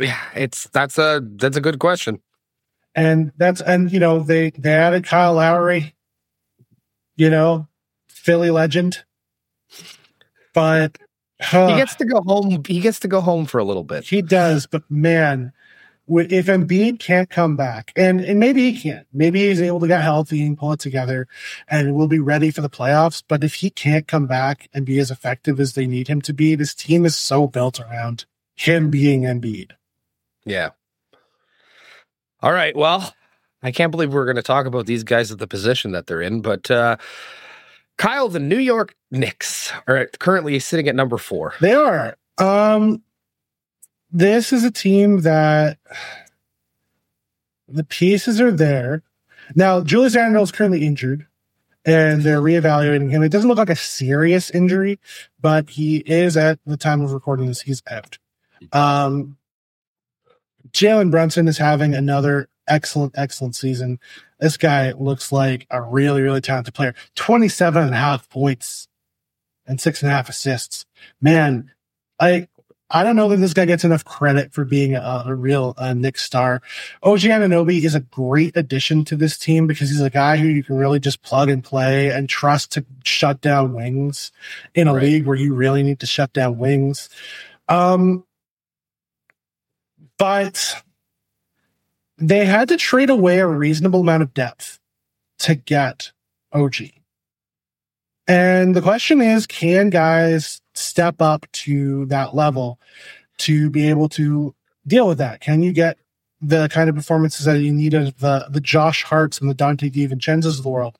Yeah, 0.00 0.20
it's 0.34 0.68
that's 0.70 0.98
a 0.98 1.22
that's 1.36 1.56
a 1.56 1.60
good 1.60 1.78
question. 1.78 2.20
And 2.96 3.30
that's 3.36 3.60
and 3.60 3.92
you 3.92 4.00
know, 4.00 4.20
they 4.20 4.50
they 4.50 4.74
added 4.74 5.06
Kyle 5.06 5.34
Lowry, 5.34 5.94
you 7.14 7.30
know, 7.30 7.68
Philly 8.08 8.50
legend. 8.50 9.04
But 10.52 10.98
uh, 11.52 11.68
He 11.68 11.76
gets 11.76 11.94
to 11.96 12.04
go 12.04 12.22
home. 12.22 12.62
He 12.66 12.80
gets 12.80 13.00
to 13.00 13.08
go 13.08 13.20
home 13.20 13.46
for 13.46 13.58
a 13.58 13.64
little 13.64 13.84
bit. 13.84 14.04
He 14.04 14.22
does, 14.22 14.66
but 14.66 14.82
man, 14.90 15.52
if 16.08 16.46
Embiid 16.46 16.98
can't 16.98 17.30
come 17.30 17.56
back, 17.56 17.92
and, 17.96 18.20
and 18.20 18.38
maybe 18.38 18.70
he 18.70 18.80
can't, 18.80 19.06
maybe 19.12 19.48
he's 19.48 19.60
able 19.60 19.80
to 19.80 19.88
get 19.88 20.02
healthy 20.02 20.44
and 20.44 20.58
pull 20.58 20.72
it 20.72 20.80
together 20.80 21.28
and 21.68 21.94
we'll 21.94 22.08
be 22.08 22.18
ready 22.18 22.50
for 22.50 22.60
the 22.60 22.70
playoffs. 22.70 23.22
But 23.26 23.44
if 23.44 23.54
he 23.54 23.70
can't 23.70 24.06
come 24.06 24.26
back 24.26 24.68
and 24.74 24.84
be 24.84 24.98
as 24.98 25.10
effective 25.10 25.60
as 25.60 25.74
they 25.74 25.86
need 25.86 26.08
him 26.08 26.20
to 26.22 26.32
be, 26.32 26.54
this 26.54 26.74
team 26.74 27.04
is 27.04 27.16
so 27.16 27.46
built 27.46 27.80
around 27.80 28.24
him 28.54 28.90
being 28.90 29.22
Embiid. 29.22 29.72
Yeah. 30.44 30.70
All 32.40 32.52
right. 32.52 32.74
Well, 32.76 33.14
I 33.62 33.70
can't 33.70 33.92
believe 33.92 34.12
we're 34.12 34.24
going 34.24 34.36
to 34.36 34.42
talk 34.42 34.66
about 34.66 34.86
these 34.86 35.04
guys 35.04 35.30
at 35.30 35.38
the 35.38 35.46
position 35.46 35.92
that 35.92 36.08
they're 36.08 36.20
in, 36.20 36.40
but 36.40 36.70
uh, 36.70 36.96
Kyle, 37.96 38.28
the 38.28 38.40
New 38.40 38.58
York 38.58 38.94
Knicks 39.10 39.72
are 39.86 40.06
currently 40.18 40.58
sitting 40.58 40.88
at 40.88 40.94
number 40.94 41.18
four. 41.18 41.54
They 41.60 41.74
are. 41.74 42.16
Um, 42.38 43.02
this 44.10 44.52
is 44.52 44.64
a 44.64 44.70
team 44.70 45.20
that 45.20 45.78
the 47.68 47.84
pieces 47.84 48.40
are 48.40 48.52
there. 48.52 49.02
Now, 49.54 49.80
Julius 49.82 50.16
Randle 50.16 50.42
is 50.42 50.52
currently 50.52 50.86
injured, 50.86 51.26
and 51.84 52.22
they're 52.22 52.40
reevaluating 52.40 53.10
him. 53.10 53.22
It 53.22 53.30
doesn't 53.30 53.48
look 53.48 53.58
like 53.58 53.70
a 53.70 53.76
serious 53.76 54.50
injury, 54.50 54.98
but 55.40 55.70
he 55.70 55.98
is 55.98 56.36
at 56.36 56.58
the 56.66 56.76
time 56.76 57.02
of 57.02 57.12
recording 57.12 57.46
this, 57.46 57.62
he's 57.62 57.82
out. 57.90 58.18
Um, 58.72 59.36
Jalen 60.70 61.10
Brunson 61.10 61.48
is 61.48 61.58
having 61.58 61.94
another 61.94 62.48
excellent, 62.68 63.14
excellent 63.16 63.56
season. 63.56 63.98
This 64.42 64.56
guy 64.56 64.90
looks 64.92 65.30
like 65.30 65.68
a 65.70 65.80
really, 65.80 66.20
really 66.20 66.40
talented 66.40 66.74
player. 66.74 66.94
27 67.14 67.80
and 67.84 67.94
a 67.94 67.96
half 67.96 68.28
points 68.28 68.88
and 69.66 69.80
six 69.80 70.02
and 70.02 70.10
a 70.10 70.14
half 70.14 70.28
assists. 70.28 70.84
Man, 71.20 71.70
I, 72.18 72.48
I 72.90 73.04
don't 73.04 73.14
know 73.14 73.28
that 73.28 73.36
this 73.36 73.54
guy 73.54 73.66
gets 73.66 73.84
enough 73.84 74.04
credit 74.04 74.52
for 74.52 74.64
being 74.64 74.96
a, 74.96 75.22
a 75.26 75.34
real 75.36 75.74
uh, 75.78 75.94
Knick 75.94 76.18
star. 76.18 76.60
OG 77.04 77.20
Anunoby 77.20 77.84
is 77.84 77.94
a 77.94 78.00
great 78.00 78.56
addition 78.56 79.04
to 79.06 79.16
this 79.16 79.38
team 79.38 79.68
because 79.68 79.90
he's 79.90 80.00
a 80.00 80.10
guy 80.10 80.36
who 80.38 80.48
you 80.48 80.64
can 80.64 80.76
really 80.76 80.98
just 80.98 81.22
plug 81.22 81.48
and 81.48 81.62
play 81.62 82.10
and 82.10 82.28
trust 82.28 82.72
to 82.72 82.84
shut 83.04 83.40
down 83.40 83.74
wings 83.74 84.32
in 84.74 84.88
a 84.88 84.92
Right. 84.94 85.04
league 85.04 85.26
where 85.26 85.36
you 85.36 85.54
really 85.54 85.84
need 85.84 86.00
to 86.00 86.06
shut 86.06 86.32
down 86.32 86.58
wings. 86.58 87.08
Um, 87.68 88.24
but 90.18 90.82
they 92.22 92.44
had 92.44 92.68
to 92.68 92.76
trade 92.76 93.10
away 93.10 93.40
a 93.40 93.46
reasonable 93.46 94.00
amount 94.00 94.22
of 94.22 94.32
depth 94.32 94.78
to 95.40 95.56
get 95.56 96.12
OG. 96.52 96.76
And 98.28 98.76
the 98.76 98.80
question 98.80 99.20
is, 99.20 99.46
can 99.46 99.90
guys 99.90 100.60
step 100.74 101.20
up 101.20 101.50
to 101.52 102.06
that 102.06 102.34
level 102.34 102.78
to 103.38 103.68
be 103.70 103.88
able 103.88 104.08
to 104.10 104.54
deal 104.86 105.08
with 105.08 105.18
that? 105.18 105.40
Can 105.40 105.64
you 105.64 105.72
get 105.72 105.98
the 106.40 106.68
kind 106.68 106.88
of 106.88 106.94
performances 106.94 107.44
that 107.46 107.60
you 107.60 107.72
need 107.72 107.92
of 107.92 108.16
the, 108.18 108.46
the 108.48 108.60
Josh 108.60 109.02
Harts 109.02 109.40
and 109.40 109.50
the 109.50 109.54
Donte 109.54 109.90
DiVincenzo's 109.90 110.58
of 110.58 110.62
the 110.62 110.70
world 110.70 110.96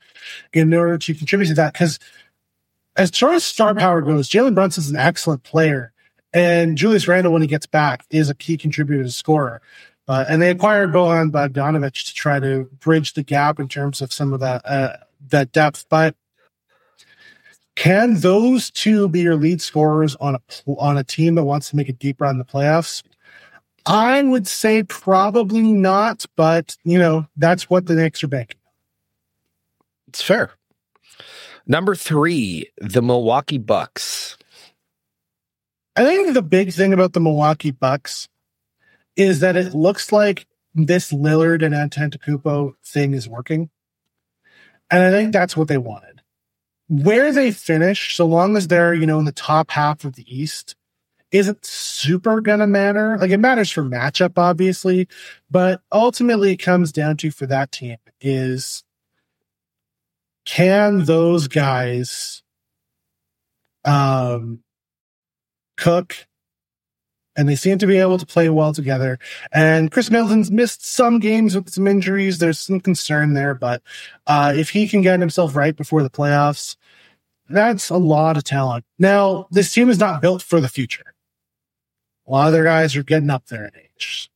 in 0.53 0.75
order 0.75 0.99
to 0.99 1.15
contribute 1.15 1.47
to 1.49 1.55
that? 1.55 1.73
Because 1.73 2.01
as 2.97 3.17
far 3.17 3.33
as 3.33 3.45
star 3.45 3.77
power 3.77 4.03
goes, 4.03 4.29
Jalen 4.29 4.57
Brunson's 4.57 4.91
an 4.91 4.97
excellent 4.97 5.45
player. 5.45 5.93
And 6.35 6.79
Julius 6.79 7.07
Randle, 7.07 7.33
when 7.33 7.43
he 7.43 7.49
gets 7.49 7.67
back, 7.67 8.05
is 8.11 8.29
a 8.29 8.35
key 8.35 8.57
contributor 8.57 9.05
to 9.05 9.11
scorer. 9.11 9.61
Uh, 10.09 10.25
and 10.29 10.43
they 10.43 10.51
acquired 10.51 10.93
Bojan 10.93 11.31
Bogdanovic 11.31 12.05
to 12.07 12.15
try 12.15 12.41
to 12.41 12.69
bridge 12.81 13.15
the 13.15 13.23
gap 13.23 13.61
in 13.61 13.69
terms 13.69 14.01
of 14.01 14.13
some 14.13 14.33
of 14.33 14.41
that 14.41 14.67
uh, 14.67 14.97
that 15.29 15.53
depth. 15.53 15.87
But 15.89 16.17
can 17.77 18.15
those 18.15 18.71
two 18.71 19.09
be 19.09 19.21
your 19.21 19.37
lead 19.37 19.63
scorers 19.63 20.17
on 20.17 20.35
a 20.35 20.41
on 20.67 20.99
a 20.99 21.05
team 21.05 21.37
that 21.37 21.45
wants 21.45 21.71
to 21.71 21.77
make 21.77 21.89
a 21.89 21.93
deep 21.93 22.21
run 22.21 22.35
in 22.35 22.39
the 22.39 22.45
playoffs? 22.45 23.03
I 23.87 24.23
would 24.23 24.47
say 24.47 24.83
probably 24.83 25.73
not, 25.73 26.27
but 26.37 26.77
you 26.85 26.99
know 26.99 27.27
that's 27.37 27.71
what 27.71 27.87
the 27.87 27.95
Knicks 27.95 28.23
are 28.25 28.29
banking. 28.29 28.59
It's 30.09 30.23
fair. 30.23 30.51
Number 31.67 31.95
three, 31.95 32.71
the 32.79 33.03
Milwaukee 33.03 33.59
Bucks. 33.59 34.37
I 35.95 36.05
think 36.05 36.35
the 36.35 36.43
big 36.43 36.73
thing 36.73 36.93
about 36.93 37.13
the 37.13 37.21
Milwaukee 37.21 37.71
Bucks 37.71 38.29
is 39.17 39.41
that 39.41 39.57
it 39.57 39.75
looks 39.75 40.13
like 40.13 40.47
this 40.75 41.13
Lillard 41.13 41.63
and 41.65 41.75
Antetokounmpo 41.75 42.75
thing 42.85 43.15
is 43.15 43.29
working, 43.29 43.71
and 44.91 45.03
I 45.03 45.11
think 45.11 45.33
that's 45.33 45.57
what 45.57 45.69
they 45.69 45.79
wanted. 45.79 46.23
Where 46.89 47.33
they 47.33 47.53
finish, 47.53 48.17
so 48.17 48.27
long 48.27 48.57
as 48.57 48.69
they're 48.69 48.95
you 48.95 49.07
know 49.07 49.19
in 49.19 49.25
the 49.25 49.33
top 49.33 49.71
half 49.71 50.05
of 50.05 50.15
the 50.17 50.25
East, 50.35 50.77
isn't 51.33 51.65
super 51.65 52.41
gonna 52.41 52.67
matter. 52.67 53.17
Like 53.19 53.31
it 53.31 53.39
matters 53.39 53.71
for 53.71 53.83
matchup, 53.83 54.37
obviously, 54.37 55.09
but 55.51 55.81
ultimately 55.91 56.53
it 56.53 56.59
comes 56.59 56.93
down 56.93 57.17
to 57.19 57.31
for 57.31 57.47
that 57.47 57.73
team 57.73 57.97
is 58.21 58.85
can 60.45 61.05
those 61.05 61.49
guys 61.49 62.43
um 63.85 64.61
cook 65.77 66.27
and 67.37 67.49
they 67.49 67.57
seem 67.57 67.79
to 67.79 67.87
be 67.87 67.99
able 67.99 68.19
to 68.19 68.27
play 68.27 68.49
well 68.49 68.73
together. 68.73 69.19
And 69.53 69.91
Khris 69.91 70.11
Middleton's 70.11 70.51
missed 70.51 70.85
some 70.85 71.19
games 71.19 71.55
with 71.55 71.71
some 71.71 71.87
injuries. 71.87 72.39
There's 72.39 72.59
some 72.59 72.81
concern 72.81 73.35
there, 73.35 73.55
but 73.55 73.83
uh, 74.27 74.53
if 74.57 74.71
he 74.71 74.89
can 74.89 75.03
get 75.03 75.21
himself 75.21 75.57
right 75.57 75.75
before 75.77 76.03
the 76.03 76.11
playoffs, 76.11 76.77
that's 77.49 77.91
a 77.91 77.97
lot 77.97 78.37
of 78.37 78.45
talent. 78.45 78.85
Now, 78.99 79.47
this 79.51 79.73
team 79.73 79.91
is 79.91 79.99
not 79.99 80.23
built 80.23 80.43
for 80.43 80.61
the 80.61 80.69
future. 80.69 81.15
A 82.27 82.31
lot 82.31 82.47
of 82.47 82.53
their 82.53 82.65
guys 82.65 82.97
are 82.97 83.03
getting 83.03 83.31
up 83.31 83.47
there 83.47 83.65
in 83.65 83.73
age. 83.77 84.31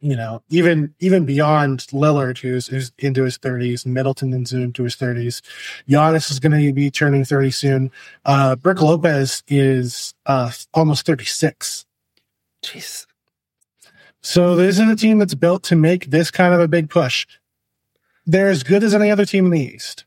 You 0.00 0.16
know, 0.16 0.42
even 0.48 0.94
even 0.98 1.26
beyond 1.26 1.80
Lillard, 1.92 2.38
who's, 2.38 2.68
who's 2.68 2.90
into 2.98 3.24
his 3.24 3.36
30s, 3.36 3.84
Middleton 3.84 4.32
and 4.32 4.48
Zoom 4.48 4.72
to 4.72 4.84
his 4.84 4.96
30s. 4.96 5.42
Giannis 5.88 6.30
is 6.30 6.40
going 6.40 6.58
to 6.58 6.72
be 6.72 6.90
turning 6.90 7.24
30 7.24 7.50
soon. 7.50 7.90
Uh, 8.24 8.56
Brook 8.56 8.80
Lopez 8.80 9.42
is 9.46 10.14
uh, 10.24 10.50
almost 10.72 11.04
36. 11.04 11.84
Jeez. 12.62 13.06
So 14.22 14.56
this 14.56 14.78
is 14.78 14.88
a 14.88 14.96
team 14.96 15.18
that's 15.18 15.34
built 15.34 15.62
to 15.64 15.76
make 15.76 16.10
this 16.10 16.30
kind 16.30 16.54
of 16.54 16.60
a 16.60 16.68
big 16.68 16.90
push. 16.90 17.26
They're 18.26 18.48
as 18.48 18.62
good 18.62 18.84
as 18.84 18.94
any 18.94 19.10
other 19.10 19.24
team 19.24 19.46
in 19.46 19.50
the 19.50 19.60
East. 19.60 20.04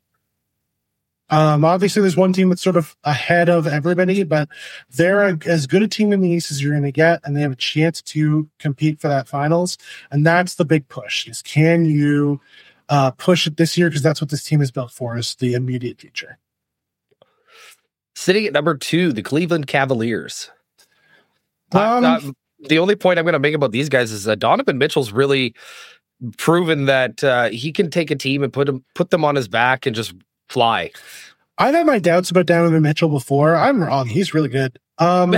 Um, 1.30 1.66
obviously, 1.66 2.02
there's 2.02 2.18
one 2.18 2.34
team 2.34 2.50
that's 2.50 2.62
sort 2.62 2.76
of 2.76 2.96
ahead 3.04 3.50
of 3.50 3.66
everybody, 3.66 4.24
but 4.24 4.50
they're 4.92 5.30
a, 5.30 5.38
as 5.46 5.66
good 5.66 5.82
a 5.82 5.88
team 5.88 6.14
in 6.14 6.22
the 6.22 6.30
East 6.30 6.52
as 6.52 6.62
you're 6.62 6.74
going 6.74 6.84
to 6.84 6.92
get, 6.92 7.22
and 7.24 7.36
they 7.36 7.42
have 7.42 7.54
a 7.54 7.56
chance 7.56 8.02
to 8.02 8.48
compete 8.60 9.00
for 9.00 9.08
that 9.08 9.28
finals. 9.28 9.78
And 10.12 10.26
that's 10.26 10.56
the 10.56 10.66
big 10.66 10.88
push: 10.90 11.28
is 11.28 11.42
can 11.42 11.86
you 11.86 12.40
uh, 12.90 13.12
push 13.12 13.48
it 13.48 13.58
this 13.58 13.78
year? 13.78 13.90
Because 13.90 14.04
that's 14.04 14.22
what 14.22 14.30
this 14.30 14.44
team 14.44 14.62
is 14.62 14.70
built 14.70 14.92
for: 14.92 15.18
is 15.18 15.36
the 15.36 15.54
immediate 15.54 16.00
future. 16.00 16.38
Sitting 18.16 18.46
at 18.46 18.54
number 18.54 18.76
two, 18.76 19.12
the 19.12 19.24
Cleveland 19.24 19.68
Cavaliers. 19.68 20.52
Um, 21.72 22.04
uh, 22.04 22.20
the 22.60 22.80
only 22.80 22.96
point 22.96 23.18
I'm 23.18 23.26
going 23.26 23.34
to 23.34 23.40
make 23.40 23.56
about 23.56 23.72
these 23.72 23.90
guys 23.90 24.12
is 24.12 24.26
that 24.26 24.40
Donovan 24.40 24.78
Mitchell's 24.78 25.12
really 25.12 25.56
proven 26.38 26.86
that 26.86 27.24
uh, 27.24 27.50
he 27.50 27.72
can 27.72 27.90
take 27.90 28.12
a 28.12 28.16
team 28.16 28.44
and 28.44 28.54
put 28.54 28.68
them 28.68 28.84
put 28.94 29.10
them 29.10 29.26
on 29.26 29.36
his 29.36 29.48
back 29.48 29.86
and 29.86 29.96
just 29.96 30.14
fly. 30.50 30.92
I've 31.58 31.76
had 31.76 31.86
my 31.86 32.00
doubts 32.00 32.32
about 32.32 32.48
Donovan 32.48 32.82
Mitchell 32.82 33.10
before. 33.10 33.56
I'm 33.56 33.84
wrong. 33.84 34.08
He's 34.08 34.34
really 34.34 34.50
good. 34.50 34.80
Um, 34.98 35.36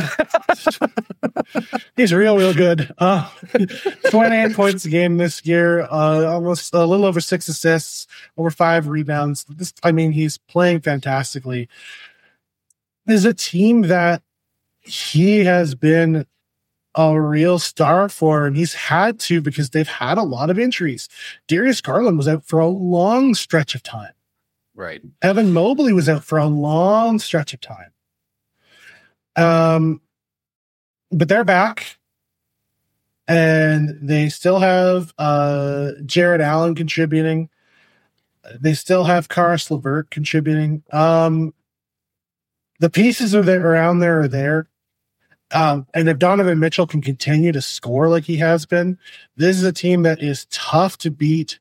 he's 1.96 2.14
real, 2.14 2.38
real 2.38 2.54
good. 2.54 2.94
Uh, 2.98 3.30
28 4.10 4.54
points 4.54 4.86
a 4.86 4.90
game 4.90 5.18
this 5.18 5.46
year, 5.46 5.82
uh, 5.82 6.26
almost 6.26 6.74
a 6.74 6.86
little 6.86 7.06
over 7.06 7.22
six 7.22 7.48
assists, 7.48 8.08
over 8.38 8.50
five 8.50 8.88
rebounds. 8.88 9.46
This, 9.46 9.74
I 9.84 9.92
mean, 9.92 10.12
he's 10.12 10.38
playing 10.38 10.82
fantastically. 10.82 11.70
There's 13.06 13.26
a 13.26 13.34
team 13.34 13.84
that 13.84 14.22
he 14.82 15.46
has 15.46 15.76
been 15.76 16.26
a 16.96 17.20
real 17.20 17.60
star 17.60 18.08
for, 18.10 18.46
and 18.46 18.56
he's 18.56 18.74
had 18.74 19.20
to 19.20 19.42
because 19.42 19.70
they've 19.70 19.88
had 19.88 20.18
a 20.18 20.24
lot 20.24 20.50
of 20.50 20.58
injuries. 20.58 21.10
Darius 21.48 21.82
Garland 21.82 22.18
was 22.18 22.28
out 22.28 22.46
for 22.46 22.60
a 22.60 22.68
long 22.68 23.36
stretch 23.36 23.76
of 23.76 23.84
time. 23.84 24.15
Right. 24.76 25.02
Evan 25.22 25.54
Mobley 25.54 25.94
was 25.94 26.10
out 26.10 26.26
for 26.26 26.38
a 26.38 26.48
long 26.48 27.18
stretch 27.20 27.54
of 27.54 27.62
time. 27.62 27.92
Um, 29.38 30.02
but 31.12 31.30
they're 31.30 31.46
back, 31.46 31.98
and 33.28 33.98
they 34.02 34.30
still 34.30 34.60
have 34.60 35.14
uh 35.18 35.92
Jarrett 36.06 36.42
Allen 36.42 36.76
contributing. 36.76 37.50
They 38.60 38.74
still 38.74 39.06
have 39.06 39.30
Caris 39.30 39.72
LeVert 39.72 40.12
contributing. 40.12 40.84
Um, 40.92 41.54
the 42.80 42.90
pieces 42.90 43.34
are 43.34 43.42
there 43.42 43.66
around 43.66 44.00
there 44.00 44.22
are 44.22 44.28
there. 44.28 44.68
Um, 45.52 45.88
and 45.94 46.10
if 46.10 46.20
Donovan 46.20 46.60
Mitchell 46.60 46.88
can 46.88 47.02
continue 47.02 47.52
to 47.52 47.62
score 47.62 48.10
like 48.10 48.26
he 48.26 48.38
has 48.38 48.66
been, 48.66 48.98
this 49.38 49.58
is 49.58 49.64
a 49.64 49.72
team 49.72 50.04
that 50.04 50.22
is 50.22 50.46
tough 50.52 50.98
to 51.00 51.12
beat. 51.12 51.60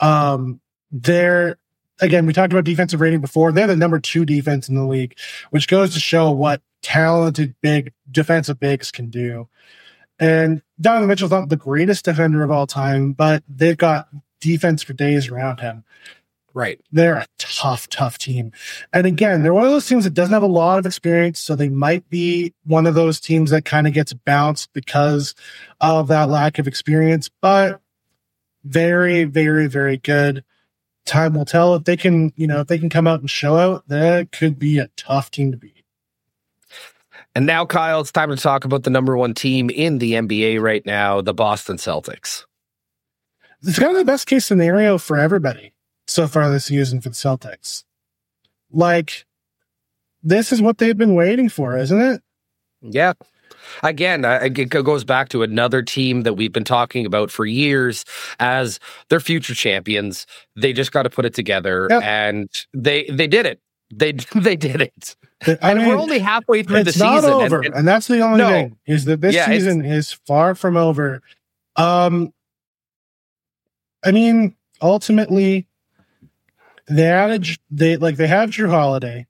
Um, 0.00 0.60
they're 0.90 1.58
again, 2.00 2.26
we 2.26 2.32
talked 2.32 2.52
about 2.52 2.64
defensive 2.64 3.00
rating 3.00 3.20
before. 3.20 3.52
They're 3.52 3.66
the 3.66 3.76
number 3.76 3.98
two 3.98 4.24
defense 4.24 4.68
in 4.68 4.74
the 4.74 4.86
league, 4.86 5.16
which 5.50 5.68
goes 5.68 5.94
to 5.94 6.00
show 6.00 6.30
what 6.30 6.62
talented 6.82 7.54
big 7.60 7.92
defensive 8.10 8.60
bigs 8.60 8.90
can 8.90 9.10
do. 9.10 9.48
And 10.18 10.62
Donovan 10.80 11.08
Mitchell's 11.08 11.30
not 11.30 11.48
the 11.48 11.56
greatest 11.56 12.04
defender 12.04 12.42
of 12.42 12.50
all 12.50 12.66
time, 12.66 13.12
but 13.12 13.42
they've 13.48 13.76
got 13.76 14.08
defense 14.40 14.82
for 14.82 14.92
days 14.92 15.28
around 15.28 15.60
him. 15.60 15.84
Right. 16.52 16.80
They're 16.92 17.16
a 17.16 17.26
tough, 17.36 17.88
tough 17.88 18.16
team. 18.16 18.52
And 18.92 19.08
again, 19.08 19.42
they're 19.42 19.52
one 19.52 19.64
of 19.64 19.72
those 19.72 19.88
teams 19.88 20.04
that 20.04 20.14
doesn't 20.14 20.32
have 20.32 20.44
a 20.44 20.46
lot 20.46 20.78
of 20.78 20.86
experience. 20.86 21.40
So 21.40 21.56
they 21.56 21.68
might 21.68 22.08
be 22.08 22.54
one 22.64 22.86
of 22.86 22.94
those 22.94 23.18
teams 23.18 23.50
that 23.50 23.64
kind 23.64 23.88
of 23.88 23.92
gets 23.92 24.12
bounced 24.12 24.72
because 24.72 25.34
of 25.80 26.06
that 26.08 26.28
lack 26.28 26.60
of 26.60 26.68
experience, 26.68 27.28
but 27.40 27.80
very, 28.62 29.24
very, 29.24 29.66
very 29.66 29.96
good. 29.96 30.44
Time 31.04 31.34
will 31.34 31.44
tell 31.44 31.74
if 31.74 31.84
they 31.84 31.96
can, 31.96 32.32
you 32.36 32.46
know, 32.46 32.60
if 32.60 32.66
they 32.66 32.78
can 32.78 32.88
come 32.88 33.06
out 33.06 33.20
and 33.20 33.28
show 33.28 33.56
out, 33.56 33.86
that 33.88 34.32
could 34.32 34.58
be 34.58 34.78
a 34.78 34.88
tough 34.96 35.30
team 35.30 35.52
to 35.52 35.58
beat. 35.58 35.84
And 37.34 37.46
now, 37.46 37.66
Kyle, 37.66 38.00
it's 38.00 38.12
time 38.12 38.30
to 38.30 38.36
talk 38.36 38.64
about 38.64 38.84
the 38.84 38.90
number 38.90 39.16
one 39.16 39.34
team 39.34 39.68
in 39.68 39.98
the 39.98 40.12
NBA 40.12 40.60
right 40.60 40.84
now, 40.86 41.20
the 41.20 41.34
Boston 41.34 41.76
Celtics. 41.76 42.44
It's 43.62 43.78
kind 43.78 43.92
of 43.92 43.98
the 43.98 44.04
best 44.04 44.26
case 44.26 44.46
scenario 44.46 44.98
for 44.98 45.18
everybody. 45.18 45.72
so 46.06 46.26
far 46.28 46.50
this 46.50 46.66
season 46.66 47.00
for 47.00 47.08
the 47.08 47.14
Celtics. 47.14 47.84
Like, 48.70 49.24
this 50.22 50.52
is 50.52 50.60
what 50.60 50.78
they've 50.78 50.96
been 50.96 51.14
waiting 51.14 51.48
for, 51.48 51.76
isn't 51.76 52.00
it? 52.00 52.22
Yeah. 52.82 53.14
Again, 53.82 54.24
it 54.24 54.68
goes 54.68 55.04
back 55.04 55.28
to 55.30 55.42
another 55.42 55.82
team 55.82 56.22
that 56.22 56.34
we've 56.34 56.52
been 56.52 56.64
talking 56.64 57.06
about 57.06 57.30
for 57.30 57.44
years 57.46 58.04
as 58.40 58.78
their 59.08 59.20
future 59.20 59.54
champions. 59.54 60.26
They 60.56 60.72
just 60.72 60.92
got 60.92 61.02
to 61.04 61.10
put 61.10 61.24
it 61.24 61.34
together, 61.34 61.86
Yep. 61.90 62.02
and 62.02 62.48
they 62.72 63.04
they 63.10 63.26
did 63.26 63.46
it. 63.46 63.60
They 63.92 64.12
they 64.34 64.56
did 64.56 64.80
it. 64.80 65.16
I 65.46 65.70
And 65.70 65.78
mean, 65.80 65.88
we're 65.88 65.96
only 65.96 66.18
halfway 66.20 66.62
through 66.62 66.84
the 66.84 66.88
it's 66.90 66.98
not 66.98 67.22
season. 67.22 67.32
and- 67.34 67.42
over, 67.42 67.60
and- 67.62 67.74
and, 67.74 67.86
that's 67.88 68.06
the 68.06 68.20
only 68.20 68.38
No. 68.38 68.48
thing 68.48 68.76
is 68.86 69.04
that 69.04 69.20
this 69.20 69.34
Yeah, 69.34 69.46
season 69.46 69.84
is 69.84 70.12
far 70.26 70.54
from 70.54 70.76
over. 70.76 71.20
Um, 71.76 72.32
I 74.04 74.10
mean, 74.12 74.54
ultimately, 74.80 75.66
they 76.88 77.04
added 77.06 77.46
they 77.70 77.96
like 77.96 78.16
they 78.16 78.26
have 78.26 78.50
Jrue 78.50 78.70
Holiday. 78.70 79.26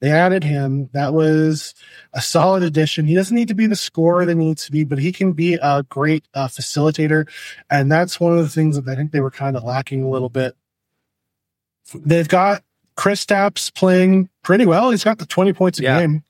They 0.00 0.10
added 0.10 0.42
him. 0.44 0.88
That 0.94 1.12
was 1.12 1.74
a 2.14 2.22
solid 2.22 2.62
addition. 2.62 3.04
He 3.06 3.14
doesn't 3.14 3.34
need 3.36 3.48
to 3.48 3.54
be 3.54 3.66
the 3.66 3.76
scorer 3.76 4.24
that 4.24 4.34
needs 4.34 4.64
to 4.64 4.72
be, 4.72 4.82
but 4.84 4.98
he 4.98 5.12
can 5.12 5.32
be 5.32 5.54
a 5.60 5.82
great 5.90 6.24
uh, 6.34 6.48
facilitator, 6.48 7.28
and 7.70 7.92
that's 7.92 8.18
one 8.18 8.32
of 8.32 8.38
the 8.38 8.48
things 8.48 8.76
that 8.80 8.90
I 8.90 8.96
think 8.96 9.12
they 9.12 9.20
were 9.20 9.30
kind 9.30 9.56
of 9.56 9.62
lacking 9.64 10.02
a 10.02 10.08
little 10.08 10.30
bit. 10.30 10.56
They've 11.94 12.28
got 12.28 12.62
Kristaps 12.96 13.74
playing 13.74 14.28
pretty 14.42 14.66
well. 14.66 14.90
He's 14.90 15.04
got 15.04 15.18
the 15.18 15.26
twenty 15.26 15.52
points 15.52 15.78
a 15.80 15.82
Yeah. 15.82 16.00
game. 16.00 16.22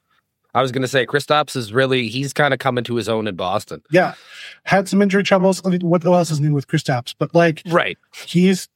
I 0.53 0.63
was 0.63 0.73
going 0.73 0.83
to 0.83 0.89
say, 0.89 1.07
Kristaps 1.07 1.55
is 1.55 1.73
really 1.73 2.09
he's 2.09 2.33
kind 2.33 2.53
of 2.53 2.59
coming 2.59 2.83
to 2.85 2.97
his 2.97 3.09
own 3.09 3.29
in 3.29 3.37
Boston. 3.37 3.83
Yeah, 3.93 4.15
had 4.65 4.89
some 4.89 5.01
injury 5.01 5.23
troubles. 5.23 5.65
I 5.65 5.69
mean, 5.71 5.83
what 5.83 6.05
else 6.05 6.33
is 6.33 6.41
new 6.41 6.55
with 6.55 6.67
Kristaps? 6.67 7.15
But 7.17 7.33
like, 7.37 7.63
Right. 7.67 7.97
he's 8.27 8.69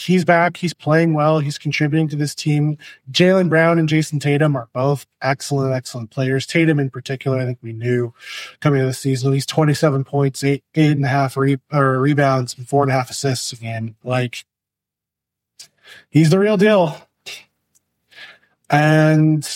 he's 0.00 0.24
back. 0.24 0.56
He's 0.56 0.74
playing 0.74 1.14
well. 1.14 1.38
He's 1.38 1.58
contributing 1.58 2.08
to 2.08 2.16
this 2.16 2.34
team. 2.34 2.78
Jaylen 3.10 3.48
Brown 3.48 3.78
and 3.78 3.88
Jayson 3.88 4.20
Tatum 4.20 4.56
are 4.56 4.68
both 4.72 5.06
excellent, 5.22 5.74
excellent 5.74 6.10
players. 6.10 6.46
Tatum 6.46 6.80
in 6.80 6.90
particular, 6.90 7.38
I 7.38 7.44
think 7.44 7.58
we 7.62 7.72
knew 7.72 8.12
coming 8.60 8.80
into 8.80 8.88
the 8.88 8.94
season. 8.94 9.32
He's 9.32 9.46
twenty 9.46 9.74
seven 9.74 10.04
points, 10.04 10.42
eight 10.42 10.64
eight 10.74 10.92
and 10.92 11.04
a 11.04 11.08
half 11.08 11.36
re- 11.36 11.60
or 11.72 12.00
rebounds, 12.00 12.56
and 12.56 12.68
four 12.68 12.82
and 12.82 12.90
a 12.90 12.94
half 12.94 13.10
assists 13.10 13.52
a 13.52 13.56
game. 13.56 13.96
Like, 14.02 14.44
he's 16.08 16.30
the 16.30 16.38
real 16.38 16.56
deal. 16.56 16.96
And 18.68 19.48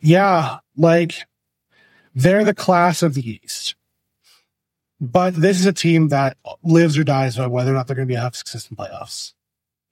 yeah, 0.00 0.58
like 0.76 1.26
they're 2.14 2.44
the 2.44 2.54
class 2.54 3.02
of 3.02 3.14
the 3.14 3.40
East. 3.42 3.74
But 5.00 5.34
this 5.34 5.58
is 5.58 5.66
a 5.66 5.72
team 5.72 6.08
that 6.08 6.36
lives 6.62 6.96
or 6.96 7.04
dies 7.04 7.36
by 7.36 7.46
whether 7.46 7.70
or 7.70 7.74
not 7.74 7.86
they're 7.86 7.96
going 7.96 8.08
to 8.08 8.12
be 8.12 8.18
have 8.18 8.36
success 8.36 8.68
in 8.70 8.76
playoffs. 8.76 9.34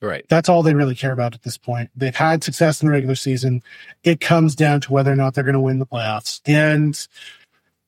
Right. 0.00 0.24
That's 0.28 0.48
all 0.48 0.62
they 0.62 0.74
really 0.74 0.96
care 0.96 1.12
about 1.12 1.34
at 1.34 1.42
this 1.42 1.56
point. 1.56 1.90
They've 1.94 2.14
had 2.14 2.42
success 2.42 2.82
in 2.82 2.86
the 2.88 2.92
regular 2.92 3.14
season. 3.14 3.62
It 4.02 4.20
comes 4.20 4.56
down 4.56 4.80
to 4.82 4.92
whether 4.92 5.12
or 5.12 5.16
not 5.16 5.34
they're 5.34 5.44
going 5.44 5.54
to 5.54 5.60
win 5.60 5.78
the 5.78 5.86
playoffs. 5.86 6.40
And 6.44 7.06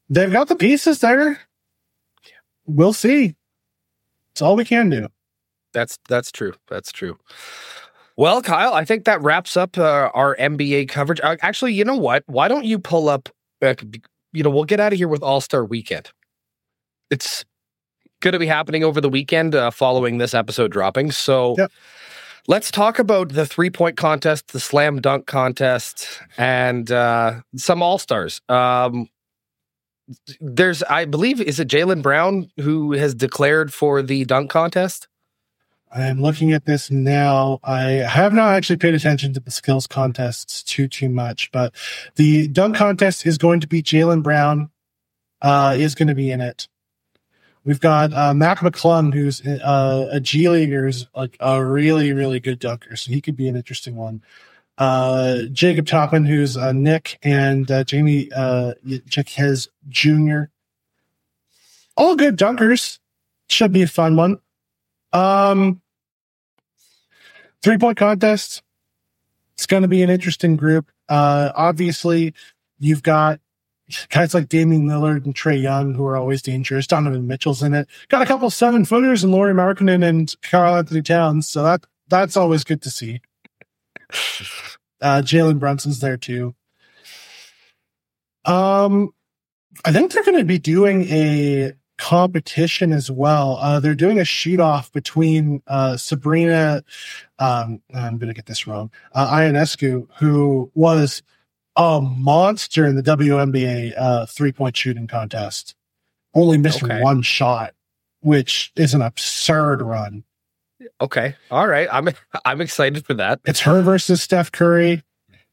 they've 0.08 0.30
got 0.30 0.48
the 0.48 0.54
pieces 0.54 1.00
there. 1.00 1.40
We'll 2.66 2.92
see. 2.92 3.34
It's 4.32 4.42
all 4.42 4.54
we 4.56 4.64
can 4.64 4.90
do. 4.90 5.08
That's 5.72 5.98
that's 6.08 6.30
true. 6.30 6.54
That's 6.68 6.92
true. 6.92 7.18
Well, 8.16 8.42
Kyle, 8.42 8.74
I 8.74 8.84
think 8.84 9.04
that 9.04 9.20
wraps 9.22 9.56
up 9.56 9.76
uh, 9.76 10.10
our 10.14 10.36
NBA 10.36 10.88
coverage. 10.88 11.20
Uh, 11.20 11.36
actually, 11.42 11.74
you 11.74 11.84
know 11.84 11.96
what? 11.96 12.22
Why 12.26 12.46
don't 12.46 12.64
you 12.64 12.78
pull 12.78 13.08
up? 13.08 13.28
Uh, 13.60 13.74
you 14.32 14.42
know, 14.44 14.50
we'll 14.50 14.64
get 14.64 14.78
out 14.78 14.92
of 14.92 14.98
here 14.98 15.08
with 15.08 15.22
All 15.22 15.40
Star 15.40 15.64
Weekend. 15.64 16.10
It's 17.10 17.44
going 18.20 18.32
to 18.32 18.38
be 18.38 18.46
happening 18.46 18.84
over 18.84 19.00
the 19.00 19.08
weekend 19.08 19.54
uh, 19.54 19.70
following 19.70 20.18
this 20.18 20.34
episode 20.34 20.72
dropping. 20.72 21.12
So. 21.12 21.54
Yep. 21.58 21.72
Let's 22.46 22.70
talk 22.70 22.98
about 22.98 23.30
the 23.30 23.46
three 23.46 23.70
point 23.70 23.96
contest, 23.96 24.48
the 24.48 24.60
slam 24.60 25.00
dunk 25.00 25.24
contest, 25.24 26.20
and 26.36 26.92
uh, 26.92 27.40
some 27.56 27.82
all 27.82 27.96
stars. 27.96 28.42
Um, 28.50 29.08
there's, 30.40 30.82
I 30.82 31.06
believe, 31.06 31.40
is 31.40 31.58
it 31.58 31.68
Jaylen 31.68 32.02
Brown 32.02 32.50
who 32.60 32.92
has 32.92 33.14
declared 33.14 33.72
for 33.72 34.02
the 34.02 34.26
dunk 34.26 34.50
contest? 34.50 35.08
I'm 35.94 36.20
looking 36.20 36.52
at 36.52 36.66
this 36.66 36.90
now. 36.90 37.60
I 37.62 37.82
have 37.82 38.32
not 38.32 38.54
actually 38.54 38.78
paid 38.78 38.94
attention 38.94 39.32
to 39.34 39.40
the 39.40 39.52
skills 39.52 39.86
contests 39.86 40.62
too 40.62 40.88
too 40.88 41.08
much, 41.08 41.52
but 41.52 41.72
the 42.16 42.48
dunk 42.48 42.76
contest 42.76 43.24
is 43.24 43.38
going 43.38 43.60
to 43.60 43.68
be 43.68 43.80
Jaylen 43.80 44.22
Brown 44.22 44.70
uh, 45.40 45.76
is 45.78 45.94
going 45.94 46.08
to 46.08 46.14
be 46.14 46.32
in 46.32 46.40
it. 46.40 46.68
We've 47.64 47.80
got 47.80 48.12
uh, 48.12 48.34
Mac 48.34 48.58
McClung, 48.58 49.14
who's 49.14 49.40
uh, 49.46 50.08
a 50.12 50.20
G 50.20 50.48
leaguer, 50.48 50.86
is 50.86 51.06
like 51.14 51.36
a 51.40 51.64
really 51.64 52.12
really 52.12 52.40
good 52.40 52.58
dunker, 52.58 52.96
so 52.96 53.10
he 53.10 53.20
could 53.20 53.36
be 53.36 53.48
an 53.48 53.56
interesting 53.56 53.96
one. 53.96 54.22
Uh, 54.76 55.42
Jacob 55.52 55.86
Toppin, 55.86 56.26
who's 56.26 56.56
Knick, 56.56 57.18
and 57.22 57.70
uh, 57.70 57.84
Jamie 57.84 58.30
uh, 58.34 58.74
Jaquez 58.84 59.68
Jr. 59.88 60.44
All 61.96 62.16
good 62.16 62.36
dunkers. 62.36 62.98
Should 63.48 63.72
be 63.72 63.82
a 63.82 63.86
fun 63.86 64.16
one. 64.16 64.38
Um, 65.12 65.80
three 67.62 67.78
point 67.78 67.96
contest. 67.96 68.62
It's 69.54 69.66
going 69.66 69.82
to 69.82 69.88
be 69.88 70.02
an 70.02 70.10
interesting 70.10 70.56
group. 70.56 70.90
Uh, 71.08 71.52
obviously, 71.54 72.34
you've 72.78 73.02
got 73.02 73.40
guys 74.08 74.34
like 74.34 74.48
Damian 74.48 74.86
Lillard 74.86 75.24
and 75.24 75.34
Trae 75.34 75.60
Young 75.60 75.94
who 75.94 76.04
are 76.04 76.16
always 76.16 76.42
dangerous. 76.42 76.86
Donovan 76.86 77.26
Mitchell's 77.26 77.62
in 77.62 77.74
it. 77.74 77.88
Got 78.08 78.22
a 78.22 78.26
couple 78.26 78.48
seven 78.50 78.84
footers 78.84 79.24
and 79.24 79.32
Lauri 79.32 79.52
Markkanen 79.52 80.04
and 80.06 80.34
Karl-Anthony 80.42 81.02
Towns. 81.02 81.48
So 81.48 81.62
that 81.62 81.84
that's 82.08 82.36
always 82.36 82.64
good 82.64 82.82
to 82.82 82.90
see. 82.90 83.20
Uh, 85.00 85.20
Jalen 85.20 85.58
Brunson's 85.58 86.00
there 86.00 86.16
too. 86.16 86.54
Um, 88.44 89.10
I 89.84 89.92
think 89.92 90.12
they're 90.12 90.24
going 90.24 90.38
to 90.38 90.44
be 90.44 90.58
doing 90.58 91.04
a 91.04 91.72
competition 91.98 92.92
as 92.92 93.10
well. 93.10 93.58
Uh, 93.60 93.80
they're 93.80 93.94
doing 93.94 94.18
a 94.18 94.24
shoot 94.24 94.60
off 94.60 94.92
between 94.92 95.62
uh, 95.66 95.96
Sabrina. 95.96 96.84
Um, 97.38 97.80
I'm 97.94 98.18
going 98.18 98.28
to 98.28 98.34
get 98.34 98.46
this 98.46 98.66
wrong. 98.66 98.90
Uh, 99.12 99.30
Ionescu, 99.30 100.06
who 100.18 100.70
was 100.74 101.22
a 101.76 102.00
monster 102.00 102.86
in 102.86 102.96
the 102.96 103.02
WNBA 103.02 103.94
uh, 103.96 104.26
three 104.26 104.52
point 104.52 104.76
shooting 104.76 105.06
contest, 105.06 105.74
only 106.34 106.58
missed 106.58 106.82
Okay. 106.82 107.00
one 107.02 107.22
shot, 107.22 107.74
which 108.20 108.72
is 108.76 108.94
an 108.94 109.02
absurd 109.02 109.82
run. 109.82 110.24
Okay. 111.00 111.34
All 111.50 111.66
right. 111.66 111.88
I'm 111.90 112.08
I'm 112.44 112.60
excited 112.60 113.04
for 113.06 113.14
that. 113.14 113.40
It's 113.44 113.60
her 113.60 113.82
versus 113.82 114.22
Steph 114.22 114.52
Curry. 114.52 115.02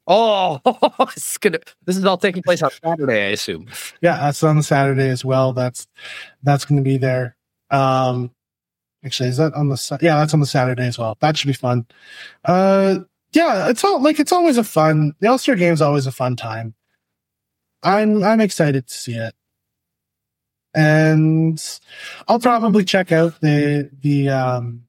Oh, 0.08 0.60
it's 1.16 1.38
gonna. 1.38 1.60
This 1.86 1.96
is 1.96 2.04
all 2.06 2.18
taking 2.18 2.42
place 2.44 2.62
on 2.64 2.72
Saturday, 2.84 3.22
I 3.28 3.30
assume. 3.30 3.68
Yeah, 4.02 4.18
that's 4.18 4.44
on 4.44 4.62
Saturday 4.64 5.08
as 5.10 5.24
well. 5.24 5.54
That's 5.54 5.88
that's 6.44 6.66
going 6.66 6.78
to 6.78 6.84
be 6.84 6.98
there. 6.98 7.36
Um, 7.70 8.32
actually, 9.06 9.30
is 9.30 9.38
that 9.38 9.54
on 9.54 9.70
the 9.70 10.00
yeah? 10.02 10.18
That's 10.18 10.34
on 10.34 10.40
the 10.40 10.48
Saturday 10.48 10.88
as 10.88 10.98
well. 10.98 11.18
That 11.22 11.38
should 11.38 11.48
be 11.48 11.54
fun. 11.54 11.86
Uh, 12.44 13.00
yeah, 13.34 13.70
it's 13.70 13.84
all 13.84 14.02
like 14.02 14.20
it's 14.20 14.32
always 14.32 14.58
a 14.58 14.64
fun. 14.64 15.14
The 15.20 15.28
All 15.28 15.38
Star 15.38 15.56
Game 15.56 15.74
is 15.74 15.82
always 15.82 16.08
a 16.08 16.12
fun 16.12 16.36
time. 16.36 16.74
I'm 17.84 18.24
I'm 18.24 18.42
excited 18.42 18.88
to 18.88 18.94
see 18.94 19.14
it, 19.16 19.34
and 20.74 21.62
I'll 22.28 22.40
probably 22.40 22.84
check 22.84 23.12
out 23.12 23.40
the 23.42 23.90
the 24.02 24.30
um 24.30 24.84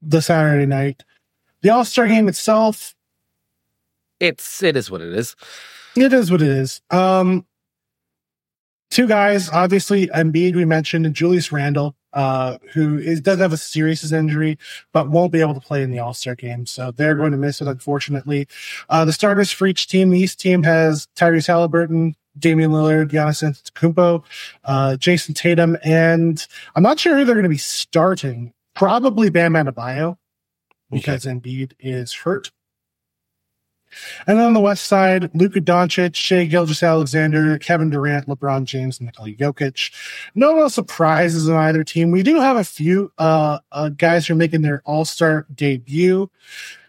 the 0.00 0.22
Saturday 0.22 0.66
night. 0.66 1.04
The 1.62 1.70
All 1.70 1.84
Star 1.84 2.06
Game 2.06 2.28
itself, 2.28 2.94
It's 4.20 4.62
it 4.62 4.76
is 4.76 4.90
what 4.90 5.00
it 5.00 5.12
is. 5.12 5.34
It 5.96 6.12
is 6.12 6.30
what 6.30 6.40
it 6.40 6.48
is. 6.48 6.80
Um, 6.90 7.44
two 8.90 9.08
guys, 9.08 9.50
obviously, 9.50 10.06
Embiid 10.08 10.54
we 10.54 10.64
mentioned, 10.64 11.04
and 11.06 11.14
Julius 11.16 11.50
Randle, 11.50 11.96
uh, 12.12 12.58
who 12.72 12.98
is 12.98 13.20
does 13.20 13.38
have 13.38 13.52
a 13.52 13.56
serious 13.56 14.10
injury, 14.12 14.58
but 14.92 15.10
won't 15.10 15.32
be 15.32 15.40
able 15.40 15.54
to 15.54 15.60
play 15.60 15.82
in 15.82 15.90
the 15.90 15.98
All 15.98 16.14
Star 16.14 16.34
game, 16.34 16.66
so 16.66 16.90
they're 16.90 17.14
going 17.14 17.32
to 17.32 17.38
miss 17.38 17.60
it, 17.60 17.68
unfortunately. 17.68 18.48
Uh, 18.88 19.04
the 19.04 19.12
starters 19.12 19.50
for 19.50 19.66
each 19.66 19.88
team, 19.88 20.10
the 20.10 20.18
East 20.18 20.40
team 20.40 20.62
has 20.62 21.08
Tyrese 21.16 21.48
Haliburton, 21.48 22.14
Damian 22.38 22.70
Lillard, 22.70 23.10
Giannis 23.10 23.42
Antetokounmpo, 23.42 24.22
uh, 24.64 24.96
Jayson 24.98 25.34
Tatum, 25.34 25.76
and 25.84 26.46
I'm 26.74 26.82
not 26.82 26.98
sure 26.98 27.16
who 27.16 27.24
they're 27.24 27.34
going 27.34 27.42
to 27.42 27.48
be 27.48 27.56
starting. 27.56 28.52
Probably 28.74 29.28
Bam 29.28 29.54
Adebayo, 29.54 30.16
because 30.90 31.24
Embiid 31.24 31.72
is 31.80 32.12
hurt. 32.12 32.50
And 34.26 34.38
on 34.38 34.52
the 34.52 34.60
west 34.60 34.84
side, 34.84 35.30
Luka 35.34 35.60
Doncic, 35.60 36.14
Shai 36.14 36.44
Gilgeous-Alexander, 36.44 37.58
Kevin 37.58 37.90
Durant, 37.90 38.26
LeBron 38.26 38.64
James, 38.64 38.98
and 38.98 39.06
Nikola 39.06 39.30
Jokic. 39.30 39.92
No 40.34 40.54
real 40.54 40.70
surprises 40.70 41.48
on 41.48 41.56
either 41.56 41.84
team. 41.84 42.10
We 42.10 42.22
do 42.22 42.40
have 42.40 42.56
a 42.56 42.64
few 42.64 43.12
uh, 43.18 43.58
uh, 43.72 43.90
guys 43.90 44.26
who 44.26 44.34
are 44.34 44.36
making 44.36 44.62
their 44.62 44.82
All 44.84 45.04
Star 45.04 45.46
debut. 45.54 46.30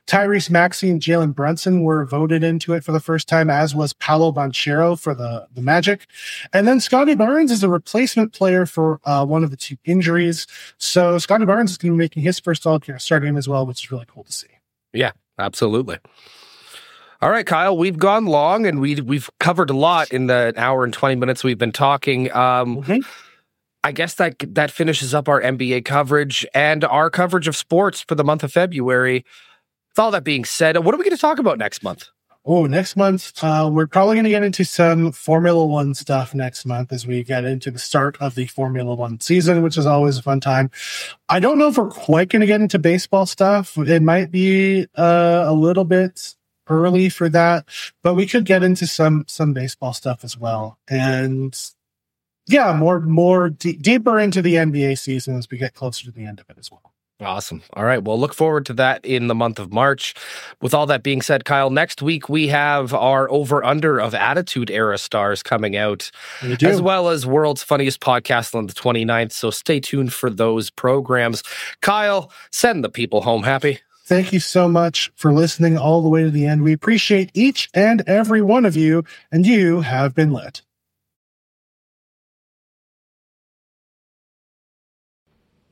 Tyrese 0.09 0.49
Maxey 0.49 0.89
and 0.89 0.99
Jalen 0.99 1.35
Brunson 1.35 1.83
were 1.83 2.03
voted 2.03 2.43
into 2.43 2.73
it 2.73 2.83
for 2.83 2.91
the 2.91 2.99
first 2.99 3.27
time, 3.27 3.47
as 3.47 3.75
was 3.75 3.93
Paolo 3.93 4.31
Banchero 4.31 4.99
for 4.99 5.13
the, 5.13 5.47
the 5.53 5.61
Magic. 5.61 6.07
And 6.51 6.67
then 6.67 6.79
Scottie 6.79 7.13
Barnes 7.13 7.51
is 7.51 7.63
a 7.63 7.69
replacement 7.69 8.33
player 8.33 8.65
for 8.65 8.99
uh, 9.05 9.23
one 9.23 9.43
of 9.43 9.51
the 9.51 9.57
two 9.57 9.77
injuries. 9.85 10.47
So 10.79 11.19
Scottie 11.19 11.45
Barnes 11.45 11.69
is 11.69 11.77
going 11.77 11.91
to 11.91 11.95
be 11.95 11.99
making 11.99 12.23
his 12.23 12.39
first 12.39 12.65
all 12.65 12.81
star 12.97 13.19
game 13.19 13.37
as 13.37 13.47
well, 13.47 13.67
which 13.67 13.83
is 13.83 13.91
really 13.91 14.07
cool 14.07 14.23
to 14.23 14.31
see. 14.31 14.47
Yeah, 14.93 15.11
absolutely. 15.37 15.99
All 17.21 17.29
right, 17.29 17.45
Kyle, 17.45 17.77
we've 17.77 17.97
gone 17.97 18.27
long 18.27 18.65
and 18.65 18.79
we 18.79 18.95
we've 19.01 19.29
covered 19.41 19.69
a 19.69 19.75
lot 19.75 20.11
in 20.11 20.27
the 20.27 20.53
hour 20.55 20.85
and 20.85 20.93
20 20.93 21.15
minutes 21.15 21.43
we've 21.43 21.57
been 21.57 21.73
talking. 21.73 22.31
Um, 22.31 22.81
Mhm. 22.83 23.05
I 23.83 23.91
guess 23.91 24.15
that 24.15 24.35
that 24.55 24.71
finishes 24.71 25.13
up 25.13 25.27
our 25.27 25.41
NBA 25.41 25.81
coverage 25.81 26.45
and 26.53 26.83
our 26.85 27.09
coverage 27.09 27.47
of 27.47 27.55
sports 27.57 28.01
for 28.01 28.15
the 28.15 28.23
month 28.23 28.43
of 28.43 28.53
February. 28.53 29.25
With 29.91 29.99
all 29.99 30.11
that 30.11 30.23
being 30.23 30.45
said, 30.45 30.77
what 30.77 30.95
are 30.95 30.97
we 30.97 31.03
going 31.03 31.15
to 31.15 31.21
talk 31.21 31.39
about 31.39 31.57
next 31.57 31.83
month? 31.83 32.07
Oh, 32.45 32.65
next 32.65 32.95
month, 32.95 33.33
uh, 33.43 33.69
we're 33.71 33.85
probably 33.85 34.15
going 34.15 34.23
to 34.23 34.29
get 34.29 34.43
into 34.43 34.63
some 34.63 35.11
Formula 35.11 35.65
One 35.65 35.93
stuff 35.93 36.33
next 36.33 36.65
month 36.65 36.93
as 36.93 37.05
we 37.05 37.21
get 37.21 37.43
into 37.43 37.69
the 37.69 37.79
start 37.79 38.15
of 38.21 38.35
the 38.35 38.45
Formula 38.47 38.95
One 38.95 39.19
season, 39.19 39.61
which 39.61 39.77
is 39.77 39.85
always 39.85 40.17
a 40.17 40.21
fun 40.21 40.39
time. 40.39 40.71
I 41.27 41.41
don't 41.41 41.57
know 41.57 41.67
if 41.67 41.77
we're 41.77 41.89
quite 41.89 42.29
going 42.29 42.39
to 42.39 42.47
get 42.47 42.61
into 42.61 42.79
baseball 42.79 43.25
stuff. 43.25 43.77
It 43.77 44.01
might 44.01 44.31
be 44.31 44.87
uh, 44.95 45.43
a 45.47 45.53
little 45.53 45.83
bit 45.83 46.35
early 46.69 47.09
for 47.09 47.29
that, 47.29 47.65
but 48.03 48.15
we 48.15 48.25
could 48.25 48.45
get 48.45 48.63
into 48.63 48.87
some 48.87 49.25
some 49.27 49.53
baseball 49.53 49.93
stuff 49.93 50.23
as 50.23 50.37
well. 50.37 50.77
And 50.87 51.57
yeah, 52.47 52.73
more 52.73 52.99
more 52.99 53.49
de- 53.49 53.77
deeper 53.77 54.19
into 54.19 54.41
the 54.41 54.55
NBA 54.55 54.97
season 54.97 55.37
as 55.37 55.49
we 55.49 55.57
get 55.57 55.73
closer 55.73 56.05
to 56.05 56.11
the 56.11 56.25
end 56.25 56.39
of 56.39 56.49
it 56.49 56.57
as 56.57 56.71
well. 56.71 56.93
Awesome. 57.21 57.61
All 57.73 57.83
right. 57.83 58.01
Well, 58.01 58.17
look 58.17 58.33
forward 58.33 58.65
to 58.67 58.73
that 58.75 59.03
in 59.03 59.27
the 59.27 59.35
month 59.35 59.59
of 59.59 59.73
March. 59.73 60.13
With 60.61 60.73
all 60.73 60.85
that 60.85 61.03
being 61.03 61.21
said, 61.21 61.43
Kyle, 61.43 61.69
next 61.69 62.01
week 62.01 62.29
we 62.29 62.47
have 62.47 62.93
our 62.93 63.29
over 63.29 63.61
under 63.61 63.99
of 63.99 64.15
Attitude 64.15 64.71
Era 64.71 64.97
stars 64.97 65.43
coming 65.43 65.75
out, 65.75 66.11
as 66.61 66.81
well 66.81 67.09
as 67.09 67.25
World's 67.25 67.61
Funniest 67.61 67.99
Podcast 67.99 68.55
on 68.55 68.67
the 68.67 68.73
29th. 68.73 69.33
So 69.33 69.51
stay 69.51 69.81
tuned 69.81 70.13
for 70.13 70.29
those 70.29 70.69
programs. 70.69 71.43
Kyle, 71.81 72.31
send 72.51 72.85
the 72.85 72.89
people 72.89 73.21
home 73.21 73.43
happy. 73.43 73.79
Thank 74.09 74.33
you 74.33 74.39
so 74.39 74.67
much 74.67 75.11
for 75.13 75.31
listening 75.31 75.77
all 75.77 76.01
the 76.01 76.09
way 76.09 76.23
to 76.23 76.31
the 76.31 76.47
end. 76.47 76.63
We 76.63 76.73
appreciate 76.73 77.29
each 77.35 77.69
and 77.75 78.01
every 78.07 78.41
one 78.41 78.65
of 78.65 78.75
you, 78.75 79.03
and 79.31 79.45
you 79.45 79.81
have 79.81 80.15
been 80.15 80.33
lit. 80.33 80.63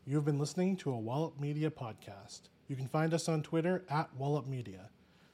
You 0.05 0.17
have 0.17 0.25
been 0.25 0.37
listening 0.37 0.77
to 0.77 0.91
a 0.91 0.99
Wallop 0.99 1.39
Media 1.39 1.71
podcast. 1.71 2.41
You 2.67 2.75
can 2.75 2.87
find 2.87 3.11
us 3.11 3.27
on 3.27 3.41
Twitter 3.41 3.83
at 3.89 4.15
Wallop 4.15 4.45
Media. 4.45 4.91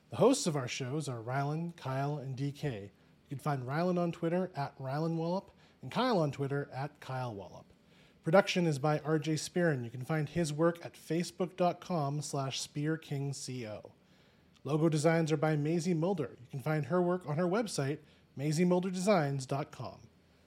The 0.09 0.15
hosts 0.15 0.47
of 0.47 0.55
our 0.55 0.69
shows 0.69 1.09
are 1.09 1.19
Rylan, 1.19 1.75
Kyle, 1.75 2.19
and 2.19 2.38
DK. 2.38 2.84
You 2.84 2.89
can 3.30 3.38
find 3.38 3.63
Rylan 3.63 3.99
on 3.99 4.13
Twitter 4.13 4.49
at 4.55 4.80
Rylan 4.80 5.17
Wallop 5.17 5.51
and 5.81 5.91
Kyle 5.91 6.19
on 6.19 6.31
Twitter 6.31 6.69
at 6.73 6.97
Kyle 7.01 7.35
Wallop. 7.35 7.72
Production 8.23 8.67
is 8.67 8.79
by 8.79 8.99
RJ 8.99 9.33
Spearin. 9.33 9.83
You 9.83 9.89
can 9.89 10.05
find 10.05 10.29
his 10.29 10.53
work 10.53 10.79
at 10.81 10.93
facebook.com 10.93 12.21
slash 12.21 12.65
spearkingco. 12.65 13.89
Logo 14.63 14.87
designs 14.87 15.29
are 15.33 15.37
by 15.37 15.57
Maisie 15.57 15.93
Mulder. 15.93 16.37
You 16.39 16.47
can 16.49 16.61
find 16.61 16.85
her 16.85 17.01
work 17.01 17.23
on 17.27 17.35
her 17.35 17.47
website, 17.47 17.97
maisiemulderdesigns.com. 18.39 19.97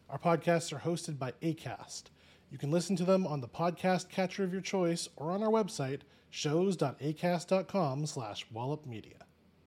Our 0.09 0.19
podcasts 0.19 0.73
are 0.73 0.89
hosted 0.89 1.19
by 1.19 1.33
ACAST. 1.43 2.05
You 2.51 2.57
can 2.57 2.71
listen 2.71 2.97
to 2.97 3.05
them 3.05 3.27
on 3.27 3.43
the 3.43 3.49
podcast 3.49 4.09
catcher 4.09 4.43
of 4.43 4.53
your 4.53 4.63
choice 4.63 5.11
or 5.15 5.31
on 5.31 5.43
our 5.43 5.51
website, 5.51 6.01
shows.acast.com 6.31 8.07
slash 8.07 8.47
wallop 8.51 8.87
media. 8.87 9.26